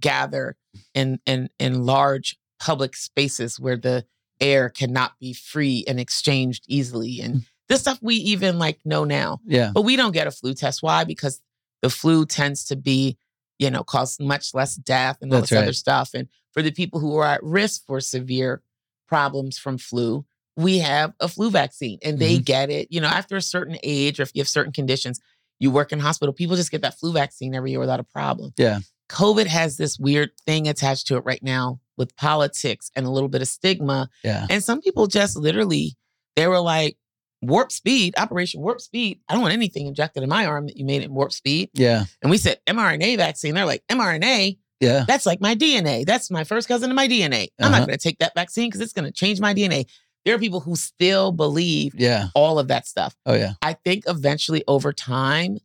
gather 0.00 0.56
in 0.94 1.18
in 1.26 1.50
in 1.58 1.84
large 1.84 2.38
public 2.60 2.96
spaces 2.96 3.58
where 3.60 3.76
the 3.76 4.04
air 4.40 4.68
cannot 4.68 5.18
be 5.18 5.32
free 5.32 5.84
and 5.88 5.98
exchanged 5.98 6.64
easily. 6.68 7.20
And 7.20 7.42
this 7.68 7.80
stuff 7.80 7.98
we 8.00 8.14
even 8.16 8.58
like 8.58 8.78
know 8.84 9.04
now. 9.04 9.40
Yeah. 9.46 9.70
But 9.74 9.82
we 9.82 9.96
don't 9.96 10.12
get 10.12 10.26
a 10.26 10.30
flu 10.30 10.54
test. 10.54 10.82
Why? 10.82 11.04
Because 11.04 11.40
the 11.82 11.90
flu 11.90 12.26
tends 12.26 12.64
to 12.66 12.76
be, 12.76 13.18
you 13.58 13.70
know, 13.70 13.82
cause 13.84 14.18
much 14.20 14.54
less 14.54 14.74
death 14.76 15.18
and 15.20 15.32
all 15.32 15.40
That's 15.40 15.50
this 15.50 15.58
other 15.58 15.72
stuff. 15.72 16.10
And 16.14 16.28
for 16.52 16.62
the 16.62 16.70
people 16.72 17.00
who 17.00 17.16
are 17.16 17.26
at 17.26 17.42
risk 17.42 17.84
for 17.86 18.00
severe 18.00 18.62
problems 19.06 19.58
from 19.58 19.78
flu, 19.78 20.24
we 20.56 20.78
have 20.78 21.12
a 21.20 21.28
flu 21.28 21.50
vaccine 21.50 21.98
and 22.02 22.18
they 22.18 22.34
Mm-hmm. 22.34 22.42
get 22.42 22.70
it. 22.70 22.88
You 22.90 23.00
know, 23.00 23.08
after 23.08 23.36
a 23.36 23.42
certain 23.42 23.78
age 23.82 24.18
or 24.18 24.22
if 24.24 24.32
you 24.34 24.40
have 24.40 24.48
certain 24.48 24.72
conditions, 24.72 25.20
you 25.60 25.70
work 25.70 25.92
in 25.92 25.98
hospital, 26.00 26.32
people 26.32 26.56
just 26.56 26.70
get 26.70 26.82
that 26.82 26.98
flu 26.98 27.12
vaccine 27.12 27.54
every 27.54 27.70
year 27.70 27.80
without 27.80 28.00
a 28.00 28.04
problem. 28.04 28.52
Yeah. 28.56 28.80
COVID 29.10 29.46
has 29.46 29.76
this 29.76 29.98
weird 29.98 30.30
thing 30.46 30.68
attached 30.68 31.06
to 31.08 31.16
it 31.16 31.24
right 31.24 31.42
now 31.42 31.80
with 31.96 32.14
politics 32.16 32.90
and 32.94 33.06
a 33.06 33.10
little 33.10 33.28
bit 33.28 33.40
of 33.42 33.48
stigma. 33.48 34.08
Yeah. 34.22 34.46
And 34.50 34.62
some 34.62 34.80
people 34.80 35.06
just 35.06 35.36
literally, 35.36 35.96
they 36.36 36.46
were 36.46 36.60
like, 36.60 36.96
warp 37.42 37.70
speed, 37.72 38.14
Operation 38.18 38.60
Warp 38.60 38.80
Speed. 38.80 39.20
I 39.28 39.32
don't 39.34 39.42
want 39.42 39.54
anything 39.54 39.86
injected 39.86 40.22
in 40.22 40.28
my 40.28 40.46
arm 40.46 40.66
that 40.66 40.76
you 40.76 40.84
made 40.84 41.02
in 41.02 41.14
warp 41.14 41.32
speed. 41.32 41.70
Yeah. 41.74 42.04
And 42.22 42.30
we 42.30 42.38
said 42.38 42.58
mRNA 42.66 43.16
vaccine. 43.16 43.54
They're 43.54 43.64
like, 43.66 43.84
mRNA, 43.90 44.58
Yeah. 44.80 45.04
that's 45.06 45.24
like 45.26 45.40
my 45.40 45.54
DNA. 45.54 46.04
That's 46.04 46.30
my 46.30 46.44
first 46.44 46.66
cousin 46.68 46.88
to 46.88 46.94
my 46.94 47.06
DNA. 47.08 47.48
I'm 47.58 47.66
Uh-huh. 47.66 47.78
not 47.78 47.86
going 47.86 47.98
to 47.98 48.02
take 48.02 48.18
that 48.18 48.34
vaccine 48.34 48.68
because 48.68 48.80
it's 48.80 48.92
going 48.92 49.04
to 49.06 49.12
change 49.12 49.40
my 49.40 49.54
DNA. 49.54 49.86
There 50.24 50.34
are 50.34 50.38
people 50.38 50.60
who 50.60 50.74
still 50.76 51.30
believe 51.32 51.94
Yeah. 51.96 52.28
all 52.34 52.58
of 52.58 52.68
that 52.68 52.86
stuff. 52.86 53.14
Oh 53.24 53.34
yeah. 53.34 53.52
I 53.62 53.74
think 53.74 54.04
eventually 54.06 54.64
over 54.66 54.92
time, 54.92 55.58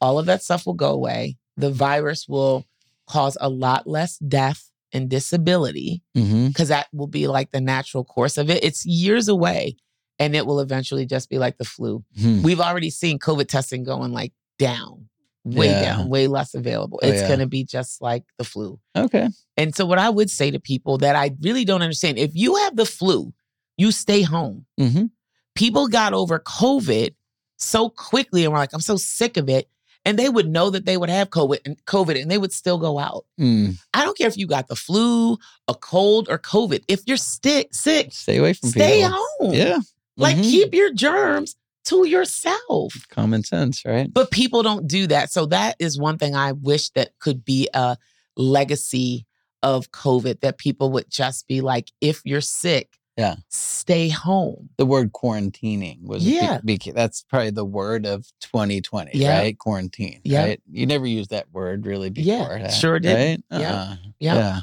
all 0.00 0.18
of 0.18 0.26
that 0.26 0.42
stuff 0.42 0.66
will 0.66 0.74
go 0.74 0.90
away. 0.90 1.36
The 1.56 1.70
virus 1.70 2.26
will 2.28 2.66
cause 3.06 3.36
a 3.40 3.48
lot 3.48 3.86
less 3.86 4.18
death 4.18 4.68
and 4.92 5.08
disability 5.08 6.02
Mm-hmm. 6.16 6.48
because 6.48 6.68
that 6.68 6.88
will 6.92 7.06
be 7.06 7.28
like 7.28 7.52
the 7.52 7.60
natural 7.60 8.04
course 8.04 8.36
of 8.36 8.50
it. 8.50 8.64
It's 8.64 8.84
years 8.84 9.28
away 9.28 9.76
and 10.20 10.36
it 10.36 10.46
will 10.46 10.60
eventually 10.60 11.06
just 11.06 11.30
be 11.30 11.38
like 11.38 11.56
the 11.58 11.64
flu. 11.64 12.04
Hmm. 12.20 12.42
We've 12.42 12.60
already 12.60 12.90
seen 12.90 13.18
COVID 13.18 13.48
testing 13.48 13.82
going 13.82 14.12
like 14.12 14.32
down, 14.58 15.08
way 15.44 15.66
Yeah. 15.66 15.82
down, 15.96 16.08
way 16.10 16.28
less 16.28 16.54
available. 16.54 17.00
Oh, 17.02 17.08
it's 17.08 17.22
yeah. 17.22 17.26
going 17.28 17.40
to 17.40 17.46
be 17.46 17.64
just 17.64 18.00
like 18.02 18.24
the 18.36 18.44
flu. 18.44 18.78
Okay. 18.94 19.28
And 19.56 19.74
so, 19.74 19.86
what 19.86 19.98
I 19.98 20.10
would 20.10 20.30
say 20.30 20.50
to 20.50 20.60
people 20.60 20.98
that 20.98 21.16
I 21.16 21.34
really 21.40 21.64
don't 21.64 21.82
understand 21.82 22.18
if 22.18 22.30
you 22.34 22.54
have 22.56 22.76
the 22.76 22.86
flu, 22.86 23.32
you 23.78 23.90
stay 23.90 24.22
home. 24.22 24.66
Mm-hmm. 24.78 25.06
People 25.54 25.88
got 25.88 26.12
over 26.12 26.38
COVID 26.38 27.14
so 27.56 27.88
quickly 27.88 28.44
and 28.44 28.52
were 28.52 28.58
like, 28.58 28.74
I'm 28.74 28.80
so 28.80 28.96
sick 28.96 29.36
of 29.36 29.48
it. 29.48 29.68
And 30.04 30.18
they 30.18 30.30
would 30.30 30.48
know 30.48 30.70
that 30.70 30.86
they 30.86 30.96
would 30.96 31.10
have 31.10 31.28
COVID 31.28 31.58
and 31.66 31.76
COVID 31.84 32.20
and 32.20 32.30
they 32.30 32.38
would 32.38 32.52
still 32.52 32.78
go 32.78 32.98
out. 32.98 33.26
Mm. 33.38 33.78
I 33.92 34.02
don't 34.02 34.16
care 34.16 34.28
if 34.28 34.36
you 34.38 34.46
got 34.46 34.68
the 34.68 34.76
flu, 34.76 35.36
a 35.68 35.74
cold, 35.74 36.28
or 36.30 36.38
COVID. 36.38 36.84
If 36.88 37.02
you're 37.06 37.18
sick, 37.18 37.74
sick, 37.74 38.12
Stay 38.12 38.38
away 38.38 38.54
from 38.54 38.70
stay 38.70 39.02
people. 39.02 39.10
Stay 39.10 39.44
home. 39.44 39.54
Yeah. 39.54 39.78
Like 40.16 40.36
Mhm. 40.36 40.42
keep 40.42 40.74
your 40.74 40.92
germs 40.92 41.56
to 41.84 42.06
yourself. 42.06 42.92
common 43.08 43.42
sense, 43.42 43.84
right? 43.84 44.12
But 44.12 44.30
people 44.30 44.62
don't 44.62 44.86
do 44.86 45.06
that. 45.06 45.32
So 45.32 45.46
that 45.46 45.76
is 45.78 45.98
one 45.98 46.18
thing 46.18 46.34
I 46.36 46.52
wish 46.52 46.90
that 46.90 47.12
could 47.20 47.44
be 47.44 47.68
a 47.74 47.96
legacy 48.36 49.26
of 49.62 49.90
COVID 49.92 50.40
that 50.40 50.58
people 50.58 50.90
would 50.92 51.10
just 51.10 51.46
be 51.46 51.60
like, 51.60 51.90
if 52.00 52.20
you're 52.24 52.40
sick, 52.40 52.96
Yeah. 53.16 53.36
stay 53.50 54.08
home. 54.08 54.70
The 54.78 54.86
word 54.86 55.12
quarantining 55.12 56.02
was 56.02 56.24
be- 56.24 56.32
Yeah. 56.32 56.60
that's 56.94 57.22
probably 57.28 57.50
the 57.50 57.64
word 57.64 58.06
of 58.06 58.26
2020, 58.40 59.10
Yeah. 59.14 59.38
right? 59.38 59.58
Quarantine. 59.58 60.20
Yeah. 60.24 60.44
Right? 60.44 60.62
You 60.70 60.86
never 60.86 61.06
used 61.06 61.30
that 61.30 61.52
word 61.52 61.84
really 61.86 62.10
Yeah, 62.14 62.38
before. 62.44 62.58
that, 62.60 62.72
sure 62.72 62.98
didn't. 62.98 63.44
Right? 63.50 63.60
Yeah. 63.60 63.72
Uh-uh. 63.82 63.96
Yeah. 64.20 64.34
Yeah. 64.34 64.60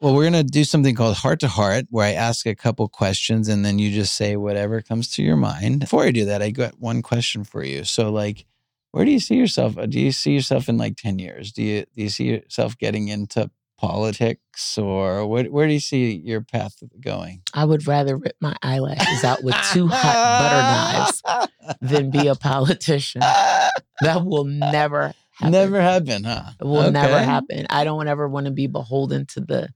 Well, 0.00 0.14
we're 0.14 0.24
gonna 0.24 0.44
do 0.44 0.62
something 0.62 0.94
called 0.94 1.16
heart 1.16 1.40
to 1.40 1.48
heart, 1.48 1.86
where 1.90 2.06
I 2.06 2.12
ask 2.12 2.46
a 2.46 2.54
couple 2.54 2.86
questions 2.88 3.48
and 3.48 3.64
then 3.64 3.80
you 3.80 3.90
just 3.90 4.14
say 4.14 4.36
whatever 4.36 4.80
comes 4.80 5.10
to 5.14 5.22
your 5.24 5.36
mind. 5.36 5.80
Before 5.80 6.04
I 6.04 6.12
do 6.12 6.24
that, 6.26 6.40
I 6.40 6.50
got 6.50 6.78
one 6.78 7.02
question 7.02 7.42
for 7.42 7.64
you. 7.64 7.82
So, 7.82 8.10
like, 8.10 8.44
where 8.92 9.04
do 9.04 9.10
you 9.10 9.18
see 9.18 9.34
yourself? 9.34 9.76
uh, 9.76 9.86
Do 9.86 9.98
you 9.98 10.12
see 10.12 10.32
yourself 10.34 10.68
in 10.68 10.78
like 10.78 10.96
ten 10.96 11.18
years? 11.18 11.50
Do 11.52 11.64
you 11.64 11.84
do 11.96 12.02
you 12.04 12.10
see 12.10 12.26
yourself 12.26 12.78
getting 12.78 13.08
into 13.08 13.50
politics, 13.76 14.78
or 14.78 15.26
where 15.26 15.44
where 15.46 15.66
do 15.66 15.72
you 15.72 15.80
see 15.80 16.12
your 16.14 16.42
path 16.42 16.80
going? 17.00 17.42
I 17.52 17.64
would 17.64 17.88
rather 17.88 18.16
rip 18.16 18.36
my 18.40 18.54
eyelashes 18.62 19.24
out 19.24 19.42
with 19.42 19.56
two 19.72 19.88
hot 19.88 21.20
butter 21.22 21.32
knives 21.32 21.80
than 21.80 22.10
be 22.12 22.28
a 22.28 22.36
politician. 22.36 23.20
That 23.20 24.24
will 24.24 24.44
never 24.44 25.12
happen. 25.32 25.50
Never 25.52 25.80
happen, 25.80 26.22
huh? 26.24 26.50
It 26.60 26.64
will 26.64 26.92
never 26.92 27.18
happen. 27.18 27.66
I 27.68 27.82
don't 27.82 28.06
ever 28.06 28.28
want 28.28 28.46
to 28.46 28.52
be 28.52 28.68
beholden 28.68 29.26
to 29.26 29.40
the 29.40 29.68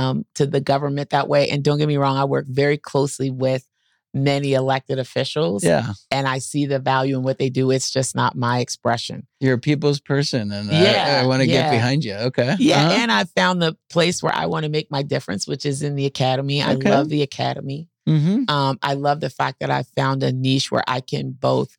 um 0.00 0.24
to 0.36 0.46
the 0.46 0.60
government 0.72 1.10
that 1.10 1.28
way. 1.28 1.48
And 1.50 1.62
don't 1.64 1.78
get 1.78 1.88
me 1.88 1.96
wrong, 2.02 2.16
I 2.16 2.24
work 2.24 2.46
very 2.48 2.78
closely 2.78 3.30
with 3.30 3.64
many 4.12 4.54
elected 4.54 4.98
officials 4.98 5.62
Yeah, 5.62 5.92
and 6.10 6.26
I 6.26 6.38
see 6.38 6.66
the 6.66 6.80
value 6.80 7.16
in 7.16 7.22
what 7.22 7.38
they 7.38 7.48
do. 7.48 7.70
It's 7.70 7.90
just 7.92 8.16
not 8.16 8.36
my 8.36 8.58
expression. 8.58 9.18
you're 9.38 9.54
a 9.54 9.58
people's 9.58 10.00
person, 10.00 10.50
and 10.50 10.68
I- 10.70 10.82
Yeah, 10.82 11.20
I, 11.22 11.26
want 11.26 11.40
to 11.42 11.46
get 11.46 11.70
behind 11.70 12.04
you. 12.04 12.14
Okay. 12.28 12.56
Yeah, 12.58 12.78
Uh-huh. 12.86 12.96
and 13.00 13.12
I 13.12 13.22
found 13.24 13.62
the 13.62 13.76
place 13.88 14.20
where 14.22 14.34
I 14.34 14.46
want 14.46 14.64
to 14.64 14.68
make 14.70 14.90
my 14.90 15.02
difference, 15.02 15.46
which 15.46 15.64
is 15.64 15.82
in 15.82 15.94
the 15.94 16.06
academy. 16.06 16.60
I 16.60 16.72
love 16.74 17.08
the 17.08 17.22
academy. 17.22 17.88
Mhm. 18.08 18.50
Um, 18.50 18.78
I 18.82 18.94
love 18.94 19.20
the 19.20 19.30
fact 19.30 19.60
that 19.60 19.70
I 19.70 19.84
found 20.00 20.22
a 20.24 20.32
niche 20.32 20.72
where 20.72 20.84
I 20.88 21.00
can 21.00 21.30
both 21.30 21.70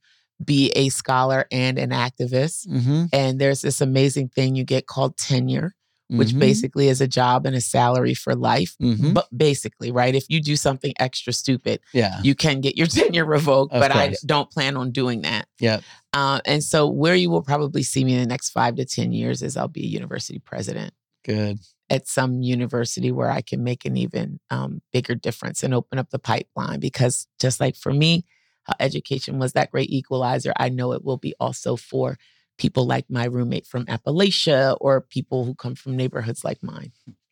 be 0.44 0.70
a 0.84 0.88
scholar 0.90 1.46
and 1.52 1.78
an 1.78 1.90
activist. 1.92 2.66
Mhm. 2.68 3.10
And 3.12 3.40
there's 3.42 3.62
this 3.62 3.82
amazing 3.82 4.30
thing 4.30 4.56
you 4.56 4.64
get 4.64 4.88
called 4.88 5.18
tenure, 5.18 5.76
which 6.12 6.30
Mhm. 6.34 6.40
basically 6.40 6.88
is 6.90 7.02
a 7.02 7.08
job 7.08 7.46
and 7.46 7.56
a 7.56 7.62
salary 7.62 8.14
for 8.14 8.36
life. 8.36 8.76
Mhm. 8.82 9.14
But 9.14 9.28
basically, 9.36 9.92
right? 9.92 10.14
If 10.14 10.26
you 10.30 10.42
do 10.42 10.56
something 10.56 10.94
extra 11.00 11.32
stupid, 11.34 11.80
Yeah. 11.94 12.20
you 12.22 12.36
can 12.36 12.62
get 12.62 12.78
your 12.78 12.88
tenure 13.16 13.26
revoked. 13.26 13.74
Of 13.74 13.80
but 13.82 13.92
I 13.96 14.16
don't 14.26 14.50
plan 14.52 14.76
on 14.78 14.92
doing 14.92 15.22
that. 15.22 15.48
Yep. 15.60 15.84
Uh, 16.14 16.42
and 16.46 16.64
so, 16.64 16.88
where 16.88 17.16
you 17.16 17.30
will 17.30 17.42
probably 17.42 17.84
see 17.84 18.04
me 18.04 18.14
in 18.16 18.20
the 18.20 18.26
next 18.28 18.50
five 18.50 18.76
to 18.76 18.86
10 18.86 19.14
years 19.14 19.42
is 19.42 19.56
I'll 19.56 19.68
be 19.70 19.84
a 19.84 19.88
university 19.88 20.40
president 20.40 20.94
Good. 21.24 21.60
at 21.90 22.08
some 22.08 22.42
university 22.42 23.12
where 23.12 23.32
I 23.32 23.42
can 23.42 23.64
make 23.64 23.86
an 23.86 23.96
even 23.96 24.40
um, 24.50 24.82
bigger 24.92 25.16
difference 25.16 25.64
and 25.64 25.74
open 25.74 25.98
up 26.00 26.10
the 26.10 26.20
pipeline. 26.20 26.80
Because 26.82 27.28
just 27.40 27.60
like 27.62 27.76
for 27.78 27.94
me, 27.94 28.26
how 28.64 28.74
education 28.80 29.40
was 29.40 29.54
that 29.54 29.72
great 29.72 29.90
equalizer, 29.90 30.54
I 30.58 30.70
know 30.70 30.92
it 30.92 31.04
will 31.04 31.18
be 31.18 31.34
also 31.40 31.76
for 31.76 32.18
people 32.62 32.86
like 32.86 33.10
my 33.10 33.26
roommate 33.26 33.66
from 33.66 33.86
Appalachia 33.88 34.78
or 34.80 35.02
people 35.02 35.46
who 35.46 35.56
come 35.56 35.74
from 35.74 35.96
neighborhoods 35.98 36.44
like 36.44 36.62
mine. 36.62 36.92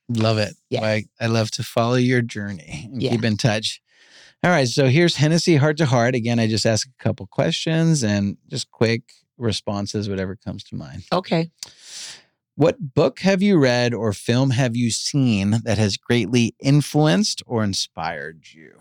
Love 0.09 0.39
it. 0.39 0.55
Yes. 0.71 0.82
I, 0.84 1.05
I 1.21 1.27
love 1.27 1.51
to 1.51 1.63
follow 1.63 1.95
your 1.97 2.23
journey 2.23 2.89
and 2.91 2.99
Yeah. 3.03 3.11
keep 3.11 3.23
in 3.23 3.38
touch. 3.38 3.80
All 4.43 4.49
right. 4.49 4.67
So 4.67 4.88
here's 4.88 5.17
Hennessy 5.17 5.57
Heart 5.57 5.77
to 5.77 5.86
Heart. 5.86 6.15
Again, 6.15 6.39
I 6.39 6.47
just 6.47 6.65
ask 6.65 6.88
a 6.88 7.03
couple 7.03 7.27
questions 7.27 8.03
and 8.03 8.38
just 8.47 8.71
quick 8.71 9.03
responses, 9.38 10.09
whatever 10.09 10.36
comes 10.36 10.63
to 10.65 10.75
mind. 10.75 11.03
Okay. 11.13 11.51
What 12.55 12.93
book 12.95 13.19
have 13.19 13.43
you 13.43 13.57
read 13.59 13.93
or 13.93 14.11
film 14.13 14.49
have 14.49 14.75
you 14.75 14.89
seen 14.89 15.59
that 15.63 15.77
has 15.77 15.95
greatly 15.95 16.55
influenced 16.59 17.43
or 17.45 17.63
inspired 17.63 18.45
you? 18.51 18.80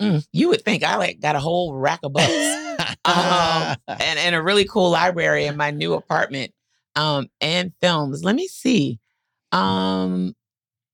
Mm, 0.00 0.26
you 0.32 0.48
would 0.50 0.62
think 0.62 0.84
I 0.84 0.96
like 0.96 1.20
got 1.20 1.36
a 1.36 1.40
whole 1.40 1.74
rack 1.74 2.00
of 2.02 2.12
books. 2.12 2.56
um, 3.04 3.76
and, 3.88 4.18
and 4.18 4.34
a 4.34 4.42
really 4.42 4.64
cool 4.66 4.90
library 4.90 5.46
in 5.46 5.56
my 5.56 5.70
new 5.70 5.94
apartment 5.94 6.52
um, 6.94 7.28
and 7.40 7.72
films. 7.80 8.22
Let 8.24 8.34
me 8.36 8.46
see. 8.48 8.98
Um, 9.52 10.34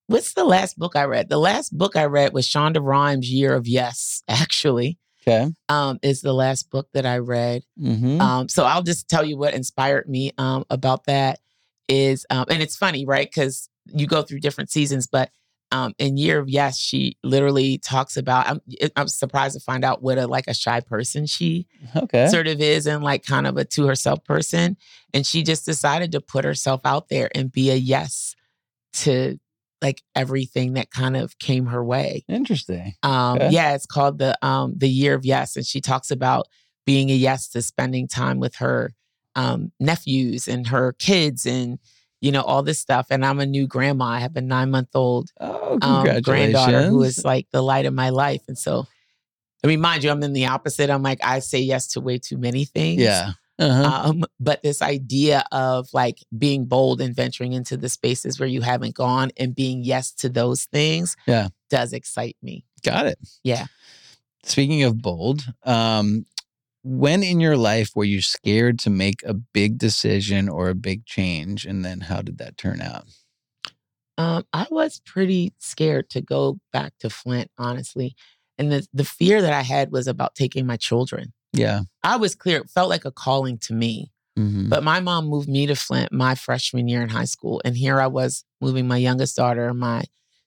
what's 0.06 0.34
the 0.34 0.44
last 0.44 0.78
book 0.78 0.94
I 0.96 1.04
read? 1.04 1.28
The 1.28 1.38
last 1.38 1.76
book 1.76 1.96
I 1.96 2.04
read 2.04 2.32
was 2.32 2.46
Shonda 2.46 2.82
Rhimes' 2.84 3.30
Year 3.32 3.54
of 3.54 3.66
Yes, 3.66 4.22
actually, 4.28 4.98
okay. 5.26 5.52
um, 5.68 5.98
is 6.02 6.20
the 6.20 6.32
last 6.34 6.70
book 6.70 6.88
that 6.94 7.06
I 7.06 7.18
read. 7.18 7.62
hmm 7.78 8.20
Um, 8.20 8.48
so 8.48 8.64
I'll 8.64 8.82
just 8.82 9.08
tell 9.08 9.24
you 9.24 9.36
what 9.36 9.54
inspired 9.54 10.08
me 10.08 10.32
um, 10.38 10.64
about 10.70 11.04
that 11.06 11.40
is, 11.88 12.24
um, 12.30 12.46
and 12.48 12.62
it's 12.62 12.76
funny, 12.76 13.04
right? 13.04 13.28
Because 13.28 13.68
you 13.86 14.06
go 14.06 14.22
through 14.22 14.40
different 14.40 14.70
seasons, 14.70 15.06
but 15.08 15.30
um, 15.72 15.94
in 15.98 16.18
Year 16.18 16.38
of 16.38 16.48
Yes, 16.48 16.78
she 16.78 17.16
literally 17.24 17.78
talks 17.78 18.16
about. 18.16 18.46
I'm, 18.46 18.60
I'm 18.94 19.08
surprised 19.08 19.54
to 19.54 19.60
find 19.60 19.84
out 19.84 20.02
what 20.02 20.18
a 20.18 20.26
like 20.26 20.46
a 20.46 20.54
shy 20.54 20.80
person 20.80 21.26
she 21.26 21.66
okay. 21.96 22.28
sort 22.28 22.46
of 22.46 22.60
is 22.60 22.86
and 22.86 23.02
like 23.02 23.24
kind 23.24 23.46
of 23.46 23.56
a 23.56 23.64
to 23.64 23.86
herself 23.86 24.22
person. 24.22 24.76
And 25.14 25.26
she 25.26 25.42
just 25.42 25.64
decided 25.64 26.12
to 26.12 26.20
put 26.20 26.44
herself 26.44 26.82
out 26.84 27.08
there 27.08 27.30
and 27.34 27.50
be 27.50 27.70
a 27.70 27.74
yes 27.74 28.36
to 28.92 29.38
like 29.80 30.02
everything 30.14 30.74
that 30.74 30.90
kind 30.90 31.16
of 31.16 31.38
came 31.38 31.66
her 31.66 31.82
way. 31.82 32.24
Interesting. 32.28 32.92
Um, 33.02 33.36
Okay. 33.38 33.50
yeah, 33.50 33.74
it's 33.74 33.86
called 33.86 34.18
the 34.18 34.36
um 34.46 34.74
the 34.76 34.88
year 34.88 35.14
of 35.14 35.24
yes. 35.24 35.56
And 35.56 35.66
she 35.66 35.80
talks 35.80 36.10
about 36.10 36.48
being 36.84 37.10
a 37.10 37.14
yes 37.14 37.48
to 37.48 37.62
spending 37.62 38.06
time 38.06 38.38
with 38.38 38.56
her 38.56 38.92
um 39.34 39.72
nephews 39.80 40.46
and 40.46 40.66
her 40.66 40.92
kids 40.98 41.46
and 41.46 41.78
you 42.22 42.32
know, 42.32 42.40
all 42.40 42.62
this 42.62 42.78
stuff. 42.78 43.08
And 43.10 43.22
I'm 43.26 43.38
a 43.40 43.44
new 43.46 43.66
grandma. 43.66 44.06
I 44.06 44.20
have 44.20 44.34
a 44.36 44.40
nine 44.40 44.70
month 44.70 44.88
old 44.94 45.30
Oh, 45.38 45.78
um, 45.82 46.20
granddaughter 46.22 46.84
who 46.84 47.02
is 47.02 47.24
like 47.24 47.46
the 47.50 47.60
light 47.62 47.84
of 47.84 47.92
my 47.92 48.08
life. 48.10 48.40
And 48.48 48.56
so, 48.56 48.86
I 49.62 49.66
mean, 49.66 49.80
mind 49.80 50.04
you, 50.04 50.10
I'm 50.10 50.22
in 50.22 50.32
the 50.32 50.46
opposite. 50.46 50.88
I'm 50.88 51.02
like, 51.02 51.18
I 51.22 51.40
say 51.40 51.58
yes 51.60 51.88
to 51.88 52.00
way 52.00 52.18
too 52.18 52.38
many 52.38 52.64
things. 52.64 53.02
yeah. 53.02 53.32
Uh-huh. 53.58 54.08
Um, 54.08 54.24
but 54.40 54.62
this 54.62 54.80
idea 54.82 55.44
of 55.52 55.86
like 55.92 56.18
being 56.36 56.64
bold 56.64 57.00
and 57.00 57.14
venturing 57.14 57.52
into 57.52 57.76
the 57.76 57.88
spaces 57.90 58.40
where 58.40 58.48
you 58.48 58.60
haven't 58.62 58.94
gone 58.94 59.30
and 59.36 59.54
being 59.54 59.84
yes 59.84 60.10
to 60.14 60.28
those 60.30 60.64
things 60.64 61.16
Yeah. 61.26 61.48
does 61.70 61.92
excite 61.92 62.36
me. 62.42 62.64
Got 62.82 63.06
it. 63.06 63.18
Yeah. 63.44 63.66
Speaking 64.44 64.82
of 64.82 65.00
bold, 65.00 65.44
um, 65.64 66.24
when 66.82 67.22
in 67.22 67.40
your 67.40 67.56
life 67.56 67.90
were 67.94 68.04
you 68.04 68.20
scared 68.20 68.78
to 68.80 68.90
make 68.90 69.22
a 69.24 69.34
big 69.34 69.78
decision 69.78 70.48
or 70.48 70.68
a 70.68 70.74
big 70.74 71.06
change? 71.06 71.64
And 71.64 71.84
then 71.84 72.00
how 72.00 72.22
did 72.22 72.38
that 72.38 72.56
turn 72.56 72.80
out? 72.80 73.04
Um, 74.18 74.44
I 74.52 74.66
was 74.70 75.00
pretty 75.04 75.52
scared 75.58 76.10
to 76.10 76.20
go 76.20 76.58
back 76.72 76.94
to 77.00 77.08
Flint, 77.08 77.50
honestly. 77.56 78.14
And 78.58 78.70
the, 78.70 78.86
the 78.92 79.04
fear 79.04 79.40
that 79.40 79.52
I 79.52 79.62
had 79.62 79.90
was 79.90 80.06
about 80.06 80.34
taking 80.34 80.66
my 80.66 80.76
children. 80.76 81.32
Yeah. 81.52 81.82
I 82.02 82.16
was 82.16 82.34
clear, 82.34 82.58
it 82.58 82.70
felt 82.70 82.90
like 82.90 83.04
a 83.04 83.10
calling 83.10 83.58
to 83.58 83.74
me. 83.74 84.10
Mhm. 84.38 84.68
But 84.70 84.82
my 84.82 85.00
mom 85.00 85.26
moved 85.26 85.48
me 85.48 85.66
to 85.66 85.74
Flint 85.74 86.12
my 86.12 86.34
freshman 86.34 86.88
year 86.88 87.02
in 87.02 87.10
high 87.10 87.26
school, 87.26 87.60
and 87.66 87.76
here 87.76 88.00
I 88.00 88.06
was 88.06 88.44
moving 88.62 88.88
my 88.88 88.96
youngest 88.96 89.36
daughter 89.36 89.74
my 89.74 90.04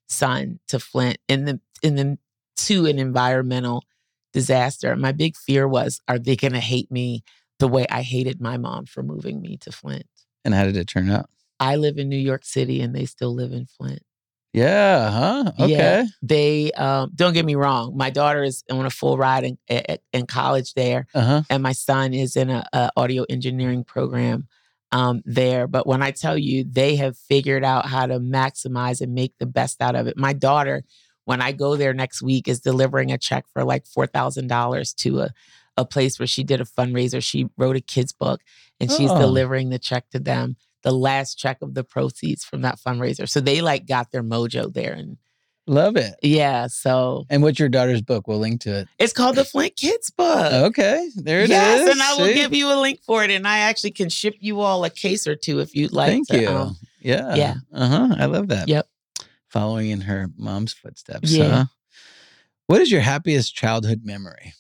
son 0.08 0.60
to 0.70 0.80
Flint 0.80 1.18
in 1.28 1.46
the 1.46 1.60
in 1.84 1.96
the 1.96 2.18
to 2.58 2.88
an 2.88 2.98
environmental 2.98 3.84
disaster. 4.36 4.96
My 4.96 5.14
big 5.14 5.36
fear 5.36 5.68
was, 5.68 6.02
are 6.08 6.20
they 6.20 6.36
going 6.36 6.52
to 6.54 6.60
hate 6.60 6.92
me 6.92 7.24
the 7.58 7.68
way 7.68 7.88
I 7.90 8.02
hated 8.04 8.40
my 8.42 8.58
mom 8.58 8.86
for 8.86 9.02
moving 9.02 9.42
me 9.42 9.58
to 9.62 9.72
Flint? 9.72 10.06
And 10.44 10.54
how 10.54 10.66
did 10.66 10.76
it 10.78 10.88
turn 10.88 11.10
out? 11.10 11.30
I 11.60 11.78
live 11.78 11.98
in 11.98 12.10
New 12.10 12.18
York 12.32 12.44
City, 12.46 12.82
and 12.82 12.94
they 12.94 13.06
still 13.06 13.34
live 13.34 13.54
in 13.54 13.66
Flint. 13.66 14.02
Yeah. 14.54 15.10
Huh. 15.10 15.52
Okay. 15.60 15.72
Yeah. 15.72 16.06
They 16.22 16.72
um, 16.74 17.12
don't 17.16 17.34
get 17.34 17.46
me 17.46 17.56
wrong. 17.56 17.96
My 17.98 18.10
daughter 18.10 18.44
is 18.44 18.64
on 18.70 18.86
a 18.86 18.90
full 18.90 19.18
ride 19.18 19.44
in, 19.46 19.58
in, 19.68 19.98
in 20.14 20.26
college 20.28 20.74
there, 20.74 21.08
Uh 21.16 21.22
huh. 21.22 21.42
and 21.50 21.64
my 21.64 21.72
son 21.74 22.14
is 22.14 22.36
in 22.36 22.50
a, 22.50 22.66
a 22.74 22.90
audio 22.96 23.26
engineering 23.30 23.84
program 23.84 24.48
um, 24.92 25.22
there. 25.26 25.68
But 25.68 25.88
when 25.88 26.02
I 26.02 26.12
tell 26.12 26.38
you, 26.38 26.64
they 26.64 26.96
have 26.98 27.18
figured 27.18 27.64
out 27.64 27.86
how 27.88 28.06
to 28.06 28.20
maximize 28.20 29.02
and 29.02 29.14
make 29.14 29.34
the 29.40 29.46
best 29.46 29.82
out 29.82 29.96
of 29.96 30.08
it. 30.08 30.16
My 30.18 30.34
daughter, 30.34 30.84
when 31.26 31.42
I 31.42 31.52
go 31.52 31.76
there 31.76 31.94
next 31.94 32.22
week, 32.22 32.48
is 32.48 32.60
delivering 32.62 33.12
a 33.12 33.18
check 33.18 33.46
for 33.54 33.64
like 33.64 33.86
four 33.86 34.08
thousand 34.08 34.48
dollars 34.48 34.94
to 34.96 35.20
a 35.22 35.30
a 35.78 35.84
place 35.86 36.18
where 36.20 36.28
she 36.28 36.44
did 36.44 36.62
a 36.62 36.66
fundraiser. 36.66 37.22
She 37.22 37.48
wrote 37.58 37.76
a 37.76 37.82
kids 37.82 38.14
book, 38.14 38.42
and 38.80 38.90
she's 38.90 39.12
Oh. 39.12 39.20
delivering 39.20 39.70
the 39.70 39.80
check 39.80 40.10
to 40.12 40.20
them. 40.20 40.56
The 40.84 40.92
last 40.92 41.36
check 41.38 41.58
of 41.62 41.74
the 41.74 41.84
proceeds 41.84 42.46
from 42.46 42.62
that 42.62 42.80
fundraiser. 42.80 43.28
So 43.28 43.42
they 43.42 43.62
like 43.62 43.86
got 43.88 44.12
their 44.12 44.24
mojo 44.24 44.72
there, 44.74 44.94
and 44.94 45.18
Love 45.68 45.98
it. 45.98 46.14
yeah. 46.22 46.68
So 46.68 47.26
And 47.30 47.42
what's 47.42 47.58
your 47.60 47.70
daughter's 47.70 48.04
book? 48.04 48.28
We'll 48.28 48.38
link 48.38 48.62
to 48.62 48.82
it. 48.82 48.88
it's 49.00 49.12
called 49.12 49.36
the 49.36 49.44
Flint 49.44 49.76
Kids 49.76 50.12
Book. 50.12 50.54
Okay. 50.54 51.10
There 51.16 51.40
it 51.40 51.46
is. 51.46 51.50
yes, 51.50 51.92
and 51.92 52.00
I 52.02 52.14
will 52.18 52.28
See? 52.28 52.36
give 52.36 52.54
you 52.54 52.72
a 52.72 52.78
link 52.80 53.02
for 53.04 53.24
it, 53.24 53.32
and 53.32 53.48
I 53.48 53.58
actually 53.60 53.92
can 53.92 54.08
ship 54.10 54.36
you 54.40 54.60
all 54.62 54.86
a 54.86 54.92
case 54.92 55.26
or 55.26 55.36
two 55.36 55.60
if 55.60 55.76
you'd 55.76 55.92
like. 55.92 56.12
Thank 56.12 56.28
to, 56.30 56.40
you. 56.40 56.48
um, 56.50 56.78
yeah. 57.02 57.34
yeah. 57.36 57.56
Uh 57.74 57.88
huh. 57.88 58.16
I 58.20 58.26
love 58.28 58.48
that. 58.50 58.68
Yep. 58.70 58.88
Following 59.56 59.92
in 59.92 60.02
her 60.02 60.30
mom's 60.38 60.74
footsteps. 60.74 61.32
Yeah. 61.32 61.50
Huh? 61.50 61.66
What 62.68 62.82
is 62.82 62.92
your 62.92 63.02
happiest 63.02 63.56
childhood 63.56 64.02
memory? 64.04 64.54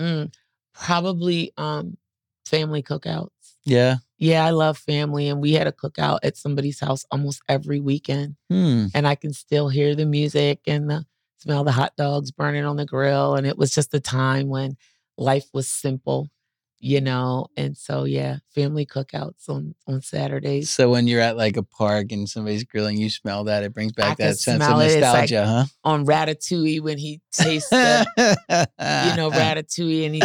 mm, 0.00 0.32
probably 0.74 1.52
um, 1.56 1.96
family 2.44 2.82
cookouts. 2.82 3.30
Yeah. 3.64 3.96
Yeah, 4.18 4.44
I 4.44 4.50
love 4.50 4.78
family. 4.78 5.28
And 5.28 5.40
we 5.40 5.52
had 5.52 5.66
a 5.66 5.72
cookout 5.72 6.20
at 6.22 6.36
somebody's 6.36 6.80
house 6.80 7.04
almost 7.10 7.40
every 7.48 7.80
weekend. 7.80 8.36
Hmm. 8.50 8.86
And 8.94 9.06
I 9.06 9.14
can 9.14 9.32
still 9.32 9.68
hear 9.68 9.94
the 9.94 10.06
music 10.06 10.60
and 10.66 10.90
the 10.90 11.06
smell 11.38 11.64
the 11.64 11.72
hot 11.72 11.94
dogs 11.96 12.30
burning 12.32 12.64
on 12.64 12.76
the 12.76 12.86
grill. 12.86 13.36
And 13.36 13.46
it 13.46 13.56
was 13.56 13.72
just 13.72 13.94
a 13.94 14.00
time 14.00 14.48
when 14.48 14.76
life 15.18 15.46
was 15.52 15.70
simple, 15.70 16.30
you 16.78 17.00
know. 17.00 17.46
And 17.56 17.76
so 17.76 18.04
yeah, 18.04 18.38
family 18.54 18.86
cookouts 18.86 19.48
on 19.48 19.74
on 19.86 20.02
Saturdays. 20.02 20.70
So 20.70 20.90
when 20.90 21.06
you're 21.06 21.20
at 21.20 21.36
like 21.36 21.56
a 21.56 21.62
park 21.62 22.12
and 22.12 22.28
somebody's 22.28 22.64
grilling, 22.64 22.96
you 22.96 23.10
smell 23.10 23.44
that. 23.44 23.62
It 23.62 23.72
brings 23.74 23.92
back 23.92 24.12
I 24.20 24.24
that 24.26 24.38
sense 24.38 24.62
of 24.62 24.70
nostalgia. 24.70 25.00
Like- 25.00 25.30
nostalgia, 25.30 25.66
On 25.84 26.06
Ratatouille 26.06 26.80
when 26.80 26.98
he 26.98 27.20
tastes 27.32 27.70
the 27.70 28.06
you 28.48 29.16
know, 29.16 29.30
Ratatouille 29.30 30.06
and 30.06 30.14
he 30.14 30.22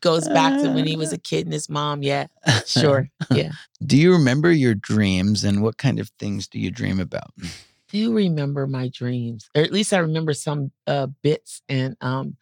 goes 0.00 0.28
back 0.28 0.60
to 0.62 0.70
when 0.70 0.86
he 0.86 0.96
was 0.96 1.12
a 1.12 1.18
kid 1.18 1.46
and 1.46 1.52
his 1.52 1.68
mom. 1.68 2.02
Yeah, 2.02 2.26
sure. 2.66 3.08
Yeah. 3.30 3.52
Do 3.84 3.96
you 3.96 4.12
remember 4.12 4.52
your 4.52 4.74
dreams 4.74 5.44
and 5.44 5.62
what 5.62 5.78
kind 5.78 5.98
of 5.98 6.10
things 6.18 6.46
do 6.48 6.58
you 6.58 6.70
dream 6.70 7.00
about? 7.00 7.32
do 7.88 8.12
remember 8.14 8.66
my 8.66 8.88
dreams, 8.88 9.48
or 9.54 9.62
at 9.62 9.72
least 9.72 9.92
I 9.92 9.98
remember 9.98 10.34
some 10.34 10.72
uh, 10.86 11.06
bits 11.22 11.62
and 11.68 11.96
um 12.00 12.36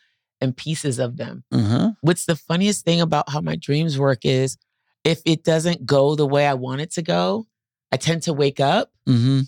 and 0.45 0.57
pieces 0.57 1.01
of 1.01 1.17
them. 1.17 1.43
Uh-huh. 1.51 1.91
What's 2.03 2.27
the 2.27 2.37
funniest 2.37 2.85
thing 2.85 3.01
about 3.01 3.29
how 3.29 3.41
my 3.41 3.57
dreams 3.57 3.99
work 3.99 4.25
is 4.25 4.57
if 5.03 5.21
it 5.27 5.43
doesn't 5.43 5.85
go 5.85 6.15
the 6.15 6.27
way 6.27 6.47
I 6.47 6.55
want 6.55 6.81
it 6.83 6.93
to 6.93 7.03
go, 7.03 7.47
I 7.91 7.97
tend 7.97 8.23
to 8.25 8.33
wake 8.33 8.61
up 8.61 8.93
Mm-hmm. 9.09 9.41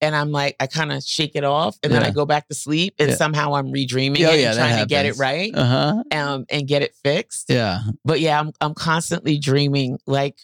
and 0.00 0.16
I'm 0.16 0.32
like, 0.32 0.56
I 0.58 0.66
kind 0.66 0.90
of 0.92 1.02
shake 1.04 1.32
it 1.36 1.44
off, 1.44 1.76
and 1.82 1.92
then 1.92 2.02
I 2.02 2.10
go 2.10 2.24
back 2.26 2.48
to 2.48 2.54
sleep, 2.54 2.94
and 2.98 3.10
Yeah. 3.10 3.14
somehow 3.16 3.54
I'm 3.54 3.66
redreaming 3.72 4.26
Oh, 4.26 4.32
it 4.32 4.40
yeah, 4.40 4.50
and 4.50 4.58
trying 4.58 4.78
to 4.80 4.86
get 4.86 5.06
it 5.06 5.16
right, 5.18 5.52
Uh-huh. 5.54 6.02
um, 6.12 6.44
and 6.50 6.66
get 6.66 6.82
it 6.82 6.94
fixed. 7.04 7.46
Yeah. 7.50 7.80
But 8.04 8.20
yeah, 8.20 8.40
I'm 8.40 8.52
I'm 8.60 8.74
constantly 8.74 9.38
dreaming 9.38 9.98
like 10.06 10.36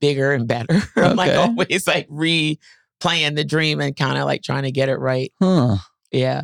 bigger 0.00 0.32
and 0.32 0.46
better. 0.48 0.82
I'm 0.96 1.16
like 1.16 1.36
always 1.36 1.86
like 1.86 2.08
replaying 2.08 3.36
the 3.36 3.44
dream 3.44 3.80
and 3.80 3.96
kind 3.96 4.18
of 4.18 4.24
like 4.26 4.42
trying 4.42 4.64
to 4.64 4.72
get 4.72 4.88
it 4.88 4.96
right. 4.96 5.32
Huh. 5.40 5.76
Yeah. 6.12 6.42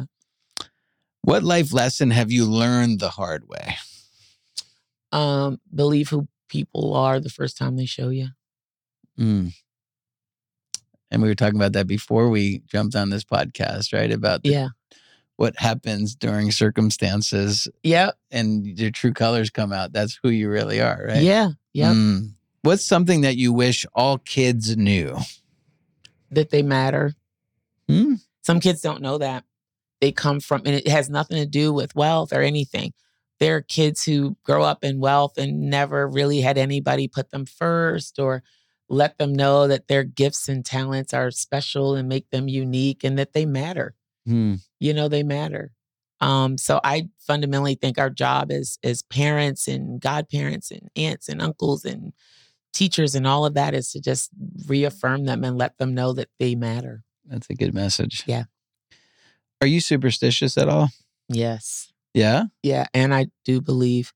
What 1.26 1.42
life 1.42 1.72
lesson 1.72 2.12
have 2.12 2.30
you 2.30 2.46
learned 2.46 3.00
the 3.00 3.08
hard 3.10 3.48
way? 3.48 3.74
Um, 5.10 5.58
believe 5.74 6.08
who 6.08 6.28
people 6.48 6.94
are 6.94 7.18
the 7.18 7.28
first 7.28 7.58
time 7.58 7.76
they 7.76 7.84
show 7.84 8.10
you. 8.10 8.28
Mm. 9.18 9.52
And 11.10 11.22
we 11.22 11.26
were 11.26 11.34
talking 11.34 11.56
about 11.58 11.72
that 11.72 11.88
before 11.88 12.28
we 12.28 12.60
jumped 12.68 12.94
on 12.94 13.10
this 13.10 13.24
podcast, 13.24 13.92
right? 13.92 14.12
About 14.12 14.44
the- 14.44 14.50
Yeah. 14.50 14.68
what 15.34 15.58
happens 15.58 16.14
during 16.14 16.52
circumstances 16.52 17.66
Yeah, 17.82 18.12
and 18.30 18.64
your 18.78 18.92
true 18.92 19.12
colors 19.12 19.50
come 19.50 19.72
out. 19.72 19.92
That's 19.92 20.20
who 20.22 20.28
you 20.30 20.48
really 20.48 20.80
are, 20.80 21.06
right? 21.08 21.24
Yeah. 21.24 21.50
Yep. 21.72 21.92
Mm. 21.92 22.34
What's 22.62 22.86
something 22.86 23.22
that 23.22 23.36
you 23.36 23.52
wish 23.52 23.84
all 23.96 24.18
kids 24.18 24.76
knew? 24.76 25.18
That 26.30 26.50
they 26.50 26.62
matter. 26.62 27.14
Hmm? 27.88 28.14
Some 28.42 28.60
kids 28.60 28.80
don't 28.80 29.02
know 29.02 29.18
that. 29.18 29.42
They 30.00 30.12
come 30.12 30.40
from, 30.40 30.62
and 30.66 30.74
it 30.74 30.88
has 30.88 31.08
nothing 31.08 31.38
to 31.38 31.46
do 31.46 31.72
with 31.72 31.94
wealth 31.94 32.32
or 32.32 32.42
anything. 32.42 32.92
There 33.38 33.56
are 33.56 33.62
kids 33.62 34.04
who 34.04 34.36
grow 34.44 34.62
up 34.62 34.84
in 34.84 35.00
wealth 35.00 35.36
and 35.36 35.70
never 35.70 36.08
really 36.08 36.40
had 36.40 36.58
anybody 36.58 37.08
put 37.08 37.30
them 37.30 37.46
first 37.46 38.18
or 38.18 38.42
let 38.88 39.18
them 39.18 39.34
know 39.34 39.68
that 39.68 39.88
their 39.88 40.04
gifts 40.04 40.48
and 40.48 40.64
talents 40.64 41.12
are 41.12 41.30
special 41.30 41.94
and 41.94 42.08
make 42.08 42.30
them 42.30 42.48
unique 42.48 43.04
and 43.04 43.18
that 43.18 43.32
they 43.32 43.44
matter. 43.44 43.94
Hmm. 44.26 44.54
You 44.80 44.94
know, 44.94 45.08
they 45.08 45.22
matter. 45.22 45.72
Um, 46.20 46.56
so 46.56 46.80
I 46.82 47.08
fundamentally 47.18 47.74
think 47.74 47.98
our 47.98 48.10
job 48.10 48.50
as 48.50 48.78
as 48.82 49.02
parents 49.02 49.68
and 49.68 50.00
godparents 50.00 50.70
and 50.70 50.88
aunts 50.96 51.28
and 51.28 51.42
uncles 51.42 51.84
and 51.84 52.14
teachers 52.72 53.14
and 53.14 53.26
all 53.26 53.44
of 53.44 53.54
that 53.54 53.74
is 53.74 53.92
to 53.92 54.00
just 54.00 54.30
reaffirm 54.66 55.24
them 55.24 55.44
and 55.44 55.58
let 55.58 55.76
them 55.78 55.94
know 55.94 56.12
that 56.14 56.28
they 56.38 56.54
matter. 56.54 57.02
That's 57.26 57.50
a 57.50 57.54
good 57.54 57.74
message. 57.74 58.22
Yeah. 58.26 58.44
Are 59.60 59.66
you 59.66 59.80
superstitious 59.80 60.58
at 60.58 60.68
all? 60.68 60.88
Yes. 61.28 61.92
Yeah. 62.14 62.44
Yeah. 62.62 62.86
And 62.94 63.14
I 63.14 63.26
do 63.44 63.60
believe 63.60 64.12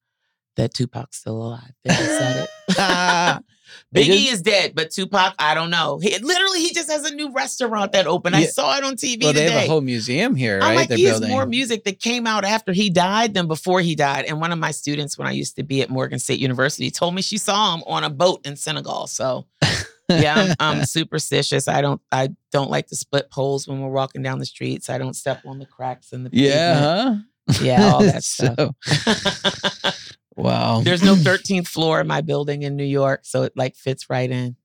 that 0.56 0.74
Tupac's 0.74 1.18
still 1.18 1.36
alive. 1.42 1.72
They 1.84 1.94
just 1.94 2.18
said 2.18 2.48
it. 2.68 3.44
Biggie 3.94 4.06
just- 4.06 4.32
is 4.32 4.42
dead, 4.42 4.74
but 4.74 4.90
Tupac, 4.90 5.34
I 5.38 5.54
don't 5.54 5.70
know. 5.70 5.98
He 5.98 6.16
literally 6.18 6.60
he 6.60 6.72
just 6.74 6.90
has 6.90 7.08
a 7.08 7.14
new 7.14 7.32
restaurant 7.32 7.92
that 7.92 8.06
opened. 8.06 8.36
I 8.36 8.44
saw 8.46 8.76
it 8.76 8.84
on 8.84 8.94
TV 8.96 9.22
well, 9.22 9.32
they 9.32 9.48
have 9.50 9.64
a 9.64 9.68
whole 9.68 9.80
museum 9.80 10.34
here, 10.34 10.58
right? 10.58 10.70
I'm 10.70 10.74
like, 10.76 10.88
They're 10.88 10.98
he 10.98 11.04
has 11.04 11.20
building. 11.20 11.30
more 11.30 11.46
music 11.46 11.84
that 11.84 12.00
came 12.00 12.26
out 12.26 12.44
after 12.44 12.72
he 12.72 12.90
died 12.90 13.34
than 13.34 13.46
before 13.46 13.80
he 13.80 13.94
died. 13.94 14.24
And 14.26 14.40
one 14.40 14.52
of 14.52 14.58
my 14.58 14.70
students, 14.72 15.16
when 15.16 15.28
I 15.28 15.32
used 15.32 15.56
to 15.56 15.62
be 15.62 15.82
at 15.82 15.90
Morgan 15.90 16.18
State 16.18 16.40
University, 16.40 16.90
told 16.90 17.14
me 17.14 17.22
she 17.22 17.38
saw 17.38 17.74
him 17.74 17.82
on 17.86 18.02
a 18.04 18.10
boat 18.10 18.44
in 18.44 18.56
Senegal. 18.56 19.06
So 19.06 19.46
yeah, 20.10 20.34
I'm, 20.36 20.54
I'm 20.78 20.84
superstitious. 20.84 21.68
I 21.68 21.80
don't 21.80 22.00
I 22.12 22.30
don't 22.52 22.70
like 22.70 22.88
to 22.88 22.96
split 22.96 23.30
poles 23.30 23.66
when 23.66 23.80
we're 23.80 23.90
walking 23.90 24.22
down 24.22 24.38
the 24.38 24.46
streets. 24.46 24.90
I 24.90 24.98
don't 24.98 25.14
step 25.14 25.42
on 25.46 25.58
the 25.58 25.66
cracks 25.66 26.12
in 26.12 26.24
the 26.24 26.30
pavement. 26.30 26.52
yeah, 26.52 26.78
huh? 26.78 27.16
Yeah, 27.62 27.92
all 27.92 28.00
that 28.00 28.24
stuff. 28.24 28.56
So, 28.56 29.90
wow. 30.36 30.80
There's 30.82 31.02
no 31.02 31.14
13th 31.14 31.68
floor 31.68 32.00
in 32.00 32.06
my 32.06 32.20
building 32.20 32.62
in 32.62 32.76
New 32.76 32.84
York, 32.84 33.20
so 33.24 33.42
it 33.42 33.52
like 33.56 33.76
fits 33.76 34.08
right 34.10 34.30
in. 34.30 34.56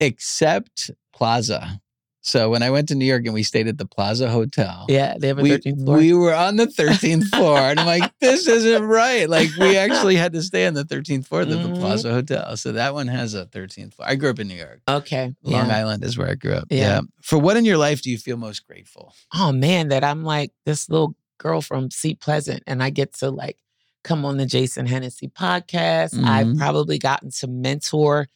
Except 0.00 0.90
Plaza. 1.12 1.80
So 2.26 2.50
when 2.50 2.60
I 2.64 2.70
went 2.70 2.88
to 2.88 2.96
New 2.96 3.04
York 3.04 3.24
and 3.24 3.32
we 3.34 3.44
stayed 3.44 3.68
at 3.68 3.78
the 3.78 3.86
Plaza 3.86 4.28
Hotel, 4.28 4.84
Yeah, 4.88 5.14
they 5.16 5.28
have 5.28 5.38
a 5.38 5.42
we, 5.42 5.50
13th 5.50 5.84
floor. 5.84 5.96
we 5.96 6.12
were 6.12 6.34
on 6.34 6.56
the 6.56 6.66
13th 6.66 7.28
floor. 7.28 7.56
And 7.56 7.78
I'm 7.78 7.86
like, 7.86 8.12
this 8.20 8.48
isn't 8.48 8.82
right. 8.82 9.30
Like, 9.30 9.48
we 9.60 9.76
actually 9.76 10.16
had 10.16 10.32
to 10.32 10.42
stay 10.42 10.66
on 10.66 10.74
the 10.74 10.84
13th 10.84 11.28
floor 11.28 11.42
of 11.42 11.50
the 11.50 11.54
Mhm. 11.54 11.78
Plaza 11.78 12.10
Hotel. 12.12 12.56
So 12.56 12.72
that 12.72 12.94
one 12.94 13.06
has 13.06 13.34
a 13.34 13.46
13th 13.46 13.94
floor. 13.94 14.08
I 14.08 14.16
grew 14.16 14.30
up 14.30 14.40
in 14.40 14.48
New 14.48 14.56
York. 14.56 14.80
okay. 14.88 15.34
Long 15.44 15.68
yeah. 15.68 15.76
Island 15.78 16.02
is 16.02 16.18
where 16.18 16.28
I 16.28 16.34
grew 16.34 16.54
up. 16.54 16.64
Yeah. 16.68 16.78
Yeah. 16.78 17.00
For 17.22 17.38
what 17.38 17.56
in 17.56 17.64
your 17.64 17.78
life 17.78 18.02
do 18.02 18.10
you 18.10 18.18
feel 18.18 18.36
most 18.36 18.66
grateful? 18.66 19.14
oh 19.32 19.52
man, 19.52 19.88
that 19.88 20.02
I'm 20.02 20.24
like 20.24 20.50
this 20.64 20.88
little 20.88 21.14
girl 21.38 21.60
from 21.60 21.92
Seat 21.92 22.18
Pleasant 22.20 22.64
and 22.66 22.82
I 22.82 22.90
get 22.90 23.12
to 23.18 23.30
like 23.30 23.58
come 24.02 24.24
on 24.24 24.36
the 24.36 24.46
Jason 24.46 24.86
Hennessy 24.86 25.28
podcast. 25.28 26.20
I've 26.24 26.46
Mhm. 26.48 26.58
probably 26.58 26.98
gotten 26.98 27.30
to 27.38 27.46
mentor, 27.46 28.26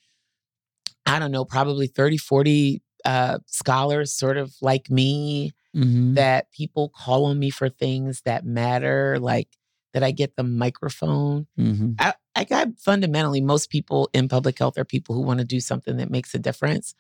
I 1.07 1.19
don't 1.19 1.33
know, 1.33 1.45
probably 1.45 1.89
30, 1.89 2.19
40 2.19 2.83
uh, 3.05 3.39
scholars 3.47 4.13
sort 4.13 4.37
of 4.37 4.55
like 4.61 4.91
me 4.91 5.53
Mm-hmm. 5.77 6.15
that 6.15 6.51
people 6.51 6.89
call 6.89 7.27
on 7.27 7.39
me 7.39 7.49
for 7.49 7.69
things 7.69 8.23
that 8.25 8.45
matter, 8.45 9.21
like 9.21 9.47
that 9.95 10.03
I 10.03 10.11
get 10.11 10.35
the 10.35 10.43
microphone. 10.43 11.47
Mm-hmm. 11.57 11.93
I, 12.01 12.15
I 12.35 12.43
got 12.43 12.77
fundamentally, 12.81 13.41
most 13.41 13.71
people 13.71 14.11
in 14.13 14.27
public 14.27 14.59
health 14.59 14.77
are 14.79 14.85
people 14.85 15.15
who 15.15 15.23
want 15.23 15.39
to 15.39 15.45
do 15.45 15.61
something 15.61 15.97
that 15.99 16.11
makes 16.11 16.35
a 16.35 16.41
difference. 16.41 16.93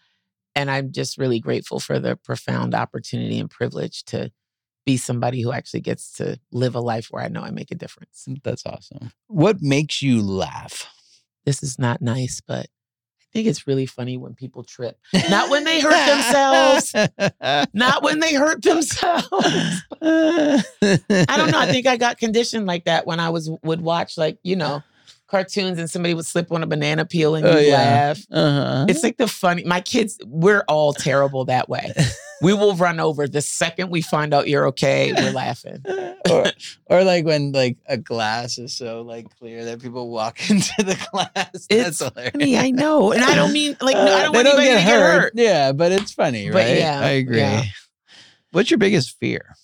And 0.55 0.71
I'm 0.71 0.93
just 0.93 1.19
really 1.19 1.41
grateful 1.41 1.81
for 1.81 1.99
the 1.99 2.15
profound 2.15 2.73
opportunity 2.73 3.41
and 3.41 3.51
privilege 3.51 4.05
to 4.05 4.31
be 4.87 4.97
somebody 4.97 5.43
who 5.43 5.51
actually 5.51 5.81
gets 5.81 6.13
to 6.19 6.39
live 6.53 6.77
a 6.77 6.81
life 6.81 7.09
where 7.11 7.25
I 7.25 7.29
know 7.29 7.43
I 7.43 7.51
make 7.51 7.73
a 7.73 7.75
difference. 7.75 8.29
That's 8.45 8.65
awesome. 8.65 9.11
What 9.27 9.61
makes 9.61 10.01
you 10.01 10.23
laugh? 10.23 10.89
This 11.45 11.65
is 11.65 11.77
not 11.77 12.03
nice, 12.03 12.41
but 12.47 12.67
think 13.33 13.47
it's 13.47 13.67
really 13.67 13.87
funny 13.87 14.17
when 14.17 14.35
people 14.35 14.65
trip. 14.65 14.99
Not 15.29 15.51
when 15.51 15.65
they 15.65 15.81
hurt 15.81 16.07
themselves. 16.07 16.95
Not 17.75 18.03
when 18.03 18.21
they 18.21 18.35
hurt 18.35 18.63
themselves. 18.63 19.83
I 20.03 21.37
don't 21.37 21.51
know. 21.51 21.59
I 21.59 21.67
think 21.71 21.87
I 21.87 21.97
got 21.97 22.19
conditioned 22.19 22.67
like 22.67 22.85
that 22.85 23.07
when 23.07 23.21
I 23.21 23.31
was 23.31 23.51
would 23.63 23.81
watch 23.81 24.19
like, 24.19 24.39
you 24.43 24.57
know, 24.57 24.83
cartoons 25.31 25.79
and 25.79 25.89
somebody 25.89 26.13
would 26.15 26.27
slip 26.27 26.51
on 26.51 26.63
a 26.63 26.67
banana 26.67 27.05
peel 27.07 27.35
and 27.37 27.47
you 27.47 27.53
Oh, 27.53 27.59
yeah. 27.59 27.73
laugh. 27.75 28.21
Uh-huh. 28.33 28.87
It's 28.89 29.03
like 29.03 29.17
the 29.17 29.29
funny. 29.29 29.63
My 29.65 29.81
kids, 29.81 30.19
we're 30.27 30.65
all 30.69 30.93
terrible 30.93 31.45
that 31.47 31.69
way. 31.69 31.93
We 32.43 32.55
will 32.55 32.75
run 32.75 33.01
over 33.01 33.29
the 33.29 33.43
second 33.43 33.91
we 33.91 34.01
find 34.01 34.33
out 34.33 34.49
you're 34.49 34.67
okay. 34.69 35.13
We're 35.13 35.31
laughing. 35.31 35.85
or, 36.31 36.47
or 36.87 37.05
like 37.05 37.27
when 37.27 37.53
like 37.53 37.77
a 37.87 37.99
glass 37.99 38.57
is 38.57 38.73
so 38.73 39.03
like 39.03 39.27
clear 39.39 39.63
that 39.67 39.83
people 39.83 40.09
walk 40.09 40.39
into 40.51 40.73
the 40.79 40.97
glass. 41.13 41.67
It's 41.69 41.99
That's. 41.99 42.33
Funny, 42.33 42.57
I 42.57 42.71
know, 42.71 43.13
and 43.13 43.23
I 43.23 43.35
don't 43.35 43.53
mean 43.53 43.77
like 43.83 43.95
no, 43.95 44.01
I 44.07 44.21
Uh, 44.21 44.23
don't 44.23 44.35
want 44.37 44.47
anybody 44.47 44.69
to 44.69 44.73
get 44.75 44.83
hurt. 44.85 45.33
Yeah, 45.37 45.73
but 45.73 45.93
it's 45.93 46.13
funny, 46.15 46.49
But 46.49 46.55
right? 46.65 46.79
yeah, 46.79 46.99
I 47.01 47.09
agree. 47.11 47.41
yeah. 47.41 47.65
What's 48.53 48.71
your 48.71 48.79
biggest 48.79 49.19
fear? 49.19 49.55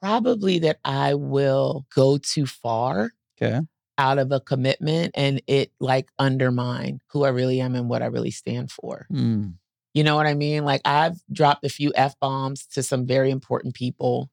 Probably 0.00 0.60
that 0.60 0.78
I 0.84 1.14
will 1.14 1.84
go 1.92 2.16
too 2.18 2.46
far 2.46 3.10
Okay. 3.42 3.60
Out 4.00 4.18
of 4.18 4.32
a 4.32 4.40
commitment 4.40 5.12
and 5.14 5.42
it 5.46 5.70
like 5.78 6.08
undermine 6.18 7.00
who 7.08 7.24
I 7.24 7.28
really 7.28 7.60
am 7.60 7.74
and 7.74 7.90
what 7.90 8.02
I 8.02 8.06
really 8.06 8.30
stand 8.30 8.70
for. 8.70 9.06
Mm. 9.12 9.56
You 9.92 10.04
know 10.04 10.16
what 10.16 10.26
I 10.26 10.32
mean? 10.32 10.64
Like 10.64 10.80
I've 10.86 11.20
dropped 11.30 11.66
a 11.66 11.68
few 11.68 11.92
F 11.94 12.18
bombs 12.18 12.66
to 12.68 12.82
some 12.82 13.06
very 13.06 13.30
important 13.30 13.74
people 13.74 14.30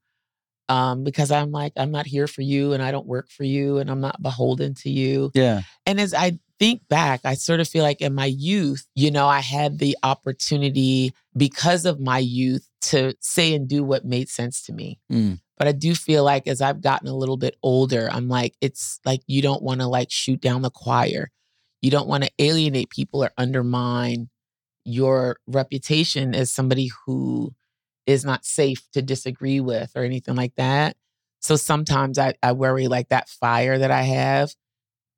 um, 0.70 1.04
because 1.04 1.32
I'm 1.32 1.52
like, 1.52 1.74
I'm 1.76 1.92
not 1.92 2.06
here 2.08 2.28
for 2.28 2.42
you 2.44 2.72
and 2.72 2.82
I 2.82 2.92
don't 2.92 3.06
work 3.06 3.30
for 3.30 3.44
you 3.44 3.78
and 3.78 3.92
I'm 3.92 4.00
not 4.00 4.22
beholden 4.22 4.74
to 4.76 4.90
you. 4.90 5.32
Yeah. 5.34 5.62
And 5.86 6.00
as 6.00 6.14
I 6.14 6.40
think 6.60 6.88
back, 6.88 7.22
I 7.26 7.34
sort 7.34 7.60
of 7.60 7.68
feel 7.68 7.84
like 7.84 8.00
in 8.00 8.16
my 8.16 8.26
youth, 8.26 8.86
you 8.96 9.12
know, 9.12 9.28
I 9.28 9.42
had 9.42 9.80
the 9.80 9.98
opportunity 10.02 11.14
because 11.36 11.86
of 11.86 12.00
my 12.00 12.20
youth 12.20 12.68
to 12.84 13.16
say 13.20 13.54
and 13.54 13.68
do 13.68 13.84
what 13.84 14.06
made 14.06 14.30
sense 14.30 14.62
to 14.64 14.74
me. 14.74 15.00
Mm. 15.12 15.40
But 15.58 15.68
I 15.68 15.72
do 15.72 15.96
feel 15.96 16.24
like 16.24 16.48
as 16.48 16.62
I've 16.62 16.82
gotten 16.82 17.08
a 17.08 17.16
little 17.16 17.38
bit 17.38 17.56
older, 17.64 18.10
I'm 18.12 18.28
like, 18.30 18.54
it's 18.62 19.00
like 19.06 19.22
you 19.28 19.42
don't 19.42 19.64
want 19.64 19.82
to 19.82 19.88
like 19.88 20.12
shoot 20.12 20.40
down 20.42 20.62
the 20.62 20.70
choir. 20.70 21.32
you 21.82 21.92
don't 21.92 22.08
want 22.08 22.24
to 22.24 22.32
alienate 22.40 22.90
people 22.90 23.24
or 23.24 23.32
undermine 23.38 24.30
your 24.86 25.38
reputation 25.48 26.34
as 26.34 26.52
somebody 26.52 26.90
who 27.06 27.54
is 28.06 28.24
not 28.26 28.46
safe 28.46 28.82
to 28.94 29.02
disagree 29.02 29.60
with 29.60 29.92
or 29.96 30.04
anything 30.04 30.36
like 30.36 30.56
that. 30.56 30.96
So 31.40 31.56
sometimes 31.56 32.18
I, 32.18 32.34
I 32.42 32.54
worry 32.54 32.88
like 32.88 33.10
that 33.10 33.30
fire 33.30 33.78
that 33.78 33.92
I 33.92 34.04
have, 34.04 34.54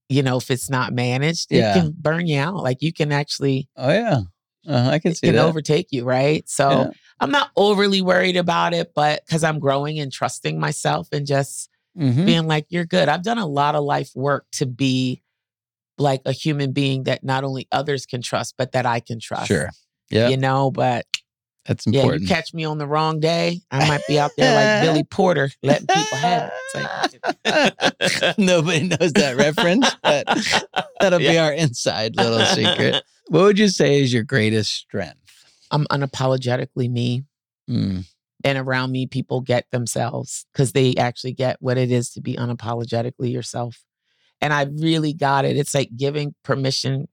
you 0.09 0.23
know, 0.23 0.37
if 0.37 0.49
it's 0.51 0.69
not 0.69 0.91
managed, 0.93 1.47
Yeah. 1.51 1.69
it 1.69 1.73
can 1.81 1.95
burn 1.97 2.27
you 2.27 2.39
out. 2.39 2.55
Like 2.63 2.81
you 2.81 2.91
can 2.91 3.11
actually 3.11 3.69
Oh 3.77 3.91
yeah, 3.91 4.21
uh, 4.67 4.89
I 4.91 4.99
can 4.99 5.11
it 5.11 5.21
can 5.21 5.35
that. 5.35 5.45
overtake 5.45 5.87
you, 5.91 6.03
right? 6.03 6.47
So 6.49 6.69
Yeah. 6.69 6.89
I'm 7.19 7.31
not 7.31 7.51
overly 7.55 8.01
worried 8.01 8.37
about 8.37 8.73
it, 8.73 8.93
but 8.95 9.25
because 9.25 9.43
I'm 9.43 9.59
growing 9.59 9.99
and 9.99 10.11
trusting 10.11 10.59
myself 10.59 11.07
and 11.11 11.25
just 11.27 11.69
Mhm. 11.97 12.25
being 12.25 12.47
like, 12.47 12.65
you're 12.69 12.85
good. 12.85 13.09
I've 13.09 13.23
done 13.23 13.37
a 13.39 13.45
lot 13.45 13.75
of 13.75 13.83
life 13.83 14.11
work 14.15 14.45
to 14.53 14.65
be 14.65 15.21
like 15.97 16.21
a 16.25 16.31
human 16.31 16.71
being 16.71 17.03
that 17.03 17.23
not 17.23 17.43
only 17.43 17.67
others 17.71 18.05
can 18.05 18.21
trust, 18.21 18.55
but 18.57 18.71
that 18.71 18.85
I 18.85 19.01
can 19.01 19.19
trust. 19.19 19.47
Sure. 19.47 19.69
Yeah, 20.09 20.29
You 20.29 20.37
know, 20.37 20.71
but 20.71 21.05
that's 21.65 21.85
important. 21.85 22.21
yeah, 22.23 22.23
you 22.23 22.27
catch 22.27 22.53
me 22.53 22.65
on 22.65 22.77
the 22.77 22.87
wrong 22.87 23.19
day, 23.19 23.61
I 23.71 23.87
might 23.87 24.01
be 24.07 24.19
out 24.19 24.31
there 24.37 24.55
like 24.55 24.83
Billy 24.83 25.03
Porter 25.09 25.49
letting 25.61 25.87
people 25.87 26.17
have 26.17 26.51
it. 26.73 27.13
It's 27.45 27.45
like, 27.45 28.37
Nobody 28.37 28.87
knows 28.87 29.13
that 29.13 29.35
reference, 29.37 29.87
but 30.01 30.25
that'll 30.99 31.19
be 31.19 31.37
our 31.37 31.53
inside 31.53 32.15
little 32.15 32.45
secret. 32.45 33.03
What 33.27 33.41
would 33.43 33.59
you 33.59 33.67
say 33.69 34.01
is 34.01 34.13
your 34.13 34.23
greatest 34.23 34.73
strength? 34.73 35.17
I'm 35.71 35.85
unapologetically 35.91 36.89
me. 36.89 37.25
Mm, 37.69 38.05
and 38.43 38.57
around 38.57 38.91
me 38.91 39.05
people 39.05 39.41
get 39.41 39.65
themselves 39.71 40.45
because 40.53 40.71
they 40.71 40.95
actually 40.95 41.33
get 41.33 41.57
what 41.59 41.77
it 41.77 41.91
is 41.91 42.09
to 42.11 42.21
be 42.21 42.35
unapologetically 42.35 43.31
yourself 43.31 43.83
and 44.41 44.53
i 44.53 44.63
really 44.79 45.13
got 45.13 45.45
it 45.45 45.57
it's 45.57 45.75
like 45.75 45.89
giving 45.95 46.33
permission 46.43 47.07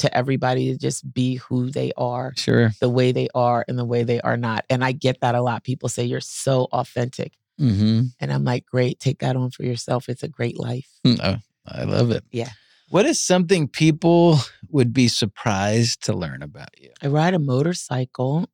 to 0.00 0.14
everybody 0.16 0.72
to 0.72 0.78
just 0.78 1.12
be 1.14 1.36
who 1.36 1.70
they 1.70 1.92
are 1.96 2.32
sure. 2.36 2.70
the 2.80 2.88
way 2.88 3.12
they 3.12 3.28
are 3.34 3.64
and 3.68 3.78
the 3.78 3.84
way 3.84 4.02
they 4.02 4.20
are 4.22 4.36
not 4.36 4.64
and 4.68 4.84
i 4.84 4.92
get 4.92 5.20
that 5.20 5.34
a 5.34 5.42
lot 5.42 5.62
people 5.64 5.88
say 5.88 6.04
you're 6.04 6.20
so 6.20 6.66
authentic 6.72 7.32
hmm 7.58 8.02
and 8.20 8.32
i'm 8.32 8.44
like 8.44 8.64
great 8.66 8.98
take 8.98 9.18
that 9.20 9.36
on 9.36 9.50
for 9.50 9.64
yourself 9.64 10.08
it's 10.08 10.22
a 10.22 10.28
great 10.28 10.58
life 10.58 10.88
Oh, 11.04 11.36
I 11.66 11.84
love 11.84 12.10
it. 12.10 12.24
Yeah. 12.32 12.48
What 12.88 13.06
is 13.06 13.20
something 13.20 13.68
people 13.68 14.38
would 14.70 14.92
be 14.92 15.06
surprised 15.08 16.02
to 16.06 16.12
learn 16.12 16.42
about 16.42 16.70
you? 16.80 16.90
i 17.02 17.06
ride 17.06 17.34
a 17.34 17.38
motorcycle 17.38 18.48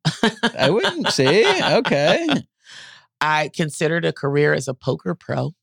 I 0.58 0.70
wouldn't 0.70 1.08
say. 1.12 1.76
Okay. 1.78 2.28
i 3.20 3.48
considered 3.54 4.04
a 4.04 4.12
career 4.12 4.52
as 4.52 4.68
a 4.68 4.74
poker 4.74 5.14
pro 5.14 5.54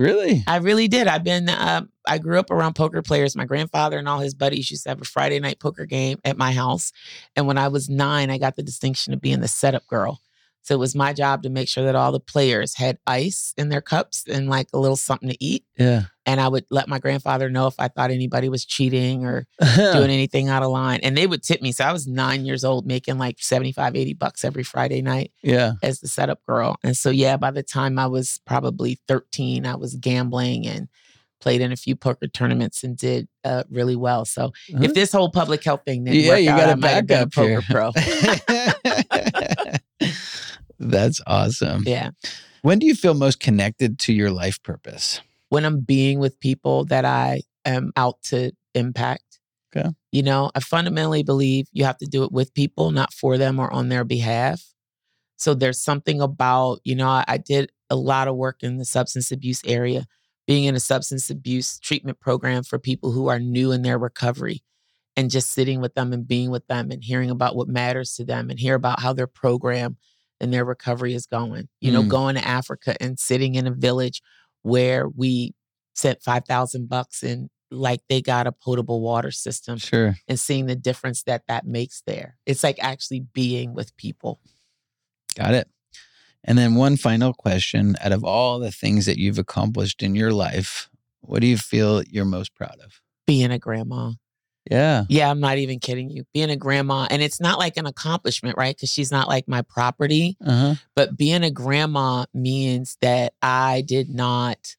Really? 0.00 0.42
I 0.46 0.56
really 0.56 0.88
did. 0.88 1.08
I've 1.08 1.24
been, 1.24 1.50
uh, 1.50 1.82
I 2.08 2.16
grew 2.16 2.38
up 2.38 2.50
around 2.50 2.72
poker 2.72 3.02
players. 3.02 3.36
My 3.36 3.44
grandfather 3.44 3.98
and 3.98 4.08
all 4.08 4.20
his 4.20 4.32
buddies 4.32 4.70
used 4.70 4.84
to 4.84 4.88
have 4.88 5.02
a 5.02 5.04
Friday 5.04 5.38
night 5.40 5.60
poker 5.60 5.84
game 5.84 6.18
at 6.24 6.38
my 6.38 6.52
house. 6.52 6.90
And 7.36 7.46
when 7.46 7.58
I 7.58 7.68
was 7.68 7.90
nine, 7.90 8.30
I 8.30 8.38
got 8.38 8.56
the 8.56 8.62
distinction 8.62 9.12
of 9.12 9.20
being 9.20 9.40
the 9.40 9.48
setup 9.48 9.86
girl. 9.86 10.22
So 10.62 10.74
it 10.74 10.78
was 10.78 10.94
my 10.94 11.12
job 11.12 11.42
to 11.42 11.50
make 11.50 11.68
sure 11.68 11.84
that 11.84 11.96
all 11.96 12.12
the 12.12 12.20
players 12.20 12.76
had 12.76 12.96
ice 13.06 13.52
in 13.58 13.68
their 13.68 13.82
cups 13.82 14.24
and 14.26 14.48
like 14.48 14.68
a 14.72 14.78
little 14.78 14.96
something 14.96 15.28
to 15.28 15.36
eat. 15.44 15.66
Yeah. 15.76 16.04
And 16.30 16.40
I 16.40 16.46
would 16.46 16.64
let 16.70 16.86
my 16.88 17.00
grandfather 17.00 17.50
know 17.50 17.66
if 17.66 17.74
I 17.78 17.88
thought 17.88 18.12
anybody 18.12 18.48
was 18.48 18.64
cheating 18.64 19.24
or 19.24 19.46
doing 19.76 20.10
anything 20.10 20.48
out 20.48 20.62
of 20.62 20.70
line. 20.70 21.00
And 21.02 21.16
they 21.16 21.26
would 21.26 21.42
tip 21.42 21.60
me. 21.60 21.72
So 21.72 21.84
I 21.84 21.92
was 21.92 22.06
nine 22.06 22.44
years 22.46 22.62
old 22.62 22.86
making 22.86 23.18
like 23.18 23.36
75, 23.40 23.96
80 23.96 24.14
bucks 24.14 24.44
every 24.44 24.62
Friday 24.62 25.02
night 25.02 25.32
yeah. 25.42 25.72
as 25.82 25.98
the 25.98 26.06
setup 26.08 26.38
girl. 26.46 26.76
And 26.84 26.96
so, 26.96 27.10
yeah, 27.10 27.36
by 27.36 27.50
the 27.50 27.64
time 27.64 27.98
I 27.98 28.06
was 28.06 28.40
probably 28.46 29.00
13, 29.08 29.66
I 29.66 29.74
was 29.74 29.96
gambling 29.96 30.68
and 30.68 30.86
played 31.40 31.60
in 31.62 31.72
a 31.72 31.76
few 31.76 31.96
poker 31.96 32.28
tournaments 32.28 32.84
and 32.84 32.96
did 32.96 33.26
uh, 33.44 33.64
really 33.70 33.96
well. 33.96 34.24
So, 34.24 34.52
Uh-huh. 34.72 34.84
if 34.84 34.94
this 34.94 35.10
whole 35.10 35.30
public 35.30 35.64
health 35.64 35.82
thing 35.84 36.04
didn't 36.04 36.20
Yeah, 36.20 36.28
work 36.28 36.40
you 36.42 36.50
out, 36.50 36.58
got 36.60 36.68
I 36.68 36.72
a 36.72 36.76
might 36.76 36.88
have 36.90 37.06
been 37.06 37.22
a 37.22 37.26
backup 37.26 37.44
here. 37.44 37.62
poker 37.62 37.90
pro. 39.98 40.10
That's 40.78 41.20
awesome. 41.26 41.82
yeah. 41.86 42.10
When 42.62 42.78
do 42.78 42.86
you 42.86 42.94
feel 42.94 43.14
most 43.14 43.40
connected 43.40 43.98
to 44.00 44.12
your 44.12 44.30
life 44.30 44.62
purpose? 44.62 45.20
When 45.50 45.64
I'm 45.64 45.80
being 45.80 46.18
with 46.18 46.40
people 46.40 46.86
that 46.86 47.04
I 47.04 47.42
am 47.64 47.92
out 47.96 48.22
to 48.24 48.52
impact. 48.74 49.38
Okay. 49.76 49.88
You 50.10 50.22
know, 50.22 50.50
I 50.54 50.60
fundamentally 50.60 51.22
believe 51.22 51.66
you 51.72 51.84
have 51.84 51.98
to 51.98 52.06
do 52.06 52.24
it 52.24 52.32
with 52.32 52.54
people, 52.54 52.90
not 52.90 53.12
for 53.12 53.38
them 53.38 53.60
or 53.60 53.72
on 53.72 53.88
their 53.88 54.04
behalf. 54.04 54.62
So 55.36 55.54
there's 55.54 55.80
something 55.80 56.20
about, 56.20 56.80
you 56.84 56.94
know, 56.96 57.08
I, 57.08 57.24
I 57.28 57.36
did 57.36 57.70
a 57.88 57.96
lot 57.96 58.26
of 58.28 58.36
work 58.36 58.62
in 58.62 58.78
the 58.78 58.84
substance 58.84 59.30
abuse 59.30 59.62
area, 59.64 60.06
being 60.46 60.64
in 60.64 60.74
a 60.74 60.80
substance 60.80 61.30
abuse 61.30 61.78
treatment 61.78 62.20
program 62.20 62.62
for 62.64 62.78
people 62.78 63.12
who 63.12 63.28
are 63.28 63.38
new 63.38 63.70
in 63.72 63.82
their 63.82 63.98
recovery 63.98 64.62
and 65.16 65.30
just 65.30 65.50
sitting 65.52 65.80
with 65.80 65.94
them 65.94 66.12
and 66.12 66.26
being 66.26 66.50
with 66.50 66.66
them 66.66 66.90
and 66.90 67.04
hearing 67.04 67.30
about 67.30 67.56
what 67.56 67.68
matters 67.68 68.14
to 68.14 68.24
them 68.24 68.50
and 68.50 68.58
hear 68.58 68.74
about 68.74 69.00
how 69.00 69.12
their 69.12 69.26
program 69.26 69.96
and 70.40 70.52
their 70.52 70.64
recovery 70.64 71.14
is 71.14 71.26
going. 71.26 71.68
You 71.80 71.92
know, 71.92 72.02
Mm. 72.02 72.08
going 72.08 72.34
to 72.36 72.46
Africa 72.46 72.96
and 73.00 73.18
sitting 73.18 73.54
in 73.54 73.66
a 73.66 73.72
village 73.72 74.22
where 74.62 75.08
we 75.08 75.54
sent 75.94 76.22
5,000 76.22 76.88
bucks 76.88 77.22
and 77.22 77.50
like 77.70 78.00
they 78.08 78.20
got 78.20 78.46
a 78.46 78.52
potable 78.52 79.00
water 79.00 79.30
system 79.30 79.78
Sure. 79.78 80.16
and 80.26 80.38
seeing 80.40 80.66
the 80.66 80.74
difference 80.76 81.22
that 81.24 81.42
that 81.46 81.66
makes 81.66 82.02
there. 82.06 82.36
It's 82.46 82.64
like 82.64 82.78
actually 82.82 83.20
being 83.32 83.74
with 83.74 83.96
people. 83.96 84.40
Got 85.36 85.54
it. 85.54 85.68
And 86.42 86.56
then 86.58 86.74
one 86.74 86.96
final 86.96 87.32
question 87.34 87.96
out 88.00 88.12
of 88.12 88.24
all 88.24 88.58
the 88.58 88.72
things 88.72 89.06
that 89.06 89.18
you've 89.18 89.38
accomplished 89.38 90.02
in 90.02 90.14
your 90.14 90.32
life, 90.32 90.88
what 91.20 91.40
do 91.40 91.46
you 91.46 91.58
feel 91.58 92.02
you're 92.04 92.24
most 92.24 92.54
proud 92.54 92.78
of? 92.82 93.00
Being 93.26 93.50
a 93.52 93.58
grandma. 93.58 94.12
Yeah. 94.70 95.04
Yeah, 95.08 95.30
I'm 95.30 95.40
not 95.40 95.58
even 95.58 95.80
kidding 95.80 96.10
you. 96.10 96.24
Being 96.32 96.50
a 96.50 96.56
grandma, 96.56 97.06
and 97.10 97.22
it's 97.22 97.40
not 97.40 97.58
like 97.58 97.76
an 97.76 97.86
accomplishment, 97.86 98.56
right? 98.56 98.74
Because 98.74 98.90
she's 98.90 99.10
not 99.10 99.28
like 99.28 99.48
my 99.48 99.62
property. 99.62 100.36
Uh-huh. 100.44 100.76
But 100.94 101.16
being 101.16 101.42
a 101.42 101.50
grandma 101.50 102.26
means 102.32 102.96
that 103.00 103.34
I 103.42 103.82
did 103.86 104.08
not, 104.08 104.76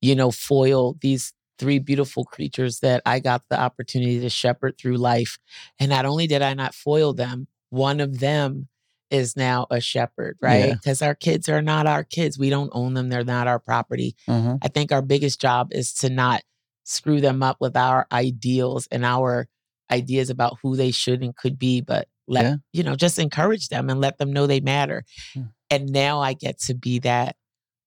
you 0.00 0.14
know, 0.14 0.30
foil 0.30 0.96
these 1.00 1.32
three 1.58 1.78
beautiful 1.78 2.24
creatures 2.24 2.80
that 2.80 3.02
I 3.04 3.20
got 3.20 3.42
the 3.48 3.60
opportunity 3.60 4.20
to 4.20 4.28
shepherd 4.28 4.78
through 4.78 4.96
life. 4.96 5.38
And 5.78 5.90
not 5.90 6.06
only 6.06 6.26
did 6.26 6.42
I 6.42 6.54
not 6.54 6.74
foil 6.74 7.12
them, 7.12 7.46
one 7.70 8.00
of 8.00 8.20
them 8.20 8.68
is 9.10 9.36
now 9.36 9.66
a 9.70 9.80
shepherd, 9.80 10.38
right? 10.40 10.68
Yeah. 10.68 10.74
Because 10.74 11.02
our 11.02 11.14
kids 11.14 11.48
are 11.48 11.62
not 11.62 11.86
our 11.86 12.02
kids. 12.02 12.38
We 12.38 12.50
don't 12.50 12.70
own 12.72 12.94
them, 12.94 13.10
they're 13.10 13.24
not 13.24 13.46
our 13.46 13.58
property. 13.58 14.16
Uh-huh. 14.26 14.56
I 14.62 14.68
think 14.68 14.90
our 14.90 15.02
biggest 15.02 15.40
job 15.40 15.68
is 15.70 15.92
to 15.94 16.10
not 16.10 16.42
screw 16.84 17.20
them 17.20 17.42
up 17.42 17.56
with 17.60 17.76
our 17.76 18.06
ideals 18.12 18.88
and 18.90 19.04
our 19.04 19.48
ideas 19.90 20.30
about 20.30 20.58
who 20.62 20.76
they 20.76 20.90
should 20.90 21.22
and 21.22 21.36
could 21.36 21.58
be, 21.58 21.80
but 21.80 22.08
let, 22.26 22.44
Yeah. 22.44 22.54
you 22.72 22.82
know, 22.82 22.94
just 22.96 23.18
encourage 23.18 23.68
them 23.68 23.90
and 23.90 24.00
let 24.00 24.18
them 24.18 24.32
know 24.32 24.46
they 24.46 24.60
matter. 24.60 25.04
Yeah. 25.34 25.44
And 25.70 25.90
now 25.90 26.20
I 26.20 26.32
get 26.34 26.58
to 26.62 26.74
be 26.74 26.98
that 27.00 27.36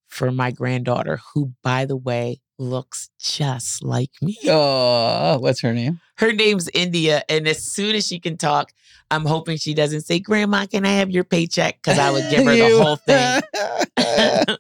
for 0.08 0.32
my 0.32 0.52
granddaughter, 0.52 1.20
who, 1.34 1.54
by 1.64 1.86
the 1.86 1.98
way, 1.98 2.40
looks 2.58 3.10
just 3.20 3.84
like 3.84 4.12
me. 4.22 4.38
Oh, 4.48 5.38
what's 5.40 5.62
her 5.62 5.74
name? 5.74 6.00
Her 6.18 6.32
name's 6.32 6.70
India. 6.74 7.24
And 7.30 7.48
as 7.48 7.64
soon 7.74 7.96
as 7.96 8.08
she 8.08 8.20
can 8.20 8.38
talk, 8.38 8.72
I'm 9.12 9.26
hoping 9.26 9.58
she 9.58 9.74
doesn't 9.74 10.02
say, 10.02 10.20
Grandma, 10.20 10.66
can 10.66 10.86
I 10.86 10.94
have 10.94 11.12
your 11.12 11.24
paycheck? 11.24 11.82
Because 11.82 12.00
I 12.00 12.10
would 12.12 12.28
give 12.30 12.44
her 12.46 12.56
the 12.56 12.82
whole 12.82 12.96
thing. 12.96 13.42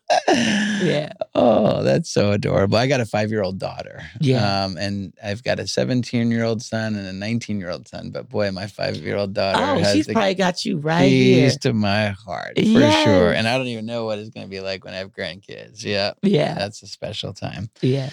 Yeah. 0.83 1.13
Oh, 1.33 1.83
that's 1.83 2.09
so 2.11 2.31
adorable. 2.31 2.77
I 2.77 2.87
got 2.87 2.99
a 2.99 3.05
five 3.05 3.31
year 3.31 3.41
old 3.41 3.57
daughter. 3.59 4.01
Yeah. 4.19 4.65
Um, 4.65 4.77
and 4.77 5.13
I've 5.23 5.43
got 5.43 5.59
a 5.59 5.67
17 5.67 6.29
year 6.31 6.43
old 6.43 6.61
son 6.61 6.95
and 6.95 7.07
a 7.07 7.13
19 7.13 7.59
year 7.59 7.69
old 7.69 7.87
son. 7.87 8.11
But 8.11 8.29
boy, 8.29 8.51
my 8.51 8.67
five 8.67 8.97
year 8.97 9.15
old 9.17 9.33
daughter 9.33 9.59
Oh, 9.63 9.79
has 9.79 9.93
she's 9.93 10.07
probably 10.07 10.35
got 10.35 10.65
you 10.65 10.77
right 10.77 11.05
here. 11.09 11.49
to 11.61 11.73
my 11.73 12.09
heart 12.09 12.53
for 12.57 12.61
Yes. 12.63 13.03
sure. 13.05 13.31
And 13.31 13.47
I 13.47 13.57
don't 13.57 13.67
even 13.67 13.85
know 13.85 14.05
what 14.05 14.19
it's 14.19 14.29
going 14.29 14.45
to 14.45 14.49
be 14.49 14.59
like 14.59 14.83
when 14.83 14.93
I 14.93 14.97
have 14.97 15.11
grandkids. 15.11 15.83
Yeah. 15.83 16.13
Yeah. 16.21 16.53
That's 16.55 16.83
a 16.83 16.87
special 16.87 17.33
time. 17.33 17.69
Yeah. 17.81 18.09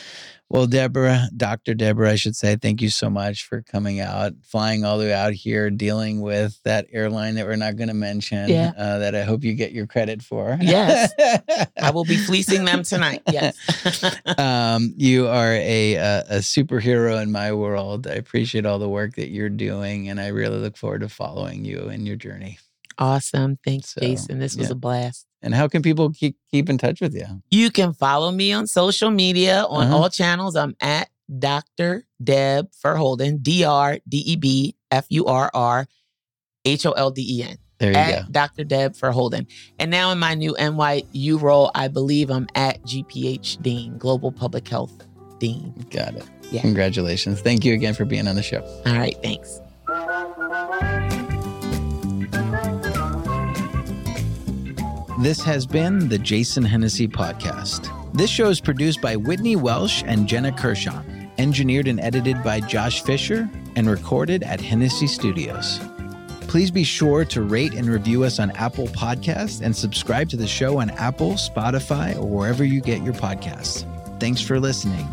Well, 0.52 0.66
Deborah, 0.66 1.28
Dr. 1.34 1.72
Deborah, 1.72 2.10
I 2.10 2.16
should 2.16 2.36
say, 2.36 2.56
thank 2.56 2.82
you 2.82 2.90
so 2.90 3.08
much 3.08 3.44
for 3.44 3.62
coming 3.62 4.00
out, 4.00 4.34
flying 4.42 4.84
all 4.84 4.98
the 4.98 5.04
way 5.06 5.12
out 5.14 5.32
here, 5.32 5.70
dealing 5.70 6.20
with 6.20 6.60
that 6.64 6.86
airline 6.92 7.36
that 7.36 7.46
we're 7.46 7.56
not 7.56 7.76
going 7.76 7.88
to 7.88 7.94
mention, 7.94 8.50
Yeah. 8.50 8.72
uh, 8.76 8.98
that 8.98 9.14
I 9.14 9.22
hope 9.24 9.44
you 9.44 9.54
get 9.54 9.72
your 9.72 9.86
credit 9.86 10.20
for. 10.22 10.58
Yes. 10.60 11.10
I 11.80 11.90
will 11.90 12.04
be 12.04 12.16
fleecing 12.26 12.66
them 12.66 12.82
tonight. 12.82 13.22
Yes. 13.32 13.56
um, 14.38 14.92
you 14.98 15.26
are 15.26 15.52
a, 15.54 15.94
a 15.94 16.18
a 16.28 16.36
superhero 16.40 17.22
in 17.22 17.32
my 17.32 17.52
world. 17.54 18.06
I 18.06 18.12
appreciate 18.16 18.66
all 18.66 18.78
the 18.78 18.88
work 18.90 19.14
that 19.16 19.30
you're 19.30 19.48
doing, 19.48 20.10
and 20.10 20.20
I 20.20 20.28
really 20.28 20.58
look 20.58 20.76
forward 20.76 21.00
to 21.00 21.08
following 21.08 21.64
you 21.64 21.88
in 21.88 22.04
your 22.04 22.16
journey. 22.16 22.58
awesome. 22.98 23.58
Thanks, 23.64 23.94
So, 23.94 24.02
Jason. 24.02 24.38
This 24.38 24.54
was 24.56 24.68
yeah. 24.68 24.72
a 24.72 24.76
blast. 24.76 25.26
And 25.42 25.54
how 25.54 25.66
can 25.68 25.82
people 25.82 26.10
keep 26.10 26.36
keep 26.50 26.70
in 26.70 26.78
touch 26.78 27.00
with 27.00 27.14
you? 27.14 27.26
You 27.50 27.70
can 27.70 27.92
follow 27.92 28.30
me 28.30 28.52
on 28.52 28.66
social 28.66 29.10
media 29.10 29.64
on 29.68 29.86
Uh-huh. 29.88 29.96
all 29.96 30.08
channels. 30.10 30.54
I'm 30.56 30.76
at 30.80 31.08
Dr. 31.38 32.04
Deb 32.22 32.68
Furr-Holden, 32.80 33.38
D 33.38 33.64
R 33.64 33.98
D 34.08 34.18
E 34.18 34.36
B 34.36 34.76
F 34.90 35.06
U 35.08 35.26
R 35.26 35.50
R 35.54 35.86
H 36.64 36.86
O 36.86 36.92
L 36.92 37.10
D 37.10 37.26
E 37.38 37.42
N. 37.42 37.56
There 37.78 37.88
you 37.90 37.94
go. 38.16 38.22
Dr. 38.30 38.62
Deb 38.62 38.94
Furr-Holden. 38.94 39.48
And 39.80 39.90
now 39.90 40.12
in 40.12 40.18
my 40.20 40.34
new 40.34 40.54
NYU 40.56 41.40
role, 41.40 41.72
I 41.74 41.88
believe 41.88 42.30
I'm 42.30 42.46
at 42.54 42.80
GPH 42.84 43.60
Dean, 43.62 43.98
Global 43.98 44.30
Public 44.30 44.68
Health 44.68 44.92
Dean. 45.40 45.72
Got 45.90 46.14
it. 46.14 46.24
Yeah. 46.52 46.60
Congratulations. 46.60 47.40
Thank 47.40 47.64
you 47.64 47.72
again 47.74 47.94
for 47.94 48.04
being 48.04 48.28
on 48.28 48.36
the 48.36 48.42
show. 48.42 48.60
All 48.86 48.92
right, 48.94 49.16
thanks. 49.22 49.60
This 55.22 55.40
has 55.42 55.66
been 55.66 56.08
the 56.08 56.18
Jason 56.18 56.64
Hennessy 56.64 57.06
Podcast. 57.06 57.88
This 58.12 58.28
show 58.28 58.48
is 58.48 58.60
produced 58.60 59.00
by 59.00 59.14
Whitney 59.14 59.54
Welsh 59.54 60.02
and 60.04 60.26
Jenna 60.26 60.50
Kershaw, 60.50 61.00
engineered 61.38 61.86
and 61.86 62.00
edited 62.00 62.42
by 62.42 62.58
Josh 62.58 63.04
Fisher, 63.04 63.48
and 63.76 63.88
recorded 63.88 64.42
at 64.42 64.60
Hennessy 64.60 65.06
Studios. 65.06 65.78
Please 66.48 66.72
be 66.72 66.82
sure 66.82 67.24
to 67.26 67.40
rate 67.42 67.72
and 67.72 67.86
review 67.86 68.24
us 68.24 68.40
on 68.40 68.50
Apple 68.56 68.88
Podcasts 68.88 69.62
and 69.64 69.76
subscribe 69.76 70.28
to 70.30 70.36
the 70.36 70.48
show 70.48 70.80
on 70.80 70.90
Apple, 70.90 71.34
Spotify, 71.34 72.16
or 72.16 72.26
wherever 72.26 72.64
you 72.64 72.80
get 72.80 73.04
your 73.04 73.14
podcasts. 73.14 73.86
Thanks 74.18 74.40
for 74.40 74.58
listening. 74.58 75.06